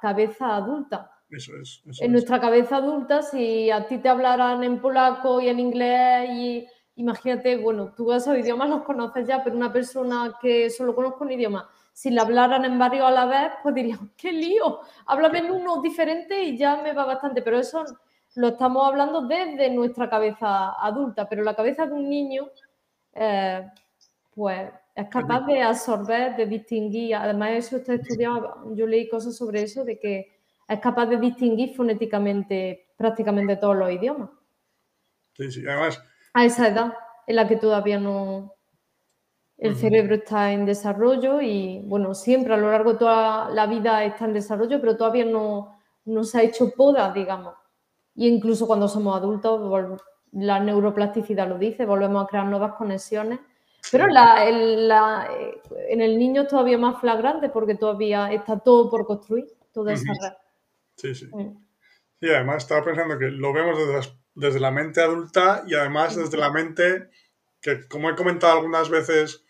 cabeza 0.01 0.55
adulta. 0.55 1.12
Eso 1.30 1.53
es. 1.62 1.82
en 2.01 2.12
nuestra 2.12 2.41
cabeza 2.41 2.78
adulta, 2.78 3.22
si 3.22 3.72
a 3.72 3.88
ti 3.88 3.99
te 3.99 4.09
hablaran 4.09 4.64
en 4.64 4.82
polaco 4.82 5.39
y 5.39 5.47
en 5.47 5.59
inglés, 5.59 6.30
y 6.30 6.68
imagínate, 6.95 7.57
bueno, 7.57 7.93
tú 7.95 8.12
esos 8.12 8.38
idiomas 8.38 8.70
los 8.70 8.84
conoces 8.84 9.26
ya, 9.26 9.41
pero 9.41 9.55
una 9.55 9.72
persona 9.72 10.38
que 10.41 10.70
solo 10.70 10.93
conozco 10.93 11.24
un 11.24 11.32
idioma, 11.32 11.70
si 11.93 12.09
le 12.09 12.20
hablaran 12.20 12.66
en 12.66 12.78
varios 12.78 13.05
a 13.05 13.12
la 13.12 13.26
vez, 13.26 13.51
pues 13.64 13.76
diría, 13.76 13.97
qué 14.18 14.32
lío, 14.32 14.82
háblame 15.05 15.39
en 15.39 15.51
uno 15.51 15.82
diferente 15.82 16.43
y 16.43 16.57
ya 16.57 16.82
me 16.82 16.93
va 16.93 17.05
bastante, 17.05 17.41
pero 17.41 17.59
eso 17.59 17.86
lo 18.36 18.49
estamos 18.49 18.88
hablando 18.88 19.22
desde 19.22 19.70
nuestra 19.70 20.09
cabeza 20.09 20.72
adulta, 20.82 21.28
pero 21.28 21.43
la 21.43 21.55
cabeza 21.55 21.86
de 21.86 21.93
un 21.93 22.09
niño, 22.09 22.49
eh, 23.14 23.68
pues 24.34 24.70
es 25.01 25.09
capaz 25.09 25.45
de 25.45 25.61
absorber, 25.61 26.35
de 26.35 26.45
distinguir, 26.45 27.15
además 27.15 27.51
eso 27.51 27.77
está 27.77 27.95
estudiado, 27.95 28.73
yo 28.75 28.85
leí 28.87 29.07
cosas 29.09 29.35
sobre 29.35 29.63
eso, 29.63 29.83
de 29.83 29.99
que 29.99 30.39
es 30.67 30.79
capaz 30.79 31.05
de 31.07 31.17
distinguir 31.17 31.75
fonéticamente 31.75 32.93
prácticamente 32.95 33.57
todos 33.57 33.75
los 33.75 33.91
idiomas. 33.91 34.29
Sí, 35.33 35.51
sí, 35.51 35.63
además... 35.67 36.01
A 36.33 36.45
esa 36.45 36.67
edad 36.67 36.93
en 37.27 37.35
la 37.35 37.47
que 37.47 37.57
todavía 37.57 37.99
no... 37.99 38.53
El 39.57 39.75
cerebro 39.75 40.15
está 40.15 40.53
en 40.53 40.65
desarrollo 40.65 41.39
y, 41.39 41.83
bueno, 41.85 42.15
siempre 42.15 42.53
a 42.53 42.57
lo 42.57 42.71
largo 42.71 42.93
de 42.93 42.99
toda 42.99 43.49
la 43.51 43.67
vida 43.67 44.03
está 44.03 44.25
en 44.25 44.33
desarrollo, 44.33 44.81
pero 44.81 44.97
todavía 44.97 45.25
no, 45.25 45.77
no 46.05 46.23
se 46.23 46.39
ha 46.39 46.43
hecho 46.43 46.71
poda, 46.71 47.13
digamos. 47.13 47.53
Y 48.15 48.27
incluso 48.27 48.65
cuando 48.65 48.87
somos 48.87 49.15
adultos, 49.15 50.01
la 50.31 50.59
neuroplasticidad 50.59 51.47
lo 51.47 51.59
dice, 51.59 51.85
volvemos 51.85 52.23
a 52.23 52.27
crear 52.27 52.47
nuevas 52.47 52.73
conexiones. 52.73 53.39
Pero 53.89 54.05
en 55.89 56.01
el 56.01 56.17
niño 56.19 56.43
es 56.43 56.47
todavía 56.47 56.77
más 56.77 56.99
flagrante 56.99 57.49
porque 57.49 57.75
todavía 57.75 58.32
está 58.32 58.59
todo 58.59 58.89
por 58.89 59.05
construir, 59.05 59.47
toda 59.73 59.93
esa 59.93 60.11
red. 60.21 60.34
Sí, 60.97 61.15
sí. 61.15 61.29
Y 62.19 62.29
además 62.29 62.57
estaba 62.63 62.84
pensando 62.84 63.17
que 63.17 63.25
lo 63.32 63.51
vemos 63.53 63.77
desde, 63.77 64.13
desde 64.36 64.59
la 64.59 64.71
mente 64.71 65.01
adulta 65.01 65.63
y 65.65 65.73
además 65.73 66.15
desde 66.15 66.38
la 66.38 66.51
mente 66.51 67.09
que, 67.59 67.88
como 67.88 68.09
he 68.09 68.15
comentado 68.15 68.53
algunas 68.57 68.89
veces, 68.89 69.43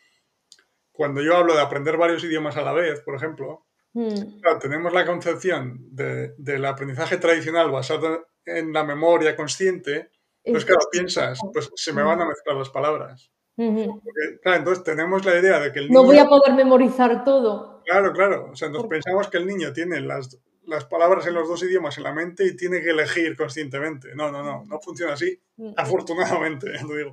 cuando 0.92 1.22
yo 1.22 1.36
hablo 1.36 1.54
de 1.56 1.62
aprender 1.62 1.98
varios 1.98 2.24
idiomas 2.24 2.56
a 2.58 2.62
la 2.62 2.74
vez, 2.74 3.02
por 3.02 3.16
ejemplo, 3.16 3.66
Mm. 3.94 4.40
Claro, 4.42 4.58
tenemos 4.58 4.94
la 4.94 5.06
concepción 5.06 5.78
de- 5.94 6.34
del 6.38 6.64
aprendizaje 6.64 7.18
tradicional 7.18 7.70
basado 7.72 8.26
en 8.46 8.72
la 8.72 8.86
memoria 8.86 9.36
consciente, 9.36 10.12
pues 10.46 10.60
Es- 10.60 10.66
claro, 10.66 10.80
piensas, 10.90 11.38
pues 11.52 11.70
se 11.76 11.92
me 11.92 12.02
van 12.02 12.22
a 12.22 12.26
mezclar 12.26 12.56
las 12.56 12.70
palabras. 12.70 13.30
Porque, 13.56 14.40
claro, 14.42 14.58
entonces 14.60 14.84
tenemos 14.84 15.26
la 15.26 15.38
idea 15.40 15.60
de 15.60 15.72
que 15.72 15.80
el 15.80 15.90
No 15.90 16.00
niño... 16.02 16.04
voy 16.04 16.18
a 16.20 16.28
poder 16.28 16.54
memorizar 16.54 17.24
todo. 17.24 17.82
Claro, 17.86 18.12
claro. 18.14 18.50
O 18.52 18.56
sea, 18.56 18.70
nos 18.70 18.82
Porque- 18.82 18.96
pensamos 18.96 19.28
que 19.28 19.38
el 19.38 19.46
niño 19.46 19.74
tiene 19.74 20.00
las, 20.02 20.40
las 20.64 20.86
palabras 20.86 21.28
en 21.28 21.34
los 21.34 21.48
dos 21.48 21.62
idiomas 21.64 21.98
en 21.98 22.04
la 22.04 22.14
mente 22.14 22.46
y 22.46 22.56
tiene 22.56 22.82
que 22.82 22.92
elegir 22.92 23.36
conscientemente. 23.36 24.16
No, 24.16 24.32
no, 24.32 24.44
no, 24.44 24.64
no 24.66 24.80
funciona 24.80 25.14
así. 25.14 25.40
Mm. 25.58 25.74
Afortunadamente, 25.78 26.68
te 26.88 26.98
digo. 26.98 27.12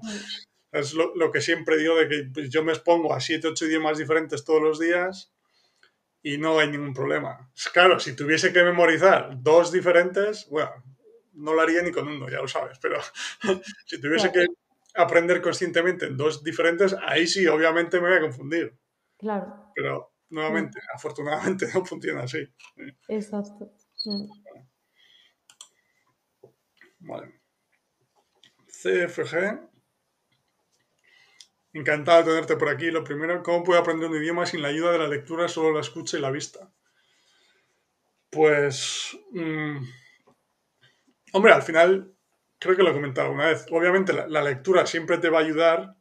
Es 0.71 0.93
lo, 0.95 1.15
lo 1.17 1.31
que 1.33 1.41
siempre 1.41 1.77
digo 1.79 1.97
de 1.97 2.09
que 2.09 2.29
pues, 2.33 2.51
yo 2.51 2.63
me 2.63 2.73
expongo 2.73 3.15
a 3.15 3.21
siete, 3.21 3.49
ocho 3.49 3.67
idiomas 3.67 3.97
diferentes 3.99 4.45
todos 4.45 4.63
los 4.63 4.79
días 4.79 5.33
y 6.23 6.37
no 6.37 6.59
hay 6.59 6.69
ningún 6.71 6.93
problema. 6.93 7.51
Claro, 7.73 7.99
si 8.01 8.15
tuviese 8.15 8.53
que 8.53 8.63
memorizar 8.63 9.31
dos 9.43 9.73
diferentes, 9.73 10.47
bueno, 10.51 10.71
no 11.33 11.55
lo 11.55 11.63
haría 11.63 11.81
ni 11.83 11.91
con 11.91 12.07
uno, 12.09 12.29
ya 12.29 12.41
lo 12.41 12.49
sabes, 12.49 12.79
pero 12.83 12.99
si 13.87 14.01
tuviese 14.01 14.31
que 14.31 14.45
aprender 14.99 15.41
conscientemente 15.41 16.07
en 16.07 16.17
dos 16.17 16.43
diferentes, 16.43 16.95
ahí 17.07 17.27
sí, 17.27 17.47
obviamente 17.47 18.01
me 18.01 18.09
voy 18.09 18.19
a 18.19 18.21
confundir. 18.21 18.77
Claro, 19.17 19.73
Pero 19.75 20.13
nuevamente, 20.31 20.81
afortunadamente 20.95 21.67
no 21.75 21.85
funciona 21.85 22.23
así. 22.23 22.47
exacto. 23.09 23.73
Mm. 24.05 24.27
Vale. 27.01 27.41
CFG. 28.67 29.69
Encantado 31.73 32.19
de 32.19 32.25
tenerte 32.25 32.57
por 32.57 32.69
aquí. 32.69 32.91
Lo 32.91 33.05
primero, 33.05 33.43
¿cómo 33.43 33.63
puedo 33.63 33.81
aprender 33.81 34.09
un 34.09 34.17
idioma 34.17 34.47
sin 34.47 34.63
la 34.63 34.69
ayuda 34.69 34.93
de 34.93 34.99
la 34.99 35.09
lectura, 35.09 35.49
solo 35.49 35.73
la 35.73 35.81
escucha 35.81 36.17
y 36.17 36.21
la 36.21 36.31
vista? 36.31 36.73
Pues. 38.31 39.17
mm, 39.33 39.79
hombre, 41.33 41.53
al 41.53 41.63
final, 41.63 42.15
creo 42.59 42.77
que 42.77 42.83
lo 42.83 42.91
he 42.91 42.95
comentado 42.95 43.31
una 43.31 43.47
vez. 43.47 43.67
Obviamente, 43.71 44.13
la, 44.13 44.43
lectura 44.43 44.87
siempre 44.87 45.19
te 45.19 45.29
va 45.29 45.39
a 45.39 45.43
ayudar, 45.43 45.95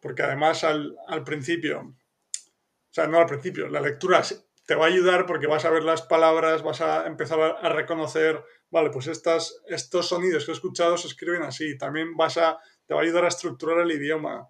porque 0.00 0.22
además 0.22 0.64
al, 0.64 0.96
al 1.08 1.24
principio. 1.24 1.80
O 1.80 2.94
sea, 2.94 3.06
no 3.06 3.18
al 3.18 3.26
principio, 3.26 3.68
la 3.68 3.80
lectura 3.80 4.22
te 4.66 4.74
va 4.74 4.84
a 4.84 4.88
ayudar 4.88 5.26
porque 5.26 5.46
vas 5.46 5.64
a 5.64 5.70
ver 5.70 5.82
las 5.82 6.02
palabras, 6.02 6.62
vas 6.62 6.80
a 6.80 7.06
empezar 7.06 7.40
a, 7.40 7.68
reconocer, 7.70 8.42
vale, 8.70 8.90
pues 8.90 9.06
estos 9.06 10.08
sonidos 10.08 10.44
que 10.44 10.52
he 10.52 10.54
escuchado 10.54 10.96
se 10.96 11.08
escriben 11.08 11.42
así. 11.42 11.76
También 11.76 12.16
vas 12.16 12.36
a, 12.36 12.58
te 12.86 12.94
va 12.94 13.00
a 13.00 13.02
ayudar 13.02 13.24
a 13.24 13.28
estructurar 13.28 13.80
el 13.80 13.92
idioma. 13.92 14.48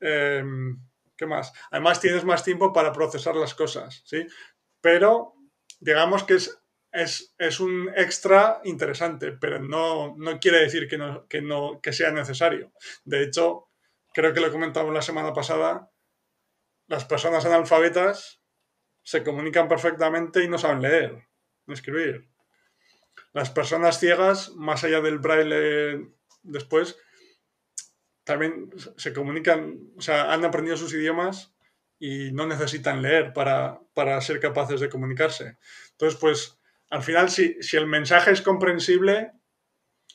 Em, 0.00 0.78
¿Qué 1.16 1.26
más? 1.26 1.52
Además 1.70 2.00
tienes 2.00 2.24
más 2.24 2.44
tiempo 2.44 2.72
para 2.72 2.92
procesar 2.92 3.36
las 3.36 3.54
cosas, 3.54 4.02
¿sí? 4.04 4.26
Pero 4.80 5.34
digamos 5.80 6.24
que 6.24 6.34
es, 6.34 6.58
es, 6.96 7.34
es 7.38 7.60
un 7.60 7.90
extra 7.94 8.60
interesante, 8.64 9.32
pero 9.32 9.60
no, 9.60 10.16
no 10.16 10.40
quiere 10.40 10.60
decir 10.60 10.88
que, 10.88 10.96
no, 10.96 11.28
que, 11.28 11.42
no, 11.42 11.80
que 11.82 11.92
sea 11.92 12.10
necesario. 12.10 12.72
De 13.04 13.22
hecho, 13.22 13.68
creo 14.14 14.32
que 14.32 14.40
lo 14.40 14.50
comentamos 14.50 14.94
la 14.94 15.02
semana 15.02 15.34
pasada, 15.34 15.90
las 16.86 17.04
personas 17.04 17.44
analfabetas 17.44 18.40
se 19.02 19.22
comunican 19.22 19.68
perfectamente 19.68 20.42
y 20.42 20.48
no 20.48 20.56
saben 20.56 20.80
leer, 20.80 21.28
ni 21.66 21.74
escribir. 21.74 22.28
Las 23.34 23.50
personas 23.50 24.00
ciegas, 24.00 24.54
más 24.54 24.82
allá 24.82 25.02
del 25.02 25.18
braille 25.18 26.08
después, 26.42 26.98
también 28.24 28.70
se 28.96 29.12
comunican, 29.12 29.90
o 29.98 30.00
sea, 30.00 30.32
han 30.32 30.46
aprendido 30.46 30.78
sus 30.78 30.94
idiomas 30.94 31.54
y 31.98 32.32
no 32.32 32.46
necesitan 32.46 33.02
leer 33.02 33.34
para, 33.34 33.80
para 33.92 34.18
ser 34.22 34.40
capaces 34.40 34.80
de 34.80 34.88
comunicarse. 34.88 35.58
Entonces, 35.92 36.18
pues, 36.18 36.58
al 36.96 37.02
final, 37.02 37.28
si, 37.28 37.58
el 37.74 37.86
mensaje 37.86 38.30
es 38.30 38.40
comprensible, 38.40 39.32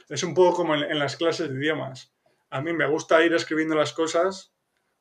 es 0.10 0.24
un 0.24 0.34
poco 0.34 0.56
como 0.56 0.74
en, 0.74 0.98
las 0.98 1.16
clases 1.16 1.48
de 1.48 1.56
idiomas. 1.56 2.12
A 2.50 2.60
mí 2.60 2.74
me 2.74 2.88
gusta 2.88 3.24
ir 3.24 3.32
escribiendo 3.34 3.76
las 3.76 3.94
cosas 3.94 4.52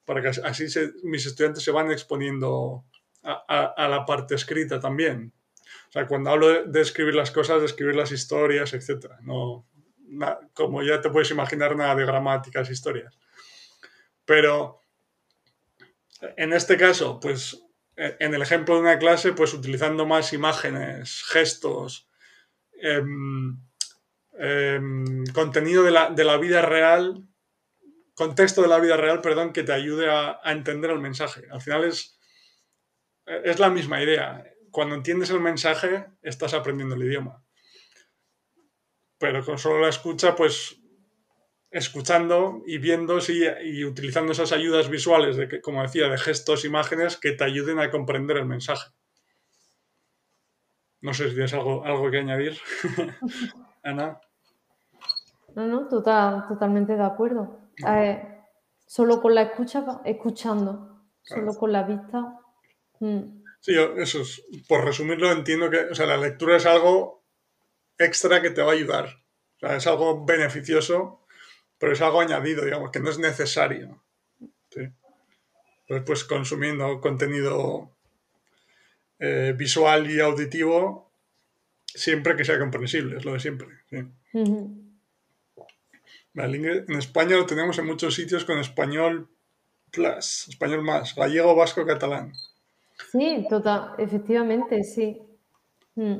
para 0.04 0.20
que 0.20 0.28
así 0.28 0.68
se- 0.68 0.92
mis 1.04 1.24
estudiantes 1.24 1.64
se 1.64 1.70
van 1.70 1.90
exponiendo 1.90 2.84
a, 3.22 3.88
la 3.88 4.04
parte 4.04 4.34
escrita 4.34 4.78
también. 4.78 5.32
O 5.88 5.92
sea, 5.92 6.06
cuando 6.06 6.28
hablo 6.28 6.64
de, 6.64 6.80
escribir 6.82 7.14
las 7.14 7.30
cosas, 7.30 7.60
de 7.60 7.66
escribir 7.66 7.96
las 7.96 8.12
historias, 8.12 8.74
etc. 8.74 9.12
No, 9.22 9.66
como 10.52 10.82
ya 10.82 11.00
te 11.00 11.08
puedes 11.08 11.30
imaginar, 11.30 11.76
nada 11.76 11.94
de 11.94 12.04
gramáticas, 12.04 12.68
historias. 12.68 13.18
Pero 14.26 14.82
en 16.36 16.52
este 16.52 16.76
caso, 16.76 17.18
pues 17.18 17.58
en 18.00 18.34
el 18.34 18.40
ejemplo 18.40 18.74
de 18.74 18.80
una 18.80 18.98
clase, 18.98 19.32
pues 19.34 19.52
utilizando 19.52 20.06
más 20.06 20.32
imágenes, 20.32 21.22
gestos, 21.24 22.08
em, 22.80 23.60
em, 24.38 25.24
contenido 25.34 25.82
de 25.82 25.90
la, 25.90 26.10
de 26.10 26.24
la 26.24 26.38
vida 26.38 26.62
real, 26.62 27.26
contexto 28.14 28.62
de 28.62 28.68
la 28.68 28.80
vida 28.80 28.96
real, 28.96 29.20
perdón, 29.20 29.52
que 29.52 29.64
te 29.64 29.72
ayude 29.72 30.10
a, 30.10 30.40
a 30.42 30.52
entender 30.52 30.90
el 30.90 31.00
mensaje. 31.00 31.46
Al 31.50 31.60
final 31.60 31.84
es, 31.84 32.18
es 33.26 33.58
la 33.58 33.68
misma 33.68 34.02
idea. 34.02 34.44
Cuando 34.70 34.94
entiendes 34.94 35.28
el 35.28 35.40
mensaje, 35.40 36.06
estás 36.22 36.54
aprendiendo 36.54 36.94
el 36.94 37.02
idioma. 37.02 37.44
Pero 39.18 39.44
con 39.44 39.58
solo 39.58 39.80
la 39.80 39.90
escucha, 39.90 40.34
pues 40.34 40.79
escuchando 41.70 42.62
y 42.66 42.78
viendo 42.78 43.20
sí, 43.20 43.44
y 43.62 43.84
utilizando 43.84 44.32
esas 44.32 44.52
ayudas 44.52 44.88
visuales, 44.88 45.36
de 45.36 45.48
que, 45.48 45.60
como 45.60 45.82
decía, 45.82 46.08
de 46.08 46.18
gestos, 46.18 46.64
imágenes, 46.64 47.16
que 47.16 47.32
te 47.32 47.44
ayuden 47.44 47.78
a 47.78 47.90
comprender 47.90 48.36
el 48.38 48.46
mensaje. 48.46 48.90
No 51.00 51.14
sé 51.14 51.28
si 51.28 51.34
tienes 51.34 51.54
algo, 51.54 51.84
algo 51.84 52.10
que 52.10 52.18
añadir, 52.18 52.58
Ana. 53.82 54.20
No, 55.54 55.66
no, 55.66 55.88
total, 55.88 56.46
totalmente 56.48 56.96
de 56.96 57.02
acuerdo. 57.02 57.60
Eh, 57.86 58.42
solo 58.86 59.20
con 59.20 59.34
la 59.34 59.42
escucha, 59.42 60.02
escuchando, 60.04 61.06
solo 61.22 61.54
con 61.54 61.72
la 61.72 61.84
vista. 61.84 62.38
mm, 63.00 63.40
Sí, 63.60 63.74
eso 63.98 64.22
es, 64.22 64.42
por 64.66 64.84
resumirlo, 64.84 65.30
entiendo 65.30 65.68
que 65.68 65.80
o 65.80 65.94
sea, 65.94 66.06
la 66.06 66.16
lectura 66.16 66.56
es 66.56 66.64
algo 66.64 67.26
extra 67.98 68.40
que 68.40 68.50
te 68.50 68.62
va 68.62 68.70
a 68.70 68.74
ayudar. 68.74 69.04
O 69.56 69.58
sea, 69.60 69.76
es 69.76 69.86
algo 69.86 70.24
beneficioso, 70.24 71.19
pero 71.80 71.94
es 71.94 72.00
algo 72.02 72.20
añadido, 72.20 72.64
digamos, 72.64 72.90
que 72.90 73.00
no 73.00 73.08
es 73.10 73.18
necesario. 73.18 74.00
¿sí? 74.70 74.82
Pues 76.06 76.24
consumiendo 76.24 77.00
contenido 77.00 77.90
eh, 79.18 79.54
visual 79.56 80.08
y 80.10 80.20
auditivo, 80.20 81.10
siempre 81.86 82.36
que 82.36 82.44
sea 82.44 82.58
comprensible, 82.58 83.16
es 83.16 83.24
lo 83.24 83.32
de 83.32 83.40
siempre. 83.40 83.68
¿sí? 83.88 83.96
en 86.34 86.94
España 86.96 87.36
lo 87.36 87.46
tenemos 87.46 87.78
en 87.78 87.86
muchos 87.86 88.14
sitios 88.14 88.44
con 88.44 88.58
español 88.58 89.28
plus, 89.90 90.48
español 90.48 90.82
más, 90.82 91.14
gallego, 91.16 91.56
vasco, 91.56 91.84
catalán. 91.84 92.32
Sí, 93.10 93.46
total, 93.48 93.94
efectivamente, 93.98 94.84
sí. 94.84 95.20
Mm. 95.96 96.18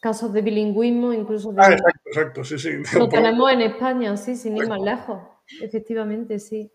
Casos 0.00 0.32
de 0.32 0.42
bilingüismo, 0.42 1.12
incluso 1.14 1.52
de- 1.52 1.62
Ah, 1.62 1.76
exacto, 2.04 2.44
sí, 2.44 2.58
sí. 2.58 2.70
lo 2.92 3.48
en 3.48 3.60
España, 3.60 4.16
sí, 4.16 4.36
sin 4.36 4.56
ir 4.56 4.68
más 4.68 4.80
lejos. 4.80 5.22
Efectivamente, 5.60 6.38
sí. 6.38 6.70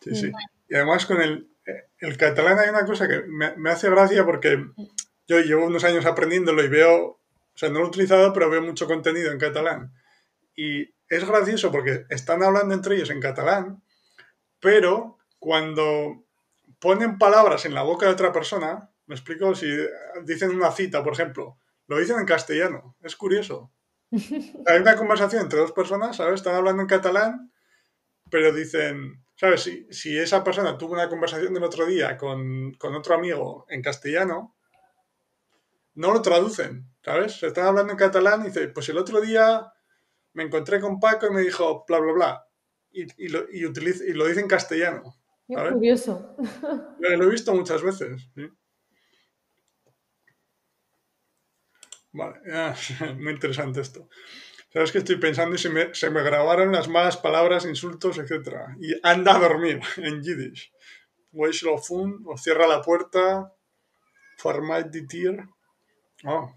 Sí, 0.00 0.14
sí. 0.14 0.32
Y 0.68 0.74
además 0.74 1.06
con 1.06 1.20
el, 1.20 1.48
el 1.98 2.16
catalán 2.16 2.58
hay 2.58 2.68
una 2.68 2.84
cosa 2.84 3.08
que 3.08 3.22
me, 3.26 3.56
me 3.56 3.70
hace 3.70 3.88
gracia 3.90 4.24
porque 4.24 4.58
yo 5.28 5.40
llevo 5.40 5.66
unos 5.66 5.84
años 5.84 6.06
aprendiéndolo 6.06 6.62
y 6.64 6.68
veo, 6.68 7.04
o 7.04 7.18
sea, 7.54 7.68
no 7.68 7.78
lo 7.78 7.86
he 7.86 7.88
utilizado, 7.88 8.32
pero 8.32 8.50
veo 8.50 8.62
mucho 8.62 8.86
contenido 8.86 9.30
en 9.30 9.38
catalán. 9.38 9.92
Y 10.56 10.90
es 11.08 11.26
gracioso 11.26 11.70
porque 11.70 12.04
están 12.08 12.42
hablando 12.42 12.74
entre 12.74 12.96
ellos 12.96 13.10
en 13.10 13.20
catalán, 13.20 13.82
pero 14.60 15.18
cuando 15.38 16.24
ponen 16.78 17.18
palabras 17.18 17.64
en 17.64 17.74
la 17.74 17.82
boca 17.82 18.06
de 18.06 18.12
otra 18.12 18.32
persona, 18.32 18.90
me 19.06 19.14
explico, 19.14 19.54
si 19.54 19.68
dicen 20.24 20.50
una 20.50 20.70
cita, 20.70 21.02
por 21.02 21.12
ejemplo, 21.12 21.58
lo 21.86 21.98
dicen 21.98 22.18
en 22.18 22.26
castellano. 22.26 22.96
Es 23.02 23.16
curioso. 23.16 23.70
Hay 24.66 24.80
una 24.80 24.96
conversación 24.96 25.42
entre 25.42 25.58
dos 25.58 25.72
personas, 25.72 26.16
¿sabes? 26.16 26.34
Están 26.34 26.54
hablando 26.54 26.82
en 26.82 26.88
catalán, 26.88 27.52
pero 28.30 28.52
dicen, 28.52 29.24
¿sabes? 29.36 29.62
Si, 29.62 29.86
si 29.90 30.18
esa 30.18 30.44
persona 30.44 30.76
tuvo 30.76 30.92
una 30.92 31.08
conversación 31.08 31.54
del 31.54 31.64
otro 31.64 31.86
día 31.86 32.16
con, 32.16 32.72
con 32.74 32.94
otro 32.94 33.14
amigo 33.14 33.66
en 33.68 33.82
castellano, 33.82 34.54
no 35.94 36.12
lo 36.12 36.22
traducen, 36.22 36.86
¿sabes? 37.02 37.38
Se 37.38 37.48
están 37.48 37.66
hablando 37.66 37.92
en 37.92 37.98
catalán 37.98 38.42
y 38.42 38.48
dice, 38.48 38.68
pues 38.68 38.88
el 38.90 38.98
otro 38.98 39.20
día 39.20 39.72
me 40.34 40.44
encontré 40.44 40.80
con 40.80 41.00
Paco 41.00 41.26
y 41.26 41.30
me 41.30 41.40
dijo 41.40 41.84
bla, 41.88 41.98
bla, 41.98 42.12
bla. 42.12 42.46
Y, 42.90 43.06
y 43.24 43.28
lo, 43.28 43.50
y, 43.50 43.64
utiliza, 43.64 44.04
y 44.04 44.12
lo 44.12 44.26
dice 44.26 44.40
en 44.40 44.48
castellano. 44.48 45.02
Es 45.48 45.56
¿sabes? 45.56 45.72
curioso. 45.72 46.36
Lo 46.98 47.16
lo 47.16 47.24
he 47.24 47.30
visto 47.30 47.54
muchas 47.54 47.82
veces. 47.82 48.28
¿sí? 48.34 48.42
Vale, 52.12 52.40
ah, 52.52 52.74
muy 53.16 53.32
interesante 53.32 53.80
esto. 53.80 54.08
Sabes 54.72 54.90
que 54.90 54.98
estoy 54.98 55.16
pensando 55.16 55.54
y 55.54 55.58
se 55.58 55.68
me, 55.68 55.94
se 55.94 56.08
me 56.08 56.22
grabaron 56.22 56.72
las 56.72 56.88
malas 56.88 57.18
palabras, 57.18 57.66
insultos, 57.66 58.18
etc. 58.18 58.56
Y 58.80 58.94
anda 59.02 59.36
a 59.36 59.38
dormir 59.38 59.80
en 59.96 60.22
Yiddish. 60.22 60.72
Weish 61.32 61.62
lo 61.62 61.78
fun, 61.78 62.22
o 62.26 62.36
cierra 62.38 62.66
la 62.66 62.80
puerta. 62.80 63.52
Farmaditir. 64.38 65.44
Oh. 66.24 66.54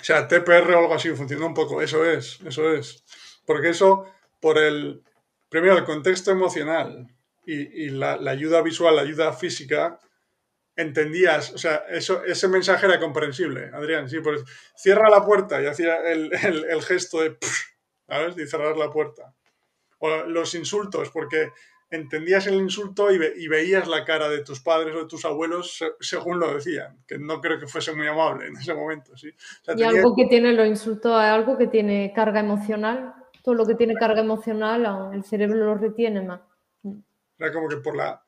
O 0.00 0.04
sea, 0.04 0.26
TPR 0.26 0.72
o 0.72 0.78
algo 0.78 0.94
así, 0.94 1.10
funciona 1.10 1.46
un 1.46 1.54
poco. 1.54 1.82
Eso 1.82 2.04
es, 2.04 2.40
eso 2.46 2.72
es. 2.72 3.04
Porque 3.44 3.70
eso, 3.70 4.06
por 4.40 4.58
el. 4.58 5.02
Primero, 5.50 5.76
el 5.76 5.84
contexto 5.84 6.30
emocional 6.30 7.08
y, 7.44 7.84
y 7.84 7.90
la, 7.90 8.16
la, 8.16 8.30
ayuda 8.30 8.62
visual, 8.62 8.94
la 8.94 9.02
ayuda 9.02 9.32
física, 9.32 9.98
entendías, 10.76 11.52
o 11.52 11.58
sea, 11.58 11.84
eso, 11.90 12.24
ese 12.24 12.48
mensaje 12.48 12.86
era 12.86 12.98
comprensible, 12.98 13.70
Adrián, 13.72 14.08
sí, 14.08 14.20
pues 14.20 14.42
cierra 14.74 15.10
la 15.10 15.24
puerta 15.24 15.60
y 15.62 15.66
hacía 15.66 15.96
el, 16.10 16.32
el, 16.32 16.64
el 16.64 16.82
gesto 16.82 17.20
de, 17.20 17.36
¿sabes? 18.08 18.36
De 18.36 18.46
cerrar 18.46 18.76
la 18.76 18.90
puerta. 18.90 19.34
O 19.98 20.24
los 20.24 20.54
insultos, 20.54 21.10
porque 21.10 21.50
entendías 21.90 22.46
el 22.46 22.54
insulto 22.54 23.10
y, 23.10 23.18
ve, 23.18 23.34
y, 23.36 23.48
veías 23.48 23.88
la 23.88 24.04
cara 24.04 24.28
de 24.28 24.42
tus 24.42 24.60
padres 24.60 24.94
o 24.94 25.00
de 25.00 25.06
tus 25.06 25.24
abuelos 25.24 25.84
según 25.98 26.38
lo 26.38 26.54
decían, 26.54 26.98
que 27.06 27.18
no 27.18 27.40
creo 27.40 27.58
que 27.58 27.66
fuese 27.66 27.92
muy 27.94 28.06
amable 28.06 28.46
en 28.46 28.56
ese 28.56 28.74
momento. 28.74 29.16
¿sí? 29.16 29.28
O 29.28 29.64
sea, 29.64 29.74
y 29.74 29.78
tenía... 29.78 29.88
algo 29.90 30.14
que 30.14 30.26
tiene 30.26 30.52
los 30.52 30.66
insultos 30.66 31.12
algo 31.12 31.58
que 31.58 31.66
tiene 31.66 32.12
carga 32.14 32.40
emocional. 32.40 33.14
Todo 33.42 33.54
lo 33.54 33.66
que 33.66 33.74
tiene 33.74 33.94
carga 33.94 34.20
emocional, 34.20 35.12
el 35.14 35.24
cerebro 35.24 35.56
lo 35.56 35.74
retiene 35.74 36.20
más. 36.20 36.40
Era 37.38 37.52
como 37.52 37.68
que 37.68 37.78
por 37.78 37.96
la, 37.96 38.22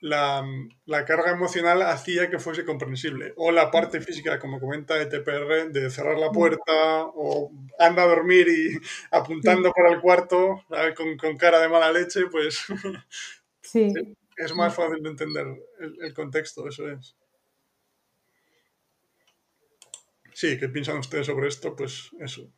la, 0.00 0.44
la, 0.86 1.04
carga 1.04 1.30
emocional 1.30 1.82
hacía 1.82 2.30
que 2.30 2.38
fuese 2.38 2.64
comprensible. 2.64 3.32
O 3.36 3.52
la 3.52 3.70
parte 3.70 4.00
física, 4.00 4.38
como 4.38 4.58
comenta 4.58 5.00
ETPR, 5.00 5.70
de 5.70 5.90
cerrar 5.90 6.18
la 6.18 6.30
puerta 6.30 7.04
o 7.14 7.52
anda 7.78 8.02
a 8.02 8.06
dormir 8.06 8.48
y 8.48 8.78
apuntando 9.10 9.72
para 9.72 9.90
el 9.92 10.00
cuarto 10.00 10.64
con, 10.96 11.16
con, 11.16 11.36
cara 11.36 11.60
de 11.60 11.68
mala 11.68 11.92
leche, 11.92 12.26
pues 12.30 12.64
sí. 13.62 13.92
es 14.36 14.54
más 14.54 14.74
fácil 14.74 15.02
de 15.02 15.10
entender 15.10 15.46
el, 15.80 15.98
el, 16.02 16.14
contexto, 16.14 16.66
eso 16.66 16.88
es. 16.88 17.14
Sí, 20.32 20.58
¿qué 20.58 20.68
piensan 20.70 20.98
ustedes 20.98 21.26
sobre 21.26 21.48
esto? 21.48 21.76
Pues 21.76 22.10
eso. 22.20 22.50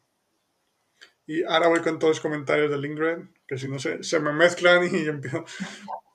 Y 1.27 1.43
ahora 1.45 1.69
voy 1.69 1.81
con 1.81 1.99
todos 1.99 2.17
los 2.17 2.21
comentarios 2.21 2.71
del 2.71 2.85
Ingrid, 2.85 3.25
que 3.47 3.59
si 3.59 3.69
no 3.69 3.79
se, 3.79 4.03
se 4.05 4.21
me 4.21 4.33
mezclan 4.33 4.85
y 4.85 5.09
empiezo. 5.09 5.45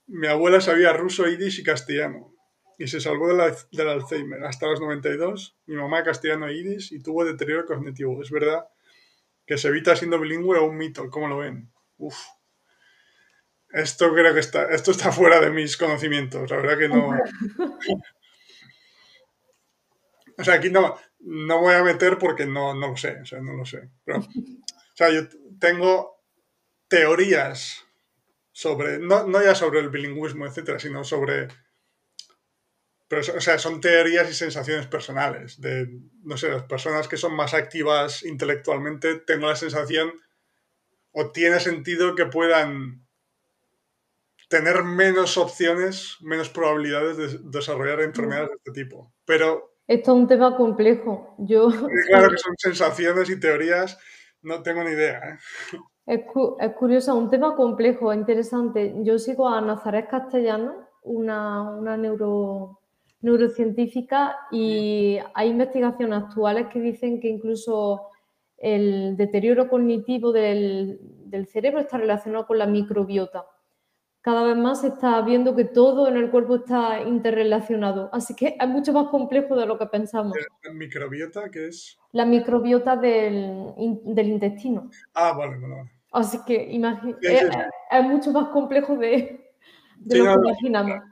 Mi 0.08 0.28
abuela 0.28 0.62
sabía 0.62 0.94
ruso, 0.94 1.28
yiddish 1.28 1.60
y 1.60 1.64
castellano 1.64 2.38
y 2.78 2.88
se 2.88 3.02
salvó 3.02 3.28
de 3.28 3.34
la, 3.34 3.56
del 3.72 3.90
Alzheimer 3.90 4.44
hasta 4.44 4.68
los 4.68 4.80
92. 4.80 5.58
Mi 5.66 5.76
mamá 5.76 6.04
castellano 6.04 6.48
e 6.48 6.56
yiddish 6.56 6.94
y 6.94 7.02
tuvo 7.02 7.26
deterioro 7.26 7.66
cognitivo. 7.66 8.22
Es 8.22 8.30
verdad 8.30 8.68
que 9.46 9.58
se 9.58 9.70
evita 9.70 9.96
siendo 9.96 10.20
bilingüe 10.20 10.60
o 10.60 10.66
un 10.66 10.78
mito. 10.78 11.10
¿Cómo 11.10 11.28
lo 11.28 11.38
ven? 11.38 11.72
Uf. 11.98 12.18
Esto 13.70 14.14
creo 14.14 14.34
que 14.34 14.40
está, 14.40 14.70
esto 14.72 14.92
está 14.92 15.12
fuera 15.12 15.42
de 15.42 15.50
mis 15.50 15.76
conocimientos. 15.76 16.50
La 16.52 16.58
verdad 16.58 16.78
que 16.78 16.90
no. 16.90 17.10
O 20.40 20.44
sea, 20.44 20.54
aquí 20.54 20.70
no, 20.70 20.96
no 21.22 21.62
voy 21.62 21.74
a 21.74 21.82
meter 21.82 22.20
porque 22.20 22.46
no, 22.46 22.76
no 22.76 22.90
lo 22.90 22.96
sé. 22.96 23.20
O 23.22 23.26
sea, 23.26 23.42
no 23.42 23.54
lo 23.54 23.66
sé. 23.66 23.90
O 24.06 24.22
sea, 24.94 25.10
yo 25.10 25.22
tengo 25.60 26.22
teorías 26.88 27.87
sobre, 28.58 28.98
no, 28.98 29.28
no 29.28 29.44
ya 29.44 29.54
sobre 29.54 29.82
el 29.82 29.90
bilingüismo, 29.90 30.48
etcétera, 30.48 30.80
sino 30.80 31.04
sobre, 31.04 31.48
pero, 33.08 33.22
o 33.22 33.40
sea, 33.40 33.60
son 33.60 33.80
teorías 33.80 34.28
y 34.32 34.34
sensaciones 34.34 34.88
personales. 34.88 35.62
De, 35.62 35.88
no 36.24 36.38
sé, 36.38 36.50
las 36.50 36.64
personas 36.64 37.08
que 37.08 37.18
son 37.18 37.36
más 37.36 37.54
activas 37.54 38.24
intelectualmente, 38.24 39.20
tengo 39.20 39.48
la 39.48 39.56
sensación, 39.56 40.12
o 41.12 41.32
tiene 41.32 41.60
sentido 41.60 42.16
que 42.16 42.26
puedan 42.26 43.06
tener 44.50 44.84
menos 44.84 45.38
opciones, 45.38 46.18
menos 46.22 46.50
probabilidades 46.50 47.16
de 47.16 47.40
desarrollar 47.44 48.02
enfermedades 48.02 48.50
de 48.50 48.56
este 48.56 48.72
tipo. 48.72 49.14
Pero... 49.26 49.78
Esto 49.86 50.14
es 50.14 50.18
un 50.18 50.28
tema 50.28 50.58
complejo. 50.58 51.36
Yo... 51.38 51.70
Claro 52.08 52.32
que 52.32 52.38
son 52.40 52.56
sensaciones 52.58 53.30
y 53.30 53.40
teorías, 53.40 54.00
no 54.42 54.64
tengo 54.64 54.84
ni 54.84 54.94
idea. 54.94 55.20
¿eh? 55.20 55.78
Es, 56.08 56.24
cu 56.26 56.56
es, 56.58 56.72
curioso, 56.72 57.16
un 57.16 57.30
tema 57.30 57.54
complejo, 57.54 58.14
interesante. 58.14 58.96
Yo 59.04 59.20
sigo 59.20 59.50
a 59.50 59.60
Nazaret 59.60 60.08
Castellano, 60.10 60.88
una, 61.04 61.70
una 61.70 61.98
neuro, 61.98 62.80
neurocientífica, 63.20 64.38
y 64.50 65.20
hay 65.34 65.50
investigaciones 65.50 66.24
actuales 66.24 66.68
que 66.68 66.80
dicen 66.80 67.20
que 67.20 67.28
incluso 67.28 68.08
el 68.58 69.18
deterioro 69.18 69.68
cognitivo 69.68 70.32
del, 70.32 70.98
del 71.26 71.46
cerebro 71.46 71.82
está 71.82 71.98
relacionado 71.98 72.48
con 72.48 72.58
la 72.58 72.68
microbiota. 72.68 73.46
Cada 74.22 74.44
vez 74.44 74.58
más 74.58 74.82
se 74.82 74.88
está 74.88 75.22
viendo 75.22 75.58
que 75.58 75.66
todo 75.66 76.08
en 76.08 76.16
el 76.16 76.32
cuerpo 76.32 76.56
está 76.56 77.02
interrelacionado. 77.02 78.10
Así 78.14 78.34
que 78.34 78.56
es 78.60 78.68
mucho 78.68 78.94
más 78.94 79.10
complejo 79.10 79.58
de 79.58 79.66
lo 79.66 79.78
que 79.78 79.86
pensamos. 79.88 80.38
¿La 80.64 80.74
microbiota 80.74 81.50
qué 81.52 81.68
es? 81.68 81.98
La 82.14 82.26
microbiota 82.26 82.96
del, 82.96 83.74
del 84.06 84.28
intestino. 84.28 84.90
Ah, 85.14 85.34
vale, 85.38 85.58
vale. 85.60 85.97
Así 86.18 86.40
que 86.48 86.72
imagina, 86.72 87.16
sí, 87.22 87.28
sí, 87.30 87.38
sí. 87.38 87.46
Es, 87.46 87.56
es, 87.92 88.04
mucho 88.06 88.32
más 88.32 88.48
complejo 88.50 88.98
de, 88.98 89.54
de 89.98 90.18
lo 90.18 90.26
no, 90.26 90.42
que 90.42 90.50
imaginamos. 90.50 91.04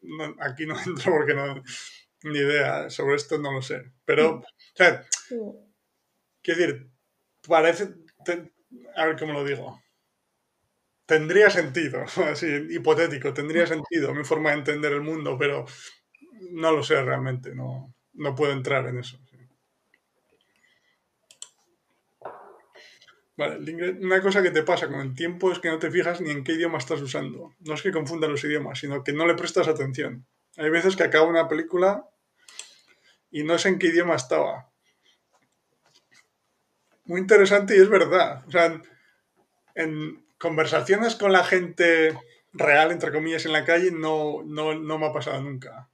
No, 0.00 0.34
aquí 0.40 0.66
no 0.66 0.74
entro 0.86 1.12
porque 1.12 1.34
no, 1.34 1.62
ni 2.24 2.38
idea 2.38 2.90
sobre 2.90 3.14
esto, 3.14 3.38
no 3.38 3.52
lo 3.52 3.62
sé. 3.62 3.92
Pero, 4.04 4.38
o 4.38 4.42
sea, 4.74 5.04
quiero 6.42 6.60
decir, 6.60 6.90
parece, 7.46 7.94
te, 8.24 8.52
a 8.96 9.06
ver 9.06 9.16
cómo 9.16 9.32
lo 9.32 9.44
digo. 9.44 9.80
Tendría 11.06 11.48
sentido, 11.48 12.02
así, 12.28 12.48
hipotético, 12.70 13.32
tendría 13.32 13.64
sentido 13.64 14.12
mi 14.12 14.24
forma 14.24 14.50
de 14.50 14.56
entender 14.56 14.92
el 14.92 15.02
mundo, 15.02 15.36
pero 15.38 15.66
no 16.50 16.72
lo 16.72 16.82
sé 16.82 17.00
realmente, 17.00 17.54
no, 17.54 17.94
no 18.14 18.34
puedo 18.34 18.52
entrar 18.52 18.88
en 18.88 18.98
eso. 18.98 19.20
Vale, 23.36 23.58
una 24.00 24.22
cosa 24.22 24.42
que 24.42 24.50
te 24.50 24.62
pasa 24.62 24.88
con 24.88 25.00
el 25.00 25.14
tiempo 25.14 25.52
es 25.52 25.58
que 25.58 25.68
no 25.68 25.78
te 25.78 25.90
fijas 25.90 26.22
ni 26.22 26.30
en 26.30 26.42
qué 26.42 26.52
idioma 26.52 26.78
estás 26.78 27.02
usando. 27.02 27.54
No 27.60 27.74
es 27.74 27.82
que 27.82 27.92
confundas 27.92 28.30
los 28.30 28.42
idiomas, 28.44 28.78
sino 28.78 29.04
que 29.04 29.12
no 29.12 29.26
le 29.26 29.34
prestas 29.34 29.68
atención. 29.68 30.26
Hay 30.56 30.70
veces 30.70 30.96
que 30.96 31.02
acabo 31.02 31.28
una 31.28 31.46
película 31.46 32.08
y 33.30 33.44
no 33.44 33.58
sé 33.58 33.68
en 33.68 33.78
qué 33.78 33.88
idioma 33.88 34.14
estaba. 34.14 34.70
Muy 37.04 37.20
interesante 37.20 37.76
y 37.76 37.80
es 37.80 37.90
verdad. 37.90 38.42
O 38.46 38.50
sea, 38.50 38.66
en, 38.66 38.82
en 39.74 40.26
conversaciones 40.38 41.14
con 41.14 41.30
la 41.32 41.44
gente 41.44 42.18
real, 42.54 42.90
entre 42.90 43.12
comillas, 43.12 43.44
en 43.44 43.52
la 43.52 43.64
calle, 43.64 43.90
no, 43.90 44.42
no, 44.44 44.74
no 44.74 44.98
me 44.98 45.06
ha 45.06 45.12
pasado 45.12 45.40
nunca. 45.42 45.90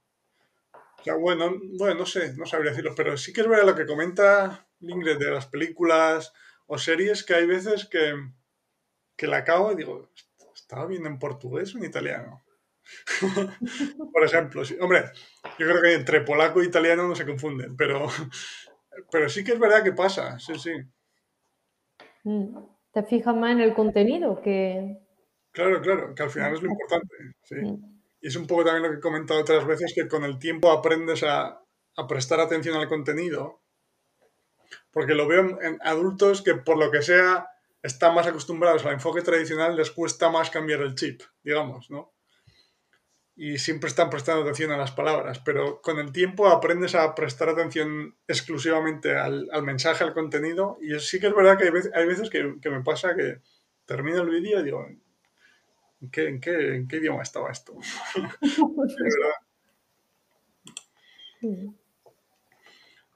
O 0.99 1.03
sea, 1.03 1.15
bueno, 1.15 1.59
bueno, 1.77 1.95
no 1.95 2.05
sé, 2.05 2.33
no 2.35 2.45
sabría 2.45 2.71
decirlo, 2.71 2.93
pero 2.95 3.17
sí 3.17 3.33
que 3.33 3.41
es 3.41 3.47
verdad 3.47 3.65
lo 3.65 3.75
que 3.75 3.85
comenta 3.85 4.65
Ingrid 4.79 5.17
de 5.17 5.31
las 5.31 5.47
películas 5.47 6.31
o 6.73 6.77
series 6.79 7.23
que 7.23 7.35
hay 7.35 7.45
veces 7.45 7.85
que, 7.85 8.15
que 9.15 9.27
la 9.27 9.37
acabo 9.37 9.71
y 9.71 9.75
digo, 9.75 10.09
¿estaba 10.55 10.87
viendo 10.87 11.07
en 11.07 11.19
portugués 11.19 11.73
o 11.73 11.77
en 11.77 11.85
italiano? 11.85 12.43
Por 14.13 14.23
ejemplo, 14.23 14.65
sí, 14.65 14.75
hombre, 14.81 15.05
yo 15.59 15.67
creo 15.67 15.81
que 15.83 15.93
entre 15.93 16.21
polaco 16.21 16.61
e 16.61 16.65
italiano 16.65 17.07
no 17.07 17.15
se 17.15 17.27
confunden, 17.27 17.77
pero, 17.77 18.07
pero 19.11 19.29
sí 19.29 19.43
que 19.43 19.53
es 19.53 19.59
verdad 19.59 19.83
que 19.83 19.93
pasa, 19.93 20.39
sí, 20.39 20.57
sí. 20.57 20.71
Mm, 22.23 22.57
Te 22.91 23.03
fijas 23.03 23.35
más 23.35 23.51
en 23.51 23.61
el 23.61 23.75
contenido 23.75 24.41
que... 24.41 24.97
Claro, 25.51 25.79
claro, 25.79 26.15
que 26.15 26.23
al 26.23 26.31
final 26.31 26.55
es 26.55 26.63
lo 26.63 26.71
importante, 26.71 27.15
sí. 27.43 27.55
Y 28.19 28.27
es 28.27 28.35
un 28.35 28.47
poco 28.47 28.65
también 28.65 28.83
lo 28.83 28.89
que 28.89 28.97
he 28.97 29.01
comentado 29.01 29.41
otras 29.41 29.67
veces, 29.67 29.93
que 29.93 30.07
con 30.07 30.23
el 30.23 30.39
tiempo 30.39 30.71
aprendes 30.71 31.21
a, 31.21 31.61
a 31.97 32.07
prestar 32.07 32.39
atención 32.39 32.75
al 32.77 32.87
contenido 32.87 33.62
porque 34.91 35.15
lo 35.15 35.27
veo 35.27 35.61
en 35.61 35.79
adultos 35.81 36.41
que 36.41 36.55
por 36.55 36.77
lo 36.77 36.91
que 36.91 37.01
sea 37.01 37.47
están 37.81 38.15
más 38.15 38.25
acostumbrados 38.25 38.85
al 38.85 38.93
enfoque 38.93 39.21
tradicional, 39.21 39.75
les 39.75 39.91
cuesta 39.91 40.29
más 40.29 40.49
cambiar 40.49 40.81
el 40.81 40.95
chip, 40.95 41.21
digamos, 41.43 41.91
¿no? 41.91 42.13
Y 43.35 43.57
siempre 43.57 43.89
están 43.89 44.09
prestando 44.09 44.43
atención 44.43 44.71
a 44.71 44.77
las 44.77 44.91
palabras, 44.91 45.39
pero 45.39 45.81
con 45.81 45.99
el 45.99 46.11
tiempo 46.11 46.47
aprendes 46.47 46.95
a 46.95 47.13
prestar 47.15 47.49
atención 47.49 48.15
exclusivamente 48.27 49.17
al, 49.17 49.49
al 49.51 49.63
mensaje, 49.63 50.03
al 50.03 50.13
contenido, 50.13 50.77
y 50.81 50.97
sí 50.99 51.19
que 51.19 51.27
es 51.27 51.35
verdad 51.35 51.57
que 51.57 51.65
hay 51.65 52.05
veces, 52.05 52.29
que, 52.29 52.69
me 52.69 52.83
pasa 52.83 53.15
que 53.15 53.41
termino 53.85 54.21
el 54.21 54.29
vídeo 54.29 54.59
y 54.59 54.63
digo, 54.63 54.87
¿en 55.99 56.11
qué, 56.11 56.39
qué 56.87 56.95
idioma 56.97 57.23
estaba 57.23 57.51
esto? 57.51 57.73
de 58.15 59.03
verdad. 59.03 59.33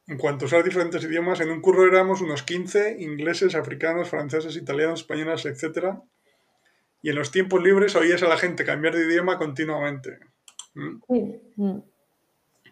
En 0.07 0.17
cuanto 0.17 0.45
a 0.45 0.47
usar 0.47 0.63
diferentes 0.63 1.03
idiomas, 1.03 1.41
en 1.41 1.51
un 1.51 1.61
curro 1.61 1.85
éramos 1.85 2.21
unos 2.21 2.43
15, 2.43 2.97
ingleses, 2.99 3.55
africanos, 3.55 4.09
franceses, 4.09 4.55
italianos, 4.55 5.01
españoles, 5.01 5.45
etc. 5.45 5.95
Y 7.01 7.09
en 7.09 7.15
los 7.15 7.29
tiempos 7.29 7.61
libres 7.61 7.95
oías 7.95 8.23
a 8.23 8.29
la 8.29 8.37
gente 8.37 8.63
cambiar 8.63 8.95
de 8.95 9.05
idioma 9.05 9.37
continuamente. 9.37 10.19
¿Mm? 10.73 11.01
Mm. 11.57 11.83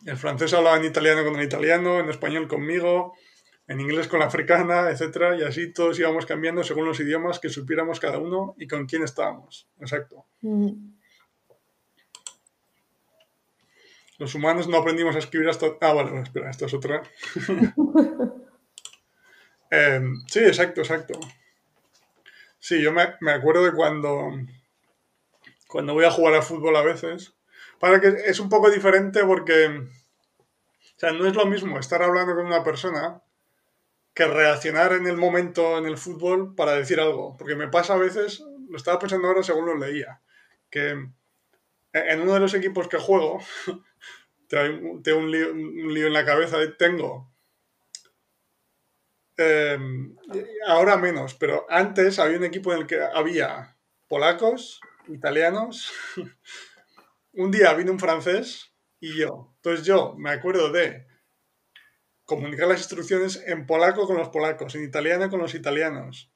El 0.05 0.17
francés 0.17 0.53
hablaba 0.53 0.77
en 0.77 0.85
italiano 0.85 1.25
con 1.25 1.35
el 1.35 1.45
italiano, 1.45 1.99
en 1.99 2.09
español 2.09 2.47
conmigo, 2.47 3.13
en 3.67 3.81
inglés 3.81 4.07
con 4.07 4.19
la 4.19 4.27
africana, 4.27 4.89
etc. 4.89 5.37
Y 5.37 5.43
así 5.43 5.73
todos 5.73 5.99
íbamos 5.99 6.25
cambiando 6.25 6.63
según 6.63 6.85
los 6.85 6.99
idiomas 7.01 7.39
que 7.39 7.49
supiéramos 7.49 7.99
cada 7.99 8.17
uno 8.17 8.55
y 8.57 8.67
con 8.67 8.85
quién 8.85 9.03
estábamos. 9.03 9.67
Exacto. 9.79 10.25
Mm. 10.41 10.94
Los 14.17 14.33
humanos 14.35 14.67
no 14.67 14.77
aprendimos 14.77 15.15
a 15.15 15.19
escribir 15.19 15.49
hasta... 15.49 15.67
Ah, 15.81 15.93
vale, 15.93 16.21
espera, 16.21 16.49
esto 16.49 16.65
es 16.65 16.73
otra. 16.73 17.03
Em, 19.71 20.21
sí, 20.27 20.39
exacto, 20.39 20.81
exacto. 20.81 21.19
Sí, 22.59 22.81
yo 22.81 22.93
me, 22.93 23.15
me, 23.19 23.31
acuerdo 23.31 23.65
de 23.65 23.73
cuando, 23.73 24.31
cuando 25.67 25.93
voy 25.93 26.05
a 26.05 26.11
jugar 26.11 26.35
a 26.35 26.41
fútbol 26.41 26.75
a 26.77 26.83
veces. 26.83 27.33
Para 27.79 27.99
que 27.99 28.07
es 28.07 28.39
un 28.39 28.47
poco 28.47 28.69
diferente 28.69 29.25
porque... 29.25 29.67
O 29.67 30.99
sea, 30.99 31.11
no 31.11 31.27
es 31.27 31.35
lo 31.35 31.45
mismo 31.45 31.77
estar 31.77 32.01
hablando 32.03 32.35
con 32.35 32.45
una 32.45 32.63
persona 32.63 33.21
que 34.13 34.25
reaccionar 34.27 34.93
en 34.93 35.07
el 35.07 35.17
momento 35.17 35.77
en 35.77 35.85
el 35.85 35.97
fútbol 35.97 36.55
para 36.55 36.71
decir 36.71 37.01
algo. 37.01 37.35
Porque 37.35 37.55
me 37.55 37.67
pasa 37.67 37.95
a 37.95 37.97
veces, 37.97 38.41
lo 38.69 38.77
estaba 38.77 38.97
pensando 38.97 39.27
ahora 39.27 39.43
según 39.43 39.65
lo 39.65 39.77
leía, 39.77 40.21
que 40.69 41.09
en 41.95 42.21
uno 42.21 42.33
de 42.33 42.39
los 42.41 42.53
equipos 42.53 42.87
que 42.87 42.97
juego, 42.97 43.39
tengo 44.47 45.19
un 45.19 45.31
lío, 45.31 46.07
en 46.07 46.13
la 46.13 46.25
cabeza, 46.25 46.57
tengo... 46.77 47.31
Eh, 49.37 49.77
ahora 50.65 50.95
menos, 50.95 51.33
pero 51.33 51.65
antes 51.69 52.19
había 52.19 52.37
un 52.37 52.45
equipo 52.45 52.71
en 52.71 52.79
el 52.79 52.87
que 52.87 53.01
había 53.01 53.77
polacos, 54.07 54.79
italianos. 55.07 55.91
un 57.33 57.51
día 57.51 57.73
vino 57.73 57.91
un 57.91 57.99
francés 57.99 58.73
y 58.99 59.17
yo. 59.17 59.53
Entonces 59.57 59.85
yo 59.85 60.15
me 60.17 60.31
acuerdo 60.31 60.71
de 60.71 61.05
comunicar 62.23 62.67
las 62.67 62.79
instrucciones 62.79 63.43
en 63.45 63.65
polaco 63.65 64.07
con 64.07 64.17
los 64.17 64.29
polacos, 64.29 64.75
en 64.75 64.83
italiano 64.83 65.29
con 65.29 65.41
los 65.41 65.53
italianos. 65.53 66.31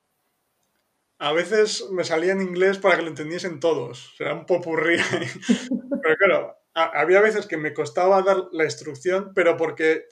A 1.20 1.34
veces 1.34 1.86
me 1.92 2.04
salía 2.04 2.32
en 2.32 2.42
inglés 2.42 2.78
para 2.78 2.96
que 2.96 3.02
lo 3.02 3.10
entendiesen 3.10 3.60
todos. 3.60 4.16
Sea, 4.18 4.34
un 4.34 4.46
popurrí. 4.46 4.98
pero 6.02 6.16
claro, 6.18 6.58
había 6.74 7.22
veces 7.22 7.46
que 7.46 7.58
me 7.58 7.74
costaba 7.74 8.22
dar 8.22 8.48
la 8.52 8.64
instrucción, 8.64 9.34
pero 9.36 9.58
porque 9.58 10.06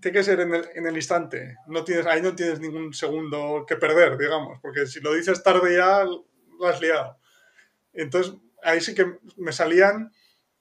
tiene 0.00 0.18
que 0.18 0.24
ser 0.24 0.40
en 0.40 0.54
el, 0.54 0.68
en 0.74 0.86
el, 0.86 0.96
instante. 0.96 1.56
No 1.68 1.84
tienes, 1.84 2.06
ahí 2.06 2.22
no 2.22 2.34
tienes 2.34 2.60
ningún 2.60 2.92
segundo 2.92 3.64
que 3.66 3.76
perder, 3.76 4.18
digamos, 4.18 4.58
porque 4.60 4.86
si 4.86 5.00
lo 5.00 5.14
dices 5.14 5.42
tarde 5.42 5.76
ya, 5.76 6.04
lo 6.04 6.66
has 6.66 6.80
liado. 6.80 7.18
Entonces, 7.92 8.34
ahí 8.62 8.80
sí 8.80 8.94
que 8.94 9.18
me 9.36 9.52
salían, 9.52 10.12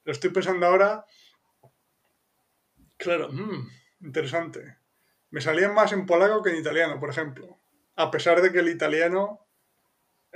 lo 0.03 0.11
estoy 0.11 0.29
pensando 0.29 0.65
ahora, 0.65 1.05
claro, 2.97 3.29
mmm, 3.31 3.67
interesante. 4.01 4.77
Me 5.31 5.41
salían 5.41 5.73
más 5.73 5.91
en 5.91 6.05
polaco 6.05 6.41
que 6.41 6.51
en 6.51 6.57
italiano, 6.57 6.99
por 6.99 7.09
ejemplo. 7.09 7.59
A 7.95 8.11
pesar 8.11 8.41
de 8.41 8.51
que 8.51 8.59
el 8.59 8.69
italiano, 8.69 9.44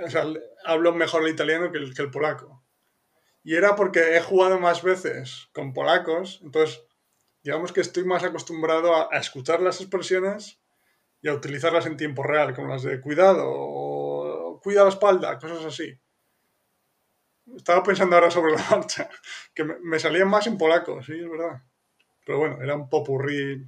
o 0.03 0.09
sea, 0.09 0.25
hablo 0.65 0.93
mejor 0.93 1.23
el 1.23 1.33
italiano 1.33 1.71
que 1.71 1.77
el, 1.77 2.11
polaco. 2.11 2.63
Y 3.43 3.55
era 3.55 3.75
porque 3.75 4.15
he 4.15 4.21
jugado 4.21 4.59
más 4.59 4.83
veces 4.83 5.49
con 5.53 5.73
polacos, 5.73 6.39
entonces 6.43 6.83
digamos 7.41 7.71
que 7.71 7.81
estoy 7.81 8.03
más 8.03 8.23
acostumbrado 8.23 8.95
a, 8.95 9.09
a, 9.11 9.17
escuchar 9.19 9.61
las 9.61 9.79
expresiones 9.79 10.59
y 11.21 11.29
a 11.29 11.33
utilizarlas 11.33 11.85
en 11.85 11.97
tiempo 11.97 12.23
real, 12.23 12.53
como 12.53 12.67
las 12.67 12.83
de 12.83 12.99
cuidado 13.01 13.45
o 13.47 13.89
cuida 14.61 14.83
la 14.83 14.89
espalda, 14.89 15.37
cosas 15.39 15.65
así. 15.65 15.99
Estaba 17.55 17.81
pensando 17.81 18.15
ahora 18.15 18.29
sobre 18.29 18.53
la 18.53 18.63
marcha, 18.69 19.09
que 19.53 19.63
me, 19.63 19.79
me 19.79 19.99
salían 19.99 20.29
más 20.29 20.47
en 20.47 20.57
polaco, 20.57 21.01
sí, 21.01 21.13
es 21.13 21.29
verdad. 21.29 21.63
Pero 22.25 22.39
bueno, 22.39 22.61
era 22.61 22.75
un 22.75 22.89
popurrí. 22.89 23.65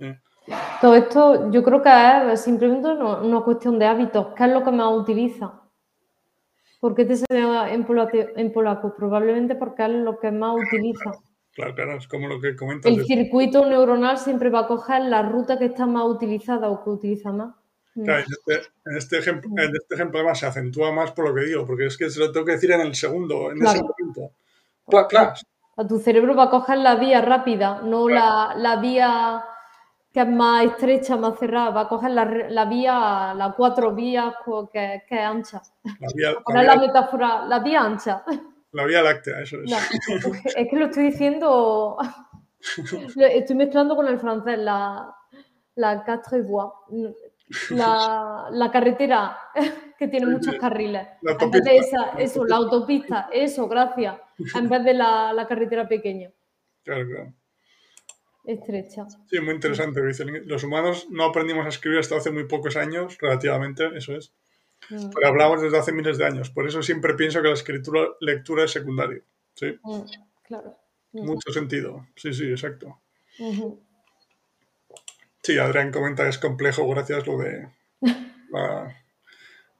Eh. 0.00 0.20
Todo 0.80 0.94
esto 0.94 1.50
yo 1.50 1.62
creo 1.62 1.82
que 1.82 2.32
es 2.32 2.40
simplemente 2.40 2.88
una, 2.88 3.40
cuestión 3.40 3.78
de 3.78 3.86
hábitos. 3.86 4.28
¿Qué 4.36 4.44
es 4.44 4.50
lo 4.50 4.64
que 4.64 4.70
más 4.70 4.92
utiliza? 4.92 5.62
¿Por 6.80 6.94
qué 6.94 7.04
te 7.04 7.16
sale 7.16 7.74
en 7.74 7.84
polaco, 7.84 8.10
en 8.14 8.52
polaco? 8.52 8.94
Probablemente 8.94 9.56
porque 9.56 9.84
es 9.84 9.90
lo 9.90 10.18
que 10.18 10.30
más 10.30 10.56
utiliza. 10.56 11.12
Claro, 11.52 11.74
claro, 11.74 11.96
es 11.96 12.06
como 12.06 12.28
lo 12.28 12.40
que 12.40 12.54
comentas. 12.54 12.92
El 12.92 13.04
circuito 13.04 13.66
neuronal 13.66 14.16
siempre 14.18 14.48
va 14.48 14.60
a 14.60 14.66
coger 14.68 15.02
la 15.02 15.22
ruta 15.22 15.58
que 15.58 15.66
está 15.66 15.86
más 15.86 16.04
utilizada 16.04 16.68
o 16.68 16.84
que 16.84 16.90
utiliza 16.90 17.32
más. 17.32 17.54
Claro, 18.04 18.20
este, 18.20 18.68
en, 18.86 18.96
este 18.96 19.18
ejemplo, 19.18 19.50
en 19.56 19.74
este 19.74 19.96
ejemplo 19.96 20.20
además 20.20 20.38
se 20.38 20.46
acentúa 20.46 20.92
más 20.92 21.10
por 21.10 21.28
lo 21.28 21.34
que 21.34 21.46
digo, 21.46 21.66
porque 21.66 21.86
es 21.86 21.96
que 21.96 22.10
se 22.10 22.20
lo 22.20 22.30
tengo 22.30 22.46
que 22.46 22.52
decir 22.52 22.70
en 22.70 22.82
el 22.82 22.94
segundo, 22.94 23.50
en 23.50 23.58
claro. 23.58 23.76
ese 23.76 23.82
momento. 23.82 24.36
Claro, 24.86 25.08
claro. 25.08 25.32
A 25.76 25.86
tu 25.86 25.98
cerebro 25.98 26.36
va 26.36 26.44
a 26.44 26.50
coger 26.50 26.78
la 26.78 26.94
vía 26.94 27.20
rápida, 27.20 27.82
no 27.82 28.08
la, 28.08 28.54
la, 28.56 28.76
vía 28.76 29.44
que 30.18 30.22
es 30.22 30.30
más 30.30 30.64
estrecha, 30.64 31.16
más 31.16 31.38
cerrada, 31.38 31.70
va 31.70 31.80
a 31.82 31.88
coger 31.88 32.10
la, 32.10 32.24
la 32.24 32.64
vía, 32.64 33.34
las 33.36 33.54
cuatro 33.54 33.94
vías 33.94 34.34
que, 34.72 35.04
que 35.08 35.14
es 35.14 35.24
ancha. 35.24 35.62
La 35.84 36.08
vía, 36.12 36.32
la, 36.48 36.60
vía, 36.60 36.74
la 36.74 36.80
metáfora, 36.80 37.44
la 37.46 37.60
vía 37.60 37.82
ancha. 37.82 38.24
La 38.72 38.84
vía 38.84 39.00
láctea, 39.00 39.40
eso 39.42 39.62
es. 39.62 39.70
No, 39.70 39.76
es 40.56 40.68
que 40.68 40.76
lo 40.76 40.86
estoy 40.86 41.04
diciendo, 41.04 41.98
estoy 43.16 43.54
mezclando 43.54 43.94
con 43.94 44.08
el 44.08 44.18
francés, 44.18 44.58
la, 44.58 45.14
la 45.76 46.04
quatre 46.04 46.42
voies, 46.42 47.14
la, 47.70 48.48
la 48.50 48.70
carretera 48.72 49.38
que 49.96 50.08
tiene 50.08 50.26
muchos 50.26 50.56
carriles. 50.56 51.06
La 51.22 51.36
en 51.38 51.50
vez 51.52 51.62
de 51.62 51.76
esa, 51.76 52.10
eso, 52.18 52.44
la 52.44 52.56
autopista, 52.56 53.28
eso, 53.32 53.68
gracias, 53.68 54.16
en 54.56 54.68
vez 54.68 54.82
de 54.82 54.94
la, 54.94 55.32
la 55.32 55.46
carretera 55.46 55.86
pequeña. 55.86 56.28
Claro, 56.82 57.06
claro. 57.06 57.37
Estrecha. 58.48 59.06
Sí, 59.30 59.40
muy 59.40 59.56
interesante. 59.56 60.00
Los 60.46 60.64
humanos 60.64 61.06
no 61.10 61.24
aprendimos 61.24 61.66
a 61.66 61.68
escribir 61.68 61.98
hasta 61.98 62.16
hace 62.16 62.30
muy 62.30 62.44
pocos 62.44 62.76
años, 62.76 63.18
relativamente, 63.20 63.90
eso 63.94 64.16
es. 64.16 64.32
Mm. 64.88 65.10
Pero 65.14 65.28
hablamos 65.28 65.60
desde 65.60 65.76
hace 65.76 65.92
miles 65.92 66.16
de 66.16 66.24
años. 66.24 66.48
Por 66.48 66.66
eso 66.66 66.82
siempre 66.82 67.12
pienso 67.12 67.42
que 67.42 67.48
la 67.48 67.54
escritura, 67.54 68.08
lectura 68.20 68.64
es 68.64 68.70
secundario. 68.70 69.22
¿sí? 69.52 69.78
Mm, 69.82 70.00
claro. 70.44 70.78
Mm. 71.12 71.26
Mucho 71.26 71.52
sentido. 71.52 72.06
Sí, 72.16 72.32
sí, 72.32 72.50
exacto. 72.50 73.02
Sí, 75.42 75.58
Adrián 75.58 75.92
comenta 75.92 76.22
que 76.22 76.30
es 76.30 76.38
complejo 76.38 76.88
gracias 76.88 77.26
lo 77.26 77.36
de 77.36 77.68
la, 78.50 78.96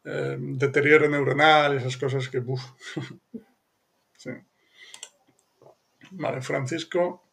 eh, 0.05 0.37
deterioro 0.39 1.09
neuronal, 1.09 1.79
esas 1.79 1.97
cosas 1.97 2.29
que... 2.29 2.41
Uf. 2.41 2.63
sí. 4.19 4.31
Vale, 6.11 6.43
Francisco. 6.43 7.28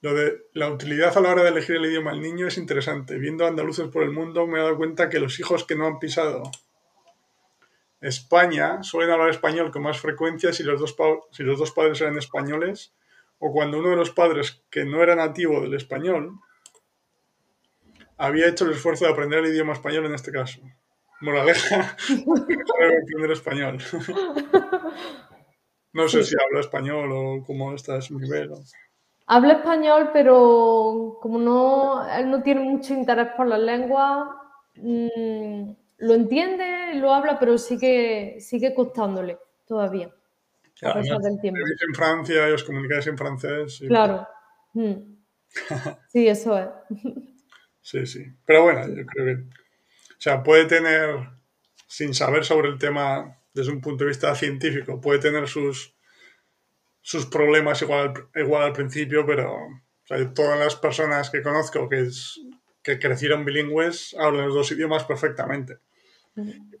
Lo 0.00 0.14
de 0.14 0.46
la 0.52 0.70
utilidad 0.70 1.16
a 1.16 1.20
la 1.20 1.30
hora 1.30 1.42
de 1.42 1.50
elegir 1.50 1.76
el 1.76 1.86
idioma 1.86 2.12
al 2.12 2.20
niño 2.20 2.46
es 2.46 2.56
interesante. 2.56 3.18
Viendo 3.18 3.46
andaluces 3.46 3.88
por 3.88 4.02
el 4.04 4.12
mundo 4.12 4.46
me 4.46 4.58
he 4.58 4.62
dado 4.62 4.76
cuenta 4.76 5.08
que 5.08 5.18
los 5.18 5.38
hijos 5.40 5.64
que 5.64 5.74
no 5.74 5.86
han 5.86 5.98
pisado 5.98 6.42
España 8.00 8.82
suelen 8.82 9.10
hablar 9.10 9.30
español 9.30 9.72
con 9.72 9.82
más 9.82 9.98
frecuencia 9.98 10.52
si 10.52 10.62
los, 10.62 10.80
dos 10.80 10.94
si 11.32 11.42
los 11.42 11.58
dos 11.58 11.72
padres 11.72 12.00
eran 12.00 12.16
españoles 12.16 12.94
o 13.40 13.52
cuando 13.52 13.78
uno 13.78 13.90
de 13.90 13.96
los 13.96 14.10
padres 14.10 14.62
que 14.70 14.84
no 14.84 15.02
era 15.02 15.16
nativo 15.16 15.60
del 15.60 15.74
español 15.74 16.38
había 18.16 18.48
hecho 18.48 18.66
el 18.66 18.72
esfuerzo 18.72 19.04
de 19.04 19.12
aprender 19.12 19.40
el 19.40 19.52
idioma 19.52 19.72
español 19.72 20.06
en 20.06 20.14
este 20.14 20.32
caso. 20.32 20.60
Moraleja, 21.20 21.96
aprender 23.02 23.32
español. 23.32 23.78
No 25.90 26.06
sé 26.06 26.22
si 26.22 26.36
habla 26.38 26.60
español 26.60 27.10
o 27.12 27.42
cómo 27.44 27.74
está 27.74 28.00
su 28.02 28.20
nivel. 28.20 28.52
O... 28.52 28.62
Habla 29.28 29.54
español, 29.54 30.10
pero 30.12 31.18
como 31.20 31.38
no, 31.38 32.08
él 32.16 32.30
no 32.30 32.42
tiene 32.42 32.62
mucho 32.62 32.94
interés 32.94 33.28
por 33.36 33.46
la 33.46 33.58
lengua, 33.58 34.40
mmm, 34.76 35.70
lo 35.98 36.14
entiende, 36.14 36.94
lo 36.94 37.12
habla, 37.12 37.38
pero 37.38 37.58
sigue, 37.58 38.40
sigue 38.40 38.74
costándole 38.74 39.38
todavía. 39.66 40.10
Claro, 40.78 41.00
a 41.00 41.02
pesar 41.02 41.18
del 41.18 41.40
tiempo. 41.40 41.60
En 41.60 41.94
Francia 41.94 42.48
y 42.48 42.52
os 42.52 42.64
comunicáis 42.64 43.06
en 43.08 43.18
francés. 43.18 43.80
Y... 43.82 43.88
Claro. 43.88 44.26
Mm. 44.74 44.94
Sí, 46.08 46.28
eso 46.28 46.58
es. 46.58 46.68
Sí, 47.80 48.06
sí. 48.06 48.24
Pero 48.44 48.64
bueno, 48.64 48.86
yo 48.86 49.04
creo 49.06 49.24
que. 49.24 49.42
O 49.42 50.20
sea, 50.20 50.42
puede 50.42 50.66
tener, 50.66 51.28
sin 51.86 52.14
saber 52.14 52.44
sobre 52.44 52.68
el 52.68 52.78
tema 52.78 53.38
desde 53.54 53.72
un 53.72 53.80
punto 53.80 54.04
de 54.04 54.08
vista 54.08 54.34
científico, 54.34 55.00
puede 55.00 55.20
tener 55.20 55.48
sus, 55.48 55.94
sus 57.00 57.26
problemas 57.26 57.80
igual 57.82 58.12
al, 58.34 58.42
igual 58.42 58.62
al 58.64 58.72
principio, 58.72 59.24
pero 59.26 59.54
o 59.54 60.06
sea, 60.06 60.32
todas 60.32 60.58
las 60.58 60.76
personas 60.76 61.30
que 61.30 61.42
conozco 61.42 61.88
que, 61.88 62.00
es, 62.00 62.40
que 62.82 62.98
crecieron 62.98 63.44
bilingües 63.44 64.16
hablan 64.18 64.46
los 64.46 64.54
dos 64.54 64.72
idiomas 64.72 65.04
perfectamente. 65.04 65.78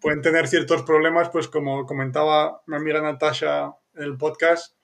Pueden 0.00 0.22
tener 0.22 0.46
ciertos 0.46 0.82
problemas, 0.84 1.30
pues 1.30 1.48
como 1.48 1.84
comentaba 1.84 2.62
mi 2.66 2.76
amiga 2.76 3.02
Natasha 3.02 3.74
en 3.94 4.04
el 4.04 4.16
podcast, 4.16 4.76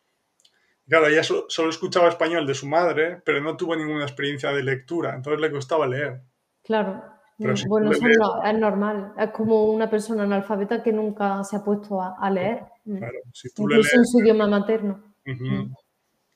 claro, 0.88 1.06
ella 1.06 1.22
solo, 1.22 1.44
solo, 1.48 1.70
escuchaba 1.70 2.08
español 2.08 2.44
de 2.44 2.54
su 2.54 2.66
madre, 2.66 3.22
pero 3.24 3.40
no 3.40 3.56
tuvo 3.56 3.76
ninguna 3.76 4.02
experiencia 4.02 4.50
de 4.50 4.64
lectura, 4.64 5.14
entonces 5.14 5.40
le 5.40 5.52
costaba 5.52 5.86
leer. 5.86 6.22
Claro. 6.64 7.04
Bueno, 7.38 7.54
eso 7.54 7.66
no, 7.80 8.42
es 8.44 8.58
normal. 8.58 9.12
Es 9.18 9.30
como 9.30 9.64
una 9.64 9.90
persona 9.90 10.22
analfabeta 10.22 10.82
que 10.82 10.92
nunca 10.92 11.42
se 11.44 11.56
ha 11.56 11.64
puesto 11.64 12.00
a, 12.00 12.16
a 12.18 12.30
leer. 12.30 12.64
Claro, 12.84 13.18
si 13.32 13.52
tú 13.52 13.62
Incluso 13.62 13.82
lees... 13.82 13.94
en 13.94 14.06
su 14.06 14.20
idioma 14.20 14.46
materno. 14.46 15.13
Uh 15.26 15.30
-huh. 15.32 15.76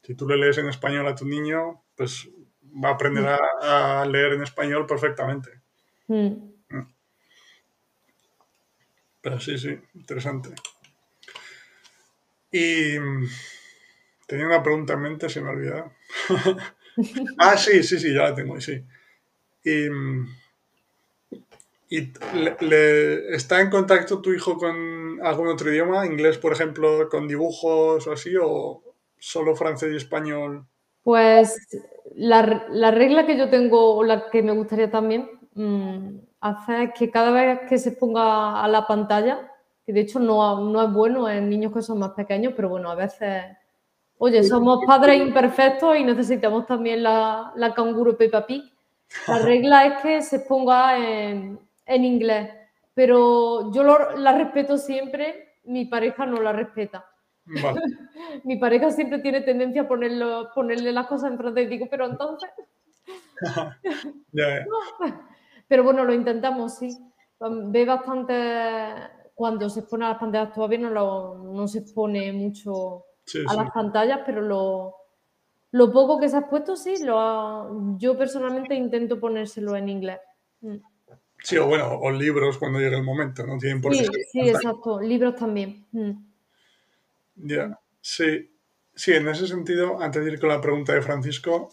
Si 0.03 0.15
tú 0.15 0.27
le 0.27 0.37
lees 0.37 0.59
en 0.59 0.69
español 0.69 1.07
a 1.07 1.15
tu 1.15 1.27
niño, 1.27 1.83
pues 1.97 2.29
va 2.83 2.91
a 2.91 2.93
aprender 2.93 3.27
a, 3.27 4.03
a 4.03 4.07
leer 4.07 4.35
en 4.35 4.43
español 4.43 4.87
perfectamente. 4.87 5.51
Mm. 6.07 6.33
Pero 9.21 9.41
sí, 9.41 9.59
sí, 9.59 9.79
interesante. 9.95 10.51
Y 12.51 12.97
Tenía 14.29 14.45
una 14.45 14.63
pregunta 14.63 14.93
en 14.93 15.01
mente, 15.01 15.31
se 15.31 15.41
me 15.41 15.49
ha 15.49 15.53
olvidado. 15.53 15.91
ah, 17.39 17.57
sí, 17.57 17.83
sí, 17.83 17.99
sí, 17.99 18.13
ya 18.13 18.25
la 18.25 18.35
tengo, 18.35 18.61
sí. 18.61 18.85
Y, 19.65 19.89
y 21.91 22.13
le, 22.61 23.35
¿Está 23.35 23.61
en 23.61 23.71
contacto 23.71 24.21
tu 24.21 24.33
hijo 24.33 24.57
con 24.57 25.21
algún 25.23 25.49
otro 25.49 25.71
idioma? 25.71 26.07
¿Inglés, 26.07 26.37
por 26.39 26.53
ejemplo, 26.53 27.09
con 27.09 27.27
dibujos 27.27 28.07
o 28.07 28.13
así? 28.13 28.35
¿O 28.41 28.83
solo 29.19 29.57
francés 29.57 29.93
y 29.93 29.97
español? 29.97 30.67
Pues 31.03 31.57
la, 32.15 32.67
la 32.71 32.91
regla 32.91 33.27
que 33.27 33.39
yo 33.39 33.49
tengo, 33.49 33.97
o 33.97 34.05
la 34.05 34.29
que 34.31 34.43
me 34.43 34.53
gustaría 34.53 34.91
también 34.91 35.31
mmm, 35.55 36.19
hacer 36.41 36.83
es 36.83 36.91
que 36.99 37.11
cada 37.11 37.31
vez 37.31 37.61
que 37.69 37.79
se 37.79 37.93
ponga 37.93 38.63
a 38.63 38.69
la 38.69 38.87
pantalla, 38.87 39.51
que 39.87 39.93
de 39.93 40.01
hecho 40.01 40.21
no, 40.21 40.61
no 40.65 40.83
es 40.83 40.93
bueno 40.93 41.29
en 41.29 41.49
niños 41.49 41.73
que 41.73 41.83
son 41.83 41.99
más 41.99 42.11
pequeños, 42.11 42.53
pero 42.55 42.69
bueno, 42.69 42.91
a 42.91 42.95
veces 42.95 43.45
Oye, 44.21 44.43
somos 44.43 44.85
padres 44.85 45.21
imperfectos 45.21 45.97
y 45.97 46.03
necesitamos 46.03 46.67
también 46.67 47.05
la, 47.05 47.53
la 47.55 47.73
canguro 47.73 48.17
Peppa 48.17 48.45
Pig. 48.45 48.65
La 49.29 49.39
regla 49.39 49.87
es 49.87 50.03
que 50.03 50.23
se 50.23 50.41
ponga 50.41 50.99
en, 50.99 51.59
en 51.89 52.05
inglés, 52.05 52.51
pero 52.95 53.73
yo 53.73 53.83
la 53.83 54.37
respeto 54.37 54.79
siempre, 54.79 55.57
mi 55.65 55.87
pareja 55.87 56.27
no 56.27 56.41
la 56.41 56.53
respeta. 56.53 57.05
mi 58.45 58.57
pareja 58.57 58.91
siempre 58.91 59.19
tiene 59.21 59.41
tendencia 59.41 59.83
a 59.83 59.89
ponerlo, 59.89 60.51
ponerle 60.55 60.93
las 60.93 61.07
cosas 61.07 61.33
en 61.33 61.39
francés 61.39 61.69
digo, 61.69 61.87
pero 61.91 62.07
entonces... 62.07 62.51
Pero 65.69 65.85
bueno, 65.85 66.03
lo 66.03 66.15
intentamos, 66.15 66.79
sí. 66.79 66.89
Ve 67.41 67.85
bastante, 67.85 68.35
cuando 69.35 69.69
se 69.69 69.83
pone 69.83 70.07
a 70.07 70.09
las 70.09 70.19
pantallas 70.19 70.55
todavía 70.55 70.79
no, 70.79 70.91
lo, 70.91 71.39
no 71.39 71.69
se 71.69 71.83
pone 71.83 72.33
mucho 72.33 73.05
a 73.47 73.55
las 73.55 73.71
pantallas, 73.71 74.21
pero 74.25 74.41
lo, 74.41 74.95
lo, 75.73 75.93
poco 75.93 76.19
que 76.19 76.31
se 76.31 76.39
ha 76.39 76.49
puesto, 76.49 76.75
sí, 76.75 77.05
lo 77.05 77.99
yo 77.99 78.17
personalmente 78.17 78.75
intento 78.75 79.21
ponérselo 79.21 79.77
en 79.77 79.91
inglés. 79.91 80.19
Sí, 81.43 81.57
o 81.57 81.67
bueno, 81.67 81.93
o 81.93 82.11
libros 82.11 82.59
cuando 82.59 82.81
llegue 82.81 82.97
el 82.97 83.05
momento, 83.05 83.47
no 83.47 83.59
tienen 83.59 83.81
por 83.81 83.93
qué. 83.93 84.05
Sí, 84.05 84.11
sí, 84.33 84.41
exacto, 84.49 85.01
libros 85.01 85.37
también. 85.37 85.87
Mm. 85.93 86.13
Ya, 87.37 87.79
sí. 88.01 88.51
Sí, 88.95 89.13
en 89.13 89.29
ese 89.29 89.47
sentido, 89.47 90.03
antes 90.03 90.25
de 90.25 90.33
ir 90.33 90.41
con 90.41 90.49
la 90.49 90.61
pregunta 90.61 90.93
de 90.93 91.03
Francisco, 91.03 91.73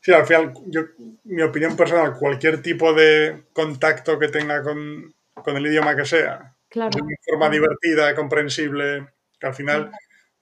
sí, 0.00 0.10
al 0.10 0.26
final, 0.26 0.54
yo, 0.66 0.80
mi 1.24 1.42
opinión 1.42 1.76
personal, 1.76 2.14
cualquier 2.18 2.62
tipo 2.62 2.94
de 2.94 3.44
contacto 3.52 4.18
que 4.18 4.28
tenga 4.28 4.62
con, 4.62 5.14
con 5.34 5.54
el 5.54 5.66
idioma 5.66 5.94
que 5.94 6.06
sea, 6.06 6.56
claro. 6.70 6.96
de 6.96 7.02
una 7.02 7.16
forma 7.26 7.50
divertida, 7.50 8.14
comprensible, 8.14 9.06
que 9.38 9.46
al 9.46 9.54
final 9.54 9.92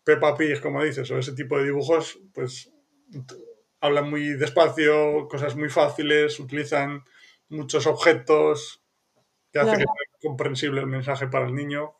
Peppa 0.04 0.36
Pig, 0.36 0.61
como 0.61 0.84
dices, 0.84 1.11
o 1.11 1.18
ese 1.18 1.32
tipo 1.32 1.59
de 1.59 1.64
dibujos, 1.64 2.20
pues 2.32 2.70
hablan 3.80 4.09
muy 4.09 4.34
despacio, 4.34 5.26
cosas 5.28 5.57
muy 5.57 5.68
fáciles, 5.68 6.38
utilizan 6.38 7.02
muchos 7.49 7.86
objetos, 7.86 8.82
que 9.53 9.59
hace 9.59 9.72
que 9.72 9.78
sea 9.78 9.86
comprensible 10.22 10.80
el 10.80 10.86
mensaje 10.86 11.28
para 11.28 11.47
el 11.47 11.55
niño, 11.55 11.94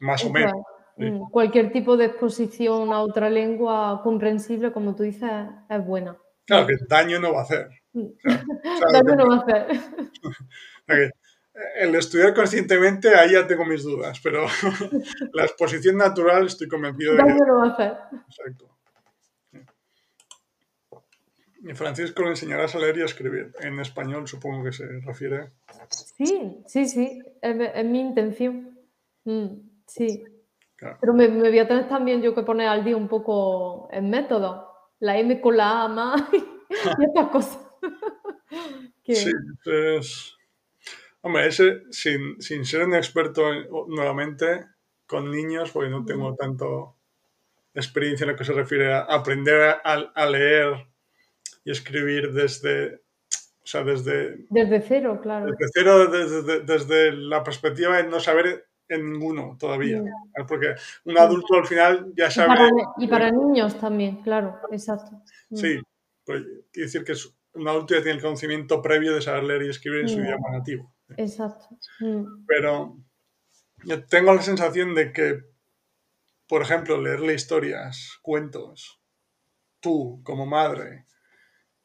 más 0.00 0.24
o 0.24 0.30
menos. 0.30 0.52
Mm, 0.96 1.30
cualquier 1.30 1.72
tipo 1.72 1.96
de 1.96 2.06
exposición 2.06 2.92
a 2.92 3.00
otra 3.00 3.30
lengua 3.30 4.00
comprensible, 4.02 4.72
como 4.72 4.94
tú 4.94 5.02
dices, 5.02 5.30
es 5.68 5.86
buena. 5.86 6.18
Claro, 6.44 6.66
que 6.66 6.74
daño 6.88 7.20
no 7.20 7.32
va 7.32 7.40
a 7.40 7.42
hacer. 7.42 7.68
Mm. 7.92 8.06
daño 8.92 9.16
no 9.16 9.28
va 9.28 9.36
a 9.36 9.38
hacer. 9.38 9.66
el 11.76 11.94
estudiar 11.94 12.34
conscientemente, 12.34 13.14
ahí 13.14 13.32
ya 13.32 13.46
tengo 13.46 13.64
mis 13.64 13.82
dudas, 13.82 14.20
pero 14.22 14.46
la 15.32 15.44
exposición 15.44 15.96
natural 15.96 16.46
estoy 16.46 16.68
convencido 16.68 17.14
de 17.14 17.22
que... 17.22 17.38
lo 17.46 17.58
va 17.58 17.66
a 17.66 17.72
hacer. 17.72 17.96
Exacto. 18.28 18.69
Francisco 21.74 22.22
le 22.22 22.30
enseñarás 22.30 22.74
a 22.74 22.78
leer 22.78 22.98
y 22.98 23.02
a 23.02 23.06
escribir. 23.06 23.52
En 23.60 23.78
español 23.80 24.26
supongo 24.26 24.64
que 24.64 24.72
se 24.72 24.86
refiere. 25.00 25.50
Sí, 25.90 26.62
sí, 26.66 26.86
sí, 26.86 27.22
es, 27.42 27.84
mi 27.84 28.00
intención. 28.00 28.78
Mm, 29.24 29.46
sí. 29.86 30.24
Pero 31.00 31.12
me, 31.12 31.28
voy 31.28 31.58
a 31.58 31.68
tener 31.68 31.88
también 31.88 32.22
yo 32.22 32.34
que 32.34 32.42
poner 32.42 32.68
al 32.68 32.84
día 32.84 32.96
un 32.96 33.08
poco 33.08 33.88
el 33.92 34.04
método. 34.04 34.68
La 35.00 35.18
M 35.18 35.40
con 35.40 35.56
la 35.56 35.82
A 35.82 35.88
más 35.88 36.22
y 36.32 37.04
estas 37.04 37.28
cosas. 37.28 37.58
Sí, 39.02 39.32
es 39.66 40.36
Hombre, 41.22 41.48
ese, 41.48 41.82
sin, 41.90 42.40
sin 42.40 42.64
ser 42.64 42.86
un 42.86 42.94
experto 42.94 43.42
nuevamente 43.88 44.66
con 45.06 45.30
niños, 45.30 45.70
porque 45.70 45.90
no 45.90 46.04
tengo 46.04 46.34
tanto 46.34 46.96
experiencia 47.74 48.24
en 48.24 48.30
lo 48.30 48.36
que 48.36 48.44
se 48.44 48.54
refiere 48.54 48.92
a 48.92 49.00
aprender 49.00 49.80
a, 49.84 50.26
leer 50.26 50.86
y 51.64 51.70
escribir 51.70 52.32
desde, 52.32 53.02
o 53.62 53.66
sea, 53.66 53.82
desde... 53.82 54.46
Desde 54.48 54.80
cero, 54.80 55.20
claro. 55.22 55.46
Desde 55.46 55.70
cero, 55.72 56.06
desde, 56.06 56.60
desde 56.60 57.12
la 57.12 57.42
perspectiva 57.42 57.96
de 57.96 58.04
no 58.04 58.20
saber 58.20 58.66
en 58.88 59.12
ninguno 59.12 59.56
todavía. 59.58 60.02
Porque 60.48 60.74
un 61.04 61.18
adulto 61.18 61.54
al 61.54 61.66
final 61.66 62.12
ya 62.16 62.30
sabe... 62.30 62.70
Y 62.98 63.06
para, 63.06 63.30
niños 63.30 63.78
también, 63.78 64.22
claro, 64.22 64.58
exacto. 64.70 65.22
Sí, 65.52 65.80
pues, 66.24 66.42
quiere 66.72 66.86
decir 66.86 67.04
que 67.04 67.14
un 67.54 67.68
adulto 67.68 67.94
ya 67.94 68.02
tiene 68.02 68.16
el 68.16 68.22
conocimiento 68.22 68.82
previo 68.82 69.14
de 69.14 69.22
saber 69.22 69.44
leer 69.44 69.62
y 69.62 69.70
escribir 69.70 70.02
en 70.02 70.08
su 70.08 70.20
idioma 70.20 70.50
nativo. 70.50 70.92
Exacto. 71.16 71.68
Mm. 72.00 72.44
Pero 72.46 72.96
yo 73.84 74.04
tengo 74.06 74.34
la 74.34 74.42
sensación 74.42 74.94
de 74.94 75.12
que, 75.12 75.40
por 76.46 76.62
ejemplo, 76.62 77.00
leerle 77.00 77.34
historias, 77.34 78.18
cuentos, 78.22 79.00
tú 79.80 80.20
como 80.24 80.46
madre, 80.46 81.06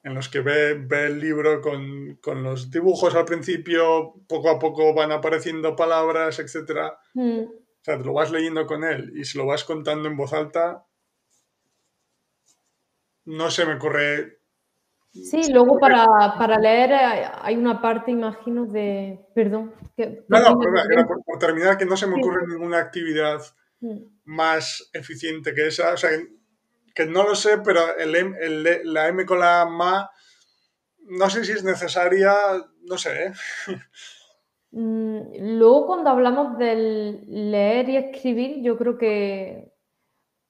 en 0.06 0.14
los 0.14 0.30
que 0.30 0.40
ve, 0.40 0.76
ve 0.76 1.08
el 1.08 1.20
libro 1.20 1.62
con, 1.62 2.44
los 2.44 2.70
dibujos 2.70 3.16
al 3.16 3.26
principio, 3.26 4.14
poco 4.28 4.52
a 4.52 4.60
poco 4.60 4.94
van 4.94 5.12
apareciendo 5.12 5.76
palabras, 5.76 6.38
etc. 6.38 6.94
Mm. 7.16 7.40
O 7.40 7.82
sea, 7.82 7.98
te 7.98 8.04
lo 8.04 8.14
vas 8.14 8.32
leyendo 8.32 8.68
con 8.68 8.84
él 8.84 9.14
y 9.16 9.26
se 9.26 9.40
lo 9.40 9.48
vas 9.48 9.64
contando 9.64 10.08
en 10.08 10.16
voz 10.16 10.32
alta. 10.32 10.86
No 13.26 13.50
se 13.50 13.66
me 13.66 13.74
ocurre 13.74 14.38
Sí, 15.12 15.52
luego 15.52 15.80
para, 15.80 16.60
leer 16.60 16.92
eh, 16.92 17.26
hay 17.42 17.56
una 17.56 17.82
parte, 17.82 18.12
imagino, 18.12 18.66
de... 18.66 19.18
Perdón. 19.34 19.74
no, 20.28 20.40
no, 20.40 20.60
por, 21.26 21.40
terminar, 21.40 21.78
que 21.78 21.86
no 21.86 21.98
se 21.98 22.06
me 22.06 22.18
ocurre 22.18 22.46
ninguna 22.46 22.78
actividad 22.78 23.42
mm. 23.80 23.98
más 24.26 24.88
eficiente 24.94 25.56
que 25.56 25.68
esa. 25.68 25.94
O 25.94 25.98
sea, 25.98 26.12
que 26.96 27.06
no 27.06 27.24
lo 27.24 27.36
sé, 27.36 27.58
pero 27.58 27.82
el, 27.98 28.64
la 28.86 29.10
M 29.10 29.26
con 29.26 29.40
la 29.40 29.66
MA, 29.66 30.10
no 31.10 31.30
sé 31.30 31.44
si 31.44 31.52
es 31.52 31.64
necesaria, 31.64 32.34
no 32.84 32.98
sé. 32.98 33.28
¿eh? 33.28 33.34
Mm, 34.72 35.58
luego, 35.58 35.88
cuando 35.88 36.10
hablamos 36.10 36.58
del 36.58 37.24
leer 37.28 37.90
y 37.90 37.98
escribir, 37.98 38.62
yo 38.62 38.78
creo 38.78 38.98
que 38.98 39.74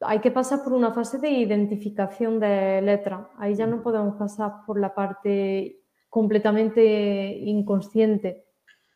hay 0.01 0.19
que 0.19 0.31
pasar 0.31 0.63
por 0.63 0.73
una 0.73 0.93
fase 0.93 1.17
de 1.19 1.29
identificación 1.29 2.39
de 2.39 2.81
letra. 2.81 3.29
Ahí 3.37 3.55
ya 3.55 3.67
no 3.67 3.83
podemos 3.83 4.15
pasar 4.15 4.65
por 4.65 4.79
la 4.79 4.95
parte 4.95 5.79
completamente 6.09 7.37
inconsciente 7.37 8.45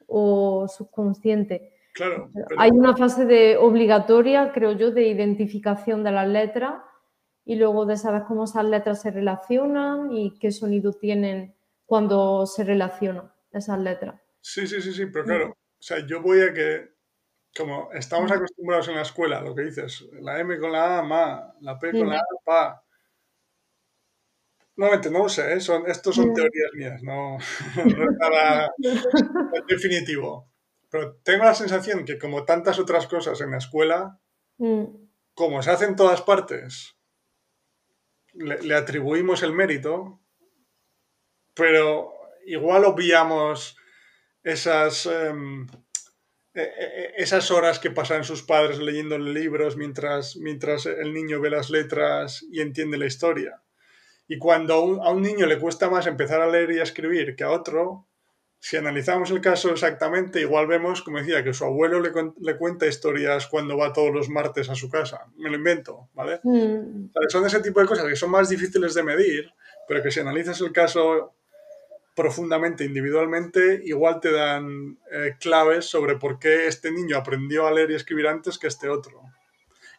o 0.07 0.67
subconsciente. 0.67 1.73
Claro, 1.93 2.29
Hay 2.57 2.71
una 2.71 2.95
fase 2.95 3.25
de 3.25 3.57
obligatoria, 3.57 4.51
creo 4.51 4.71
yo, 4.71 4.91
de 4.91 5.07
identificación 5.07 6.03
de 6.03 6.11
las 6.11 6.27
letras 6.27 6.75
y 7.45 7.55
luego 7.55 7.85
de 7.85 7.97
saber 7.97 8.23
cómo 8.27 8.43
esas 8.43 8.65
letras 8.65 9.01
se 9.01 9.11
relacionan 9.11 10.11
y 10.11 10.37
qué 10.39 10.51
sonido 10.51 10.93
tienen 10.93 11.55
cuando 11.85 12.45
se 12.45 12.63
relacionan 12.63 13.31
esas 13.51 13.79
letras. 13.79 14.21
Sí, 14.41 14.67
sí, 14.67 14.81
sí, 14.81 14.93
sí, 14.93 15.07
pero 15.07 15.25
claro, 15.25 15.49
o 15.49 15.81
sea, 15.81 16.05
yo 16.05 16.21
voy 16.21 16.41
a 16.41 16.53
que 16.53 16.99
como 17.55 17.91
estamos 17.93 18.31
acostumbrados 18.31 18.87
en 18.89 18.95
la 18.95 19.01
escuela, 19.01 19.41
lo 19.41 19.55
que 19.55 19.63
dices, 19.63 20.07
la 20.21 20.39
M 20.39 20.59
con 20.59 20.71
la 20.71 20.99
A, 20.99 21.03
ma, 21.03 21.53
la 21.61 21.79
P 21.79 21.91
con 21.91 22.09
la 22.09 22.17
A, 22.17 22.23
pa. 22.43 22.83
Nuevamente, 24.75 25.11
no 25.11 25.19
lo 25.19 25.29
sé, 25.29 25.53
¿eh? 25.53 25.59
son, 25.59 25.83
estos 25.87 26.15
son 26.15 26.33
teorías 26.33 26.71
mías, 26.73 27.03
no, 27.03 27.37
no 27.75 28.03
es 28.03 28.17
nada 28.17 28.71
definitivo. 29.67 30.49
Pero 30.89 31.17
tengo 31.17 31.43
la 31.43 31.53
sensación 31.53 32.05
que 32.05 32.17
como 32.17 32.45
tantas 32.45 32.79
otras 32.79 33.07
cosas 33.07 33.41
en 33.41 33.51
la 33.51 33.57
escuela, 33.57 34.19
mm. 34.57 34.85
como 35.33 35.61
se 35.61 35.71
hace 35.71 35.85
en 35.85 35.95
todas 35.95 36.21
partes, 36.21 36.98
le, 38.39 38.73
atribuimos 38.73 39.43
el 39.43 39.53
mérito, 39.53 40.19
pero 41.53 42.13
igual 42.45 42.85
obviamos 42.85 43.77
esas... 44.43 45.05
Em, 45.05 45.67
e, 46.55 46.61
e, 46.61 46.65
e, 46.65 47.13
esas 47.17 47.51
horas 47.51 47.77
que 47.77 47.91
pasan 47.91 48.23
sus 48.23 48.41
padres 48.41 48.79
leyendo 48.79 49.17
libros 49.19 49.77
mientras, 49.77 50.35
mientras 50.35 50.85
el 50.87 51.13
niño 51.13 51.39
ve 51.39 51.51
las 51.51 51.69
letras 51.69 52.43
y 52.51 52.61
entiende 52.61 52.97
la 52.97 53.05
historia. 53.05 53.61
Y 54.27 54.39
cuando 54.39 55.03
a 55.03 55.11
un 55.11 55.21
niño 55.21 55.45
le 55.45 55.59
cuesta 55.59 55.89
más 55.89 56.07
empezar 56.07 56.41
a 56.41 56.49
leer 56.49 56.71
y 56.71 56.79
a 56.79 56.83
escribir 56.83 57.35
que 57.35 57.43
a 57.43 57.51
otro, 57.51 58.08
si 58.61 58.75
analizamos 58.75 59.31
el 59.31 59.39
caso 59.39 59.71
exactamente, 59.71 60.41
igual 60.41 60.67
vemos, 60.67 61.01
como 61.01 61.19
decía, 61.19 61.43
que 61.43 61.53
su 61.53 61.63
abuelo 61.63 62.01
le, 62.01 62.57
cuenta 62.57 62.87
historias 62.87 63.47
cuando 63.47 63.77
va 63.77 63.93
todos 63.93 64.13
los 64.13 64.27
martes 64.27 64.69
a 64.69 64.75
su 64.75 64.89
casa. 64.89 65.27
Me 65.37 65.49
lo 65.49 65.55
invento, 65.55 66.09
¿vale? 66.13 66.41
Mm. 66.43 67.11
son 67.29 67.45
ese 67.45 67.61
tipo 67.61 67.79
de 67.79 67.85
cosas 67.85 68.05
que 68.05 68.17
son 68.17 68.31
más 68.31 68.49
difíciles 68.49 68.93
de 68.93 69.03
medir, 69.03 69.53
pero 69.87 70.03
que 70.03 70.11
si 70.11 70.19
analizas 70.19 70.59
el 70.59 70.73
caso 70.73 71.33
profundamente, 72.13 72.83
individualmente, 72.83 73.81
igual 73.85 74.19
te 74.19 74.33
dan 74.33 74.99
eh, 75.09 75.35
claves 75.39 75.85
sobre 75.85 76.17
por 76.17 76.37
qué 76.37 76.67
este 76.67 76.91
niño 76.91 77.15
aprendió 77.15 77.65
a 77.65 77.71
leer 77.71 77.91
y 77.91 77.95
escribir 77.95 78.27
antes 78.27 78.59
que 78.59 78.67
este 78.67 78.89
otro. 78.89 79.21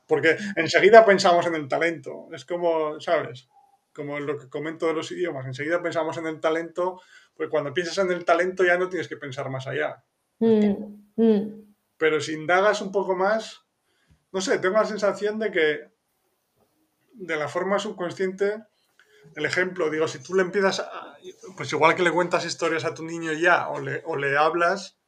Porque 0.07 0.37
enseguida 0.57 1.07
pensamos 1.07 1.47
en 1.47 1.55
el 1.55 1.67
talento. 1.67 2.29
Es 2.35 2.45
como, 2.45 3.01
¿sabes? 3.01 3.49
Como 3.95 4.21
lo 4.21 4.37
que 4.37 4.51
comento 4.51 4.87
de 4.87 4.93
los 4.93 5.11
idiomas. 5.13 5.47
Enseguida 5.47 5.81
pensamos 5.81 6.19
en 6.19 6.27
el 6.27 6.41
talento 6.41 7.01
pues 7.41 7.49
cuando 7.49 7.73
piensas 7.73 7.97
en 7.97 8.13
el 8.13 8.27
talento 8.27 8.65
ya 8.65 8.77
no 8.77 8.91
tienes 8.91 9.09
que 9.09 9.17
pensar 9.17 9.49
más 9.49 9.67
allá. 9.67 10.05
Mm, 10.41 11.15
mm. 11.17 11.75
Pero 11.97 12.21
si 12.21 12.35
indagas 12.35 12.83
un 12.83 12.93
poco 12.93 13.17
más, 13.17 13.63
no 14.31 14.43
sé, 14.43 14.59
tengo 14.59 14.75
la 14.75 14.85
sensación 14.85 15.39
de 15.39 15.51
que 15.51 15.91
de 17.15 17.37
la 17.37 17.49
forma 17.49 17.79
subconsciente, 17.79 18.63
el 19.35 19.47
ejemplo, 19.47 19.89
digo, 19.89 20.07
si 20.07 20.23
tú 20.23 20.35
le 20.35 20.43
empiezas, 20.43 20.81
a, 20.81 21.17
pues 21.57 21.73
igual 21.73 21.95
que 21.95 22.03
le 22.03 22.13
cuentas 22.13 22.45
historias 22.45 22.85
a 22.85 22.93
tu 22.93 23.05
niño 23.05 23.33
ya 23.33 23.71
o 23.71 23.81
le, 23.81 24.03
o 24.05 24.17
le 24.17 24.37
hablas, 24.37 24.99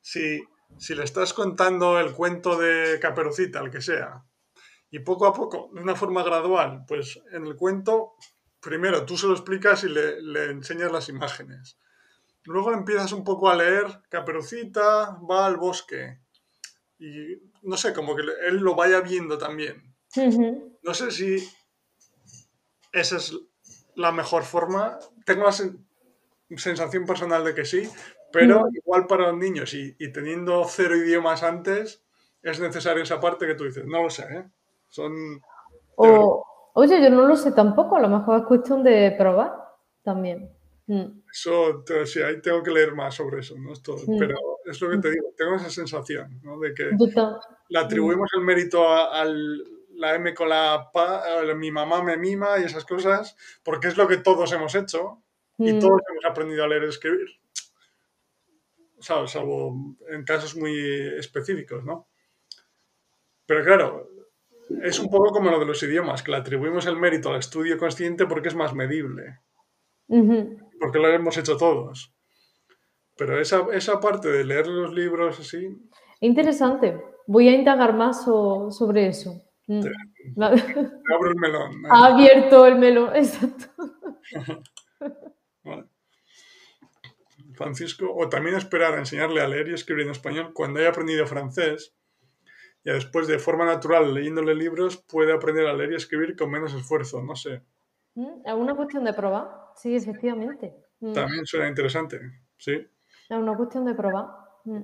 si, 0.00 0.42
si 0.78 0.94
le 0.94 1.04
estás 1.04 1.34
contando 1.34 2.00
el 2.00 2.14
cuento 2.14 2.56
de 2.56 2.98
Caperucita, 3.02 3.60
el 3.60 3.70
que 3.70 3.82
sea, 3.82 4.24
y 4.90 5.00
poco 5.00 5.26
a 5.26 5.34
poco, 5.34 5.68
de 5.74 5.82
una 5.82 5.94
forma 5.94 6.22
gradual, 6.22 6.86
pues 6.88 7.20
en 7.32 7.44
el 7.44 7.54
cuento 7.54 8.14
primero 8.60 9.04
tú 9.04 9.16
se 9.16 9.26
lo 9.26 9.32
explicas 9.32 9.84
y 9.84 9.88
le, 9.88 10.50
enseñas 10.50 10.92
las 10.92 11.08
imágenes. 11.08 11.78
Luego 12.44 12.72
empiezas 12.72 13.12
un 13.12 13.24
poco 13.24 13.50
a 13.50 13.56
leer, 13.56 13.86
Caperucita 14.08 15.18
va 15.28 15.46
al 15.46 15.56
bosque. 15.56 16.20
Y 16.98 17.38
no 17.62 17.76
sé, 17.76 17.92
como 17.92 18.14
que 18.16 18.22
él 18.46 18.56
lo 18.56 18.74
vaya 18.74 19.00
viendo 19.00 19.38
también. 19.38 19.94
No 20.82 20.94
sé 20.94 21.10
si 21.10 21.48
esa 22.92 23.16
es 23.16 23.34
la 23.94 24.12
mejor 24.12 24.44
forma. 24.44 24.98
Tengo 25.24 25.44
la 25.44 25.52
sensación 26.56 27.06
personal 27.06 27.44
de 27.44 27.54
que 27.54 27.64
sí, 27.64 27.88
pero 28.32 28.66
igual 28.72 29.06
para 29.06 29.28
los 29.28 29.36
niños 29.36 29.74
y, 29.74 29.94
teniendo 30.12 30.64
cero 30.68 30.96
idiomas 30.96 31.42
antes, 31.42 32.02
es 32.42 32.60
necesaria 32.60 33.02
esa 33.02 33.20
parte 33.20 33.46
que 33.46 33.54
tú 33.54 33.64
dices. 33.64 33.84
No 33.86 34.02
lo 34.02 34.10
sé, 34.10 34.22
¿eh? 34.22 34.44
Son... 34.88 35.12
Oye, 36.80 37.02
yo 37.02 37.10
no 37.10 37.26
lo 37.26 37.36
sé 37.36 37.52
tampoco, 37.52 37.96
a 37.96 38.00
lo 38.00 38.08
mejor 38.08 38.40
es 38.40 38.46
cuestión 38.46 38.82
de 38.82 39.14
probar 39.18 39.52
también. 40.02 40.50
Mm. 40.86 41.20
Eso, 41.30 41.84
sí, 42.06 42.22
ahí 42.22 42.40
tengo 42.40 42.62
que 42.62 42.70
leer 42.70 42.94
más 42.94 43.14
sobre 43.14 43.40
eso, 43.40 43.54
¿no? 43.58 43.72
Mm. 43.72 44.18
Pero 44.18 44.38
es 44.64 44.80
lo 44.80 44.88
que 44.88 44.96
te 44.96 45.10
digo, 45.10 45.26
tengo 45.36 45.56
esa 45.56 45.68
sensación, 45.68 46.40
¿no? 46.42 46.58
De 46.58 46.72
que 46.72 46.90
le 47.68 47.78
atribuimos 47.78 48.30
el 48.34 48.40
mérito 48.40 48.88
a, 48.88 49.24
la 49.24 50.14
M 50.14 50.32
con 50.32 50.48
la 50.48 50.90
PA, 50.90 51.22
mi 51.54 51.70
mamá 51.70 52.02
me 52.02 52.16
mima 52.16 52.58
y 52.58 52.64
esas 52.64 52.86
cosas, 52.86 53.36
porque 53.62 53.88
es 53.88 53.98
lo 53.98 54.08
que 54.08 54.16
todos 54.16 54.50
hemos 54.52 54.74
hecho 54.74 55.22
y 55.58 55.74
mm. 55.74 55.80
todos 55.80 56.00
hemos 56.10 56.24
aprendido 56.24 56.64
a 56.64 56.68
leer 56.68 56.84
y 56.84 56.88
escribir. 56.88 57.28
¿Sabes? 59.00 59.32
Salvo 59.32 59.96
en 60.08 60.24
casos 60.24 60.56
muy 60.56 60.72
específicos, 61.18 61.84
¿no? 61.84 62.08
Pero 63.44 63.64
claro, 63.64 64.08
es 64.82 64.98
un 64.98 65.10
poco 65.10 65.30
como 65.30 65.50
lo 65.50 65.58
de 65.58 65.66
los 65.66 65.82
idiomas, 65.82 66.22
que 66.22 66.30
le 66.30 66.38
atribuimos 66.38 66.86
el 66.86 66.96
mérito 66.96 67.30
al 67.30 67.38
estudio 67.38 67.78
consciente 67.78 68.26
porque 68.26 68.48
es 68.48 68.54
más 68.54 68.74
medible. 68.74 69.40
Porque 70.06 70.98
lo 70.98 71.08
hemos 71.08 71.36
hecho 71.36 71.56
todos. 71.56 72.14
Pero 73.16 73.40
esa, 73.40 73.66
esa, 73.72 74.00
parte 74.00 74.28
de 74.28 74.44
leer 74.44 74.66
los 74.66 74.92
libros 74.92 75.38
así... 75.38 75.68
Interesante. 76.20 77.00
Voy 77.26 77.48
a 77.48 77.52
indagar 77.52 77.94
más 77.94 78.24
sobre 78.24 79.08
eso. 79.08 79.42
Mm. 79.66 79.82
abro 80.40 81.30
el 81.30 81.36
melón. 81.36 81.82
Ha 81.90 82.06
abierto 82.06 82.66
el 82.66 82.76
melón, 82.76 83.14
exacto. 83.14 83.66
Francisco, 87.54 88.06
o 88.12 88.28
también 88.28 88.56
esperar 88.56 88.94
a 88.94 88.98
enseñarle 88.98 89.42
a 89.42 89.48
leer 89.48 89.68
y 89.68 89.74
escribir 89.74 90.06
en 90.06 90.12
español 90.12 90.52
cuando 90.54 90.80
haya 90.80 90.88
aprendido 90.88 91.26
francés 91.26 91.94
y 92.84 92.90
después 92.90 93.26
de 93.26 93.38
forma 93.38 93.64
natural 93.64 94.14
leyéndole 94.14 94.54
libros 94.54 94.96
puede 94.96 95.32
aprender 95.32 95.66
a 95.66 95.74
leer 95.74 95.92
y 95.92 95.96
escribir 95.96 96.36
con 96.36 96.50
menos 96.50 96.74
esfuerzo, 96.74 97.22
no 97.22 97.36
sé. 97.36 97.62
Mm, 98.14 98.46
¿Es 98.46 98.54
una 98.54 98.74
cuestión 98.74 99.04
de 99.04 99.12
probar? 99.12 99.48
Sí, 99.76 99.94
efectivamente. 99.94 100.74
Mm. 101.00 101.12
También 101.12 101.46
suena 101.46 101.68
interesante, 101.68 102.20
sí. 102.56 102.72
Es 102.72 103.36
una 103.36 103.56
cuestión 103.56 103.84
de 103.84 103.94
probar. 103.94 104.26
Mm. 104.64 104.80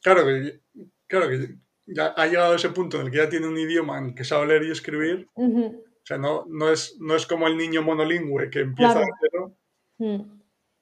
Claro 0.00 0.24
que, 0.24 0.60
claro 1.06 1.28
que 1.28 1.56
ya 1.86 2.06
ha 2.16 2.26
llegado 2.26 2.52
a 2.52 2.56
ese 2.56 2.70
punto 2.70 2.98
en 2.98 3.06
el 3.06 3.12
que 3.12 3.18
ya 3.18 3.28
tiene 3.28 3.48
un 3.48 3.58
idioma 3.58 3.98
en 3.98 4.06
el 4.06 4.14
que 4.14 4.24
sabe 4.24 4.46
leer 4.46 4.64
y 4.64 4.70
escribir. 4.70 5.28
O 5.34 6.04
sea, 6.04 6.18
no, 6.18 6.46
no, 6.48 6.70
es, 6.70 6.96
no 7.00 7.14
es 7.14 7.26
como 7.26 7.46
el 7.46 7.56
niño 7.56 7.82
monolingüe 7.82 8.48
que 8.48 8.60
empieza 8.60 9.00
a 9.00 9.04
cero. 9.20 9.56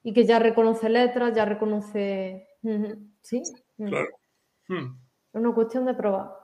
Y 0.03 0.13
que 0.13 0.25
ya 0.25 0.39
reconoce 0.39 0.89
letras, 0.89 1.35
ya 1.35 1.45
reconoce... 1.45 2.47
Sí. 3.23 3.43
Claro. 3.77 4.09
Es 4.69 5.35
una 5.35 5.53
cuestión 5.53 5.87
de 5.87 5.95
probar. 5.95 6.38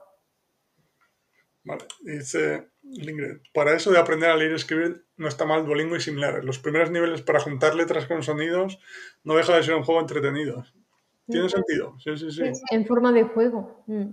Vale, 1.65 1.85
dice 2.01 2.67
Lingred, 2.83 3.39
para 3.51 3.73
eso 3.73 3.91
de 3.91 3.97
aprender 3.97 4.29
a 4.29 4.37
leer 4.37 4.51
y 4.51 4.55
escribir 4.55 5.03
no 5.17 5.27
está 5.27 5.45
mal 5.45 5.65
Duolingo 5.65 5.95
y 5.95 5.99
similares. 5.99 6.45
Los 6.45 6.59
primeros 6.59 6.91
niveles 6.91 7.23
para 7.23 7.39
juntar 7.39 7.73
letras 7.73 8.05
con 8.05 8.21
sonidos 8.21 8.79
no 9.23 9.35
deja 9.35 9.55
de 9.55 9.63
ser 9.63 9.73
un 9.73 9.83
juego 9.83 9.99
entretenido. 9.99 10.63
¿Tiene 11.27 11.49
sentido? 11.49 11.97
Sí, 11.99 12.15
sí, 12.17 12.31
sí. 12.31 12.43
En 12.69 12.85
forma 12.85 13.11
de 13.11 13.23
juego. 13.23 13.83
Mm. 13.87 14.11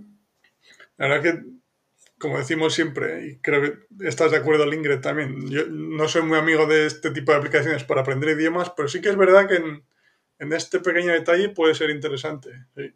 La 0.97 1.07
verdad 1.07 1.21
que, 1.21 1.43
como 2.17 2.39
decimos 2.39 2.73
siempre, 2.73 3.27
y 3.27 3.37
creo 3.37 3.61
que 3.61 4.07
estás 4.07 4.31
de 4.31 4.37
acuerdo, 4.37 4.65
Lingred, 4.65 5.01
también, 5.01 5.47
yo 5.47 5.67
no 5.67 6.07
soy 6.07 6.23
muy 6.23 6.39
amigo 6.39 6.65
de 6.65 6.87
este 6.87 7.11
tipo 7.11 7.33
de 7.33 7.37
aplicaciones 7.37 7.83
para 7.83 8.01
aprender 8.01 8.35
idiomas, 8.35 8.71
pero 8.71 8.87
sí 8.87 8.99
que 8.99 9.09
es 9.09 9.15
verdad 9.15 9.47
que 9.47 9.57
en, 9.57 9.83
en 10.39 10.53
este 10.53 10.79
pequeño 10.79 11.11
detalle 11.11 11.49
puede 11.49 11.75
ser 11.75 11.91
interesante. 11.91 12.49
Sí. 12.75 12.95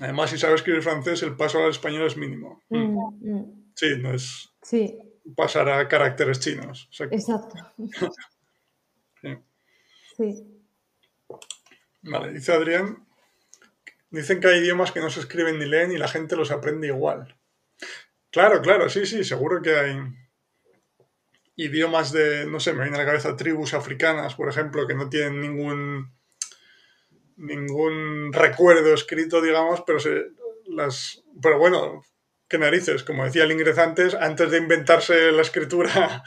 Además, 0.00 0.30
si 0.30 0.38
sabes 0.38 0.56
escribir 0.56 0.82
francés, 0.82 1.22
el 1.22 1.36
paso 1.36 1.62
al 1.62 1.70
español 1.70 2.06
es 2.06 2.16
mínimo. 2.16 2.62
Mm, 2.68 2.76
mm. 2.76 3.34
Mm. 3.34 3.72
Sí, 3.74 3.96
no 3.98 4.12
es 4.12 4.52
sí. 4.62 4.98
pasar 5.36 5.68
a 5.68 5.88
caracteres 5.88 6.40
chinos. 6.40 6.88
Exacto. 7.10 7.54
sí. 10.16 10.54
Vale, 12.02 12.32
dice 12.32 12.52
Adrián, 12.52 13.06
dicen 14.10 14.40
que 14.40 14.48
hay 14.48 14.58
idiomas 14.58 14.92
que 14.92 15.00
no 15.00 15.10
se 15.10 15.20
escriben 15.20 15.58
ni 15.58 15.66
leen 15.66 15.92
y 15.92 15.98
la 15.98 16.08
gente 16.08 16.36
los 16.36 16.50
aprende 16.50 16.88
igual. 16.88 17.36
Claro, 18.30 18.60
claro, 18.60 18.88
sí, 18.88 19.06
sí, 19.06 19.24
seguro 19.24 19.62
que 19.62 19.76
hay 19.76 19.96
idiomas 21.56 22.12
de, 22.12 22.46
no 22.46 22.60
sé, 22.60 22.72
me 22.72 22.82
viene 22.82 22.96
a 22.96 23.00
la 23.00 23.06
cabeza 23.06 23.36
tribus 23.36 23.74
africanas, 23.74 24.34
por 24.34 24.48
ejemplo, 24.48 24.86
que 24.86 24.94
no 24.94 25.08
tienen 25.08 25.40
ningún 25.40 26.13
ningún 27.36 28.32
recuerdo 28.32 28.94
escrito, 28.94 29.40
digamos, 29.40 29.82
pero 29.86 29.98
se, 29.98 30.26
las, 30.66 31.22
pero 31.42 31.58
bueno, 31.58 32.02
qué 32.48 32.58
narices, 32.58 33.04
como 33.04 33.24
decía 33.24 33.44
el 33.44 33.52
Ingrid 33.52 33.78
antes, 33.78 34.16
de 34.50 34.58
inventarse 34.58 35.32
la 35.32 35.42
escritura, 35.42 36.22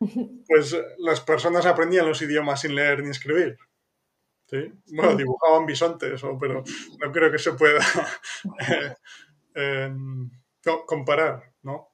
pues 0.48 0.76
las 0.98 1.20
personas 1.20 1.66
aprendían 1.66 2.06
los 2.06 2.22
idiomas 2.22 2.60
sin 2.60 2.74
leer 2.74 3.02
ni 3.02 3.10
escribir. 3.10 3.56
¿sí? 4.46 4.72
Bueno, 4.94 5.16
dibujaban 5.16 5.66
bisontes, 5.66 6.22
pero 6.40 6.62
no 7.00 7.12
creo 7.12 7.30
que 7.30 7.38
se 7.38 7.52
pueda 7.52 7.80
eh, 8.60 8.94
em, 9.54 10.30
comparar, 10.86 11.52
¿no? 11.62 11.88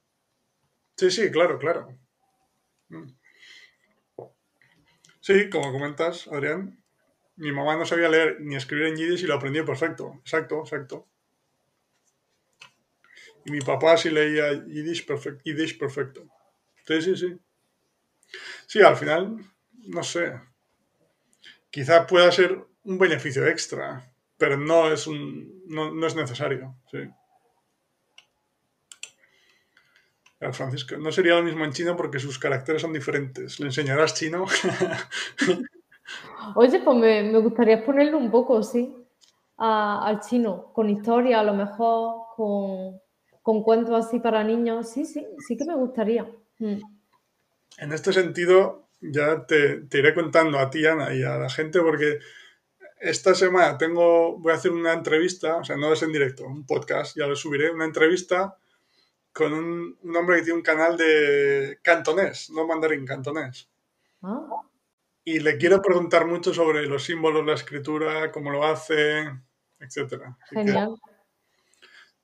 Sí, 0.97 1.11
sí, 1.11 1.31
claro, 1.31 1.59
claro. 1.59 1.89
Mm. 2.91 3.09
Sí, 5.21 5.49
como 5.51 5.73
comentas, 5.73 6.29
Adrián. 6.29 6.82
Mi 7.37 7.51
mamá 7.53 7.77
no 7.77 7.87
sabía 7.87 8.09
leer 8.09 8.41
ni 8.41 8.57
escribir 8.57 8.87
en 8.87 8.97
yiddish 8.97 9.25
y 9.25 9.27
lo 9.27 9.35
aprendió 9.35 9.65
perfecto. 9.65 10.15
Exacto, 10.21 10.61
exacto. 10.61 11.09
Y 13.45 13.51
mi 13.51 13.61
papá 13.61 13.97
sí 13.97 14.11
leía 14.11 14.53
yiddish, 14.65 15.07
perfecto. 15.79 16.23
Sí, 16.87 17.03
sí, 17.03 17.17
sí. 17.17 17.39
Sí, 18.67 18.83
al 18.83 18.97
final, 18.97 19.37
no 19.87 20.03
sé. 20.03 20.41
Quizá 21.71 22.07
pueda 22.07 22.31
ser 22.31 22.59
un 22.85 22.99
beneficio 22.99 23.47
extra, 23.47 24.13
pero 24.37 24.57
no 24.57 24.93
es, 24.93 25.07
un, 25.07 25.63
no, 25.67 26.07
es 26.07 26.15
necesario. 26.15 26.77
Francisco, 30.53 30.97
no 30.97 31.13
sería 31.13 31.37
lo 31.37 31.43
mismo 31.43 31.65
en 31.65 31.73
chino 31.73 31.97
porque 31.97 32.19
sus 32.19 32.39
caracteres 32.39 32.83
son 32.83 32.93
diferentes. 32.93 33.61
¿Le 33.61 33.67
enseñarás 33.67 34.15
chino? 34.15 34.47
Oye, 36.55 36.81
pues 36.81 36.97
me, 36.97 37.39
gustaría 37.39 37.77
exponerlo 37.77 38.19
un 38.19 38.31
poco, 38.31 38.63
sí, 38.63 38.95
al 39.57 40.21
chino, 40.21 40.73
con 40.73 40.91
historia, 40.91 41.41
a 41.41 41.45
lo 41.45 41.55
mejor, 41.55 42.27
con, 42.37 43.63
cuentos 43.63 44.07
así 44.07 44.19
para 44.21 44.43
niños. 44.43 44.91
Sí, 44.91 45.05
sí, 45.05 45.27
sí 45.47 45.57
que 45.57 45.65
me 45.65 45.75
gustaría. 45.75 46.27
Mm. 46.59 46.81
En 47.79 47.93
este 47.93 48.13
sentido, 48.13 48.89
ya 49.01 49.47
te, 49.47 49.87
iré 49.93 50.15
contando 50.15 50.59
a 50.59 50.71
ti, 50.71 50.87
Ana, 50.87 51.15
y 51.15 51.23
a 51.23 51.37
la 51.39 51.49
gente, 51.49 51.81
porque 51.81 52.19
esta 53.01 53.35
semana 53.35 53.79
tengo, 53.79 54.39
voy 54.39 54.53
a 54.53 54.57
hacer 54.57 54.73
una 54.73 54.93
entrevista, 54.93 55.57
o 55.57 55.65
sea, 55.65 55.77
no 55.77 55.93
es 55.93 56.03
en 56.03 56.13
directo, 56.13 56.45
un 56.45 56.67
podcast, 56.67 57.17
ya 57.17 57.27
lo 57.27 57.35
subiré, 57.35 57.71
una 57.71 57.85
entrevista 57.85 58.57
con 59.33 59.53
un, 59.53 60.17
hombre 60.17 60.37
que 60.37 60.43
tiene 60.43 60.59
un 60.59 60.63
canal 60.63 60.97
de 60.97 61.79
cantonés, 61.83 62.51
no 62.51 62.67
mandarín, 62.67 63.07
cantonés. 63.07 63.69
Ah. 64.23 64.63
Y 65.25 65.41
le 65.41 65.57
quiero 65.57 65.81
preguntar 65.81 66.27
mucho 66.27 66.53
sobre 66.53 66.87
los 66.87 67.05
símbolos, 67.05 67.47
la 67.47 67.55
escritura, 67.55 68.33
cómo 68.33 68.51
lo 68.51 68.65
hace, 68.65 69.31
etc. 69.79 70.25
Genial. 70.51 70.97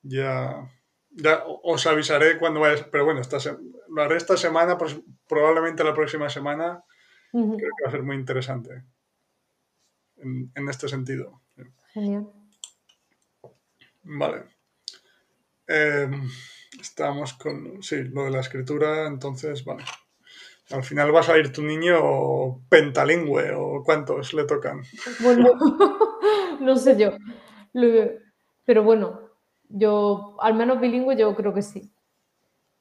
Ya, 0.01 0.69
ya 1.09 1.43
os 1.45 1.87
avisaré 1.87 2.37
cuando 2.37 2.59
vayas, 2.59 2.83
pero 2.91 3.05
bueno, 3.05 3.21
esta 3.21 3.37
lo 3.89 4.01
haré 4.01 4.17
esta 4.17 4.37
semana, 4.37 4.77
pues 4.77 4.99
probablemente 5.27 5.83
la 5.83 5.93
próxima 5.93 6.29
semana. 6.29 6.83
Creo 7.31 7.57
que 7.57 7.83
va 7.85 7.89
a 7.89 7.91
ser 7.91 8.03
muy 8.03 8.15
interesante 8.15 8.83
en, 10.17 10.51
en 10.55 10.69
este 10.69 10.87
sentido. 10.87 11.41
Genial. 11.93 12.27
Vale. 14.03 14.45
Eh, 15.67 16.09
estamos 16.79 17.33
con, 17.33 17.83
sí, 17.83 18.03
lo 18.05 18.23
de 18.25 18.31
la 18.31 18.39
escritura, 18.39 19.05
entonces, 19.07 19.63
vale. 19.63 19.83
Al 20.71 20.83
final 20.83 21.13
va 21.13 21.21
a 21.21 21.23
salir 21.23 21.51
tu 21.51 21.63
niño 21.63 22.61
pentalingüe 22.69 23.53
o 23.55 23.83
cuántos 23.83 24.33
le 24.33 24.45
tocan. 24.45 24.81
Bueno, 25.21 25.49
no 26.59 26.75
sé 26.75 26.95
yo. 26.97 27.11
Pero 28.65 28.83
bueno, 28.83 29.19
yo, 29.67 30.37
al 30.39 30.53
menos 30.53 30.79
bilingüe, 30.79 31.17
yo 31.17 31.35
creo 31.35 31.53
que 31.53 31.63
sí. 31.63 31.91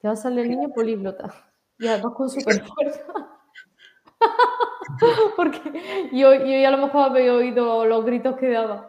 Te 0.01 0.09
va 0.09 0.14
a 0.14 0.16
salir 0.16 0.41
el 0.41 0.51
niño 0.51 0.68
políglota. 0.74 1.32
Y 1.78 1.86
además 1.86 2.12
con 2.14 2.28
super 2.28 2.62
fuerza. 2.74 3.03
Porque 5.36 6.11
yo, 6.12 6.34
yo 6.34 6.68
a 6.68 6.70
lo 6.70 6.78
mejor 6.78 7.11
había 7.11 7.32
oído 7.32 7.86
los 7.86 8.05
gritos 8.05 8.36
que 8.36 8.51
daba. 8.51 8.89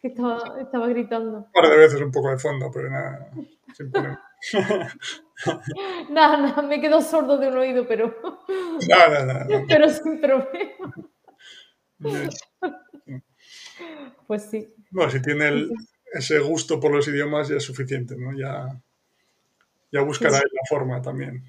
Que 0.00 0.08
estaba, 0.08 0.60
estaba 0.60 0.88
gritando. 0.88 1.38
Un 1.38 1.52
par 1.52 1.68
de 1.68 1.76
veces 1.76 2.00
un 2.00 2.10
poco 2.10 2.30
de 2.30 2.38
fondo, 2.38 2.70
pero 2.72 2.90
nada. 2.90 3.30
nada, 6.10 6.36
nada, 6.36 6.62
me 6.62 6.80
quedo 6.80 7.00
sordo 7.00 7.38
de 7.38 7.48
un 7.48 7.58
oído, 7.58 7.86
pero. 7.86 8.14
Nada, 8.88 9.26
nada. 9.26 9.46
Pero 9.68 9.88
sin 9.88 10.20
problema. 10.20 10.94
Pues 14.26 14.48
sí. 14.48 14.72
Bueno, 14.90 15.10
si 15.10 15.20
tiene 15.20 15.48
el, 15.48 15.70
ese 16.12 16.38
gusto 16.38 16.78
por 16.78 16.92
los 16.92 17.08
idiomas 17.08 17.48
ya 17.48 17.56
es 17.56 17.64
suficiente, 17.64 18.14
¿no? 18.16 18.32
Ya, 18.38 18.80
ya 19.90 20.02
buscará 20.02 20.36
la 20.36 20.62
forma 20.68 21.02
también. 21.02 21.42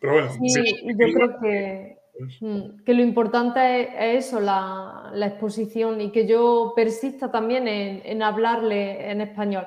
Pero 0.00 0.12
bueno. 0.14 0.32
Sí, 0.48 0.82
yo 0.86 1.12
creo 1.12 1.40
que, 1.40 1.98
mm, 2.40 2.84
que 2.84 2.94
lo 2.94 3.02
importante 3.02 4.16
es, 4.16 4.26
eso, 4.26 4.40
la, 4.40 5.10
la, 5.12 5.26
exposición 5.26 6.00
y 6.00 6.10
que 6.10 6.26
yo 6.26 6.72
persista 6.74 7.30
también 7.30 7.68
en, 7.68 8.00
en 8.04 8.22
hablarle 8.22 9.10
en 9.10 9.20
español. 9.20 9.66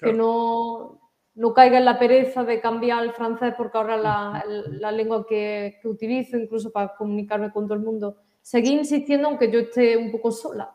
Que 0.00 0.12
no, 0.12 0.97
no 1.38 1.54
caiga 1.54 1.78
en 1.78 1.84
la 1.84 1.98
pereza 1.98 2.42
de 2.42 2.60
cambiar 2.60 3.04
el 3.04 3.12
francés 3.12 3.54
porque 3.56 3.78
ahora 3.78 3.96
la, 3.96 4.44
la 4.46 4.90
lengua 4.90 5.24
que, 5.24 5.78
que, 5.80 5.86
utilizo, 5.86 6.36
incluso 6.36 6.72
para 6.72 6.94
comunicarme 6.96 7.52
con 7.52 7.66
todo 7.66 7.74
el 7.74 7.84
mundo. 7.84 8.16
Seguí 8.42 8.72
insistiendo 8.72 9.28
aunque 9.28 9.50
yo 9.50 9.60
esté 9.60 9.96
un 9.96 10.10
poco 10.10 10.32
sola, 10.32 10.74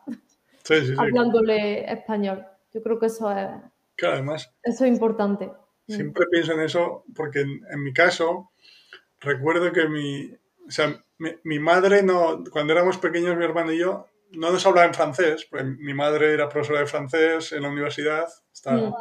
hablándole 0.96 1.90
español. 1.92 2.46
Yo 2.72 2.82
creo 2.82 2.98
que 2.98 3.06
eso 3.06 3.30
es, 3.30 3.48
además, 4.02 4.50
eso 4.62 4.84
es 4.84 4.90
importante. 4.90 5.52
Siempre 5.86 6.24
pienso 6.30 6.52
en 6.52 6.60
eso 6.60 7.04
porque 7.14 7.40
en, 7.40 7.82
mi 7.82 7.92
caso 7.92 8.50
recuerdo 9.20 9.70
que 9.70 9.86
mi, 9.86 10.32
o 10.66 10.70
sea, 10.70 10.98
mi, 11.18 11.58
madre, 11.58 12.02
no, 12.02 12.42
cuando 12.50 12.72
éramos 12.72 12.96
pequeños, 12.96 13.36
mi 13.36 13.44
hermano 13.44 13.70
y 13.70 13.80
yo, 13.80 14.06
no 14.30 14.50
nos 14.50 14.64
hablaba 14.64 14.86
en 14.86 14.94
francés, 14.94 15.46
porque 15.50 15.64
mi 15.64 15.92
madre 15.92 16.32
era 16.32 16.48
profesora 16.48 16.80
de 16.80 16.86
francés 16.86 17.52
en 17.52 17.62
la 17.62 17.68
universidad, 17.68 18.26
está 18.50 18.72
mm. 18.72 18.94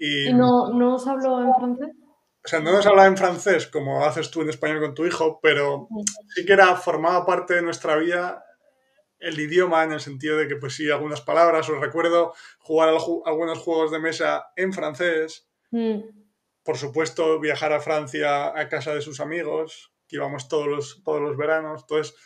¿Y, 0.00 0.30
¿Y 0.30 0.32
no, 0.32 0.72
no 0.72 0.94
os 0.94 1.06
habló 1.06 1.40
en 1.42 1.54
francés? 1.54 1.96
O 2.42 2.48
sea, 2.48 2.60
no 2.60 2.72
nos 2.72 2.86
hablaba 2.86 3.06
en 3.06 3.18
francés 3.18 3.66
como 3.66 4.04
haces 4.04 4.30
tú 4.30 4.40
en 4.40 4.48
español 4.48 4.80
con 4.80 4.94
tu 4.94 5.04
hijo, 5.04 5.38
pero 5.42 5.88
sí 6.34 6.46
que 6.46 6.54
era, 6.54 6.74
formaba 6.76 7.26
parte 7.26 7.54
de 7.54 7.62
nuestra 7.62 7.96
vida 7.96 8.42
el 9.18 9.38
idioma 9.38 9.84
en 9.84 9.92
el 9.92 10.00
sentido 10.00 10.38
de 10.38 10.48
que, 10.48 10.56
pues 10.56 10.74
sí, 10.74 10.90
algunas 10.90 11.20
palabras, 11.20 11.68
os 11.68 11.78
recuerdo 11.78 12.32
jugar 12.58 12.88
algunos 12.88 13.58
juegos 13.58 13.90
de 13.90 13.98
mesa 13.98 14.46
en 14.56 14.72
francés. 14.72 15.46
Mm. 15.70 16.00
Por 16.62 16.78
supuesto, 16.78 17.38
viajar 17.38 17.74
a 17.74 17.80
Francia 17.80 18.58
a 18.58 18.68
casa 18.68 18.94
de 18.94 19.02
sus 19.02 19.20
amigos, 19.20 19.92
que 20.08 20.16
íbamos 20.16 20.48
todos 20.48 20.66
los, 20.66 21.02
todos 21.04 21.20
los 21.20 21.36
veranos. 21.36 21.82
Entonces, 21.82 22.16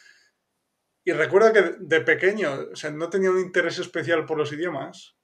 y 1.05 1.13
recuerdo 1.13 1.53
que 1.53 1.75
de 1.81 2.01
pequeño, 2.01 2.51
o 2.73 2.77
sea, 2.77 2.91
no 2.91 3.11
tenía 3.11 3.31
un 3.33 3.41
interés 3.41 3.81
especial 3.81 4.25
por 4.25 4.39
los 4.39 4.53
idiomas. 4.53 5.17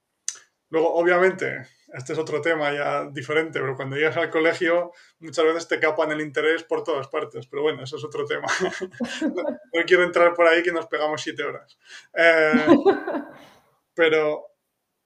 Luego, 0.69 0.93
obviamente, 0.95 1.69
este 1.95 2.13
es 2.13 2.19
otro 2.19 2.41
tema 2.41 2.73
ya 2.73 3.09
diferente, 3.11 3.61
pero 3.61 3.77
cuando 3.77 3.97
llegas 3.97 4.17
al 4.17 4.31
colegio 4.31 4.93
muchas 5.19 5.45
veces 5.45 5.69
te 5.69 5.81
capan 5.81 6.13
el 6.13 6.21
interés 6.21 6.63
por 6.63 6.85
todas 6.85 7.09
partes, 7.09 7.47
pero 7.47 7.63
bueno, 7.63 7.83
eso 7.83 7.97
es 7.97 8.05
otro 8.05 8.25
tema. 8.25 8.47
no, 9.23 9.85
quiero 9.87 10.05
entrar 10.05 10.35
por 10.35 10.47
ahí 10.47 10.63
que 10.63 10.73
nos 10.73 10.87
pegamos 10.87 11.23
siete 11.23 11.43
horas. 11.43 11.79
Eh, 12.15 12.67
pero 13.95 14.47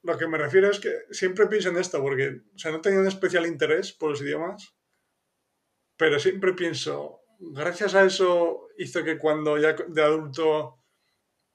lo 0.03 0.17
que 0.17 0.27
me 0.27 0.37
refiero 0.37 0.69
es 0.69 0.79
que 0.79 0.93
siempre 1.11 1.47
pienso 1.47 1.69
en 1.69 1.77
esto, 1.77 2.01
porque 2.01 2.41
o 2.53 2.57
sea, 2.57 2.71
no 2.71 2.81
tenía 2.81 2.99
un 2.99 3.07
especial 3.07 3.45
interés 3.45 3.91
por 3.91 4.11
los 4.11 4.21
idiomas, 4.21 4.75
pero 5.97 6.19
siempre 6.19 6.53
pienso, 6.53 7.21
gracias 7.39 7.95
a 7.95 8.03
eso 8.03 8.67
hizo 8.77 9.03
que 9.03 9.17
cuando 9.17 9.57
ya 9.57 9.73
de 9.73 10.03
adulto 10.03 10.84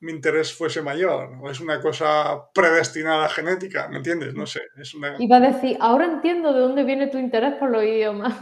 mi 0.01 0.13
interés 0.13 0.53
fuese 0.53 0.81
mayor, 0.81 1.31
o 1.43 1.51
es 1.51 1.61
una 1.61 1.81
cosa 1.81 2.51
predestinada 2.53 3.29
genética, 3.29 3.89
¿me 3.89 3.99
entiendes? 3.99 4.35
No 4.35 4.47
sé. 4.47 4.61
Es 4.77 4.95
una... 4.95 5.17
Iba 5.19 5.37
a 5.37 5.41
decir, 5.41 5.77
ahora 5.81 6.07
entiendo 6.07 6.53
de 6.53 6.61
dónde 6.61 6.85
viene 6.85 7.09
tu 7.09 7.19
interés 7.19 7.55
por 7.55 7.71
los 7.71 7.85
idiomas. 7.85 8.35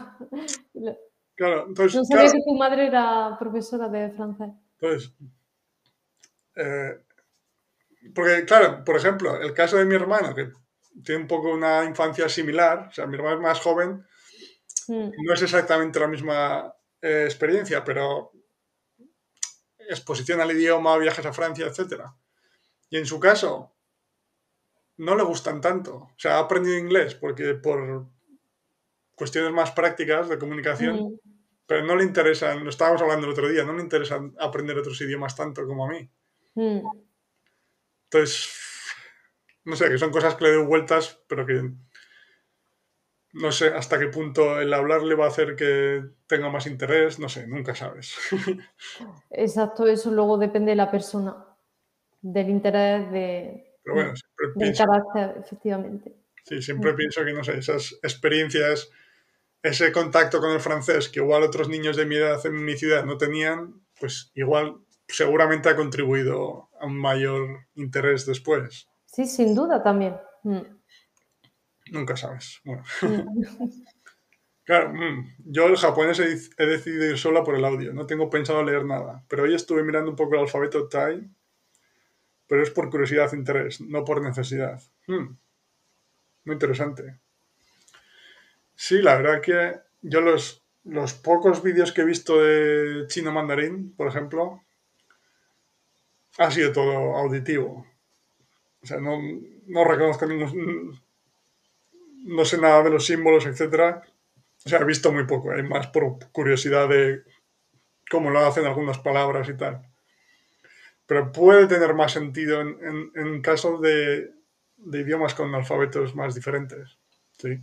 Claro, 1.34 1.66
entonces... 1.68 1.96
No 1.96 2.04
sabía 2.04 2.30
que 2.30 2.42
tu 2.44 2.54
madre 2.56 2.86
era 2.86 3.36
profesora 3.38 3.88
de 3.88 4.10
francés. 4.10 4.50
Pues, 4.78 5.12
porque, 8.14 8.44
claro, 8.44 8.84
por 8.84 8.96
ejemplo, 8.96 9.40
el 9.40 9.52
caso 9.52 9.76
de 9.76 9.84
mi 9.84 9.94
hermano, 9.94 10.34
que 10.34 10.50
tiene 11.04 11.22
un 11.22 11.28
poco 11.28 11.52
una 11.52 11.84
infancia 11.84 12.28
similar, 12.28 12.88
o 12.88 12.92
sea, 12.92 13.06
mi 13.06 13.16
hermano 13.16 13.36
es 13.36 13.42
más 13.42 13.60
joven, 13.60 14.04
mm. 14.88 15.10
no 15.24 15.34
es 15.34 15.42
exactamente 15.42 16.00
la 16.00 16.08
misma 16.08 16.74
eh, 17.00 17.24
experiencia, 17.24 17.84
pero 17.84 18.32
exposición 19.88 20.40
al 20.40 20.52
idioma, 20.52 20.96
viajes 20.98 21.24
a 21.26 21.32
Francia, 21.32 21.66
etc. 21.66 22.02
Y 22.90 22.98
en 22.98 23.06
su 23.06 23.18
caso, 23.18 23.74
no 24.98 25.16
le 25.16 25.22
gustan 25.22 25.60
tanto. 25.60 25.94
O 25.96 26.14
sea, 26.16 26.36
ha 26.36 26.40
aprendido 26.40 26.76
inglés 26.76 27.14
porque 27.14 27.54
por 27.54 28.06
cuestiones 29.14 29.52
más 29.52 29.72
prácticas 29.72 30.28
de 30.28 30.38
comunicación, 30.38 31.20
pero 31.66 31.84
no 31.84 31.96
le 31.96 32.04
interesan, 32.04 32.62
lo 32.62 32.70
estábamos 32.70 33.02
hablando 33.02 33.26
el 33.26 33.32
otro 33.32 33.48
día, 33.48 33.64
no 33.64 33.72
le 33.72 33.82
interesa 33.82 34.20
aprender 34.38 34.78
otros 34.78 35.00
idiomas 35.00 35.34
tanto 35.34 35.66
como 35.66 35.86
a 35.86 35.88
mí. 35.88 36.10
Entonces, 38.04 38.48
no 39.64 39.76
sé, 39.76 39.88
que 39.88 39.98
son 39.98 40.10
cosas 40.10 40.34
que 40.36 40.44
le 40.44 40.52
doy 40.52 40.64
vueltas, 40.64 41.20
pero 41.26 41.44
que 41.44 41.70
no 43.40 43.52
sé 43.52 43.68
hasta 43.68 43.98
qué 43.98 44.08
punto 44.08 44.60
el 44.60 44.72
hablarle 44.72 45.14
va 45.14 45.26
a 45.26 45.28
hacer 45.28 45.56
que 45.56 46.04
tenga 46.26 46.50
más 46.50 46.66
interés, 46.66 47.18
no 47.18 47.28
sé, 47.28 47.46
nunca 47.46 47.74
sabes. 47.74 48.16
Exacto, 49.30 49.86
eso 49.86 50.10
luego 50.10 50.38
depende 50.38 50.70
de 50.70 50.76
la 50.76 50.90
persona, 50.90 51.36
del 52.20 52.50
interés 52.50 53.10
de, 53.10 53.76
Pero 53.82 53.94
bueno, 53.94 54.12
del 54.54 54.76
carácter, 54.76 55.42
efectivamente. 55.44 56.12
Sí, 56.44 56.62
siempre 56.62 56.94
pienso 56.94 57.24
que, 57.24 57.32
no 57.32 57.44
sé, 57.44 57.58
esas 57.58 57.98
experiencias, 58.02 58.90
ese 59.62 59.92
contacto 59.92 60.40
con 60.40 60.52
el 60.52 60.60
francés 60.60 61.08
que 61.08 61.20
igual 61.20 61.42
otros 61.42 61.68
niños 61.68 61.96
de 61.96 62.06
mi 62.06 62.16
edad 62.16 62.44
en 62.46 62.64
mi 62.64 62.76
ciudad 62.76 63.04
no 63.04 63.18
tenían, 63.18 63.82
pues 64.00 64.30
igual 64.34 64.78
seguramente 65.06 65.68
ha 65.68 65.76
contribuido 65.76 66.68
a 66.80 66.86
un 66.86 66.98
mayor 66.98 67.66
interés 67.74 68.24
después. 68.26 68.88
Sí, 69.06 69.26
sin 69.26 69.54
duda 69.54 69.82
también. 69.82 70.16
Mm. 70.42 70.77
Nunca 71.92 72.16
sabes. 72.16 72.60
claro, 74.64 74.92
mm, 74.92 75.34
yo 75.46 75.66
el 75.66 75.76
japonés 75.76 76.20
he, 76.20 76.66
decidido 76.66 77.06
ir 77.06 77.18
sola 77.18 77.44
por 77.44 77.54
el 77.54 77.64
audio. 77.64 77.92
No 77.92 78.06
tengo 78.06 78.30
pensado 78.30 78.62
leer 78.62 78.84
nada. 78.84 79.24
Pero 79.28 79.44
hoy 79.44 79.54
estuve 79.54 79.82
mirando 79.82 80.10
un 80.10 80.16
poco 80.16 80.34
el 80.34 80.42
alfabeto 80.42 80.88
Thai. 80.88 81.28
Pero 82.46 82.62
es 82.62 82.70
por 82.70 82.90
curiosidad, 82.90 83.32
interés, 83.34 83.80
no 83.80 84.04
por 84.04 84.22
necesidad. 84.22 84.80
Mm, 85.06 85.36
muy 86.44 86.52
interesante. 86.54 87.18
Sí, 88.74 89.02
la 89.02 89.16
verdad 89.16 89.42
que 89.42 89.78
yo 90.00 90.20
los, 90.20 90.64
los 90.84 91.12
pocos 91.12 91.62
vídeos 91.62 91.92
que 91.92 92.02
he 92.02 92.06
visto 92.06 92.40
de 92.40 93.06
chino 93.08 93.32
mandarín, 93.32 93.94
por 93.94 94.08
ejemplo, 94.08 94.62
ha 96.38 96.50
sido 96.50 96.72
todo 96.72 97.16
auditivo. 97.16 97.86
O 98.82 98.86
sea, 98.86 98.98
no, 98.98 99.18
no 99.66 99.84
reconozco 99.84 100.26
ningún, 100.26 100.98
no 102.24 102.44
sé 102.44 102.58
nada 102.58 102.82
de 102.82 102.90
los 102.90 103.06
símbolos, 103.06 103.46
etcétera. 103.46 104.02
O 104.64 104.68
sea, 104.68 104.80
he 104.80 104.84
visto 104.84 105.12
muy 105.12 105.24
poco, 105.24 105.52
hay 105.52 105.62
más 105.62 105.86
por 105.88 106.18
curiosidad 106.30 106.88
de 106.88 107.22
como 108.10 108.30
lo 108.30 108.40
hacen 108.40 108.66
algunas 108.66 108.98
palabras 108.98 109.48
y 109.48 109.54
tal. 109.54 109.82
Pero 111.06 111.32
puede 111.32 111.66
tener 111.66 111.94
más 111.94 112.12
sentido 112.12 112.60
en, 112.60 113.10
en, 113.14 113.42
casos 113.42 113.80
de, 113.80 114.30
de, 114.76 115.00
idiomas 115.00 115.34
con 115.34 115.54
alfabetos 115.54 116.14
más 116.14 116.34
diferentes. 116.34 116.98
¿sí? 117.38 117.60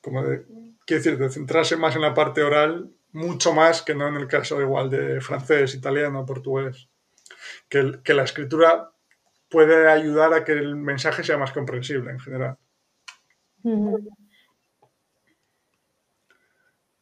Como 0.00 0.22
de, 0.22 0.44
quiero 0.86 1.02
decir, 1.02 1.18
de 1.18 1.30
centrarse 1.30 1.76
más 1.76 1.96
en 1.96 2.02
la 2.02 2.14
parte 2.14 2.42
oral, 2.42 2.90
mucho 3.12 3.52
más 3.52 3.82
que 3.82 3.94
no 3.94 4.08
en 4.08 4.16
el 4.16 4.28
caso 4.28 4.60
igual 4.60 4.90
de 4.90 5.20
francés, 5.20 5.74
italiano, 5.74 6.26
portugués. 6.26 6.88
Que, 7.68 8.00
que 8.04 8.14
la 8.14 8.24
escritura 8.24 8.90
puede 9.48 9.88
ayudar 9.88 10.32
a 10.32 10.44
que 10.44 10.52
el 10.52 10.76
mensaje 10.76 11.24
sea 11.24 11.38
más 11.38 11.52
comprensible 11.52 12.12
en 12.12 12.20
general. 12.20 12.58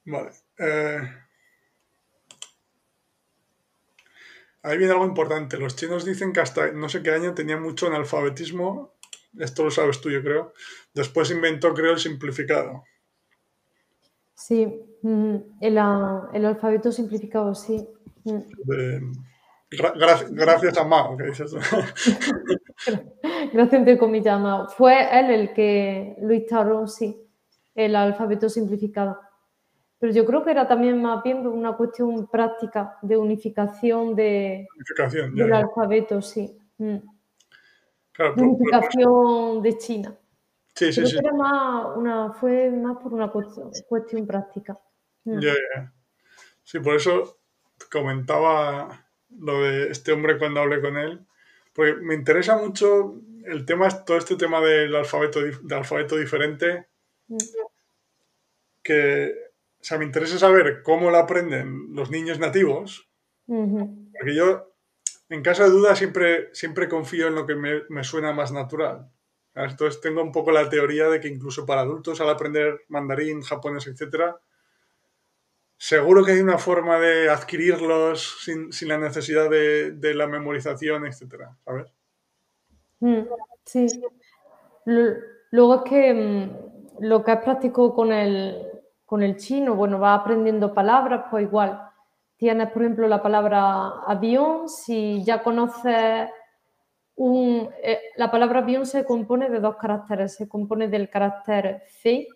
Vale. 0.04 0.30
Eh, 0.58 1.00
ahí 4.62 4.78
viene 4.78 4.92
algo 4.92 5.06
importante. 5.06 5.58
Los 5.58 5.76
chinos 5.76 6.04
dicen 6.04 6.32
que 6.32 6.40
hasta 6.40 6.72
no 6.72 6.88
sé 6.88 7.02
qué 7.02 7.10
año 7.10 7.34
tenían 7.34 7.62
mucho 7.62 7.86
analfabetismo. 7.86 8.94
Esto 9.38 9.64
lo 9.64 9.70
sabes 9.70 10.00
tú, 10.00 10.10
yo 10.10 10.22
creo. 10.22 10.52
Después 10.94 11.30
inventó, 11.30 11.74
creo, 11.74 11.92
el 11.92 11.98
simplificado. 11.98 12.84
Sí, 14.34 14.82
el, 15.60 15.78
alfabeto 15.78 16.90
simplificado, 16.92 17.54
sí. 17.54 17.86
Gracias 19.70 20.78
a 20.78 20.84
Mao, 20.84 21.16
que 21.16 21.24
dices 21.24 21.52
Gracias 23.52 23.72
entre 23.72 23.98
comillas 23.98 24.34
a 24.34 24.38
Mao. 24.38 24.68
Fue 24.68 25.18
él 25.18 25.30
el 25.30 25.52
que 25.52 26.16
lo 26.20 26.32
instauró, 26.32 26.86
sí, 26.86 27.20
el 27.74 27.94
alfabeto 27.94 28.48
simplificado. 28.48 29.20
Pero 29.98 30.12
yo 30.12 30.24
creo 30.24 30.44
que 30.44 30.52
era 30.52 30.68
también 30.68 31.02
más 31.02 31.22
bien 31.22 31.46
una 31.46 31.76
cuestión 31.76 32.28
práctica 32.28 32.96
de 33.02 33.16
unificación, 33.16 34.14
de, 34.14 34.68
del 35.34 35.52
alfabeto, 35.52 36.22
sí. 36.22 36.56
Mm. 36.78 36.98
unificación 38.36 39.62
de 39.62 39.78
China. 39.78 40.16
Sí, 40.74 40.92
sí, 40.92 41.04
sí. 41.04 41.18
Era 41.18 41.32
más 41.32 41.96
una, 41.96 42.32
fue 42.32 42.70
más 42.70 42.98
por 42.98 43.12
una 43.12 43.32
cuestión, 43.32 44.26
práctica. 44.26 44.78
Mm. 45.24 45.40
Sí, 46.62 46.78
por 46.78 46.94
eso 46.94 47.38
comentaba 47.90 49.07
lo 49.30 49.62
de 49.62 49.90
este 49.90 50.12
hombre 50.12 50.38
cuando 50.38 50.60
hablé 50.60 50.80
con 50.80 50.96
él, 50.96 51.26
porque 51.72 51.94
me 51.94 52.14
interesa 52.14 52.56
mucho 52.56 53.20
el 53.44 53.64
tema, 53.64 53.88
todo 54.04 54.18
este 54.18 54.36
tema 54.36 54.60
del 54.60 54.94
alfabeto, 54.94 55.40
de 55.40 55.74
alfabeto 55.74 56.16
diferente, 56.16 56.86
que 58.82 59.48
o 59.80 59.84
sea, 59.84 59.98
me 59.98 60.04
interesa 60.04 60.38
saber 60.38 60.82
cómo 60.82 61.10
lo 61.10 61.18
aprenden 61.18 61.94
los 61.94 62.10
niños 62.10 62.38
nativos, 62.38 63.08
porque 63.46 64.34
yo, 64.34 64.74
en 65.28 65.42
caso 65.42 65.62
de 65.62 65.70
duda, 65.70 65.94
siempre, 65.94 66.52
siempre 66.52 66.88
confío 66.88 67.28
en 67.28 67.34
lo 67.34 67.46
que 67.46 67.54
me, 67.54 68.04
suena 68.04 68.32
más 68.32 68.52
natural. 68.52 69.08
Entonces 69.54 70.00
tengo 70.00 70.22
un 70.22 70.32
poco 70.32 70.50
la 70.50 70.68
teoría 70.68 71.08
de 71.08 71.20
que 71.20 71.28
incluso 71.28 71.64
para 71.64 71.82
adultos, 71.82 72.20
al 72.20 72.28
aprender 72.28 72.82
mandarín, 72.88 73.42
japonés, 73.42 73.86
etc., 73.86 74.34
seguro 75.78 76.24
que 76.24 76.32
hay 76.32 76.40
una 76.40 76.58
forma 76.58 76.98
de 76.98 77.30
adquirirlos 77.30 78.38
sin, 78.42 78.70
la 78.88 78.98
necesidad 78.98 79.48
de, 79.48 80.14
la 80.14 80.26
memorización, 80.26 81.06
etc., 81.06 81.46
¿sabes? 81.64 81.92
Mm, 83.00 83.20
sí. 83.64 83.86
Luego 84.84 85.74
es 85.76 85.82
que 85.82 86.14
mm, 86.14 87.04
lo 87.04 87.22
que 87.22 87.32
es 87.32 87.38
práctico 87.38 87.94
con 87.94 88.12
el, 88.12 88.60
con 89.06 89.22
el 89.22 89.36
chino, 89.36 89.76
bueno, 89.76 90.00
va 90.00 90.14
aprendiendo 90.14 90.74
palabras, 90.74 91.26
pues 91.30 91.44
igual. 91.44 91.80
Tienes, 92.36 92.70
por 92.70 92.82
ejemplo, 92.82 93.06
la 93.06 93.22
palabra 93.22 94.00
avión, 94.06 94.68
si 94.68 95.22
ya 95.24 95.42
conoces 95.42 96.28
un... 97.14 97.68
Eh, 97.82 98.00
la 98.16 98.30
palabra 98.30 98.60
avión 98.60 98.84
se 98.84 99.04
compone 99.04 99.48
de 99.48 99.60
dos 99.60 99.76
caracteres, 99.76 100.34
se 100.34 100.48
compone 100.48 100.88
del 100.88 101.08
carácter 101.08 101.84
fei, 102.00 102.28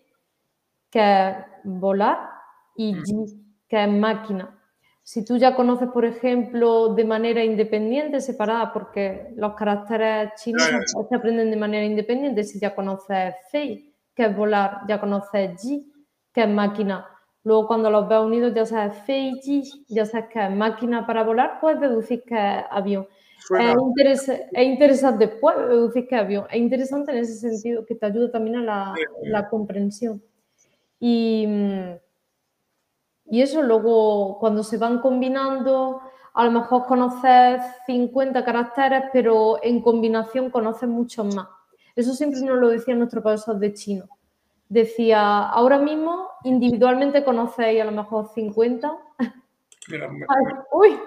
que 0.89 1.29
es 1.29 1.35
volar, 1.63 2.29
y 2.75 2.93
ji, 2.93 3.25
que 3.67 3.83
es 3.83 3.89
máquina. 3.89 4.59
Si 5.03 5.25
tú 5.25 5.37
ya 5.37 5.55
conoces, 5.55 5.89
por 5.89 6.05
ejemplo, 6.05 6.93
de 6.93 7.03
manera 7.03 7.43
independiente, 7.43 8.21
separada, 8.21 8.71
porque 8.71 9.33
los 9.35 9.53
caracteres 9.53 10.31
chinos 10.41 10.63
se 11.09 11.15
aprenden 11.15 11.51
de 11.51 11.57
manera 11.57 11.85
independiente, 11.85 12.43
si 12.43 12.59
ya 12.59 12.73
conoces 12.73 13.35
fei, 13.51 13.93
que 14.15 14.25
es 14.25 14.35
volar, 14.35 14.81
ya 14.87 14.99
conoces 14.99 15.61
ji, 15.61 15.91
que 16.33 16.43
es 16.43 16.49
máquina. 16.49 17.05
Luego, 17.43 17.67
cuando 17.67 17.89
los 17.89 18.07
ves 18.07 18.19
unidos, 18.19 18.53
ya 18.53 18.65
sabes 18.65 18.97
Feiji, 18.99 19.85
ya 19.89 20.05
sabes 20.05 20.29
que 20.31 20.45
es 20.45 20.51
máquina 20.51 21.05
para 21.05 21.23
volar, 21.23 21.59
puedes 21.59 21.81
deducir 21.81 22.23
que 22.23 22.35
es 22.35 22.63
avión. 22.69 23.07
Es, 23.99 24.31
interesante, 24.55 25.27
puedes 25.27 25.67
deducir 25.67 26.07
que 26.07 26.15
es 26.15 26.21
avión. 26.21 26.45
Es 26.49 26.57
interesante 26.57 27.11
en 27.11 27.17
ese 27.17 27.35
sentido, 27.35 27.85
que 27.85 27.95
te 27.95 28.05
ayuda 28.05 28.31
también 28.31 28.55
a 28.57 28.93
la, 29.23 29.49
comprensión. 29.49 30.23
Y, 31.01 31.45
y 33.33 33.41
eso 33.41 33.61
luego, 33.61 34.37
cuando 34.39 34.63
se 34.63 34.77
van 34.77 34.99
combinando, 34.99 36.01
a 36.33 36.45
lo 36.45 36.51
mejor 36.51 36.85
conoces 36.85 37.61
50 37.85 38.43
caracteres, 38.43 39.03
pero 39.11 39.59
en 39.63 39.81
combinación 39.81 40.49
conoces 40.49 40.89
muchos 40.89 41.33
más. 41.33 41.47
Eso 41.95 42.13
siempre 42.13 42.41
nos 42.41 42.59
lo 42.59 42.69
decía 42.69 42.95
nuestro 42.95 43.21
profesor 43.21 43.57
de 43.59 43.73
chino 43.73 44.07
decía, 44.73 45.49
ahora 45.49 45.77
mismo 45.77 46.29
individualmente 46.43 47.23
conocéis 47.23 47.81
a 47.81 47.85
lo 47.85 47.91
mejor 47.91 48.29
50. 48.33 48.91
Mira, 49.89 50.09
uy. 50.73 50.99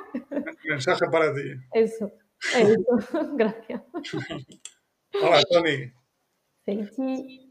mensaje 0.64 1.06
para 1.10 1.34
ti. 1.34 1.42
Eso, 1.72 2.12
eso, 2.54 2.78
gracias. 3.34 3.82
Hola, 5.20 5.42
Tony. 5.50 5.92
Feiji. 6.64 7.42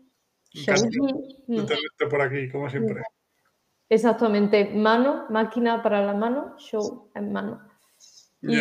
Tenerte 0.65 2.07
por 2.09 2.21
aquí, 2.21 2.49
como 2.49 2.69
siempre. 2.69 3.01
Exactamente, 3.89 4.71
mano, 4.73 5.25
máquina 5.29 5.83
para 5.83 6.05
la 6.05 6.13
mano, 6.13 6.55
show 6.57 7.09
en 7.13 7.31
mano. 7.31 7.61
Y, 8.41 8.57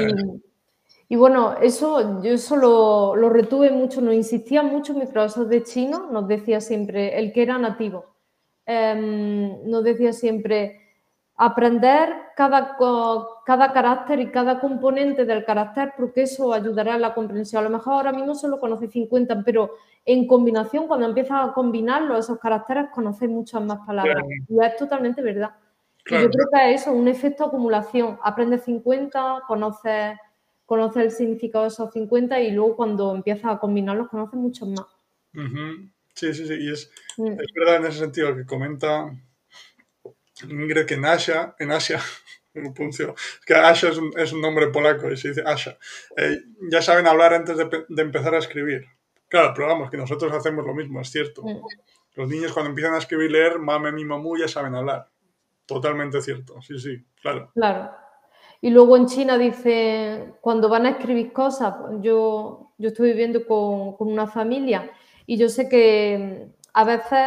y 1.09 1.17
bueno, 1.17 1.55
eso 1.61 2.23
yo 2.23 2.33
eso 2.33 2.57
lo, 2.57 3.29
retuve 3.29 3.71
mucho, 3.71 4.01
nos 4.01 4.15
insistía 4.15 4.63
mucho 4.63 4.95
mi 4.95 5.07
profesor 5.07 5.47
de 5.49 5.63
chino, 5.63 6.11
nos 6.11 6.27
decía 6.27 6.61
siempre, 6.61 7.19
el 7.19 7.33
que 7.33 7.43
era 7.43 7.59
nativo, 7.59 8.17
em, 8.67 9.65
nos 9.69 9.85
decía 9.85 10.13
siempre, 10.13 10.84
aprender 11.37 12.15
cada, 12.37 12.77
cada 13.45 13.73
carácter 13.73 14.21
y 14.21 14.31
cada 14.31 14.61
componente 14.61 15.25
del 15.25 15.45
carácter 15.45 15.93
porque 15.97 16.23
eso 16.23 16.53
ayudará 16.53 16.95
a 16.95 16.99
la 16.99 17.15
comprensión. 17.15 17.61
A 17.61 17.69
lo 17.69 17.77
mejor 17.77 17.95
ahora 17.95 18.13
mismo 18.13 18.35
solo 18.35 18.61
conoce 18.61 18.89
50, 18.89 19.43
pero 19.43 19.75
en 20.05 20.27
combinación, 20.27 20.87
cuando 20.87 21.07
empiezas 21.07 21.49
a 21.49 21.53
combinarlo, 21.53 22.17
esos 22.17 22.39
caracteres, 22.39 22.91
conoces 22.93 23.29
muchas 23.29 23.63
más 23.63 23.85
palabras. 23.87 24.25
Y 24.49 24.65
es 24.65 24.77
totalmente 24.77 25.23
verdad. 25.23 25.51
yo 26.05 26.31
creo 26.31 26.47
que 26.53 26.75
es 26.75 26.83
eso, 26.83 26.93
un 26.93 27.09
efecto 27.09 27.45
acumulación. 27.45 28.19
Aprendes 28.23 28.65
50, 28.65 29.43
conoces 29.49 30.19
conoce 30.67 31.03
el 31.03 31.11
significado 31.11 31.65
de 31.65 31.69
esos 31.69 31.93
50 31.93 32.41
y 32.41 32.51
luego 32.53 32.77
cuando 32.77 33.15
empiezas 33.15 33.53
a 33.53 33.59
combinarlos 33.59 34.09
conoces 34.09 34.39
muchos 34.39 34.69
más. 34.69 34.87
Sí, 36.15 36.33
sí, 36.33 36.47
sí. 36.47 36.55
Y 36.55 36.71
es, 36.71 36.91
mm. 37.17 37.27
es, 37.27 37.53
verdad 37.55 37.77
en 37.77 37.87
ese 37.87 37.99
sentido 37.99 38.35
que 38.35 38.47
comenta 38.47 39.11
Ingrid 40.43 40.87
que 40.87 40.95
en 40.95 41.05
Asia, 41.05 41.55
en 41.59 41.71
Asia, 41.71 42.01
que 43.47 43.55
Asia 43.55 43.89
es 43.91 43.99
un, 43.99 44.13
es 44.17 44.33
un, 44.33 44.41
nombre 44.41 44.69
polaco 44.69 45.11
y 45.11 45.17
se 45.17 45.29
dice 45.29 45.43
Asia, 45.47 45.79
eh, 46.17 46.43
ya 46.71 46.83
saben 46.83 47.07
hablar 47.07 47.35
antes 47.35 47.57
de, 47.57 47.85
de, 47.89 48.03
empezar 48.03 48.35
a 48.35 48.39
escribir. 48.39 48.87
Claro, 49.29 49.53
pero 49.55 49.69
vamos, 49.69 49.91
que 49.91 49.97
nosotros 49.97 50.33
hacemos 50.33 50.65
lo 50.65 50.75
mismo, 50.75 51.01
es 51.01 51.11
cierto. 51.11 51.43
Mm. 51.43 51.63
Los 52.15 52.29
niños 52.29 52.53
cuando 52.53 52.71
empiezan 52.71 52.95
a 52.95 52.99
escribir 52.99 53.31
y 53.31 53.33
leer, 53.33 53.59
mame, 53.59 53.91
mi, 53.93 54.05
mamú, 54.05 54.37
ya 54.37 54.49
saben 54.49 54.75
hablar. 54.75 55.09
Totalmente 55.67 56.21
cierto, 56.21 56.61
sí, 56.63 56.79
sí, 56.79 57.05
claro. 57.21 57.51
Claro. 57.55 57.91
Y 58.61 58.71
luego 58.71 58.97
en 58.97 59.07
China 59.07 59.37
dice, 59.37 60.35
cuando 60.41 60.69
van 60.69 60.87
a 60.87 60.91
escribir 60.91 61.33
cosas, 61.33 61.75
yo, 62.01 62.73
yo 62.79 62.89
estoy 62.89 63.11
viviendo 63.11 63.47
con, 63.47 63.97
con 63.97 64.09
una 64.09 64.27
familia 64.27 64.91
y 65.27 65.37
yo 65.37 65.49
sé 65.49 65.69
que 65.69 66.49
mm, 66.49 66.53
a 66.75 66.85
veces 66.85 67.19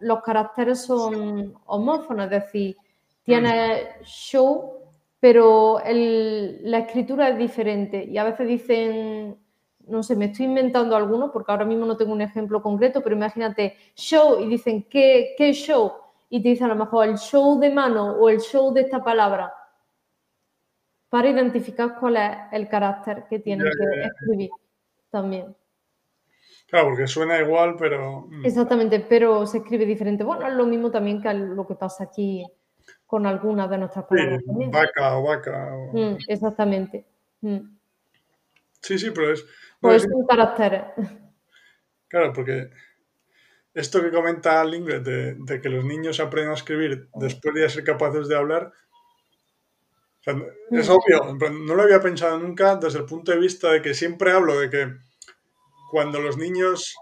los 0.00 0.22
caracteres 0.22 0.82
son 0.82 1.54
homófonos, 1.66 2.26
es 2.26 2.30
decir, 2.30 2.76
tiene 3.22 3.88
show, 4.02 4.74
pero 5.18 5.80
el, 5.80 6.60
la 6.62 6.78
escritura 6.78 7.28
es 7.28 7.38
diferente. 7.38 8.04
Y 8.04 8.18
a 8.18 8.24
veces 8.24 8.48
dicen, 8.48 9.38
no 9.86 10.02
sé, 10.02 10.16
me 10.16 10.26
estoy 10.26 10.46
inventando 10.46 10.96
alguno, 10.96 11.30
porque 11.30 11.52
ahora 11.52 11.64
mismo 11.64 11.86
no 11.86 11.96
tengo 11.96 12.12
un 12.12 12.22
ejemplo 12.22 12.62
concreto, 12.62 13.02
pero 13.02 13.16
imagínate, 13.16 13.76
show, 13.94 14.40
y 14.40 14.48
dicen, 14.48 14.86
¿qué, 14.88 15.34
qué 15.36 15.52
show? 15.52 15.92
Y 16.28 16.42
te 16.42 16.50
dicen 16.50 16.66
a 16.66 16.74
lo 16.74 16.84
mejor 16.84 17.08
el 17.08 17.18
show 17.18 17.58
de 17.58 17.70
mano 17.70 18.12
o 18.12 18.28
el 18.28 18.40
show 18.40 18.72
de 18.72 18.82
esta 18.82 19.02
palabra 19.02 19.52
para 21.08 21.28
identificar 21.28 21.98
cuál 21.98 22.16
es 22.16 22.30
el 22.52 22.68
carácter 22.68 23.26
que 23.28 23.40
tiene 23.40 23.64
que 23.64 24.06
escribir 24.06 24.50
también. 25.10 25.54
Claro, 26.70 26.88
porque 26.88 27.06
suena 27.08 27.38
igual, 27.40 27.74
pero... 27.76 28.26
Mm. 28.28 28.46
Exactamente, 28.46 29.00
pero 29.00 29.46
se 29.46 29.58
escribe 29.58 29.84
diferente. 29.84 30.22
Bueno, 30.22 30.46
es 30.46 30.54
lo 30.54 30.66
mismo 30.66 30.90
también 30.90 31.20
que 31.20 31.34
lo 31.34 31.66
que 31.66 31.74
pasa 31.74 32.04
aquí 32.04 32.46
con 33.06 33.26
algunas 33.26 33.68
de 33.68 33.78
nuestras 33.78 34.04
palabras. 34.06 34.40
Sí, 34.40 34.70
vaca 34.70 35.18
o 35.18 35.24
vaca. 35.24 35.70
Mm, 35.92 36.16
exactamente. 36.28 37.04
Mm. 37.40 37.58
Sí, 38.80 38.98
sí, 38.98 39.10
pero 39.10 39.32
es... 39.32 39.44
Pues 39.80 40.06
un 40.06 40.26
carácter. 40.26 40.92
Claro, 42.06 42.32
porque 42.32 42.70
esto 43.74 44.00
que 44.00 44.10
comenta 44.10 44.64
Lingret 44.64 45.02
de, 45.02 45.34
de, 45.34 45.60
que 45.60 45.68
los 45.68 45.84
niños 45.84 46.20
aprenden 46.20 46.52
a 46.52 46.54
escribir 46.54 47.08
después 47.14 47.54
de 47.54 47.68
ser 47.68 47.84
capaces 47.84 48.28
de 48.28 48.36
hablar, 48.36 48.72
es 50.70 50.88
obvio, 50.88 51.34
no 51.50 51.74
lo 51.74 51.82
había 51.82 52.00
pensado 52.00 52.38
nunca 52.38 52.76
desde 52.76 52.98
el 52.98 53.06
punto 53.06 53.32
de 53.32 53.38
vista 53.38 53.72
de 53.72 53.80
que 53.80 53.94
siempre 53.94 54.32
hablo 54.32 54.60
de 54.60 54.68
que 54.68 54.96
cuando 55.90 56.20
los 56.20 56.36
niños 56.36 56.94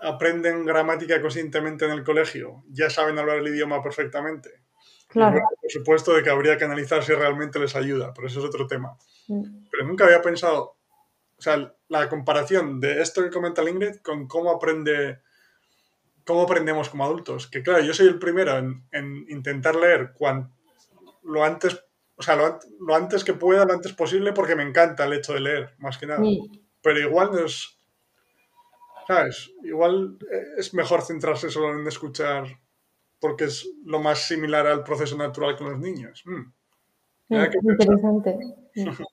aprenden 0.00 0.64
gramática 0.64 1.20
conscientemente 1.20 1.84
en 1.84 1.90
el 1.90 2.04
colegio, 2.04 2.62
ya 2.68 2.90
saben 2.90 3.18
hablar 3.18 3.38
el 3.38 3.48
idioma 3.48 3.82
perfectamente. 3.82 4.62
Claro. 5.08 5.38
por 5.62 5.70
supuesto 5.70 6.14
de 6.14 6.22
que 6.22 6.30
habría 6.30 6.58
que 6.58 6.64
analizar 6.64 7.02
si 7.02 7.12
realmente 7.12 7.60
les 7.60 7.76
ayuda, 7.76 8.12
pero 8.12 8.26
eso 8.26 8.40
es 8.40 8.44
otro 8.44 8.66
tema. 8.66 8.98
Mm. 9.28 9.66
Pero 9.70 9.86
nunca 9.86 10.04
había 10.04 10.20
pensado, 10.20 10.76
o 11.38 11.42
sea, 11.42 11.74
la 11.88 12.08
comparación 12.08 12.80
de 12.80 13.00
esto 13.00 13.22
que 13.22 13.30
comenta 13.30 13.62
Ingrid 13.68 13.96
con 14.02 14.26
cómo 14.26 14.50
aprende, 14.50 15.20
cómo 16.24 16.42
aprendemos 16.42 16.88
como 16.88 17.04
adultos. 17.04 17.46
Que 17.46 17.62
claro, 17.62 17.84
yo 17.84 17.94
soy 17.94 18.08
el 18.08 18.18
primero 18.18 18.58
en, 18.58 19.26
intentar 19.28 19.76
leer 19.76 20.12
lo 21.22 21.44
antes, 21.44 21.84
o 22.16 22.22
sea, 22.22 22.36
lo, 22.36 22.94
antes 22.94 23.24
que 23.24 23.32
pueda, 23.32 23.64
lo 23.64 23.72
antes 23.72 23.92
posible, 23.92 24.32
porque 24.32 24.56
me 24.56 24.64
encanta 24.64 25.04
el 25.04 25.12
hecho 25.12 25.34
de 25.34 25.40
leer, 25.40 25.74
más 25.78 25.98
que 25.98 26.06
nada. 26.06 26.22
Pero 26.82 26.98
igual 26.98 27.30
no 27.32 27.38
es 27.38 27.75
¿Sabes? 29.06 29.52
Igual 29.62 30.18
eh, 30.30 30.44
es 30.58 30.74
mejor 30.74 31.02
centrarse 31.02 31.48
solo 31.48 31.78
en 31.78 31.86
escuchar 31.86 32.58
porque 33.20 33.44
es 33.44 33.68
lo 33.84 34.00
más 34.00 34.26
similar 34.26 34.66
al 34.66 34.82
proceso 34.82 35.16
natural 35.16 35.56
con 35.56 35.70
los 35.70 35.78
niños. 35.78 36.22
Mm. 36.26 36.52
interesante. 37.28 38.36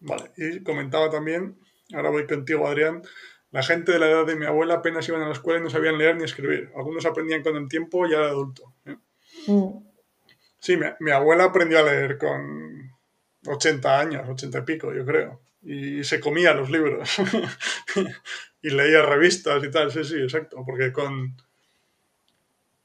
vale, 0.00 0.30
y 0.36 0.62
comentaba 0.62 1.10
también, 1.10 1.58
ahora 1.92 2.10
voy 2.10 2.26
contigo 2.26 2.66
Adrián, 2.66 3.02
la 3.50 3.62
gente 3.62 3.92
de 3.92 3.98
la 3.98 4.08
edad 4.08 4.26
de 4.26 4.36
mi 4.36 4.46
abuela 4.46 4.74
apenas 4.74 5.06
iban 5.08 5.22
a 5.22 5.26
la 5.26 5.32
escuela 5.32 5.60
y 5.60 5.62
no 5.62 5.70
sabían 5.70 5.98
leer 5.98 6.16
ni 6.16 6.24
escribir. 6.24 6.70
Algunos 6.76 7.04
aprendían 7.04 7.42
con 7.42 7.56
el 7.56 7.68
tiempo 7.68 8.06
ya 8.06 8.20
de 8.20 8.26
adulto. 8.26 8.74
¿eh? 8.86 8.96
Mm. 9.48 9.84
Sí, 10.58 10.76
mi, 10.76 10.86
mi, 11.00 11.10
abuela 11.10 11.44
aprendió 11.44 11.80
a 11.80 11.82
leer 11.82 12.16
con 12.16 12.92
80 13.46 14.00
años, 14.00 14.28
80 14.28 14.58
y 14.58 14.62
pico, 14.62 14.94
yo 14.94 15.04
creo 15.04 15.40
y 15.62 16.02
se 16.04 16.20
comía 16.20 16.54
los 16.54 16.70
libros 16.70 17.08
y 18.62 18.70
leía 18.70 19.02
revistas 19.02 19.62
y 19.62 19.70
tal, 19.70 19.90
sí, 19.90 20.04
sí, 20.04 20.20
exacto, 20.20 20.62
porque 20.66 20.92
con, 20.92 21.36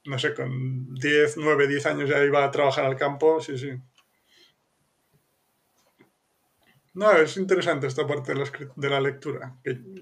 no 0.05 0.19
sé, 0.19 0.33
con 0.33 0.93
10, 0.95 1.37
9, 1.37 1.67
10 1.67 1.85
años 1.87 2.09
ya 2.09 2.23
iba 2.23 2.43
a 2.43 2.51
trabajar 2.51 2.85
al 2.85 2.95
campo, 2.95 3.41
sí, 3.41 3.57
sí. 3.57 3.71
No, 6.93 7.11
es 7.11 7.37
interesante 7.37 7.85
esta 7.85 8.07
parte 8.07 8.33
de 8.33 8.39
la, 8.39 8.51
de 8.75 8.89
la 8.89 8.99
lectura. 8.99 9.55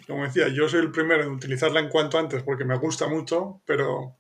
Como 0.08 0.24
decía, 0.24 0.48
yo 0.48 0.70
soy 0.70 0.80
el 0.80 0.92
primero 0.92 1.24
en 1.24 1.32
utilizarla 1.32 1.82
en 1.82 1.90
cuanto 1.90 2.18
antes 2.18 2.42
porque 2.42 2.64
me 2.64 2.78
gusta 2.78 3.08
mucho, 3.08 3.62
pero 3.66 4.16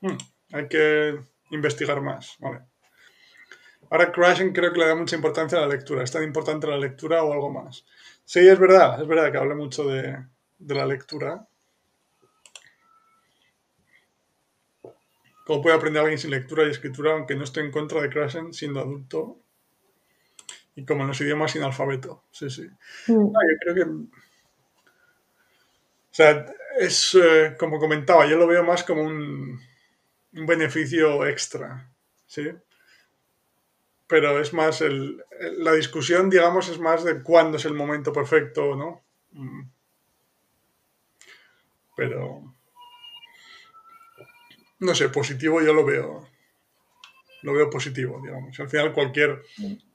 hmm, 0.00 0.16
hay 0.54 0.66
que 0.66 1.20
investigar 1.50 2.00
más. 2.00 2.34
Vale. 2.40 2.62
Ahora 3.90 4.10
Crashing 4.10 4.52
creo 4.52 4.72
que 4.72 4.80
le 4.80 4.86
da 4.86 4.94
mucha 4.94 5.16
importancia 5.16 5.58
a 5.58 5.62
la 5.62 5.68
lectura. 5.68 6.02
¿Es 6.02 6.12
tan 6.12 6.22
importante 6.24 6.66
la 6.66 6.76
lectura 6.76 7.22
o 7.22 7.32
algo 7.32 7.50
más? 7.50 7.84
Sí, 8.24 8.46
es 8.46 8.58
verdad, 8.58 9.00
es 9.00 9.06
verdad 9.06 9.30
que 9.30 9.38
habla 9.38 9.54
mucho 9.54 9.84
de, 9.84 10.26
la 10.58 10.86
lectura. 10.86 11.46
¿Cómo 15.44 15.62
puede 15.62 15.76
aprender 15.76 16.00
alguien 16.00 16.18
sin 16.18 16.32
lectura 16.32 16.64
y 16.64 16.70
escritura 16.70 17.12
aunque 17.12 17.36
no 17.36 17.44
esté 17.44 17.60
en 17.60 17.70
contra 17.70 18.00
de 18.00 18.10
Crashing 18.10 18.52
siendo 18.52 18.80
adulto? 18.80 19.38
Y 20.74 20.84
como 20.84 21.02
en 21.02 21.08
los 21.08 21.20
idiomas 21.20 21.52
sin 21.52 21.62
alfabeto. 21.62 22.24
Sí, 22.32 22.50
sí. 22.50 22.68
Mm. 23.06 23.26
yo 23.28 23.56
creo 23.60 23.74
que... 23.74 23.82
O 23.82 24.06
sea, 26.16 26.46
es 26.78 27.14
eh, 27.14 27.54
como 27.58 27.78
comentaba, 27.78 28.26
yo 28.26 28.36
lo 28.36 28.46
veo 28.46 28.64
más 28.64 28.82
como 28.82 29.02
un, 29.02 29.60
un 30.32 30.46
beneficio 30.46 31.26
extra. 31.26 31.90
¿Sí? 32.26 32.50
Pero 34.06 34.40
es 34.40 34.52
más 34.52 34.80
el, 34.80 35.24
la 35.58 35.72
discusión, 35.72 36.30
digamos, 36.30 36.68
es 36.68 36.78
más 36.78 37.04
de 37.04 37.22
cuándo 37.22 37.56
es 37.56 37.64
el 37.64 37.74
momento 37.74 38.12
perfecto, 38.12 38.76
¿no? 38.76 39.02
Mm. 39.32 39.62
Pero 41.96 42.54
no 44.78 44.94
sé, 44.94 45.08
positivo 45.08 45.60
yo 45.62 45.72
lo 45.72 45.84
veo. 45.84 46.28
Lo 47.42 47.52
veo 47.52 47.70
positivo, 47.70 48.20
digamos. 48.22 48.58
Al 48.58 48.68
final 48.68 48.92
cualquier, 48.92 49.42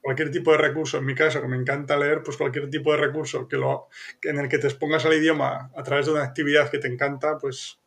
cualquier 0.01 0.31
tipo 0.31 0.51
de 0.51 0.57
recurso, 0.57 0.97
en 0.97 1.05
mi 1.05 1.15
caso, 1.15 1.41
que 1.41 1.47
me 1.47 1.57
encanta 1.57 1.97
leer, 1.97 2.23
pues 2.23 2.37
cualquier 2.37 2.69
tipo 2.69 2.91
de 2.91 2.97
recurso 2.97 3.47
que 3.47 3.57
lo, 3.57 3.87
en 4.23 4.39
el 4.39 4.47
que 4.47 4.57
te 4.57 4.67
expongas 4.67 5.05
al 5.05 5.13
idioma 5.13 5.71
a 5.75 5.83
través 5.83 6.05
de 6.05 6.13
una 6.13 6.23
actividad 6.23 6.69
que 6.69 6.79
te 6.79 6.87
encanta, 6.87 7.37
pues 7.37 7.79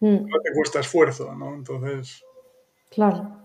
mm. 0.00 0.26
no 0.26 0.40
te 0.42 0.52
cuesta 0.52 0.80
esfuerzo, 0.80 1.34
¿no? 1.34 1.54
Entonces... 1.54 2.24
Claro 2.90 3.39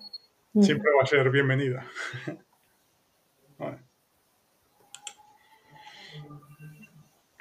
siempre 0.61 0.91
va 0.97 1.03
a 1.03 1.07
ser 1.07 1.29
bienvenida. 1.29 1.85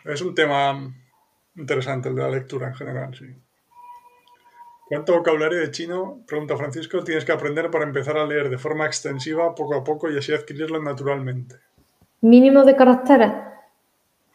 Es 0.04 0.20
un 0.20 0.34
tema 0.34 0.94
interesante 1.56 2.10
el 2.10 2.14
de 2.14 2.22
la 2.22 2.28
lectura 2.28 2.68
en 2.68 2.74
general, 2.74 3.14
sí. 3.14 3.24
¿Cuánto 4.86 5.14
vocabulario 5.14 5.60
de 5.60 5.70
chino, 5.70 6.20
pregunta 6.26 6.58
Francisco, 6.58 7.02
tienes 7.02 7.24
que 7.24 7.32
aprender 7.32 7.70
para 7.70 7.86
empezar 7.86 8.18
a 8.18 8.26
leer 8.26 8.50
de 8.50 8.58
forma 8.58 8.84
extensiva 8.84 9.54
poco 9.54 9.74
a 9.74 9.82
poco 9.82 10.10
y 10.10 10.18
así 10.18 10.34
adquirirlo 10.34 10.82
naturalmente? 10.82 11.56
Mínimo 12.20 12.64
de 12.64 12.76
caracteres, 12.76 13.32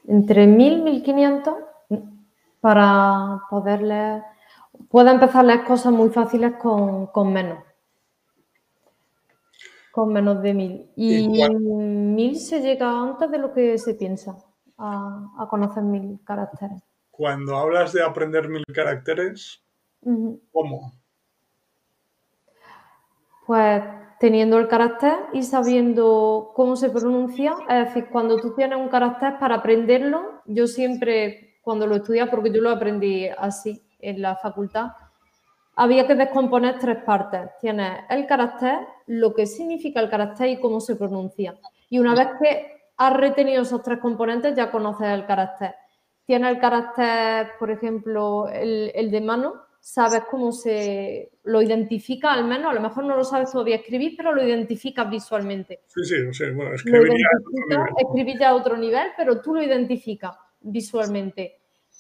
entre 0.08 0.48
1000 0.48 0.74
y 0.74 0.82
1500 0.82 1.54
para 2.60 3.42
poder 3.52 3.84
leer. 3.84 4.24
Puedo 4.90 5.12
empezar 5.12 5.42
a 5.42 5.48
leer 5.48 5.64
cosas 5.66 5.94
muy 5.94 6.10
fáciles 6.10 6.54
con, 6.56 7.06
con 7.08 7.32
menos 7.32 7.69
con 9.92 10.14
menos 10.14 10.42
de 10.42 10.54
mil. 10.54 10.92
Y 10.96 11.28
mil 11.28 12.36
se 12.38 12.62
llega 12.62 13.02
antes 13.02 13.30
de 13.32 13.38
lo 13.38 13.54
que 13.54 13.78
se 13.78 13.96
piensa 13.96 14.36
a, 14.78 15.48
conocer 15.50 15.84
mil 15.84 16.20
caracteres. 16.24 16.82
Cuando 17.12 17.58
hablas 17.58 17.92
de 17.94 18.04
aprender 18.04 18.48
mil 18.48 18.64
caracteres, 18.74 19.62
¿cómo? 20.52 20.94
Pues 23.46 23.84
teniendo 24.20 24.60
el 24.60 24.68
carácter 24.68 25.18
y 25.34 25.44
sabiendo 25.44 26.52
cómo 26.54 26.76
se 26.76 26.90
pronuncia. 26.90 27.56
Es 27.68 27.88
decir, 27.88 28.10
cuando 28.12 28.40
tú 28.40 28.54
tienes 28.54 28.78
un 28.78 28.90
carácter 28.90 29.40
para 29.40 29.56
aprenderlo, 29.56 30.42
yo 30.46 30.68
siempre, 30.68 31.58
cuando 31.62 31.88
lo 31.88 31.96
estudia, 31.96 32.30
porque 32.30 32.52
yo 32.52 32.62
lo 32.62 32.70
aprendí 32.70 33.28
así 33.28 33.82
en 34.00 34.22
la 34.22 34.36
facultad, 34.36 34.92
había 35.80 36.06
que 36.06 36.16
descomponer 36.16 36.78
tres 36.78 36.98
partes. 37.06 37.52
Tienes 37.62 38.02
el 38.10 38.28
carácter, 38.28 38.80
lo 39.08 39.34
que 39.34 39.46
significa 39.46 40.02
el 40.02 40.10
carácter 40.10 40.50
y 40.50 40.60
cómo 40.60 40.82
se 40.82 40.98
pronuncia. 40.98 41.56
Y 41.90 42.00
una 42.00 42.14
vez 42.14 42.28
que 42.42 42.82
has 42.98 43.14
retenido 43.16 43.62
esos 43.62 43.82
tres 43.82 44.00
componentes, 44.00 44.58
ya 44.58 44.72
conoces 44.72 45.08
el 45.08 45.26
carácter. 45.26 45.76
Tienes 46.26 46.52
el 46.52 46.60
carácter, 46.60 47.52
por 47.58 47.72
ejemplo, 47.72 48.50
el, 48.50 49.10
de 49.10 49.22
mano, 49.22 49.54
sabes 49.80 50.24
cómo 50.30 50.52
se 50.52 51.32
lo 51.46 51.62
identifica 51.62 52.34
al 52.34 52.44
menos, 52.44 52.72
a 52.72 52.74
lo 52.74 52.82
mejor 52.82 53.06
no 53.06 53.16
lo 53.16 53.24
sabes 53.24 53.50
todavía 53.50 53.78
escribir, 53.78 54.16
pero 54.18 54.36
lo 54.36 54.44
identificas 54.46 55.10
visualmente. 55.10 55.80
Sí, 55.88 56.04
sí, 56.04 56.34
sí 56.34 56.52
bueno, 56.52 56.74
escribir 56.76 58.38
ya 58.38 58.50
a 58.50 58.56
otro 58.56 58.76
nivel, 58.76 59.08
pero 59.16 59.40
tú 59.40 59.56
lo 59.56 59.64
identificas 59.64 60.36
visualmente 60.60 61.59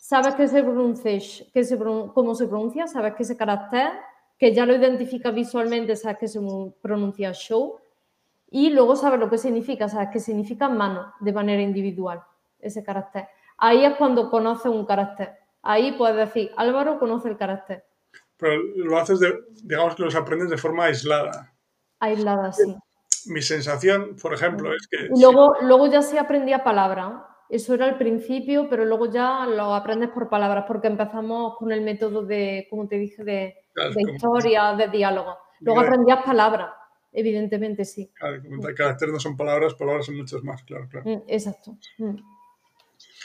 sabes 0.09 0.33
que 0.33 0.47
se 0.47 0.63
pronuncia, 0.63 1.19
que 1.53 1.63
se, 1.63 1.77
cómo 1.77 2.33
se 2.33 2.47
pronuncia, 2.47 2.87
sabes 2.87 3.13
que 3.13 3.21
ese 3.21 3.37
carácter, 3.37 3.91
que 4.39 4.55
ya 4.55 4.65
lo 4.65 4.73
identifica 4.73 5.29
visualmente, 5.29 5.95
sabes 5.95 6.17
que 6.17 6.27
se 6.27 6.39
pronuncia 6.81 7.31
show, 7.31 7.79
y 8.49 8.71
luego 8.71 8.95
sabes 8.95 9.19
lo 9.19 9.29
que 9.29 9.37
significa, 9.37 9.87
sabes 9.87 10.09
que 10.09 10.19
significa 10.19 10.67
mano 10.67 11.13
de 11.19 11.31
manera 11.31 11.61
individual, 11.61 12.23
ese 12.59 12.83
carácter. 12.83 13.27
Ahí 13.59 13.85
es 13.85 13.97
cuando 13.97 14.31
conoces 14.31 14.71
un 14.71 14.83
carácter. 14.83 15.29
Ahí 15.61 15.91
puedes 15.91 16.15
decir, 16.15 16.49
Álvaro 16.57 16.97
conoce 16.97 17.29
el 17.29 17.37
carácter. 17.37 17.85
Pero 18.37 18.63
lo 18.77 18.97
haces, 18.97 19.19
de, 19.19 19.31
digamos 19.61 19.93
que 19.93 20.01
los 20.01 20.15
aprendes 20.15 20.49
de 20.49 20.57
forma 20.57 20.85
aislada. 20.85 21.53
Aislada, 21.99 22.51
sí. 22.51 22.75
Mi 23.27 23.43
sensación, 23.43 24.15
por 24.19 24.33
ejemplo, 24.33 24.73
es 24.73 24.87
que... 24.87 25.07
Luego, 25.21 25.53
luego 25.61 25.85
ya 25.85 26.01
se 26.01 26.17
aprendía 26.17 26.63
palabra. 26.63 27.27
Eso 27.49 27.73
era 27.73 27.85
al 27.85 27.97
principio, 27.97 28.67
pero 28.69 28.85
luego 28.85 29.11
ya 29.11 29.47
lo 29.47 29.73
aprendes 29.73 30.09
por 30.09 30.29
palabras, 30.29 30.65
porque 30.67 30.87
empezamos 30.87 31.57
con 31.57 31.71
el 31.71 31.81
método 31.81 32.23
de, 32.23 32.67
como 32.69 32.87
te 32.87 32.97
dije, 32.97 33.23
de, 33.23 33.55
historia, 33.97 34.75
de 34.75 34.87
diálogo. 34.87 35.35
Luego 35.61 35.81
aprendías 35.81 36.23
palabras, 36.23 36.69
evidentemente 37.11 37.85
sí. 37.85 38.11
Claro, 38.13 38.41
carácter 38.75 39.09
no 39.09 39.19
son 39.19 39.35
palabras, 39.35 39.73
palabras 39.73 40.05
son 40.05 40.17
muchas 40.17 40.43
más, 40.43 40.63
claro, 40.63 40.87
claro. 40.89 41.09
Mm, 41.09 41.23
exacto. 41.27 41.75
Mm. 41.97 42.17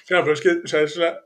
Claro, 0.06 0.24
pero 0.24 0.32
es 0.32 0.40
que, 0.40 0.50
o 0.64 0.66
sea, 0.66 0.80
es 0.80 0.96
la, 0.96 1.20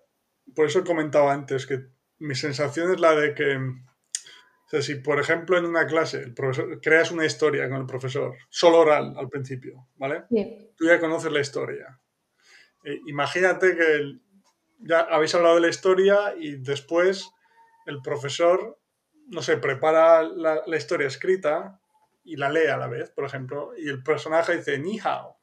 por 0.55 0.67
eso 0.67 0.83
comentaba 0.83 1.33
antes 1.33 1.67
que 1.67 1.79
mi 2.19 2.35
sensación 2.35 2.91
es 2.91 2.99
la 2.99 3.15
de 3.15 3.33
que 3.33 3.57
O 3.57 4.69
sea, 4.69 4.83
si 4.83 4.97
por 4.97 5.21
ejemplo 5.21 5.57
en 5.57 5.67
una 5.67 5.87
clase 5.87 6.19
el 6.19 6.35
profesor, 6.35 6.81
creas 6.81 7.13
una 7.13 7.25
historia 7.25 7.69
con 7.69 7.79
el 7.79 7.87
profesor, 7.87 8.35
solo 8.51 8.81
oral 8.81 9.15
al 9.17 9.29
principio, 9.29 9.87
¿vale? 9.97 10.25
Sí. 10.29 10.73
Tú 10.77 10.87
ya 10.87 10.99
conoces 10.99 11.31
la 11.31 11.41
historia. 11.41 12.01
Eh, 12.85 13.01
imagínate 13.07 13.77
que 13.77 13.95
el- 13.95 14.23
ya 14.81 15.01
habéis 15.01 15.35
hablado 15.35 15.57
de 15.57 15.61
la 15.63 15.69
historia 15.69 16.35
y 16.39 16.57
después 16.57 17.31
el 17.87 18.01
profesor, 18.03 18.79
no 19.27 19.43
sé, 19.43 19.57
prepara 19.57 20.23
la, 20.23 20.63
la 20.67 20.77
historia 20.77 21.07
escrita 21.09 21.81
y 22.25 22.37
la 22.37 22.51
lee 22.51 22.67
a 22.67 22.77
la 22.77 22.87
vez, 22.89 23.11
por 23.11 23.25
ejemplo, 23.25 23.73
y 23.77 23.89
el 23.89 24.03
personaje 24.03 24.57
dice, 24.59 24.79
ni 24.79 24.99
hao, 25.03 25.39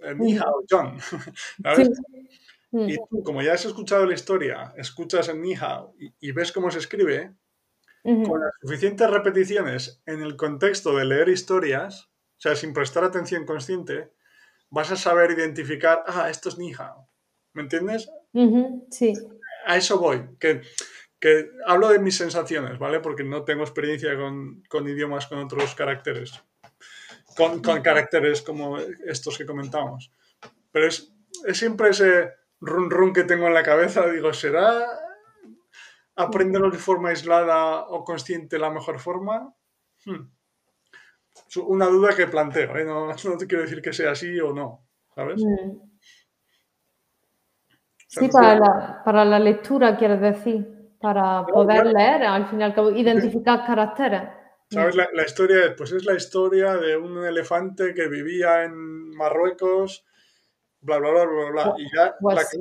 eh, 0.00 0.14
ni 0.16 0.36
hao, 0.36 0.62
John. 0.68 0.98
¿Sabes? 1.62 1.88
Sí. 1.88 2.28
Mm. 2.72 2.88
Y 2.88 2.96
tú, 2.96 3.22
como 3.22 3.42
ya 3.42 3.52
has 3.52 3.64
escuchado 3.66 4.06
la 4.06 4.14
historia, 4.14 4.72
escuchas 4.76 5.28
el 5.28 5.40
ni 5.42 5.54
hao 5.54 5.94
y, 5.98 6.12
y 6.20 6.32
ves 6.32 6.52
cómo 6.52 6.70
se 6.70 6.78
escribe, 6.78 7.34
con 8.24 8.40
las 8.40 8.52
suficientes 8.60 9.08
repeticiones 9.10 10.02
en 10.06 10.22
el 10.22 10.36
contexto 10.36 10.96
de 10.96 11.04
leer 11.04 11.28
historias, 11.28 12.06
o 12.06 12.40
sea, 12.40 12.56
sin 12.56 12.72
prestar 12.72 13.04
atención 13.04 13.44
consciente, 13.46 14.12
vas 14.72 14.90
a 14.90 14.96
saber 14.96 15.30
identificar, 15.30 16.02
ah, 16.06 16.30
esto 16.30 16.48
es 16.48 16.56
ni 16.58 16.72
hao. 16.72 17.06
¿Me 17.52 17.62
entiendes? 17.62 18.10
Ujú. 18.32 18.88
Sí. 18.90 19.12
A 19.66 19.76
eso 19.76 19.98
voy. 19.98 20.30
Que, 20.40 20.62
que 21.20 21.50
hablo 21.66 21.90
de 21.90 21.98
mis 21.98 22.16
sensaciones, 22.16 22.78
¿vale? 22.78 23.00
Porque 23.00 23.22
no 23.22 23.44
tengo 23.44 23.62
experiencia 23.62 24.16
con, 24.16 24.62
con 24.68 24.88
idiomas 24.88 25.26
con 25.26 25.38
otros 25.38 25.74
caracteres. 25.74 26.42
Con, 27.36 27.62
con 27.62 27.82
caracteres 27.82 28.40
como 28.40 28.78
estos 28.78 29.36
que 29.36 29.46
comentamos. 29.46 30.10
Pero 30.70 30.86
es, 30.86 31.12
es 31.46 31.58
siempre 31.58 31.90
ese 31.90 32.32
run 32.60 32.90
run 32.90 33.12
que 33.12 33.24
tengo 33.24 33.46
en 33.48 33.54
la 33.54 33.62
cabeza. 33.62 34.06
Digo, 34.06 34.32
¿será 34.32 34.86
aprenderlo 36.16 36.70
de 36.70 36.78
forma 36.78 37.10
aislada 37.10 37.80
o 37.88 38.04
consciente 38.04 38.58
la 38.58 38.70
mejor 38.70 38.98
forma? 39.00 39.54
Hmm. 40.06 40.30
Es 41.48 41.56
una 41.56 41.86
duda 41.86 42.14
que 42.16 42.26
planteo, 42.26 42.76
¿eh? 42.76 42.84
No, 42.84 43.06
no 43.24 43.36
te 43.36 43.46
quiero 43.46 43.62
decir 43.62 43.82
que 43.82 43.92
sea 43.92 44.12
así 44.12 44.38
o 44.40 44.52
no, 44.52 44.86
¿sabes? 45.14 45.42
Mm. 45.42 45.78
sea, 48.06 48.20
Sí, 48.20 48.26
no 48.26 48.32
para 48.32 48.54
la, 48.56 49.02
para 49.04 49.24
la 49.24 49.38
lectura, 49.38 49.96
quieres 49.96 50.20
decir, 50.20 50.96
para 51.00 51.46
poder 51.46 51.82
claro. 51.82 51.98
leer, 51.98 52.22
al 52.24 52.46
fin 52.48 52.60
y 52.60 52.64
al 52.64 52.74
cabo, 52.74 52.90
identificar 52.90 53.64
caracteres. 53.66 54.22
¿Sabes? 54.70 54.94
La, 54.94 55.08
la 55.12 55.24
historia 55.24 55.66
es, 55.66 55.72
pues 55.76 55.92
es 55.92 56.04
la 56.04 56.14
historia 56.14 56.76
de 56.76 56.96
un 56.96 57.24
elefante 57.24 57.94
que 57.94 58.08
vivía 58.08 58.64
en 58.64 59.10
Marruecos, 59.10 60.04
bla, 60.80 60.98
bla, 60.98 61.10
bla, 61.10 61.24
bla, 61.24 61.50
bla. 61.50 61.74
Y 61.78 61.84
ya 61.94 62.14
la 62.20 62.42
que 62.42 62.58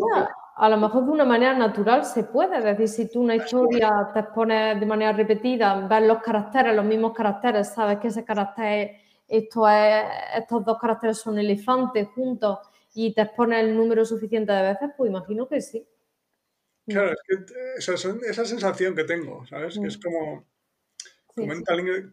a, 0.55 0.69
lo 0.69 0.77
mejor 0.77 1.05
de 1.05 1.11
una 1.11 1.25
manera 1.25 1.53
natural 1.53 2.05
se 2.05 2.23
puede, 2.23 2.57
es 2.57 2.63
decir, 2.63 2.87
si 2.87 3.09
tú 3.09 3.21
una 3.21 3.35
historia 3.35 4.09
te 4.13 4.19
expones 4.19 4.79
de 4.79 4.85
manera 4.85 5.13
repetida, 5.13 5.87
ves 5.87 6.07
los 6.07 6.21
caracteres, 6.21 6.75
los 6.75 6.85
mismos 6.85 7.13
caracteres, 7.13 7.69
sabes 7.73 7.99
que 7.99 8.07
ese 8.07 8.23
carácter, 8.23 8.97
esto 9.27 9.67
es, 9.67 10.03
estos 10.37 10.65
dos 10.65 10.77
caracteres 10.79 11.17
son 11.17 11.39
elefantes 11.39 12.07
juntos 12.09 12.59
y 12.93 13.13
te 13.13 13.21
expones 13.21 13.63
el 13.63 13.75
número 13.75 14.05
suficiente 14.05 14.51
de 14.51 14.61
veces, 14.61 14.89
pues 14.97 15.09
imagino 15.09 15.47
que 15.47 15.61
sí. 15.61 15.87
Claro, 16.85 17.11
es 17.11 17.19
que 17.27 17.91
esa, 17.93 18.15
esa 18.29 18.45
sensación 18.45 18.95
que 18.95 19.03
tengo, 19.03 19.45
¿sabes? 19.45 19.79
Que 19.79 19.87
es 19.87 19.97
como, 19.97 20.45
Sí, 21.33 21.47
como 21.47 21.53
sí. 21.53 21.63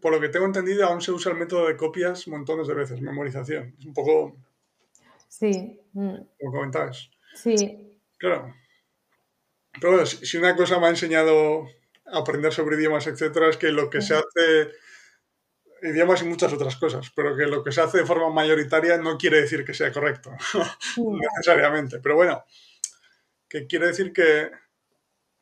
por 0.00 0.12
lo 0.12 0.20
que 0.20 0.28
tengo 0.28 0.46
entendido, 0.46 0.86
aún 0.86 1.00
se 1.00 1.10
usa 1.10 1.32
el 1.32 1.38
método 1.38 1.66
de 1.66 1.76
copias 1.76 2.28
montones 2.28 2.68
de 2.68 2.74
veces, 2.74 3.00
memorización. 3.00 3.74
Es 3.76 3.84
un 3.84 3.92
poco, 3.92 4.36
Sí, 5.26 5.80
mm, 5.92 6.14
como 6.38 6.52
comentabas. 6.52 7.10
sí, 7.34 7.97
Claro. 8.18 8.54
Pero 9.80 9.92
bueno, 9.92 10.06
si 10.06 10.36
una 10.36 10.56
cosa 10.56 10.78
me 10.78 10.86
ha 10.86 10.90
enseñado 10.90 11.68
a 12.06 12.18
aprender 12.18 12.52
sobre 12.52 12.76
idiomas, 12.76 13.06
etcétera, 13.06 13.48
es 13.48 13.56
que 13.56 13.70
lo 13.70 13.90
que 13.90 14.00
se 14.00 14.14
hace, 14.14 14.72
idiomas 15.82 16.22
y 16.22 16.24
muchas 16.24 16.52
otras 16.52 16.76
cosas, 16.76 17.10
pero 17.14 17.36
que 17.36 17.46
lo 17.46 17.62
que 17.62 17.72
se 17.72 17.80
hace 17.80 17.98
de 17.98 18.06
forma 18.06 18.30
mayoritaria 18.30 18.96
no 18.98 19.16
quiere 19.18 19.40
decir 19.40 19.64
que 19.64 19.74
sea 19.74 19.92
correcto, 19.92 20.30
necesariamente. 20.96 22.00
Pero 22.00 22.16
bueno, 22.16 22.44
que 23.48 23.66
quiere 23.66 23.88
decir 23.88 24.12
que, 24.12 24.50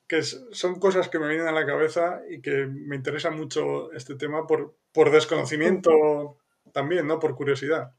que 0.07 0.23
son 0.23 0.79
cosas 0.79 1.09
que 1.09 1.19
me 1.19 1.29
vienen 1.29 1.49
a 1.49 1.53
la 1.53 1.67
cabeza 1.67 2.21
y 2.29 2.41
que 2.41 2.67
me 2.67 2.97
interesa 2.97 3.31
mucho 3.31 3.93
este 3.93 4.17
tema 4.17 4.47
por, 4.47 4.77
por 4.93 5.11
desconocimiento 5.11 6.39
también, 6.73 7.07
¿no? 7.07 7.19
Por 7.19 7.35
curiosidad. 7.35 7.93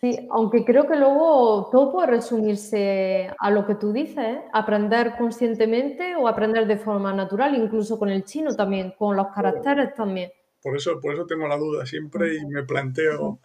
Sí, 0.00 0.26
aunque 0.32 0.64
creo 0.64 0.88
que 0.88 0.96
luego 0.96 1.68
todo 1.70 1.92
puede 1.92 2.08
resumirse 2.08 3.30
a 3.38 3.48
lo 3.52 3.64
que 3.64 3.76
tú 3.76 3.92
dices, 3.92 4.18
¿eh? 4.18 4.42
aprender 4.52 5.14
conscientemente 5.16 6.16
o 6.16 6.26
aprender 6.26 6.66
de 6.66 6.76
forma 6.78 7.12
natural, 7.12 7.54
incluso 7.54 7.96
con 7.96 8.08
el 8.08 8.24
chino 8.24 8.56
también, 8.56 8.92
con 8.98 9.14
los 9.14 9.28
caracteres 9.28 9.94
también. 9.94 10.32
Por 10.60 10.76
eso, 10.76 10.98
por 11.00 11.14
eso 11.14 11.26
tengo 11.26 11.46
la 11.46 11.56
duda 11.56 11.86
siempre 11.86 12.34
y 12.34 12.44
me 12.44 12.64
planteo, 12.64 13.38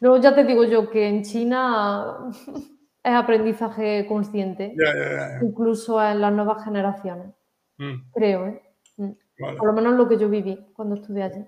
Luego 0.00 0.16
ya 0.16 0.34
te 0.34 0.42
digo 0.42 0.64
yo 0.64 0.90
que 0.90 1.06
en 1.06 1.22
China 1.22 2.28
es 3.04 3.14
aprendizaje 3.14 4.06
consciente, 4.08 4.74
ya, 4.76 4.92
ya, 4.92 5.10
ya, 5.10 5.38
ya. 5.40 5.46
incluso 5.46 6.02
en 6.04 6.20
las 6.20 6.32
nuevas 6.32 6.64
generaciones, 6.64 7.32
Mm, 7.76 8.10
creo, 8.12 8.46
¿eh? 8.48 8.62
Mm. 8.96 9.10
vale. 9.38 9.56
Por 9.58 9.68
lo 9.68 9.72
menos 9.72 9.94
lo 9.94 10.08
que 10.08 10.18
yo 10.18 10.28
viví 10.28 10.58
cuando 10.74 10.96
estuve 10.96 11.22
allí. 11.22 11.44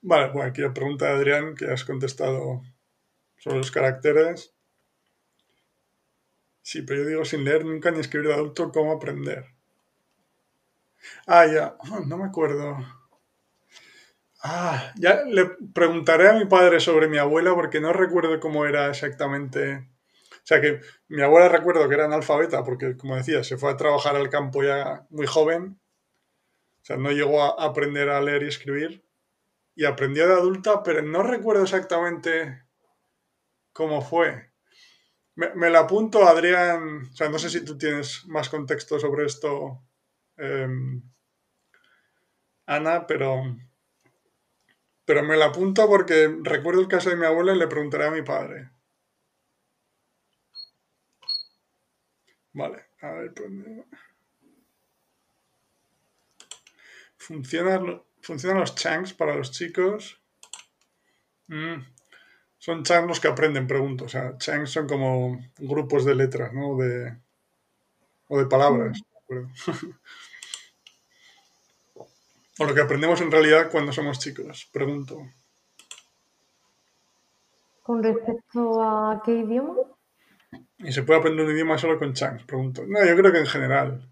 Vale, 0.00 0.32
bueno, 0.32 0.48
aquí 0.48 0.62
la 0.62 0.72
pregunta 0.72 1.04
de 1.04 1.12
Adrián, 1.12 1.54
que 1.54 1.66
has 1.70 1.84
contestado 1.84 2.62
sobre 3.38 3.58
los 3.58 3.70
caracteres. 3.72 4.54
Sí, 6.60 6.82
pero 6.82 7.00
yo 7.02 7.08
digo 7.08 7.24
sin 7.24 7.44
leer 7.44 7.64
nunca 7.64 7.90
ni 7.90 8.00
escribir 8.00 8.28
de 8.28 8.34
adulto, 8.34 8.70
¿cómo 8.70 8.92
aprender? 8.92 9.46
Ah, 11.26 11.44
ya, 11.46 11.76
Oh, 11.92 12.00
no 12.00 12.16
me 12.18 12.24
acuerdo. 12.24 12.76
Ah, 14.42 14.92
ya 14.96 15.24
le 15.24 15.44
preguntaré 15.74 16.28
a 16.28 16.34
mi 16.34 16.46
padre 16.46 16.80
sobre 16.80 17.08
mi 17.08 17.18
abuela 17.18 17.54
porque 17.54 17.80
no 17.80 17.92
recuerdo 17.92 18.38
cómo 18.40 18.64
era 18.66 18.88
exactamente. 18.88 19.88
O 20.32 20.46
sea 20.46 20.60
que 20.60 20.80
mi 21.08 21.22
abuela 21.22 21.48
recuerdo 21.48 21.88
que 21.88 21.94
era 21.96 22.04
analfabeta 22.06 22.64
porque, 22.64 22.96
como 22.96 23.16
decía, 23.16 23.44
se 23.44 23.56
fue 23.58 23.70
a 23.72 23.76
trabajar 23.76 24.16
al 24.16 24.30
campo 24.30 24.62
ya 24.62 25.06
muy 25.10 25.26
joven. 25.26 25.78
O 26.82 26.84
sea, 26.86 26.96
no 26.96 27.10
llegó 27.10 27.42
a 27.44 27.66
aprender 27.66 28.08
a 28.08 28.22
leer 28.22 28.42
y 28.44 28.48
escribir 28.48 29.04
y 29.76 29.84
aprendió 29.84 30.26
de 30.26 30.34
adulta, 30.34 30.82
pero 30.82 31.02
no 31.02 31.22
recuerdo 31.22 31.62
exactamente 31.62 32.64
cómo 33.72 34.00
fue. 34.02 34.50
Me, 35.36 35.54
me 35.54 35.70
la 35.70 35.80
apunto, 35.80 36.26
Adrián. 36.28 37.08
O 37.12 37.16
sea, 37.16 37.28
no 37.30 37.38
sé 37.38 37.50
si 37.50 37.64
tú 37.64 37.78
tienes 37.78 38.26
más 38.26 38.48
contexto 38.50 38.98
sobre 39.00 39.26
esto, 39.26 39.82
eh, 40.38 40.68
Ana, 42.74 42.94
pero, 43.08 43.30
pero 45.06 45.22
me 45.22 45.38
la 45.38 45.46
apunto 45.46 45.88
porque 45.88 46.36
recuerdo 46.42 46.82
el 46.82 46.88
caso 46.88 47.08
de 47.08 47.16
mi 47.16 47.24
abuela 47.24 47.54
y 47.54 47.58
le 47.58 47.66
preguntaré 47.66 48.04
a 48.08 48.10
mi 48.10 48.20
padre. 48.20 48.72
Vale, 52.54 52.86
a 53.02 53.12
ver. 53.12 53.32
pues, 53.34 53.50
¿Funcionan, 57.18 58.02
¿Funcionan 58.26 58.60
los 58.60 58.74
chunks 58.74 59.14
para 59.14 59.34
los 59.36 59.50
chicos? 59.52 60.20
Mm, 61.48 61.82
Son 62.58 62.82
chunks 62.84 63.08
los 63.08 63.20
que 63.20 63.28
aprenden, 63.28 63.66
pregunto. 63.66 64.04
O 64.04 64.08
sea, 64.08 64.36
chunks 64.38 64.70
son 64.70 64.86
como 64.88 65.38
grupos 65.58 66.04
de 66.04 66.14
letras, 66.14 66.52
¿no? 66.52 66.76
De, 66.76 67.16
o 68.28 68.38
de 68.38 68.46
palabras. 68.46 69.00
acuerdo. 69.22 69.48
o 72.60 72.64
lo 72.66 72.74
que 72.74 72.82
aprendemos 72.82 73.20
en 73.20 73.30
realidad 73.30 73.70
cuando 73.70 73.92
somos 73.92 74.18
chicos, 74.18 74.68
pregunto. 74.72 75.14
¿Con 77.84 78.02
respecto 78.02 78.82
a 78.82 79.22
qué 79.24 79.32
idioma? 79.44 79.76
¿Y 80.78 80.90
se 80.92 81.02
puede 81.02 81.20
aprender 81.20 81.44
un 81.46 81.52
idioma 81.52 81.76
solo 81.76 81.98
con 81.98 82.14
chunks? 82.14 82.44
Pregunto. 82.44 82.84
No, 82.86 83.04
yo 83.04 83.16
creo 83.16 83.32
que 83.32 83.38
en 83.40 83.46
general. 83.46 84.10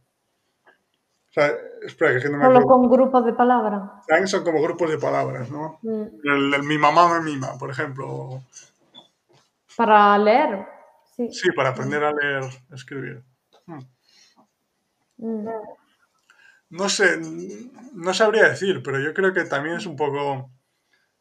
O 1.37 1.41
sea, 1.41 1.53
espera, 1.83 2.21
que 2.21 2.29
no 2.29 2.39
me 2.39 2.45
Solo 2.45 2.63
con 2.65 2.89
grupos 2.89 3.25
de 3.27 3.33
palabras. 3.33 3.91
Son 4.27 4.45
como 4.45 4.63
grupos 4.63 4.89
de 4.89 4.99
palabras, 4.99 5.51
¿no? 5.51 5.81
Mm, 5.83 6.03
El, 6.23 6.55
el 6.55 6.63
mi 6.63 6.79
mamá 6.79 7.13
me 7.13 7.25
mima, 7.29 7.59
por 7.59 7.71
ejemplo. 7.71 8.41
Para 9.77 10.17
leer, 10.17 10.65
sí. 11.17 11.29
Sí, 11.33 11.51
para 11.51 11.71
aprender 11.71 12.05
a 12.05 12.13
leer, 12.13 12.45
escribir. 12.73 13.25
Mm, 15.17 15.49
No 16.71 16.89
sé, 16.89 17.21
no 17.95 18.15
sabría 18.15 18.49
decir, 18.49 18.81
pero 18.85 19.01
yo 19.01 19.13
creo 19.13 19.33
que 19.33 19.45
también 19.45 19.79
es 19.79 19.87
un 19.87 19.97
poco, 19.97 20.53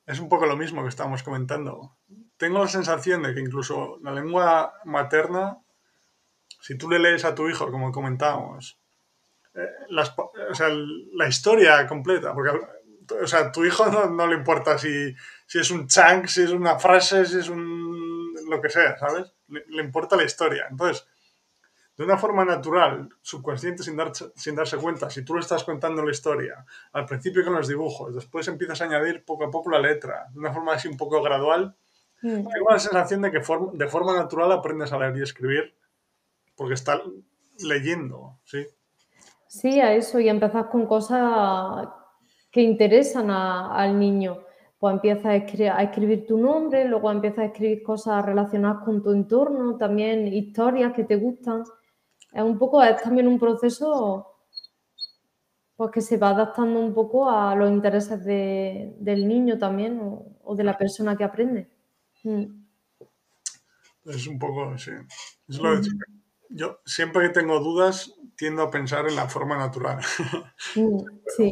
es 0.06 0.20
un 0.20 0.30
poco 0.30 0.46
lo 0.46 0.56
mismo 0.58 0.84
que 0.84 0.90
estábamos 0.90 1.24
comentando. 1.24 1.98
Tengo 2.38 2.60
la 2.60 2.68
sensación 2.68 3.24
de 3.24 3.34
que 3.34 3.40
incluso 3.40 3.98
la 4.04 4.12
lengua 4.12 4.76
materna, 4.86 5.58
si 6.62 6.78
tú 6.78 6.88
le 6.88 7.00
lees 7.00 7.26
a 7.26 7.34
tu 7.34 7.50
hijo, 7.50 7.72
como 7.72 7.92
comentábamos, 7.92 8.80
las 9.90 10.14
o 10.18 10.56
sea, 10.56 10.70
la 11.14 11.28
historia 11.28 11.86
completa, 11.88 12.34
porque 12.34 12.52
o 13.22 13.28
sea, 13.28 13.40
a 13.40 13.52
tu 13.52 13.66
hijo 13.66 13.86
no, 13.88 14.10
no 14.10 14.28
le 14.28 14.36
importa 14.36 14.78
si, 14.78 15.14
si 15.46 15.60
es 15.60 15.72
un 15.72 15.88
chunk, 15.88 16.28
si 16.28 16.44
es 16.44 16.52
una 16.52 16.80
frase, 16.80 17.26
si 17.26 17.40
es 17.40 17.50
un 17.50 18.34
lo 18.50 18.62
que 18.62 18.70
sea, 18.70 18.98
¿sabes? 18.98 19.34
Le, 19.48 19.64
le 19.68 19.84
importa 19.84 20.16
la 20.16 20.24
historia. 20.24 20.68
Entonces, 20.70 21.06
de 21.98 22.04
una 22.04 22.18
forma 22.18 22.44
natural, 22.44 23.10
subconsciente, 23.22 23.84
sin, 23.84 23.98
sin 24.36 24.56
darse 24.56 24.78
cuenta. 24.78 25.10
Si 25.10 25.24
tú 25.24 25.36
le 25.36 25.42
estás 25.42 25.64
contando 25.64 26.04
la 26.04 26.12
historia, 26.12 26.66
al 26.92 27.06
principio 27.06 27.44
con 27.44 27.54
los 27.54 27.68
dibujos, 27.68 28.16
después 28.16 28.48
empiezas 28.48 28.82
a 28.82 28.86
añadir 28.86 29.24
poco 29.24 29.46
a 29.46 29.52
poco 29.52 29.70
la 29.70 29.80
letra, 29.80 30.28
de 30.34 30.40
una 30.40 30.52
forma 30.52 30.74
así 30.74 30.88
un 30.88 30.98
poco 30.98 31.22
gradual, 31.22 31.76
mm. 32.22 32.48
tengo 32.48 32.70
la 32.70 32.80
sensación 32.80 33.22
de 33.22 33.32
que 33.32 33.40
de 33.74 33.88
forma 33.88 34.16
natural 34.16 34.52
aprendes 34.52 34.92
a 34.92 34.98
leer 34.98 35.16
y 35.18 35.22
escribir 35.22 35.76
porque 36.56 36.74
estás 36.74 37.02
leyendo, 37.60 38.40
¿sí? 38.44 38.66
Sí, 39.54 39.80
a 39.80 39.94
eso, 39.94 40.20
y 40.20 40.30
empezar 40.30 40.68
con 40.72 40.88
cosas 40.88 41.88
que 42.52 42.62
interesan 42.62 43.30
al 43.30 44.00
niño. 44.00 44.40
Pues 44.80 44.96
empiezas 44.96 45.26
a, 45.28 45.36
escribir 45.36 46.26
tu 46.26 46.40
nombre, 46.40 46.86
luego 46.86 47.12
empiezas 47.12 47.40
a 47.40 47.46
escribir 47.46 47.84
cosas 47.84 48.26
relacionadas 48.26 48.84
con 48.84 49.04
tu 49.04 49.12
entorno, 49.12 49.78
también 49.78 50.28
historias 50.28 50.92
que 50.94 51.04
te 51.04 51.18
gustan. 51.18 51.64
Es 52.34 52.42
un 52.42 52.58
poco, 52.58 52.82
es 52.82 53.00
también 53.00 53.28
un 53.28 53.38
proceso 53.38 54.28
pues, 55.76 55.92
que 55.92 56.02
se 56.02 56.18
va 56.18 56.32
adaptando 56.32 56.80
un 56.80 56.92
poco 56.92 57.30
a 57.30 57.56
los 57.56 57.70
intereses 57.70 58.26
del 58.26 59.28
niño 59.28 59.60
también 59.60 60.00
o, 60.02 60.56
de 60.56 60.64
la 60.64 60.76
persona 60.76 61.16
que 61.16 61.26
aprende. 61.26 61.70
Mm. 62.24 62.46
Es 64.06 64.26
un 64.26 64.40
poco, 64.40 64.76
sí. 64.80 64.92
Es 65.48 65.60
lo 65.60 65.80
yo 66.50 66.80
siempre 66.86 67.28
que 67.28 67.34
tengo 67.34 67.60
dudas 67.60 68.14
tiendo 68.36 68.64
a 68.64 68.72
pensar 68.72 69.08
en 69.08 69.16
la 69.16 69.28
forma 69.28 69.58
natural. 69.58 70.00
Mm, 70.76 71.00
sí. 71.38 71.52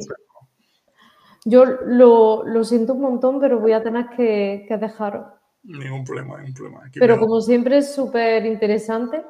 Yo 1.44 1.66
lo, 1.66 2.64
siento 2.64 2.94
un 2.94 3.02
montón, 3.02 3.40
pero 3.40 3.60
voy 3.60 3.74
a 3.74 3.82
tener 3.82 4.10
que, 4.10 4.66
que 4.68 4.78
dejar. 4.78 5.40
Ningún 5.64 6.03
problema, 6.03 6.38
ningún 6.38 6.53
problema. 6.53 6.82
pero 6.94 7.20
como 7.20 7.40
siempre 7.41 7.78
es 7.78 7.94
súper 7.94 8.45
interesante 8.45 9.24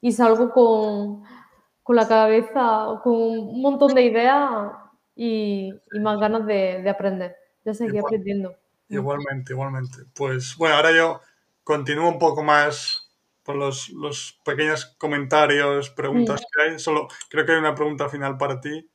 y 0.00 0.12
salgo 0.12 0.50
con, 0.50 1.94
la 1.94 2.08
cabeza, 2.08 3.00
con 3.02 3.14
un 3.14 3.60
montón 3.60 3.94
de 3.94 4.02
ideas 4.02 4.72
y, 5.14 5.72
más 6.00 6.18
ganas 6.18 6.46
de, 6.46 6.88
aprender, 6.88 7.36
de 7.64 7.74
seguir 7.74 8.00
aprendiendo. 8.00 8.54
Igualmente, 8.88 9.52
igualmente. 9.52 9.98
Pues 10.14 10.56
bueno, 10.56 10.76
ahora 10.76 10.92
yo 10.94 11.20
continúo 11.64 12.08
un 12.08 12.18
poco 12.18 12.42
más 12.42 13.05
por 13.46 13.54
los, 13.54 13.90
los 13.90 14.40
pequeños 14.44 14.96
comentarios, 14.98 15.90
preguntas 15.90 16.42
que 16.52 16.62
hay. 16.62 16.78
Solo 16.80 17.06
creo 17.30 17.46
que 17.46 17.52
hay 17.52 17.58
una 17.58 17.76
pregunta 17.76 18.08
final 18.08 18.36
para 18.36 18.60
ti. 18.60 18.90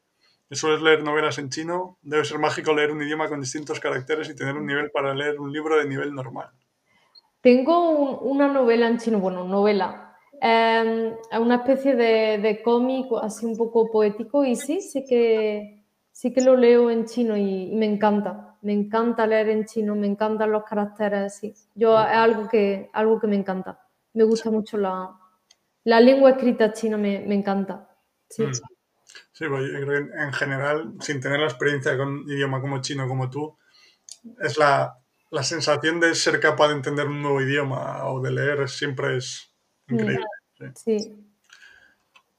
¿Sueles 0.52 0.82
leer 0.82 1.02
novelas 1.03 1.38
en 1.38 1.49
chino? 1.49 1.98
Debe 2.02 2.26
ser 2.26 2.38
mágico 2.38 2.73
leer 2.73 2.91
un 2.91 3.02
idioma 3.02 3.30
con 3.30 3.40
distintos 3.40 3.80
caracteres 3.80 4.30
y 4.30 4.36
tener 4.36 4.57
un 4.57 4.65
nivel 4.65 4.91
para 4.91 5.15
leer 5.15 5.40
un 5.40 5.53
libro 5.53 5.78
de 5.78 5.88
nivel 5.88 6.14
normal. 6.14 6.49
Tengo 7.40 8.19
una 8.19 8.49
novela 8.49 8.88
en 8.88 8.98
chino, 8.98 9.19
bueno, 9.19 9.45
novela. 9.45 10.18
Eh, 10.41 11.15
una 11.40 11.56
especie 11.56 11.95
de, 11.95 12.40
de 12.40 12.61
cómic 12.61 13.06
así 13.22 13.45
un 13.45 13.56
poco 13.56 13.90
poético 13.90 14.44
y 14.44 14.57
sí, 14.57 14.82
sí 14.82 15.06
que, 15.07 15.86
sí 16.11 16.34
que 16.34 16.41
lo 16.41 16.57
leo 16.57 16.90
en 16.90 17.06
chino 17.06 17.38
y, 17.38 17.72
me 17.73 17.86
encanta. 17.86 18.57
Me 18.61 18.73
encanta 18.73 19.26
leer 19.26 19.49
en 19.49 19.65
chino, 19.65 19.95
me 19.95 20.07
encantan 20.07 20.52
los 20.52 20.65
caracteres 20.65 21.34
así. 21.34 21.53
Yo 21.73 21.98
es 21.98 22.07
algo 22.07 22.49
que, 22.49 22.90
algo 22.91 23.19
que 23.19 23.28
me 23.28 23.38
encanta 23.38 23.80
me 24.14 24.24
gusta 24.24 24.50
mucho 24.52 24.78
la, 24.78 25.10
la 25.84 26.00
lengua 26.00 26.32
escrita 26.32 26.74
china, 26.74 26.98
me, 26.98 27.20
me 27.20 27.36
encanta. 27.36 27.90
Sí. 28.30 28.44
Mm. 28.46 28.52
Sí, 29.34 29.46
pues 29.48 29.72
yo 29.72 29.86
creo 29.86 30.08
que 30.08 30.22
en 30.22 30.34
general, 30.34 30.94
sin 31.00 31.20
tener 31.20 31.40
la 31.40 31.48
experiencia 31.48 31.98
con 31.98 32.08
un 32.08 32.30
idioma 32.30 32.62
como 32.62 32.82
chino 32.82 33.08
como 33.08 33.30
tú, 33.30 33.58
es 34.40 34.58
la, 34.58 34.98
la, 35.32 35.44
sensación 35.44 36.00
de 36.00 36.14
ser 36.16 36.40
capaz 36.40 36.70
de 36.70 36.76
entender 36.76 37.08
un 37.08 37.22
nuevo 37.22 37.42
idioma 37.42 38.06
o 38.06 38.22
de 38.22 38.32
leer 38.32 38.70
siempre 38.70 39.18
es 39.18 39.54
increíble. 39.88 40.26
Sí. 40.76 41.16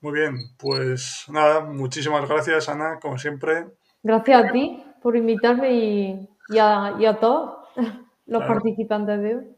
Muy 0.00 0.12
bien, 0.12 0.36
pues 0.56 1.24
nada, 1.28 1.60
muchísimas 1.60 2.28
gracias 2.28 2.68
Ana, 2.68 2.98
como 3.00 3.18
siempre. 3.18 3.66
Gracias 4.02 4.44
a 4.44 4.52
ti 4.52 4.82
por 5.02 5.16
invitarme 5.16 5.72
y, 5.72 6.28
y, 6.48 6.58
a, 6.58 6.94
y 6.98 7.06
a, 7.06 7.18
todos 7.18 7.68
los 8.26 8.44
participantes 8.44 9.20
de 9.20 9.34
hoy 9.34 9.51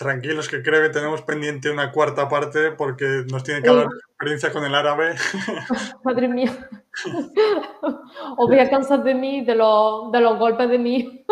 tranquilos 0.00 0.48
que 0.48 0.62
creo 0.62 0.82
que 0.82 0.88
tenemos 0.88 1.20
pendiente 1.20 1.70
una 1.70 1.92
cuarta 1.92 2.26
parte 2.26 2.72
porque 2.72 3.22
nos 3.30 3.44
tiene 3.44 3.60
que 3.60 3.68
hablar 3.68 3.88
de 3.88 3.98
experiencia 3.98 4.50
con 4.50 4.64
el 4.64 4.74
árabe. 4.74 5.14
Madre 6.04 6.26
mía. 6.26 6.70
Os 8.38 8.48
voy 8.48 8.58
a 8.60 8.70
cansar 8.70 9.04
de 9.04 9.14
mí, 9.14 9.44
de, 9.44 9.54
los, 9.54 10.10
de 10.10 10.20
los 10.20 10.38
golpes 10.38 10.70
de 10.70 10.78
mí. 10.78 11.26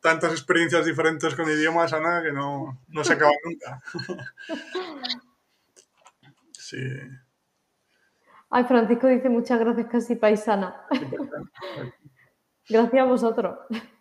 Tantas 0.00 0.32
experiencias 0.32 0.86
diferentes 0.86 1.34
con 1.34 1.46
idiomas, 1.50 1.92
Ana, 1.92 2.22
que 2.22 2.32
no, 2.32 2.80
no 2.88 3.04
se 3.04 3.12
acaba 3.12 3.32
nunca. 3.44 3.82
Sí. 6.58 6.78
Ay, 8.48 8.64
Francisco 8.64 9.06
dice 9.06 9.28
muchas 9.28 9.60
gracias, 9.60 9.86
casi 9.86 10.16
paisana. 10.16 10.86
Gracias 12.66 13.02
a 13.02 13.04
vosotros. 13.04 13.58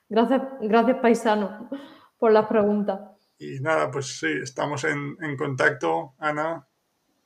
Gracias, 0.08 0.42
gracias 0.62 0.98
paisano, 1.00 1.70
por 2.18 2.32
las 2.32 2.46
preguntas. 2.46 3.13
Y 3.44 3.60
nada, 3.60 3.92
pues 3.92 4.20
sí, 4.20 4.28
estamos 4.42 4.86
en, 4.86 5.18
en 5.22 5.36
contacto, 5.36 6.14
Ana. 6.18 6.66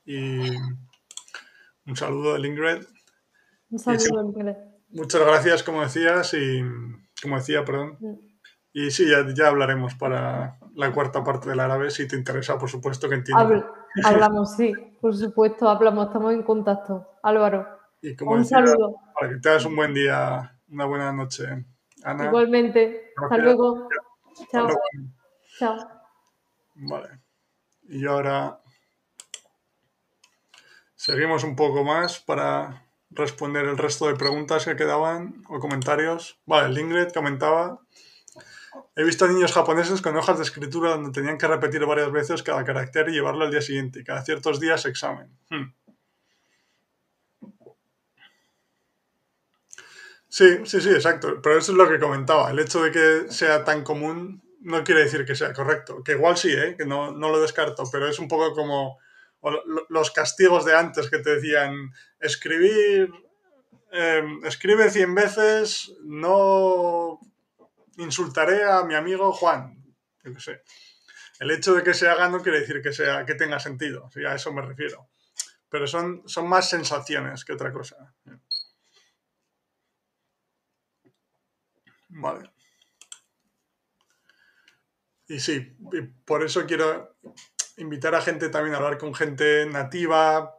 Y 0.04 0.50
un 1.86 1.96
saludo 1.96 2.34
de 2.34 2.48
Ingrid. 2.48 2.84
Un 3.70 3.78
saludo, 3.78 4.22
Ingrid. 4.22 4.56
Muchas 4.90 5.20
gracias, 5.20 5.62
como 5.62 5.82
decías, 5.82 6.34
y 6.34 6.62
como 7.22 7.36
decía, 7.36 7.64
perdón. 7.64 7.98
Y 8.72 8.90
sí, 8.90 9.08
ya, 9.08 9.24
ya, 9.32 9.48
hablaremos 9.48 9.94
para 9.94 10.58
la 10.74 10.92
cuarta 10.92 11.22
parte 11.22 11.50
del 11.50 11.60
árabe, 11.60 11.90
si 11.90 12.08
te 12.08 12.16
interesa, 12.16 12.58
por 12.58 12.68
supuesto, 12.68 13.08
que 13.08 13.16
entiendo. 13.16 13.64
hablamos, 14.04 14.56
sí, 14.56 14.72
por 15.00 15.16
supuesto, 15.16 15.68
hablamos, 15.68 16.06
estamos 16.06 16.32
en 16.32 16.42
contacto. 16.42 17.06
Álvaro. 17.22 17.66
un 18.22 18.44
saludo. 18.44 18.96
Para 19.14 19.32
que 19.32 19.40
tengas 19.40 19.64
un 19.66 19.76
buen 19.76 19.94
día, 19.94 20.58
una 20.68 20.84
buena 20.84 21.12
noche. 21.12 21.64
Ana. 22.02 22.26
Igualmente. 22.26 23.12
Hasta 23.16 23.38
luego. 23.38 23.88
Chao. 24.50 24.68
Chao. 25.58 25.97
Vale. 26.78 27.20
Y 27.88 28.06
ahora 28.06 28.60
seguimos 30.94 31.44
un 31.44 31.56
poco 31.56 31.84
más 31.84 32.20
para 32.20 32.84
responder 33.10 33.64
el 33.64 33.78
resto 33.78 34.06
de 34.06 34.14
preguntas 34.14 34.64
que 34.64 34.76
quedaban 34.76 35.42
o 35.48 35.58
comentarios. 35.58 36.40
Vale, 36.46 36.68
el 36.68 36.78
Ingrid 36.78 37.12
comentaba. 37.12 37.80
He 38.94 39.02
visto 39.02 39.26
niños 39.26 39.52
japoneses 39.52 40.02
con 40.02 40.16
hojas 40.16 40.38
de 40.38 40.44
escritura 40.44 40.90
donde 40.90 41.10
tenían 41.10 41.38
que 41.38 41.48
repetir 41.48 41.84
varias 41.84 42.12
veces 42.12 42.42
cada 42.42 42.64
carácter 42.64 43.08
y 43.08 43.12
llevarlo 43.12 43.44
al 43.44 43.50
día 43.50 43.62
siguiente, 43.62 44.04
cada 44.04 44.24
ciertos 44.24 44.60
días 44.60 44.84
examen. 44.86 45.36
Hmm. 45.50 45.72
Sí, 50.28 50.58
sí, 50.66 50.80
sí, 50.80 50.90
exacto. 50.90 51.40
Pero 51.42 51.58
eso 51.58 51.72
es 51.72 51.78
lo 51.78 51.88
que 51.88 51.98
comentaba. 51.98 52.50
El 52.50 52.58
hecho 52.58 52.82
de 52.82 52.92
que 52.92 53.32
sea 53.32 53.64
tan 53.64 53.82
común 53.82 54.42
no 54.60 54.84
quiere 54.84 55.04
decir 55.04 55.24
que 55.24 55.34
sea 55.34 55.52
correcto. 55.52 56.02
Que 56.02 56.12
igual 56.12 56.36
sí, 56.36 56.52
¿eh? 56.52 56.74
que 56.76 56.84
no, 56.84 57.12
lo 57.12 57.40
descarto, 57.40 57.84
pero 57.90 58.08
es 58.08 58.18
un 58.18 58.28
poco 58.28 58.54
como 58.54 58.98
los 59.88 60.10
castigos 60.10 60.64
de 60.64 60.74
antes 60.74 61.08
que 61.10 61.18
te 61.18 61.36
decían 61.36 61.92
escribir, 62.18 63.10
em, 63.92 64.44
escribe 64.44 64.90
100 64.90 65.14
veces, 65.14 65.92
no 66.02 67.20
insultaré 67.98 68.64
a 68.64 68.82
mi 68.82 68.94
amigo 68.94 69.32
Juan. 69.32 69.76
sé. 70.38 70.62
El 71.38 71.52
hecho 71.52 71.74
de 71.74 71.84
que 71.84 71.94
se 71.94 72.08
haga 72.08 72.28
no 72.28 72.42
quiere 72.42 72.60
decir 72.60 72.82
que, 72.82 72.92
sea, 72.92 73.24
que 73.24 73.34
tenga 73.34 73.60
sentido, 73.60 74.10
a 74.26 74.34
eso 74.34 74.52
me 74.52 74.62
refiero. 74.62 75.08
Pero 75.68 75.86
son, 75.86 76.22
son 76.26 76.48
más 76.48 76.68
sensaciones 76.68 77.44
que 77.44 77.52
otra 77.52 77.72
cosa. 77.72 78.14
Vale. 82.08 82.50
Y 85.28 85.40
sí, 85.40 85.76
por 86.24 86.42
eso 86.42 86.66
quiero 86.66 87.16
invitar 87.76 88.14
a 88.14 88.22
gente 88.22 88.48
también 88.48 88.74
a 88.74 88.78
hablar 88.78 88.96
con 88.96 89.14
gente 89.14 89.66
nativa, 89.66 90.56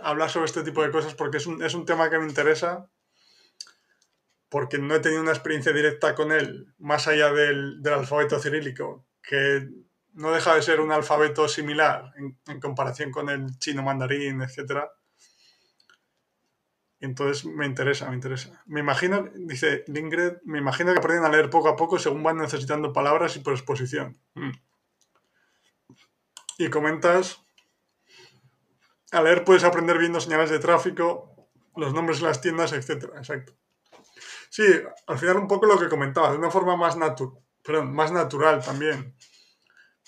hablar 0.00 0.30
sobre 0.30 0.46
este 0.46 0.62
tipo 0.62 0.82
de 0.82 0.90
cosas, 0.90 1.14
porque 1.14 1.36
es 1.36 1.46
un, 1.46 1.62
es 1.62 1.74
un 1.74 1.84
tema 1.84 2.08
que 2.08 2.18
me 2.18 2.26
interesa, 2.26 2.88
porque 4.48 4.78
no 4.78 4.94
he 4.94 5.00
tenido 5.00 5.20
una 5.20 5.32
experiencia 5.32 5.72
directa 5.72 6.14
con 6.14 6.32
él, 6.32 6.74
más 6.78 7.08
allá 7.08 7.30
del, 7.32 7.82
del 7.82 7.92
alfabeto 7.92 8.40
cirílico, 8.40 9.06
que 9.22 9.68
no 10.14 10.32
deja 10.32 10.54
de 10.54 10.62
ser 10.62 10.80
un 10.80 10.92
alfabeto 10.92 11.46
similar 11.46 12.12
en, 12.16 12.38
en 12.46 12.58
comparación 12.58 13.10
con 13.10 13.28
el 13.28 13.58
chino 13.58 13.82
mandarín, 13.82 14.40
etcétera 14.40 14.90
entonces 17.00 17.46
me 17.46 17.66
interesa, 17.66 18.08
me 18.08 18.14
interesa. 18.14 18.62
Me 18.66 18.80
imagino, 18.80 19.28
dice 19.34 19.84
Lingred, 19.86 20.38
me 20.44 20.58
imagino 20.58 20.92
que 20.92 20.98
aprenden 20.98 21.24
a 21.24 21.30
leer 21.30 21.48
poco 21.48 21.68
a 21.68 21.76
poco 21.76 21.98
según 21.98 22.22
van 22.22 22.36
necesitando 22.36 22.92
palabras 22.92 23.36
y 23.36 23.40
por 23.40 23.54
exposición. 23.54 24.18
Mm. 24.34 24.50
Y 26.58 26.68
comentas, 26.68 27.42
a 29.12 29.22
leer 29.22 29.44
puedes 29.44 29.64
aprender 29.64 29.96
viendo 29.96 30.20
señales 30.20 30.50
de 30.50 30.58
tráfico, 30.58 31.48
los 31.74 31.94
nombres 31.94 32.20
de 32.20 32.26
las 32.26 32.40
tiendas, 32.40 32.72
etc. 32.72 33.10
Exacto. 33.16 33.54
Sí, 34.50 34.64
al 35.06 35.18
final 35.18 35.38
un 35.38 35.48
poco 35.48 35.66
lo 35.66 35.78
que 35.78 35.88
comentaba, 35.88 36.32
de 36.32 36.38
una 36.38 36.50
forma 36.50 36.76
más, 36.76 36.96
natu 36.96 37.42
más 37.84 38.12
natural 38.12 38.62
también. 38.62 39.14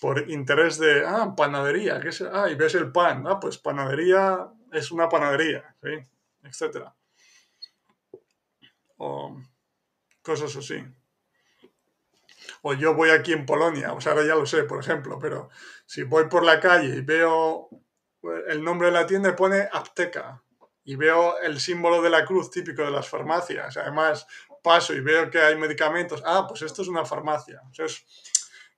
por 0.01 0.29
interés 0.29 0.79
de, 0.79 1.07
ah, 1.07 1.33
panadería, 1.37 2.01
¿qué 2.01 2.09
es? 2.09 2.23
Ah, 2.23 2.51
y 2.51 2.57
ves 2.57 2.75
el 2.75 2.91
pan, 2.91 3.25
ah, 3.29 3.39
pues 3.39 3.57
panadería 3.57 4.49
es 4.73 4.91
una 4.91 5.09
panadería, 5.09 5.77
¿sí? 5.81 5.91
Etcétera. 6.43 6.95
O 8.99 9.41
cosas 10.23 10.55
así. 10.57 10.85
O 12.63 12.75
yo 12.75 12.95
voy 12.95 13.11
aquí 13.11 13.33
en 13.33 13.47
Polonia, 13.47 13.93
o 13.93 14.01
sea, 14.01 14.13
ahora 14.13 14.27
ya 14.27 14.35
lo 14.35 14.47
sé, 14.47 14.65
por 14.65 14.81
ejemplo, 14.81 15.19
pero 15.19 15.49
si 15.87 16.03
voy 16.03 16.29
por 16.29 16.45
la 16.45 16.61
calle 16.61 16.97
y 16.97 17.01
veo 17.01 17.69
el 18.49 18.63
nombre 18.63 18.89
de 18.89 18.93
la 18.93 19.07
tienda 19.07 19.35
pone 19.35 19.69
Apteca 19.73 20.43
y 20.85 20.97
veo 20.97 21.39
el 21.41 21.61
símbolo 21.61 22.03
de 22.03 22.11
la 22.11 22.25
cruz 22.25 22.51
típico 22.51 22.83
de 22.83 22.91
las 22.91 23.09
farmacias, 23.09 23.77
además 23.77 24.27
paso 24.63 24.95
y 24.95 25.01
veo 25.01 25.31
que 25.31 25.41
hay 25.41 25.57
medicamentos, 25.57 26.23
ah, 26.25 26.47
pues 26.49 26.63
esto 26.63 26.83
es 26.83 26.89
una 26.89 27.05
farmacia. 27.05 27.61
Es 27.77 28.05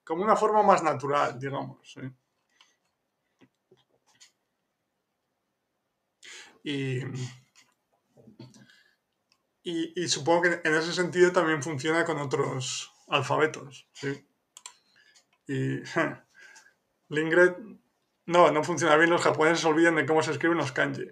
como 0.03 0.23
una 0.23 0.35
forma 0.35 0.63
más 0.63 0.83
natural, 0.83 1.39
digamos. 1.39 1.95
Y, 6.63 7.01
y, 9.67 10.07
supongo 10.09 10.43
que 10.43 10.61
en 10.63 10.75
ese 10.75 10.93
sentido 10.93 11.31
también 11.31 11.63
funciona 11.63 12.05
con 12.05 12.19
otros 12.19 12.93
alfabetos. 13.07 13.89
¿sí? 13.93 14.23
Y 15.47 15.79
Lingred, 17.09 17.55
no, 18.27 18.51
no 18.51 18.63
funciona 18.63 18.95
bien. 18.95 19.09
Los 19.09 19.23
japoneses 19.23 19.61
se 19.61 19.67
olvidan 19.67 19.95
de 19.95 20.05
cómo 20.05 20.21
se 20.21 20.31
escriben 20.31 20.59
los 20.59 20.71
kanji. 20.71 21.07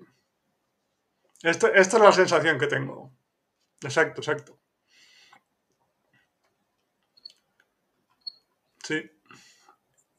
esta 1.42 1.70
es 1.70 1.94
la 1.94 2.12
sensación 2.12 2.60
que 2.60 2.68
tengo. 2.68 3.12
Exacto, 3.82 4.22
exacto. 4.22 4.60
Sí. 8.84 9.10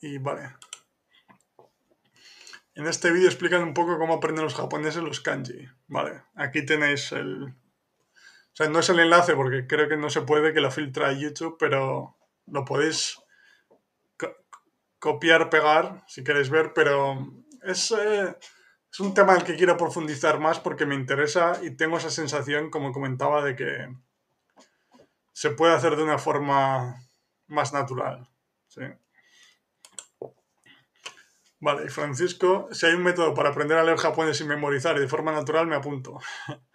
Y 0.01 0.19
vale. 0.19 0.57
En 2.75 2.89
este 2.89 3.13
vídeo 3.13 3.29
explican 3.29 3.63
un 3.63 3.75
poco 3.75 3.97
cómo 3.97 4.15
aprenden 4.15 4.45
los 4.45 4.57
japoneses 4.57 5.05
los 5.05 5.21
kanji. 5.21 5.69
Vale, 5.87 6.23
aquí 6.35 6.67
tenéis 6.67 7.13
el... 7.13 7.55
O 8.55 8.57
sea, 8.57 8.69
no 8.69 8.79
es 8.79 8.89
el 8.89 9.01
enlace 9.01 9.35
porque 9.35 9.67
creo 9.67 9.89
que 9.89 9.97
no 9.97 10.11
se 10.11 10.23
puede 10.23 10.55
que 10.55 10.61
lo 10.61 10.71
filtra 10.71 11.13
YouTube, 11.13 11.57
pero 11.59 12.17
lo 12.47 12.65
podéis 12.65 13.19
copiar, 15.01 15.51
pegar, 15.51 16.05
si 16.07 16.23
queréis 16.23 16.51
ver, 16.51 16.73
pero 16.73 17.19
es, 17.63 17.91
eh, 17.91 18.39
es 18.91 19.01
un 19.01 19.13
tema 19.13 19.35
el 19.35 19.43
que 19.43 19.57
quiero 19.57 19.77
profundizar 19.77 20.39
más 20.39 20.61
porque 20.61 20.87
me 20.87 20.95
interesa 20.95 21.59
y 21.63 21.77
tengo 21.77 21.99
esa 21.99 22.11
sensación, 22.11 22.71
como 22.71 22.93
comentaba, 22.93 23.45
de 23.45 23.57
que 23.57 23.89
se 25.33 25.51
puede 25.51 25.75
hacer 25.75 25.97
de 25.97 26.05
una 26.05 26.19
forma 26.19 26.95
más 27.49 27.73
natural. 27.73 28.31
Vale, 31.59 31.89
Francisco, 31.89 32.69
si 32.73 32.87
hay 32.87 32.95
un 32.95 33.03
método 33.03 33.35
para 33.35 33.49
aprender 33.49 33.77
a 33.79 33.85
leer 33.85 33.99
japonés 33.99 34.41
y 34.41 34.45
memorizar 34.45 34.97
y 34.97 35.01
de 35.01 35.09
forma 35.09 35.33
natural, 35.33 35.67
me 35.67 35.77
apunto. 35.77 36.21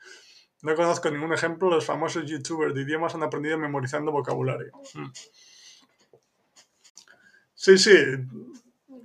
no 0.62 0.76
conozco 0.76 1.10
ningún 1.10 1.34
ejemplo, 1.34 1.70
los 1.70 1.86
famosos 1.86 2.26
youtubers 2.26 2.74
de 2.74 2.82
idiomas 2.82 3.16
han 3.16 3.24
aprendido 3.24 3.58
memorizando 3.58 4.12
vocabulario. 4.12 4.72
Mm. 4.94 5.12
Sí, 7.54 7.78
sí, 7.78 7.96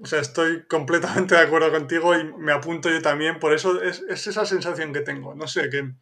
o 0.01 0.07
sea, 0.07 0.21
estoy 0.21 0.67
completamente 0.67 1.35
de 1.35 1.41
acuerdo 1.41 1.73
contigo 1.73 2.15
y 2.15 2.25
me 2.35 2.53
apunto 2.53 2.91
yo 2.91 3.01
también, 3.03 3.39
por 3.39 3.53
eso 3.53 3.83
es, 3.83 4.03
esa 4.03 4.45
sensación 4.45 4.93
que 4.93 5.01
tengo, 5.01 5.35
no 5.35 5.49
sé, 5.49 5.71
que 5.71 5.93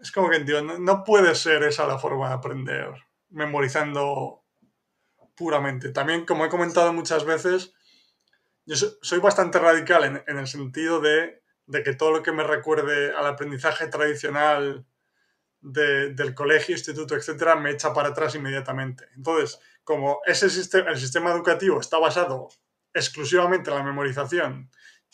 es 0.00 0.10
como 0.10 0.28
que 0.28 0.36
entiendo, 0.36 0.78
no 0.78 1.04
puede 1.04 1.34
ser 1.34 1.62
esa 1.62 1.86
la 1.86 1.98
forma 1.98 2.28
de 2.28 2.34
aprender, 2.34 2.88
memorizando 3.30 4.42
puramente. 5.36 5.90
También, 5.90 6.26
como 6.26 6.44
he 6.44 6.48
comentado 6.48 6.92
muchas 6.92 7.24
veces, 7.24 7.72
yo 8.66 8.76
soy 8.76 9.20
bastante 9.20 9.58
radical 9.58 10.22
en, 10.26 10.38
el 10.38 10.46
sentido 10.46 11.00
de, 11.00 11.41
que 11.70 11.94
todo 11.94 12.10
lo 12.10 12.22
que 12.22 12.32
me 12.32 12.42
recuerde 12.42 13.12
al 13.12 13.26
aprendizaje 13.26 13.86
tradicional 13.86 14.86
del 15.60 16.34
colegio, 16.34 16.74
instituto, 16.74 17.14
etcétera, 17.14 17.54
me 17.54 17.70
echa 17.70 17.92
para 17.92 18.08
atrás 18.08 18.34
inmediatamente. 18.34 19.06
Entonces, 19.14 19.60
como 19.84 20.20
ese 20.26 20.50
sistema, 20.50 20.90
el 20.90 20.98
sistema 20.98 21.30
educativo 21.30 21.80
está 21.80 21.98
basado 21.98 22.48
exclusivamente 22.92 23.70
en 23.70 23.76
la 23.76 23.82
memorización 23.84 24.70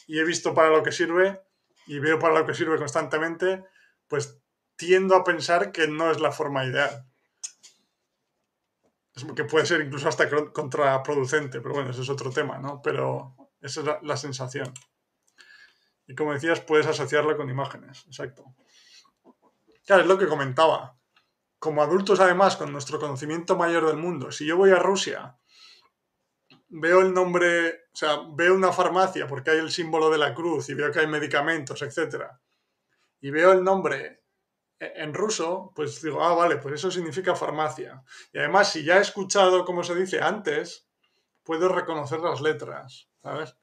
y 0.07 0.19
he 0.19 0.25
visto 0.25 0.55
para 0.55 0.71
lo 0.71 0.83
que 0.83 0.93
sirve 0.93 1.41
y 1.87 1.99
veo 1.99 2.19
para 2.19 2.39
lo 2.39 2.47
que 2.47 2.55
sirve 2.55 2.79
constantemente, 2.79 3.63
pues 4.09 4.41
tiendo 4.77 5.17
a 5.17 5.25
pensar 5.25 5.71
que 5.71 5.87
no 5.87 6.11
es 6.11 6.21
la 6.21 6.33
forma 6.33 6.65
ideal 6.65 7.09
que 9.35 9.45
puede 9.45 9.67
ser 9.67 9.81
incluso 9.81 10.09
hasta 10.09 10.29
contraproducente, 10.53 11.61
pero 11.61 11.75
bueno, 11.75 11.91
ese 11.91 12.03
es 12.03 12.09
otro 12.09 12.31
tema, 12.31 12.59
¿no? 12.59 12.81
Pero 12.83 13.35
esa 13.61 13.81
es 13.81 13.87
la, 14.03 14.17
sensación. 14.17 14.73
Y 16.09 16.15
como 16.15 16.33
decías, 16.33 16.61
puedes 16.61 16.87
asociarla 16.87 17.37
con 17.37 17.51
imágenes, 17.51 18.05
exacto. 18.07 18.57
Claro, 19.87 20.03
es 20.03 20.09
lo 20.09 20.19
que 20.19 20.27
comentaba. 20.27 20.99
Como 21.59 21.83
adultos, 21.83 22.19
además, 22.19 22.57
con 22.57 22.73
nuestro 22.73 22.99
conocimiento 22.99 23.57
mayor 23.57 23.87
del 23.87 23.99
mundo, 23.99 24.33
si 24.33 24.47
yo 24.47 24.57
voy 24.57 24.71
a 24.71 24.79
Rusia, 24.79 25.39
veo 26.69 27.01
el 27.01 27.13
nombre, 27.13 27.89
o 27.93 27.97
sea, 27.97 28.21
veo 28.31 28.55
una 28.55 28.73
farmacia 28.73 29.27
porque 29.27 29.51
hay 29.51 29.59
el 29.59 29.71
símbolo 29.71 30.09
de 30.09 30.19
la 30.19 30.35
cruz 30.35 30.71
y 30.71 30.75
veo 30.75 30.91
que 30.91 31.01
hay 31.01 31.07
medicamentos, 31.07 31.83
etc. 31.83 32.25
Y 33.21 33.31
veo 33.31 33.53
el 33.53 33.63
nombre 33.63 34.25
en 34.81 35.13
ruso, 35.13 35.73
pues 35.75 36.01
digo, 36.01 36.25
ah, 36.25 36.35
vale, 36.35 36.57
pues 36.57 36.77
eso 36.77 36.91
significa 36.91 37.35
farmacia. 37.35 38.03
Y 38.33 38.39
además, 38.39 38.73
si 38.73 38.83
ya 38.83 38.97
he 38.97 39.03
escuchado 39.03 39.65
cómo 39.65 39.83
se 39.83 39.95
dice 39.95 40.23
antes, 40.23 40.89
puedo 41.43 41.69
reconocer 41.69 42.21
las 42.21 42.41
letras, 42.41 43.11
¿sabes? 43.23 43.57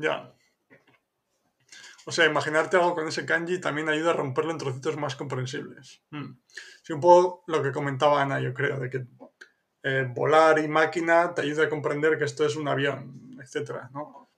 Ya. 0.00 0.34
O 2.06 2.12
sea, 2.12 2.26
imaginarte 2.26 2.76
algo 2.76 2.94
con 2.94 3.06
ese 3.06 3.26
kanji 3.26 3.60
también 3.60 3.88
ayuda 3.88 4.10
a 4.10 4.14
romperlo 4.14 4.50
en 4.50 4.58
trocitos 4.58 4.96
más 4.96 5.14
comprensibles. 5.16 6.02
Mm. 6.10 6.32
Sí, 6.82 6.92
un 6.92 7.00
poco 7.00 7.44
lo 7.46 7.62
que 7.62 7.72
comentaba 7.72 8.22
Ana, 8.22 8.40
yo 8.40 8.54
creo, 8.54 8.80
de 8.80 8.90
que 8.90 9.06
eh, 9.82 10.06
volar 10.08 10.58
y 10.58 10.68
máquina 10.68 11.34
te 11.34 11.42
ayuda 11.42 11.64
a 11.64 11.68
comprender 11.68 12.18
que 12.18 12.24
esto 12.24 12.44
es 12.44 12.56
un 12.56 12.68
avión, 12.68 13.38
etcétera, 13.40 13.90
¿no? 13.92 14.30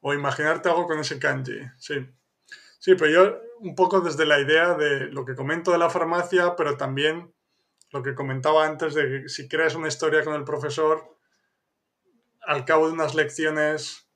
O 0.00 0.14
imaginarte 0.14 0.68
algo 0.68 0.86
con 0.86 0.98
ese 0.98 1.18
kanji, 1.18 1.60
sí. 1.78 2.06
Sí, 2.78 2.94
pero 2.94 3.10
yo 3.10 3.40
un 3.60 3.74
poco 3.74 4.00
desde 4.00 4.24
la 4.24 4.40
idea 4.40 4.74
de 4.74 5.08
lo 5.08 5.24
que 5.24 5.34
comento 5.34 5.72
de 5.72 5.78
la 5.78 5.90
farmacia, 5.90 6.56
pero 6.56 6.76
también 6.76 7.34
lo 7.90 8.02
que 8.02 8.14
comentaba 8.14 8.66
antes 8.66 8.94
de 8.94 9.22
que 9.22 9.28
si 9.28 9.48
creas 9.48 9.74
una 9.74 9.88
historia 9.88 10.24
con 10.24 10.34
el 10.34 10.44
profesor, 10.44 11.16
al 12.42 12.64
cabo 12.64 12.86
de 12.86 12.92
unas 12.92 13.14
lecciones, 13.14 14.07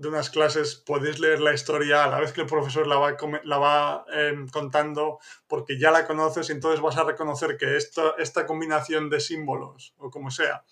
de 0.00 0.08
unas 0.08 0.30
clases, 0.30 0.76
podéis 0.76 1.20
leer 1.20 1.40
la 1.40 1.52
historia 1.52 2.04
a 2.04 2.08
la 2.08 2.20
vez 2.20 2.32
que 2.32 2.40
el 2.40 2.46
profesor 2.46 2.86
la 2.86 2.96
va, 2.96 3.16
la 3.44 3.58
va 3.58 4.04
em, 4.12 4.48
contando, 4.48 5.18
porque 5.46 5.78
ya 5.78 5.90
la 5.90 6.06
conoces 6.06 6.48
y 6.48 6.52
entonces 6.52 6.80
vas 6.80 6.96
a 6.96 7.04
reconocer 7.04 7.58
que 7.58 7.76
esta, 7.76 8.14
esta 8.18 8.46
combinación 8.46 9.10
de 9.10 9.20
símbolos, 9.20 9.94
o 9.98 10.10
como 10.10 10.30
sea, 10.30 10.64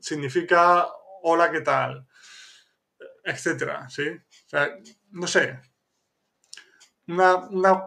significa 0.00 0.88
hola, 1.22 1.50
¿qué 1.50 1.60
tal? 1.60 2.06
etcétera, 3.24 3.88
¿sí? 3.88 4.08
O 4.08 4.48
sea, 4.48 4.70
no 5.10 5.26
sé. 5.26 5.60
Una, 7.06 7.36
una, 7.36 7.86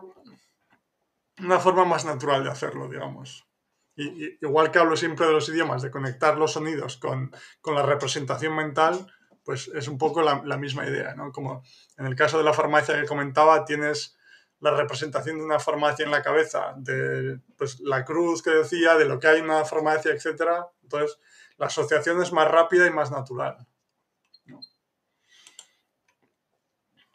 una 1.39 1.59
forma 1.59 1.85
más 1.85 2.05
natural 2.05 2.43
de 2.43 2.51
hacerlo, 2.51 2.87
digamos. 2.87 3.45
Y, 3.95 4.37
igual 4.45 4.71
que 4.71 4.79
hablo 4.79 4.95
siempre 4.95 5.25
de 5.25 5.33
los 5.33 5.49
idiomas, 5.49 5.81
de 5.81 5.91
conectar 5.91 6.37
los 6.37 6.53
sonidos 6.53 6.97
con, 6.97 7.31
con 7.61 7.75
la 7.75 7.83
representación 7.83 8.55
mental, 8.55 9.07
pues 9.45 9.69
es 9.73 9.87
un 9.87 9.97
poco 9.97 10.23
la, 10.23 10.57
misma 10.57 10.85
idea, 10.87 11.13
¿no? 11.15 11.31
Como 11.31 11.63
en 11.97 12.07
el 12.07 12.15
caso 12.15 12.39
de 12.39 12.43
la 12.43 12.53
farmacia 12.53 12.99
que 12.99 13.07
comentaba, 13.07 13.63
tienes 13.63 14.17
la 14.59 14.71
representación 14.71 15.37
de 15.37 15.45
una 15.45 15.59
farmacia 15.59 16.03
en 16.03 16.11
la 16.11 16.23
cabeza, 16.23 16.73
de 16.77 17.39
pues, 17.55 17.79
la 17.79 18.03
cruz 18.03 18.41
que 18.41 18.49
decía, 18.49 18.95
de 18.95 19.05
lo 19.05 19.19
que 19.19 19.27
hay 19.27 19.39
en 19.39 19.45
una 19.45 19.63
farmacia, 19.63 20.11
etcétera. 20.11 20.67
Entonces, 20.81 21.19
la 21.57 21.67
asociación 21.67 22.21
es 22.21 22.33
más 22.33 22.49
rápida 22.49 22.87
y 22.87 22.91
más 22.91 23.11
natural. 23.11 23.67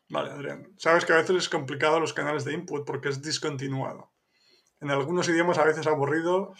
Vale, 0.08 0.30
Adrián. 0.30 0.74
Sabes 0.76 1.04
que 1.04 1.12
a 1.12 1.16
veces 1.16 1.36
es 1.36 1.48
complicado 1.48 2.00
los 2.00 2.12
canales 2.12 2.44
de 2.44 2.52
input 2.52 2.84
porque 2.84 3.08
es 3.08 3.22
discontinuado. 3.22 4.12
En 4.80 4.90
algunos 4.90 5.28
idiomas 5.28 5.58
a 5.58 5.64
veces 5.64 5.86
aburrido 5.86 6.52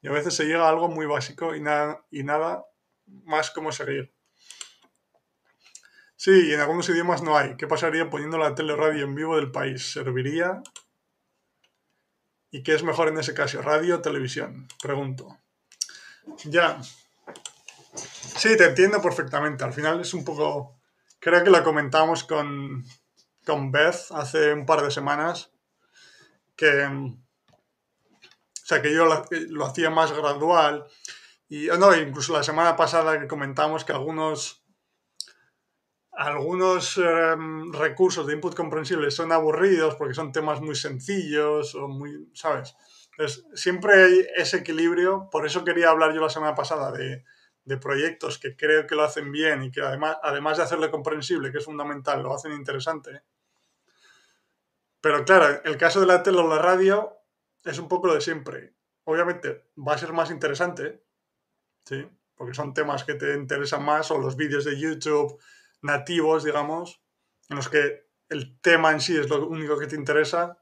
y 0.00 0.08
a 0.08 0.12
veces 0.12 0.34
se 0.34 0.44
llega 0.44 0.66
a 0.66 0.70
algo 0.70 0.88
muy 0.88 1.04
básico 1.04 1.54
y 1.54 1.60
nada, 1.60 2.06
y 2.10 2.22
nada 2.22 2.64
más 3.06 3.50
como 3.50 3.72
seguir. 3.72 4.13
Sí, 6.24 6.48
y 6.48 6.54
en 6.54 6.60
algunos 6.60 6.88
idiomas 6.88 7.20
no 7.20 7.36
hay. 7.36 7.54
¿Qué 7.58 7.66
pasaría 7.66 8.08
poniendo 8.08 8.38
la 8.38 8.54
teleradio 8.54 9.04
en 9.04 9.14
vivo 9.14 9.36
del 9.36 9.50
país? 9.50 9.92
¿Serviría? 9.92 10.62
¿Y 12.50 12.62
qué 12.62 12.74
es 12.74 12.82
mejor 12.82 13.08
en 13.08 13.18
ese 13.18 13.34
caso? 13.34 13.60
¿Radio 13.60 13.96
o 13.96 14.00
televisión? 14.00 14.66
Pregunto. 14.82 15.36
Ya. 16.44 16.80
Sí, 18.38 18.56
te 18.56 18.64
entiendo 18.64 19.02
perfectamente. 19.02 19.64
Al 19.64 19.74
final 19.74 20.00
es 20.00 20.14
un 20.14 20.24
poco 20.24 20.80
Creo 21.18 21.44
que 21.44 21.50
lo 21.50 21.62
comentamos 21.62 22.24
con, 22.24 22.86
con 23.44 23.70
Beth 23.70 24.10
hace 24.12 24.54
un 24.54 24.64
par 24.64 24.80
de 24.80 24.90
semanas, 24.90 25.50
que 26.56 26.86
O 26.86 27.18
sea, 28.64 28.80
que 28.80 28.94
yo 28.94 29.04
lo, 29.04 29.66
hacía 29.66 29.90
más 29.90 30.12
gradual. 30.12 30.86
Y 31.50 31.66
no, 31.66 31.94
incluso 31.94 32.32
la 32.32 32.42
semana 32.42 32.76
pasada 32.76 33.20
que 33.20 33.28
comentamos 33.28 33.84
que 33.84 33.92
algunos, 33.92 34.63
algunos 36.16 36.96
em, 36.98 37.72
recursos 37.72 38.26
de 38.26 38.34
input 38.34 38.54
comprensible 38.54 39.10
son 39.10 39.32
aburridos 39.32 39.96
porque 39.96 40.14
son 40.14 40.32
temas 40.32 40.60
muy 40.60 40.74
sencillos 40.74 41.74
o 41.74 41.88
muy, 41.88 42.30
¿sabes? 42.34 42.76
Entonces, 43.12 43.46
siempre 43.54 44.02
hay 44.02 44.26
ese 44.36 44.58
equilibrio. 44.58 45.28
Por 45.30 45.46
eso 45.46 45.64
quería 45.64 45.90
hablar 45.90 46.14
yo 46.14 46.20
la 46.20 46.28
semana 46.28 46.54
pasada 46.54 46.92
de, 46.92 47.24
de 47.64 47.76
proyectos 47.78 48.38
que 48.38 48.56
creo 48.56 48.86
que 48.86 48.94
lo 48.94 49.04
hacen 49.04 49.32
bien 49.32 49.62
y 49.64 49.70
que 49.70 49.80
además, 49.80 50.18
además 50.22 50.58
de 50.58 50.64
hacerle 50.64 50.90
comprensible, 50.90 51.50
que 51.50 51.58
es 51.58 51.64
fundamental, 51.64 52.22
lo 52.22 52.34
hacen 52.34 52.52
interesante. 52.52 53.22
Pero 55.00 55.24
claro, 55.24 55.60
el 55.64 55.76
caso 55.76 56.00
de 56.00 56.06
la 56.06 56.22
tele 56.22 56.38
o 56.38 56.48
la 56.48 56.58
radio 56.58 57.18
es 57.64 57.78
un 57.78 57.88
poco 57.88 58.06
lo 58.06 58.14
de 58.14 58.20
siempre. 58.20 58.74
Obviamente 59.04 59.64
va 59.76 59.94
a 59.94 59.98
ser 59.98 60.12
más 60.12 60.30
interesante, 60.30 61.02
¿sí? 61.84 62.06
Porque 62.34 62.54
son 62.54 62.74
temas 62.74 63.04
que 63.04 63.14
te 63.14 63.34
interesan 63.34 63.84
más, 63.84 64.10
o 64.10 64.18
los 64.18 64.36
vídeos 64.36 64.64
de 64.64 64.78
YouTube 64.78 65.38
nativos, 65.84 66.44
digamos, 66.44 67.02
en 67.50 67.56
los 67.56 67.68
que 67.68 68.08
el 68.30 68.58
tema 68.60 68.90
en 68.90 69.00
sí 69.00 69.16
es 69.16 69.28
lo 69.28 69.46
único 69.46 69.78
que 69.78 69.86
te 69.86 69.96
interesa. 69.96 70.58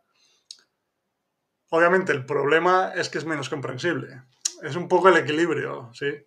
Obviamente 1.71 2.13
el 2.13 2.27
problema 2.27 2.93
es 2.95 3.09
que 3.09 3.19
es 3.19 3.25
menos 3.25 3.49
comprensible. 3.49 4.25
Es 4.63 4.77
un 4.77 4.89
poco 4.89 5.09
el 5.09 5.17
equilibrio, 5.17 5.91
¿sí? 5.95 6.27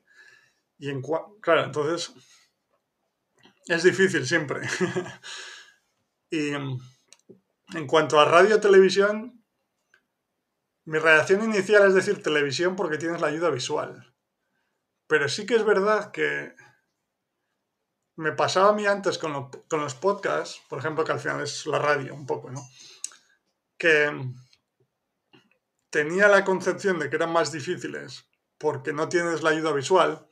Y 0.78 0.90
en 0.90 1.02
claro, 1.42 1.66
entonces 1.66 2.14
es 3.68 3.84
difícil 3.84 4.26
siempre. 4.26 4.62
y 6.30 6.50
en 6.50 7.88
cuanto 7.88 8.20
a 8.20 8.26
radio 8.26 8.60
televisión, 8.62 9.44
mi 10.86 11.00
reacción 11.00 11.44
inicial 11.44 11.86
es 11.88 11.96
decir 11.96 12.24
televisión 12.24 12.76
porque 12.76 12.98
tienes 12.98 13.20
la 13.20 13.28
ayuda 13.28 13.50
visual. 13.50 14.14
Pero 15.08 15.28
sí 15.28 15.46
que 15.46 15.56
es 15.56 15.66
verdad 15.66 16.12
que 16.12 16.56
me 18.16 18.32
pasaba 18.32 18.70
a 18.70 18.74
mí 18.74 18.86
antes 18.86 19.18
con, 19.18 19.52
los 19.70 19.96
podcasts, 19.96 20.62
por 20.70 20.80
ejemplo, 20.80 21.04
que 21.04 21.12
al 21.12 21.20
final 21.20 21.42
es 21.42 21.66
la 21.66 21.80
radio 21.80 22.14
un 22.14 22.26
poco, 22.26 22.50
¿no? 22.50 22.62
Que 23.78 24.12
tenía 25.90 26.28
la 26.28 26.46
concepción 26.46 27.00
de 27.00 27.10
que 27.10 27.16
eran 27.16 27.32
más 27.32 27.52
difíciles 27.52 28.26
porque 28.58 28.94
no 28.94 29.10
tienes 29.10 29.44
la 29.44 29.50
ayuda 29.50 29.74
visual, 29.74 30.28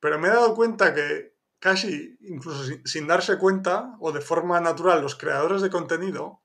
pero 0.00 0.18
me 0.18 0.28
he 0.28 0.32
dado 0.32 0.54
cuenta 0.54 0.92
que 0.94 1.36
casi, 1.58 2.16
incluso 2.20 2.64
sin, 2.64 2.84
sin 2.86 3.06
darse 3.06 3.38
cuenta 3.38 3.96
o 4.00 4.10
de 4.10 4.20
forma 4.20 4.60
natural, 4.60 5.02
los 5.02 5.14
creadores 5.14 5.62
de 5.62 5.70
contenido 5.70 6.42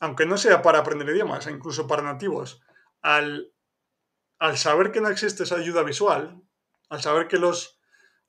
aunque 0.00 0.26
no 0.26 0.36
sea 0.36 0.62
para 0.62 0.80
aprender 0.80 1.08
idiomas, 1.08 1.46
incluso 1.46 1.86
para 1.86 2.02
nativos, 2.02 2.60
al, 3.02 3.52
saber 4.54 4.92
que 4.92 5.00
no 5.00 5.08
existe 5.08 5.44
esa 5.44 5.56
ayuda 5.56 5.82
visual, 5.82 6.42
al 6.88 7.02
saber 7.02 7.28
que 7.28 7.38
los 7.38 7.75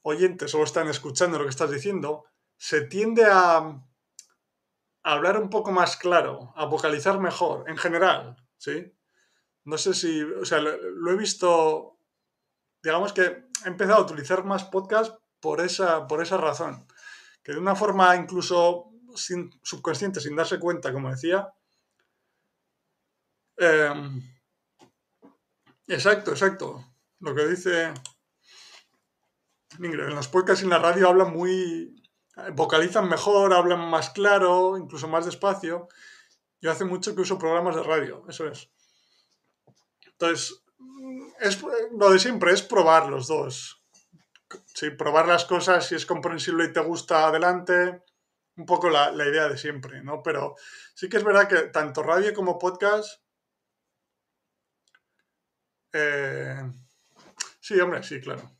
oyentes 0.08 0.52
solo 0.52 0.64
están 0.64 0.88
escuchando 0.88 1.38
lo 1.38 1.44
que 1.44 1.50
estás 1.50 1.72
diciendo, 1.72 2.26
se 2.58 2.82
tiende 2.82 3.26
a, 3.26 3.84
hablar 5.04 5.40
un 5.40 5.50
poco 5.50 5.72
más 5.72 5.96
claro, 5.96 6.54
a 6.56 6.66
vocalizar 6.66 7.20
mejor, 7.20 7.70
en 7.70 7.78
general, 7.78 8.36
¿sí? 8.58 8.94
No 9.64 9.78
sé 9.78 9.94
si, 9.94 10.22
o 10.22 10.44
sea, 10.44 10.60
lo, 10.60 11.12
he 11.12 11.16
visto, 11.16 12.00
digamos 12.82 13.14
que 13.14 13.22
he 13.22 13.68
empezado 13.68 14.00
a 14.00 14.06
utilizar 14.06 14.44
más 14.44 14.66
podcast 14.66 15.18
por 15.40 15.62
esa, 15.62 16.08
por 16.08 16.22
esa 16.22 16.38
razón, 16.38 16.88
que 17.44 17.54
de 17.54 17.60
una 17.60 17.76
forma 17.76 18.16
incluso 18.16 18.92
sin, 19.16 19.50
subconsciente, 19.64 20.20
sin 20.20 20.36
darse 20.36 20.60
cuenta, 20.60 20.92
como 20.92 21.10
decía, 21.10 21.54
Em, 23.58 24.22
exacto, 25.88 26.32
exacto. 26.32 26.86
Lo 27.20 27.34
que 27.34 27.48
dice 27.48 27.94
En 29.80 30.16
los 30.16 30.28
podcasts 30.28 30.62
y 30.62 30.66
en 30.66 30.72
la 30.72 30.80
radio 30.80 31.10
hablan 31.10 31.34
muy. 31.34 31.96
vocalizan 32.54 33.10
mejor, 33.10 33.54
hablan 33.54 33.90
más 33.90 34.10
claro, 34.12 34.78
incluso 34.78 35.08
más 35.08 35.26
despacio. 35.26 35.88
Yo 36.62 36.72
hace 36.72 36.86
mucho 36.86 37.14
que 37.14 37.22
uso 37.22 37.38
programas 37.38 37.76
de 37.76 37.84
radio, 37.84 38.24
eso 38.28 38.48
es. 38.48 38.72
Entonces, 40.06 40.64
es, 41.40 41.64
lo 41.92 42.10
de 42.10 42.20
siempre 42.20 42.54
es 42.54 42.64
probar 42.64 43.10
los 43.10 43.28
dos. 43.28 43.84
Sí, 44.74 44.90
probar 44.92 45.28
las 45.28 45.46
cosas, 45.46 45.88
si 45.88 45.96
es 45.96 46.06
comprensible 46.06 46.66
y 46.66 46.74
te 46.74 46.80
gusta, 46.80 47.28
adelante. 47.28 48.04
Un 48.56 48.66
poco 48.66 48.90
la, 48.90 49.12
la 49.12 49.26
idea 49.28 49.48
de 49.48 49.58
siempre, 49.58 50.02
¿no? 50.02 50.24
Pero 50.24 50.56
sí 50.96 51.10
que 51.10 51.18
es 51.18 51.24
verdad 51.24 51.48
que 51.48 51.70
tanto 51.70 52.02
radio 52.02 52.34
como 52.34 52.58
podcast 52.58 53.22
eh, 55.94 56.72
sí, 57.60 57.80
hombre, 57.80 58.04
sí, 58.04 58.20
claro. 58.22 58.57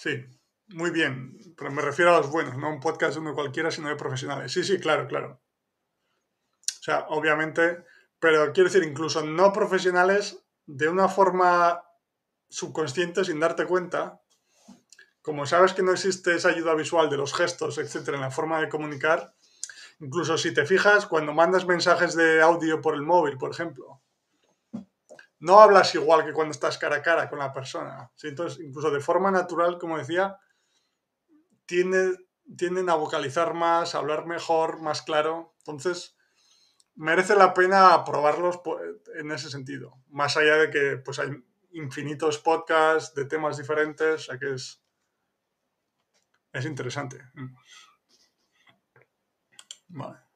Sí, 0.00 0.24
muy 0.68 0.90
bien. 0.90 1.36
Pero 1.58 1.70
me 1.70 1.82
refiero 1.82 2.14
a 2.14 2.18
los 2.18 2.30
buenos, 2.30 2.56
no 2.56 2.68
a 2.68 2.70
un 2.70 2.80
podcast 2.80 3.14
de 3.14 3.20
uno 3.20 3.34
cualquiera, 3.34 3.70
sino 3.70 3.90
de 3.90 3.96
profesionales. 3.96 4.50
Sí, 4.50 4.64
sí, 4.64 4.80
claro, 4.80 5.06
claro. 5.06 5.42
O 6.62 6.82
sea, 6.82 7.04
obviamente, 7.10 7.84
pero 8.18 8.50
quiero 8.54 8.70
decir, 8.70 8.82
incluso 8.82 9.22
no 9.22 9.52
profesionales, 9.52 10.42
de 10.64 10.88
una 10.88 11.06
forma 11.06 11.84
subconsciente, 12.48 13.26
sin 13.26 13.40
darte 13.40 13.66
cuenta, 13.66 14.22
como 15.20 15.44
sabes 15.44 15.74
que 15.74 15.82
no 15.82 15.92
existe 15.92 16.34
esa 16.34 16.48
ayuda 16.48 16.74
visual 16.74 17.10
de 17.10 17.18
los 17.18 17.34
gestos, 17.34 17.76
etcétera, 17.76 18.16
en 18.16 18.22
la 18.22 18.30
forma 18.30 18.58
de 18.58 18.70
comunicar, 18.70 19.34
incluso 19.98 20.38
si 20.38 20.54
te 20.54 20.64
fijas, 20.64 21.04
cuando 21.04 21.34
mandas 21.34 21.66
mensajes 21.66 22.14
de 22.16 22.40
audio 22.40 22.80
por 22.80 22.94
el 22.94 23.02
móvil, 23.02 23.36
por 23.36 23.50
ejemplo, 23.50 23.99
no 25.40 25.60
hablas 25.60 25.94
igual 25.94 26.24
que 26.24 26.32
cuando 26.32 26.52
estás 26.52 26.78
cara 26.78 26.96
a 26.96 27.02
cara 27.02 27.28
con 27.28 27.38
la 27.38 27.52
persona. 27.52 28.10
Entonces, 28.22 28.60
incluso 28.62 28.90
de 28.90 29.00
forma 29.00 29.30
natural, 29.30 29.78
como 29.78 29.98
decía, 29.98 30.38
tienden 31.66 32.90
a 32.90 32.94
vocalizar 32.94 33.54
más, 33.54 33.94
a 33.94 33.98
hablar 33.98 34.26
mejor, 34.26 34.80
más 34.80 35.02
claro. 35.02 35.54
Entonces, 35.58 36.16
merece 36.94 37.34
la 37.36 37.54
pena 37.54 38.04
probarlos 38.04 38.60
en 39.18 39.32
ese 39.32 39.50
sentido. 39.50 39.96
Más 40.08 40.36
allá 40.36 40.56
de 40.56 40.70
que 40.70 40.96
pues, 40.98 41.18
hay 41.18 41.30
infinitos 41.72 42.38
podcasts 42.38 43.14
de 43.14 43.24
temas 43.24 43.56
diferentes, 43.56 44.14
o 44.14 44.18
sea 44.18 44.38
que 44.38 44.54
es, 44.54 44.82
es 46.52 46.64
interesante. 46.66 47.22
Mm. 47.34 47.54
Vale. 49.88 50.29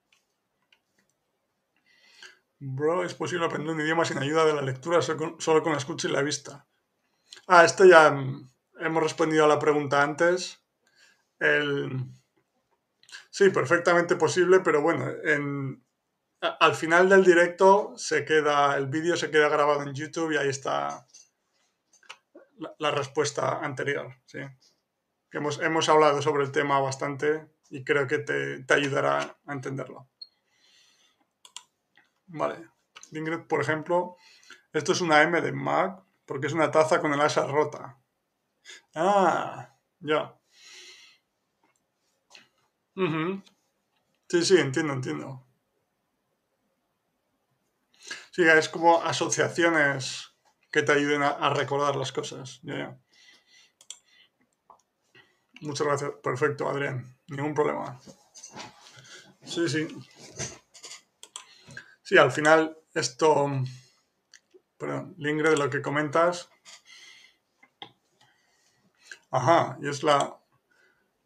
Bro, 2.67 3.05
es 3.05 3.13
posible 3.13 3.45
aprender 3.45 3.75
un 3.75 3.81
idioma 3.83 4.07
sin 4.07 4.17
ayuda 4.17 4.47
de 4.47 4.55
la 4.55 4.63
lectura, 4.63 5.03
solo 5.03 5.63
con 5.63 5.73
la 5.73 5.79
escucha 5.79 6.09
y 6.09 6.13
la 6.13 6.23
vista. 6.23 6.67
Ah, 7.47 7.63
esto 7.63 7.85
ya 7.85 8.11
mm, 8.11 8.51
hemos 8.81 9.03
respondido 9.03 9.45
a 9.45 9.49
la 9.49 9.59
pregunta 9.59 10.03
antes. 10.03 10.65
Sí, 13.31 13.51
perfectamente 13.51 14.17
posible, 14.17 14.61
pero 14.61 14.81
bueno, 14.81 15.07
al 16.41 16.75
final 16.75 17.11
del 17.11 17.23
directo 17.23 17.93
se 17.97 18.25
queda, 18.25 18.77
el 18.79 18.87
vídeo 18.87 19.15
se 19.19 19.31
queda 19.31 19.51
grabado 19.51 19.83
en 19.83 19.93
YouTube 19.93 20.33
y 20.33 20.39
ahí 20.39 20.49
está 20.49 21.07
la, 22.79 22.91
respuesta 22.93 23.59
anterior. 23.59 24.11
¿sí? 24.25 24.39
Hemos, 25.33 25.61
hemos, 25.61 25.91
hablado 25.91 26.23
sobre 26.23 26.45
el 26.45 26.53
tema 26.53 26.81
bastante 26.81 27.47
y 27.69 27.85
creo 27.85 28.07
que 28.07 28.21
te 28.21 28.65
ayudará 28.73 29.37
a 29.45 29.53
entenderlo. 29.53 30.09
Vale. 32.35 32.69
Ingrid, 33.13 33.47
por 33.47 33.61
ejemplo, 33.61 34.17
esto 34.73 34.91
es 34.91 35.01
una 35.01 35.23
M 35.23 35.41
de 35.41 35.53
Mac 35.53 36.03
porque 36.27 36.49
es 36.49 36.53
una 36.53 36.71
taza 36.71 37.01
con 37.01 37.13
el 37.13 37.21
asa 37.21 37.47
rota. 37.47 37.97
Ah, 38.95 39.73
ya. 40.01 40.37
Sí, 44.29 44.45
sí, 44.45 44.57
entiendo, 44.59 44.95
entiendo. 44.95 45.47
Sí, 48.33 48.43
es 48.43 48.69
como 48.69 49.01
asociaciones 49.01 50.33
que 50.73 50.83
te 50.83 50.91
ayuden 50.91 51.23
a, 51.23 51.51
recordar 51.51 51.95
las 51.95 52.11
cosas. 52.11 52.59
Ya, 52.65 52.79
ya. 52.79 53.01
Muchas 55.61 55.87
gracias. 55.87 56.11
Perfecto, 56.21 56.69
Adrián. 56.69 57.17
Ningún 57.29 57.55
problema. 57.55 58.01
Sí, 59.45 59.69
sí. 59.69 59.87
Sí, 62.05 62.19
al 62.19 62.31
final 62.31 62.77
esto, 62.93 63.47
perdón, 64.77 65.15
Lingre, 65.17 65.51
de 65.51 65.57
lo 65.57 65.71
que 65.71 65.81
comentas. 65.81 66.51
Ajá, 69.31 69.79
y 69.81 69.89
es 69.89 70.03
la, 70.03 70.39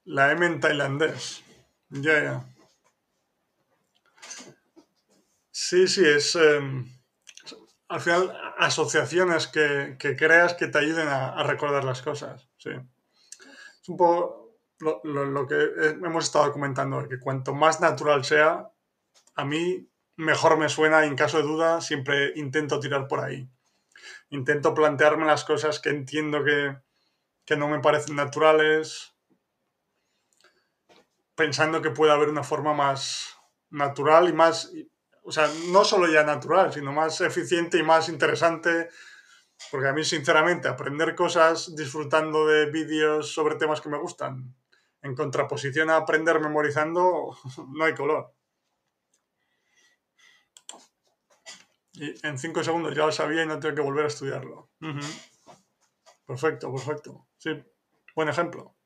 la 0.04 0.30
M 0.30 0.46
en 0.46 0.60
tailandés. 0.60 1.42
Ya, 1.90 2.22
ya. 2.22 2.54
Sí, 5.50 5.88
sí, 5.88 6.06
es 6.06 6.36
em, 6.36 6.88
al 7.88 8.00
final 8.00 8.54
asociaciones 8.58 9.48
que, 9.48 9.96
creas 10.16 10.54
que 10.54 10.68
te 10.68 10.78
ayuden 10.78 11.08
a, 11.08 11.42
recordar 11.42 11.82
las 11.82 12.02
cosas. 12.02 12.48
Sí. 12.56 12.70
Es 12.70 13.88
un 13.88 13.96
poco 13.96 14.60
lo, 14.78 15.00
lo, 15.02 15.46
que 15.48 15.56
hemos 15.76 16.26
estado 16.26 16.52
comentando, 16.52 17.08
que 17.08 17.18
cuanto 17.18 17.52
más 17.52 17.80
natural 17.80 18.24
sea, 18.24 18.70
a 19.34 19.44
mí 19.44 19.90
mejor 20.18 20.58
me 20.58 20.68
suena 20.68 21.04
y 21.04 21.08
en 21.08 21.16
caso 21.16 21.38
de 21.38 21.44
duda 21.44 21.80
siempre 21.80 22.32
intento 22.34 22.80
tirar 22.80 23.06
por 23.06 23.20
ahí. 23.20 23.48
Intento 24.30 24.74
plantearme 24.74 25.24
las 25.24 25.44
cosas 25.44 25.80
que 25.80 25.90
entiendo 25.90 26.44
que, 26.44 26.76
que 27.46 27.56
no 27.56 27.68
me 27.68 27.78
parecen 27.78 28.16
naturales, 28.16 29.14
pensando 31.36 31.80
que 31.80 31.92
puede 31.92 32.12
haber 32.12 32.28
una 32.28 32.42
forma 32.42 32.74
más 32.74 33.38
natural 33.70 34.28
y 34.28 34.32
más, 34.32 34.72
o 35.22 35.30
sea, 35.30 35.48
no 35.70 35.84
solo 35.84 36.08
ya 36.08 36.24
natural, 36.24 36.72
sino 36.72 36.92
más 36.92 37.20
eficiente 37.20 37.78
y 37.78 37.84
más 37.84 38.08
interesante, 38.08 38.88
porque 39.70 39.86
a 39.86 39.92
mí 39.92 40.02
sinceramente 40.02 40.66
aprender 40.66 41.14
cosas 41.14 41.76
disfrutando 41.76 42.44
de 42.44 42.66
vídeos 42.66 43.32
sobre 43.32 43.54
temas 43.54 43.80
que 43.80 43.88
me 43.88 43.98
gustan, 43.98 44.52
en 45.00 45.14
contraposición 45.14 45.90
a 45.90 45.96
aprender 45.96 46.40
memorizando, 46.40 47.38
no 47.72 47.84
hay 47.84 47.94
color. 47.94 48.32
Y 52.00 52.14
en 52.24 52.38
cinco 52.38 52.62
segundos 52.62 52.94
ya 52.94 53.06
lo 53.06 53.12
sabía 53.12 53.42
y 53.42 53.46
no 53.46 53.58
tengo 53.58 53.74
que 53.74 53.82
volver 53.82 54.04
a 54.04 54.08
estudiarlo. 54.08 54.70
Perfecto, 56.24 56.72
perfecto. 56.72 57.26
Sí, 57.38 57.50
buen 58.14 58.28
ejemplo. 58.28 58.76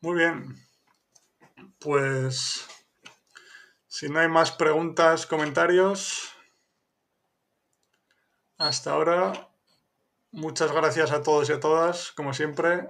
Muy 0.00 0.16
bien. 0.16 0.56
Pues 1.78 2.66
si 3.86 4.08
no 4.08 4.20
hay 4.20 4.28
más 4.28 4.52
preguntas, 4.52 5.26
comentarios, 5.26 6.32
hasta 8.56 8.92
ahora, 8.92 9.50
muchas 10.30 10.72
gracias 10.72 11.12
a 11.12 11.22
todos 11.22 11.50
y 11.50 11.52
a 11.52 11.60
todas, 11.60 12.12
como 12.12 12.32
siempre. 12.32 12.88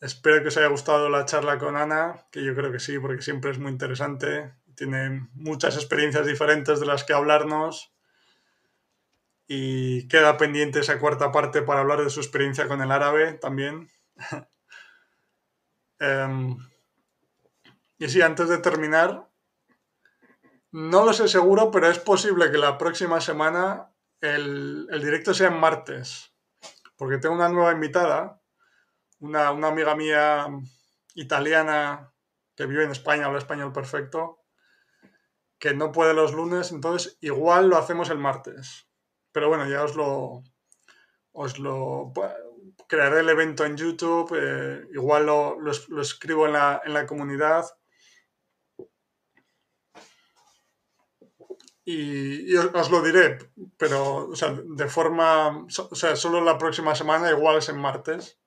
Espero 0.00 0.40
que 0.40 0.48
os 0.48 0.56
haya 0.56 0.68
gustado 0.68 1.10
la 1.10 1.26
charla 1.26 1.58
con 1.58 1.76
Ana, 1.76 2.26
que 2.30 2.42
yo 2.42 2.54
creo 2.54 2.72
que 2.72 2.80
sí, 2.80 2.98
porque 2.98 3.20
siempre 3.20 3.50
es 3.50 3.58
muy 3.58 3.70
interesante. 3.70 4.54
Tiene 4.80 5.28
muchas 5.34 5.76
experiencias 5.76 6.26
diferentes 6.26 6.80
de 6.80 6.86
las 6.86 7.04
que 7.04 7.12
hablarnos. 7.12 7.92
Y 9.46 10.08
queda 10.08 10.38
pendiente 10.38 10.80
esa 10.80 10.98
cuarta 10.98 11.30
parte 11.32 11.60
para 11.60 11.80
hablar 11.80 12.02
de 12.02 12.08
su 12.08 12.20
experiencia 12.20 12.66
con 12.66 12.80
el 12.80 12.90
árabe 12.90 13.34
también. 13.34 13.90
Em, 16.02 16.56
y 17.98 18.08
sí, 18.08 18.22
antes 18.22 18.48
de 18.48 18.56
terminar, 18.56 19.28
no 20.72 21.04
lo 21.04 21.12
sé 21.12 21.28
seguro, 21.28 21.70
pero 21.70 21.88
es 21.88 21.98
posible 21.98 22.50
que 22.50 22.56
la 22.56 22.78
próxima 22.78 23.20
semana 23.20 23.92
el, 24.22 24.88
directo 24.90 25.34
sea 25.34 25.48
en 25.48 25.60
martes, 25.60 26.32
porque 26.96 27.18
tengo 27.18 27.34
una 27.34 27.50
nueva 27.50 27.72
invitada, 27.72 28.40
una, 29.18 29.52
una, 29.52 29.68
amiga 29.68 29.94
mía 29.94 30.46
italiana 31.16 32.14
que 32.56 32.64
vive 32.64 32.84
en 32.84 32.92
España, 32.92 33.26
habla 33.26 33.40
español 33.40 33.74
perfecto, 33.74 34.39
que 35.60 35.74
no 35.74 35.92
puede 35.92 36.14
los 36.14 36.32
lunes, 36.32 36.72
entonces 36.72 37.18
igual 37.20 37.68
lo 37.68 37.76
hacemos 37.76 38.08
el 38.10 38.18
martes. 38.18 38.88
Pero 39.30 39.48
bueno, 39.48 39.68
ya 39.68 39.84
os 39.84 39.94
lo, 39.94 40.42
os 41.32 41.58
lo 41.58 42.12
crearé 42.88 43.20
el 43.20 43.28
evento 43.28 43.64
en 43.64 43.76
YouTube, 43.76 44.34
eh, 44.36 44.88
igual 44.92 45.26
lo, 45.26 45.60
lo, 45.60 46.00
escribo 46.02 46.46
en 46.46 46.54
la, 46.54 46.82
en 46.84 46.94
la 46.94 47.06
comunidad. 47.06 47.66
Y, 51.84 52.56
os, 52.56 52.90
lo 52.90 53.02
diré, 53.02 53.38
pero 53.76 54.28
o 54.28 54.36
sea, 54.36 54.54
de 54.64 54.88
forma, 54.88 55.66
o 55.66 55.94
sea, 55.94 56.16
solo 56.16 56.40
la 56.40 56.56
próxima 56.56 56.94
semana, 56.94 57.30
igual 57.30 57.58
es 57.58 57.68
en 57.68 57.78
martes. 57.78 58.38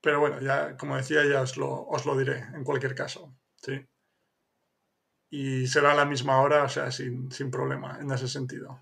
Pero 0.00 0.18
bueno, 0.18 0.40
ya, 0.40 0.76
como 0.76 0.96
decía, 0.96 1.24
ya 1.26 1.42
os 1.42 1.56
lo, 1.56 1.86
os 1.86 2.06
lo 2.06 2.16
diré 2.16 2.38
en 2.54 2.64
cualquier 2.64 2.94
caso. 2.94 3.34
¿sí? 3.56 3.86
Y 5.30 5.68
será 5.68 5.92
a 5.92 5.96
la 5.96 6.04
misma 6.04 6.40
hora, 6.40 6.64
o 6.64 6.68
sea, 6.68 6.90
sin, 6.90 7.30
sin 7.30 7.50
problema 7.50 7.98
en 8.00 8.10
ese 8.10 8.28
sentido 8.28 8.80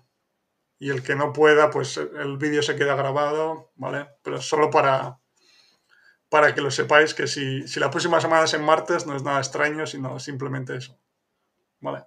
y 0.79 0.89
el 0.89 1.03
que 1.03 1.15
no 1.15 1.33
pueda, 1.33 1.69
pues 1.69 1.97
el 1.97 2.37
vídeo 2.37 2.63
se 2.63 2.77
queda 2.77 2.95
grabado, 2.95 3.71
¿vale? 3.75 4.07
Pero 4.23 4.41
solo 4.41 4.69
para, 4.69 5.19
para 6.29 6.55
que 6.55 6.61
lo 6.61 6.71
sepáis 6.71 7.13
que 7.13 7.27
si, 7.27 7.67
si 7.67 7.81
la 7.81 7.91
próxima 7.91 8.21
semana 8.21 8.45
es 8.45 8.53
en 8.53 8.63
martes 8.63 9.05
no 9.05 9.15
es 9.15 9.21
nada 9.21 9.39
extraño, 9.39 9.85
sino 9.85 10.19
simplemente 10.19 10.77
eso, 10.77 10.97
¿vale? 11.81 12.05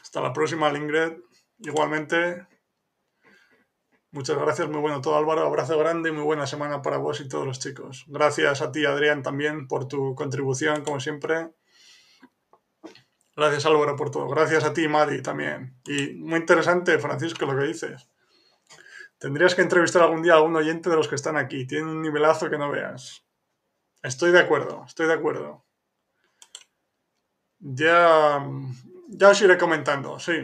Hasta 0.00 0.20
la 0.20 0.32
próxima, 0.32 0.70
Lingred. 0.70 1.18
Igualmente, 1.58 2.46
muchas 4.12 4.38
gracias, 4.38 4.68
muy 4.68 4.80
bueno 4.80 5.00
todo 5.00 5.16
Álvaro, 5.16 5.44
abrazo 5.44 5.76
grande 5.76 6.10
y 6.10 6.12
muy 6.12 6.22
buena 6.22 6.46
semana 6.46 6.82
para 6.82 6.98
vos 6.98 7.20
y 7.20 7.28
todos 7.28 7.46
los 7.48 7.58
chicos. 7.58 8.04
Gracias 8.06 8.62
a 8.62 8.70
ti, 8.70 8.86
Adrián, 8.86 9.24
también 9.24 9.66
por 9.66 9.88
tu 9.88 10.14
contribución, 10.14 10.84
como 10.84 11.00
siempre. 11.00 11.50
Gracias 13.38 13.66
Álvaro 13.66 13.94
por 13.94 14.10
todo. 14.10 14.26
Gracias 14.26 14.64
a 14.64 14.72
ti, 14.72 14.88
Madi, 14.88 15.22
también. 15.22 15.80
Y 15.86 16.14
muy 16.14 16.40
interesante, 16.40 16.98
Francisco, 16.98 17.46
lo 17.46 17.56
que 17.56 17.66
dices. 17.66 18.08
Tendrías 19.16 19.54
que 19.54 19.62
entrevistar 19.62 20.02
algún 20.02 20.22
día 20.22 20.32
a 20.32 20.38
algún 20.38 20.56
oyente 20.56 20.90
de 20.90 20.96
los 20.96 21.06
que 21.06 21.14
están 21.14 21.36
aquí. 21.36 21.64
Tiene 21.64 21.84
un 21.84 22.02
nivelazo 22.02 22.50
que 22.50 22.58
no 22.58 22.68
veas. 22.68 23.24
Estoy 24.02 24.32
de 24.32 24.40
acuerdo, 24.40 24.82
estoy 24.84 25.06
de 25.06 25.12
acuerdo. 25.12 25.64
Ya, 27.60 28.44
ya 29.06 29.28
os 29.28 29.40
iré 29.40 29.56
comentando, 29.56 30.18
sí 30.18 30.34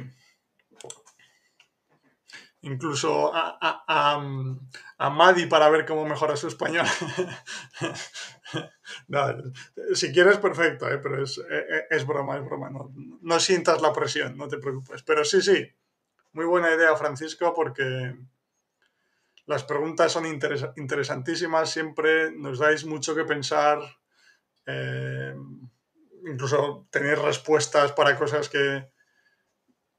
incluso 2.65 3.35
a, 3.35 3.59
a, 3.61 4.21
a, 4.99 5.11
Madi 5.11 5.47
para 5.47 5.69
ver 5.69 5.85
cómo 5.85 6.07
mejora 6.07 6.37
su 6.37 6.49
español. 6.49 6.87
si 9.95 10.13
quieres, 10.13 10.39
perfecto, 10.39 10.89
¿eh? 10.91 10.99
pero 10.99 11.23
es, 11.23 11.39
eh, 11.39 11.67
eh, 11.69 11.87
es, 11.91 12.07
broma, 12.07 12.37
es 12.37 12.45
broma. 12.45 12.71
No, 12.71 12.93
no, 13.23 13.41
sientas 13.41 13.81
la 13.83 13.93
presión, 13.93 14.37
no 14.37 14.49
te 14.49 14.59
preocupes. 14.59 15.03
Pero 15.03 15.25
sí, 15.25 15.41
sí, 15.41 15.67
muy 16.33 16.45
buena 16.45 16.73
idea, 16.75 16.95
Francisco, 16.97 17.53
porque 17.55 18.17
las 19.47 19.65
preguntas 19.65 20.13
son 20.13 20.27
interesantísimas, 20.27 21.71
siempre 21.71 22.33
nos 22.33 22.59
dais 22.59 22.85
mucho 22.85 23.15
que 23.15 23.25
pensar. 23.25 23.79
incluso 26.27 26.87
tener 26.91 27.19
respuestas 27.19 27.93
para 27.93 28.17
cosas 28.17 28.49
que, 28.49 28.89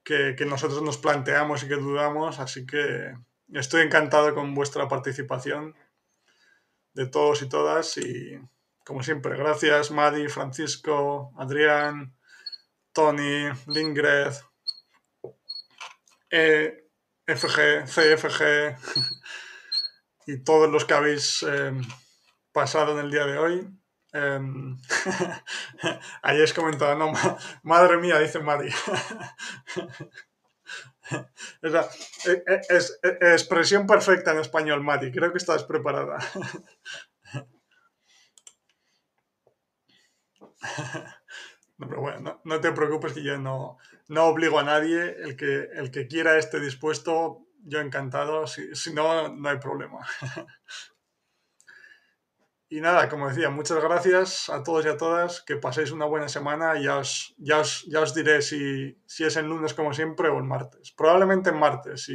que, 0.04 0.46
nosotros 0.46 0.82
nos 0.82 0.98
planteamos 0.98 1.64
y 1.64 1.68
que 1.68 1.76
dudamos, 1.76 2.40
así 2.40 2.66
que 2.66 3.16
estoy 3.54 3.84
encantado 3.84 4.34
con 4.34 4.56
vuestra 4.56 4.88
participación 4.88 5.76
de 6.94 7.06
todos 7.06 7.44
y 7.44 7.50
todas 7.50 7.98
y 7.98 8.40
como 8.86 9.04
siempre, 9.04 9.36
gracias 9.36 9.92
Madi, 9.92 10.30
Francisco, 10.30 11.34
Adrián, 11.38 12.16
Tony, 12.94 13.50
Lingred, 13.68 14.34
e, 16.30 16.88
FG, 17.26 17.86
CFG 17.86 18.78
y 20.28 20.44
todos 20.44 20.70
los 20.70 20.86
que 20.86 20.94
habéis 20.94 21.44
eh, 21.44 21.74
pasado 22.52 22.98
en 22.98 23.06
el 23.06 23.12
día 23.12 23.26
de 23.26 23.38
hoy. 23.38 23.68
Eh, 24.14 24.40
ayer 26.22 26.54
comentado, 26.54 26.96
no, 26.96 27.12
madre 27.64 27.98
mía, 27.98 28.20
dice 28.20 28.40
Mari. 28.40 28.70
es, 31.62 31.74
e, 32.28 32.44
es, 32.70 33.00
expresión 33.22 33.88
perfecta 33.88 34.32
en 34.32 34.40
español, 34.40 34.84
Mati. 34.84 35.12
Creo 35.12 35.32
que 35.32 35.38
estás 35.38 35.64
preparada. 35.64 36.18
No, 41.78 42.62
te 42.62 42.72
preocupes 42.72 43.14
que 43.14 43.24
yo 43.24 43.38
no, 43.38 43.78
no 44.08 44.26
obligo 44.26 44.60
a 44.60 44.64
nadie. 44.64 45.16
El 45.22 45.36
que, 45.36 45.68
el 45.74 45.92
que 45.92 46.08
quiera 46.08 46.38
esté 46.38 46.60
dispuesto, 46.60 47.48
yo 47.64 47.80
encantado. 47.80 48.48
Si, 48.48 48.74
si 48.76 48.94
no, 48.94 49.30
no 49.30 49.50
hay 49.50 49.60
problema. 49.60 50.00
Y 52.68 52.82
nada, 52.82 53.08
como 53.10 53.30
decía, 53.30 53.52
muchas 53.52 53.82
gracias 53.82 54.50
a 54.50 54.64
todos 54.64 54.86
y 54.86 54.90
a 54.90 54.98
todas, 54.98 55.42
que 55.42 55.56
paséis 55.56 55.92
una 55.92 56.06
buena 56.06 56.28
semana 56.28 56.82
ya 56.82 56.98
os, 56.98 57.36
ya 57.38 57.62
ya 57.88 58.02
os 58.02 58.16
diré 58.16 58.42
si, 58.42 59.00
si, 59.06 59.24
es 59.24 59.38
el 59.38 59.46
lunes 59.46 59.76
como 59.76 59.94
siempre 59.94 60.30
o 60.30 60.40
el 60.40 60.46
martes. 60.46 60.92
Probablemente 60.92 61.52
en 61.52 61.60
martes, 61.60 62.10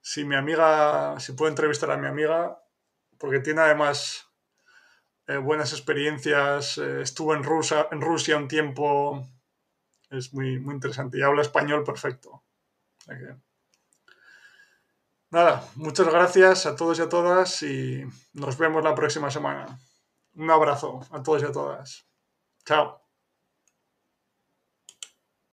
si 0.00 0.24
mi 0.24 0.34
amiga, 0.34 1.18
si 1.20 1.32
puedo 1.32 1.48
entrevistar 1.48 1.92
a 1.92 1.96
mi 1.96 2.08
amiga, 2.08 2.60
porque 3.18 3.38
tiene 3.38 3.60
además 3.60 4.31
eh, 5.32 5.38
buenas 5.38 5.72
experiencias, 5.72 6.78
eh, 6.78 7.02
estuvo 7.02 7.34
en 7.34 7.42
Rusia, 7.42 7.88
en 7.90 8.00
Rusia 8.00 8.36
un 8.36 8.48
tiempo, 8.48 9.26
es 10.10 10.34
muy, 10.34 10.58
muy 10.58 10.74
interesante 10.74 11.18
y 11.18 11.22
habla 11.22 11.42
español 11.42 11.84
perfecto. 11.84 12.42
Nada, 15.30 15.66
muchas 15.76 16.08
gracias 16.08 16.66
a 16.66 16.76
todos 16.76 16.98
y 16.98 17.02
a 17.02 17.08
todas 17.08 17.62
y 17.62 18.04
nos 18.34 18.58
vemos 18.58 18.84
la 18.84 18.94
próxima 18.94 19.30
semana. 19.30 19.78
Un 20.34 20.50
abrazo 20.50 21.00
a 21.10 21.22
todos 21.22 21.42
y 21.42 21.46
a 21.46 21.52
todas. 21.52 22.06
Chao. 22.66 23.01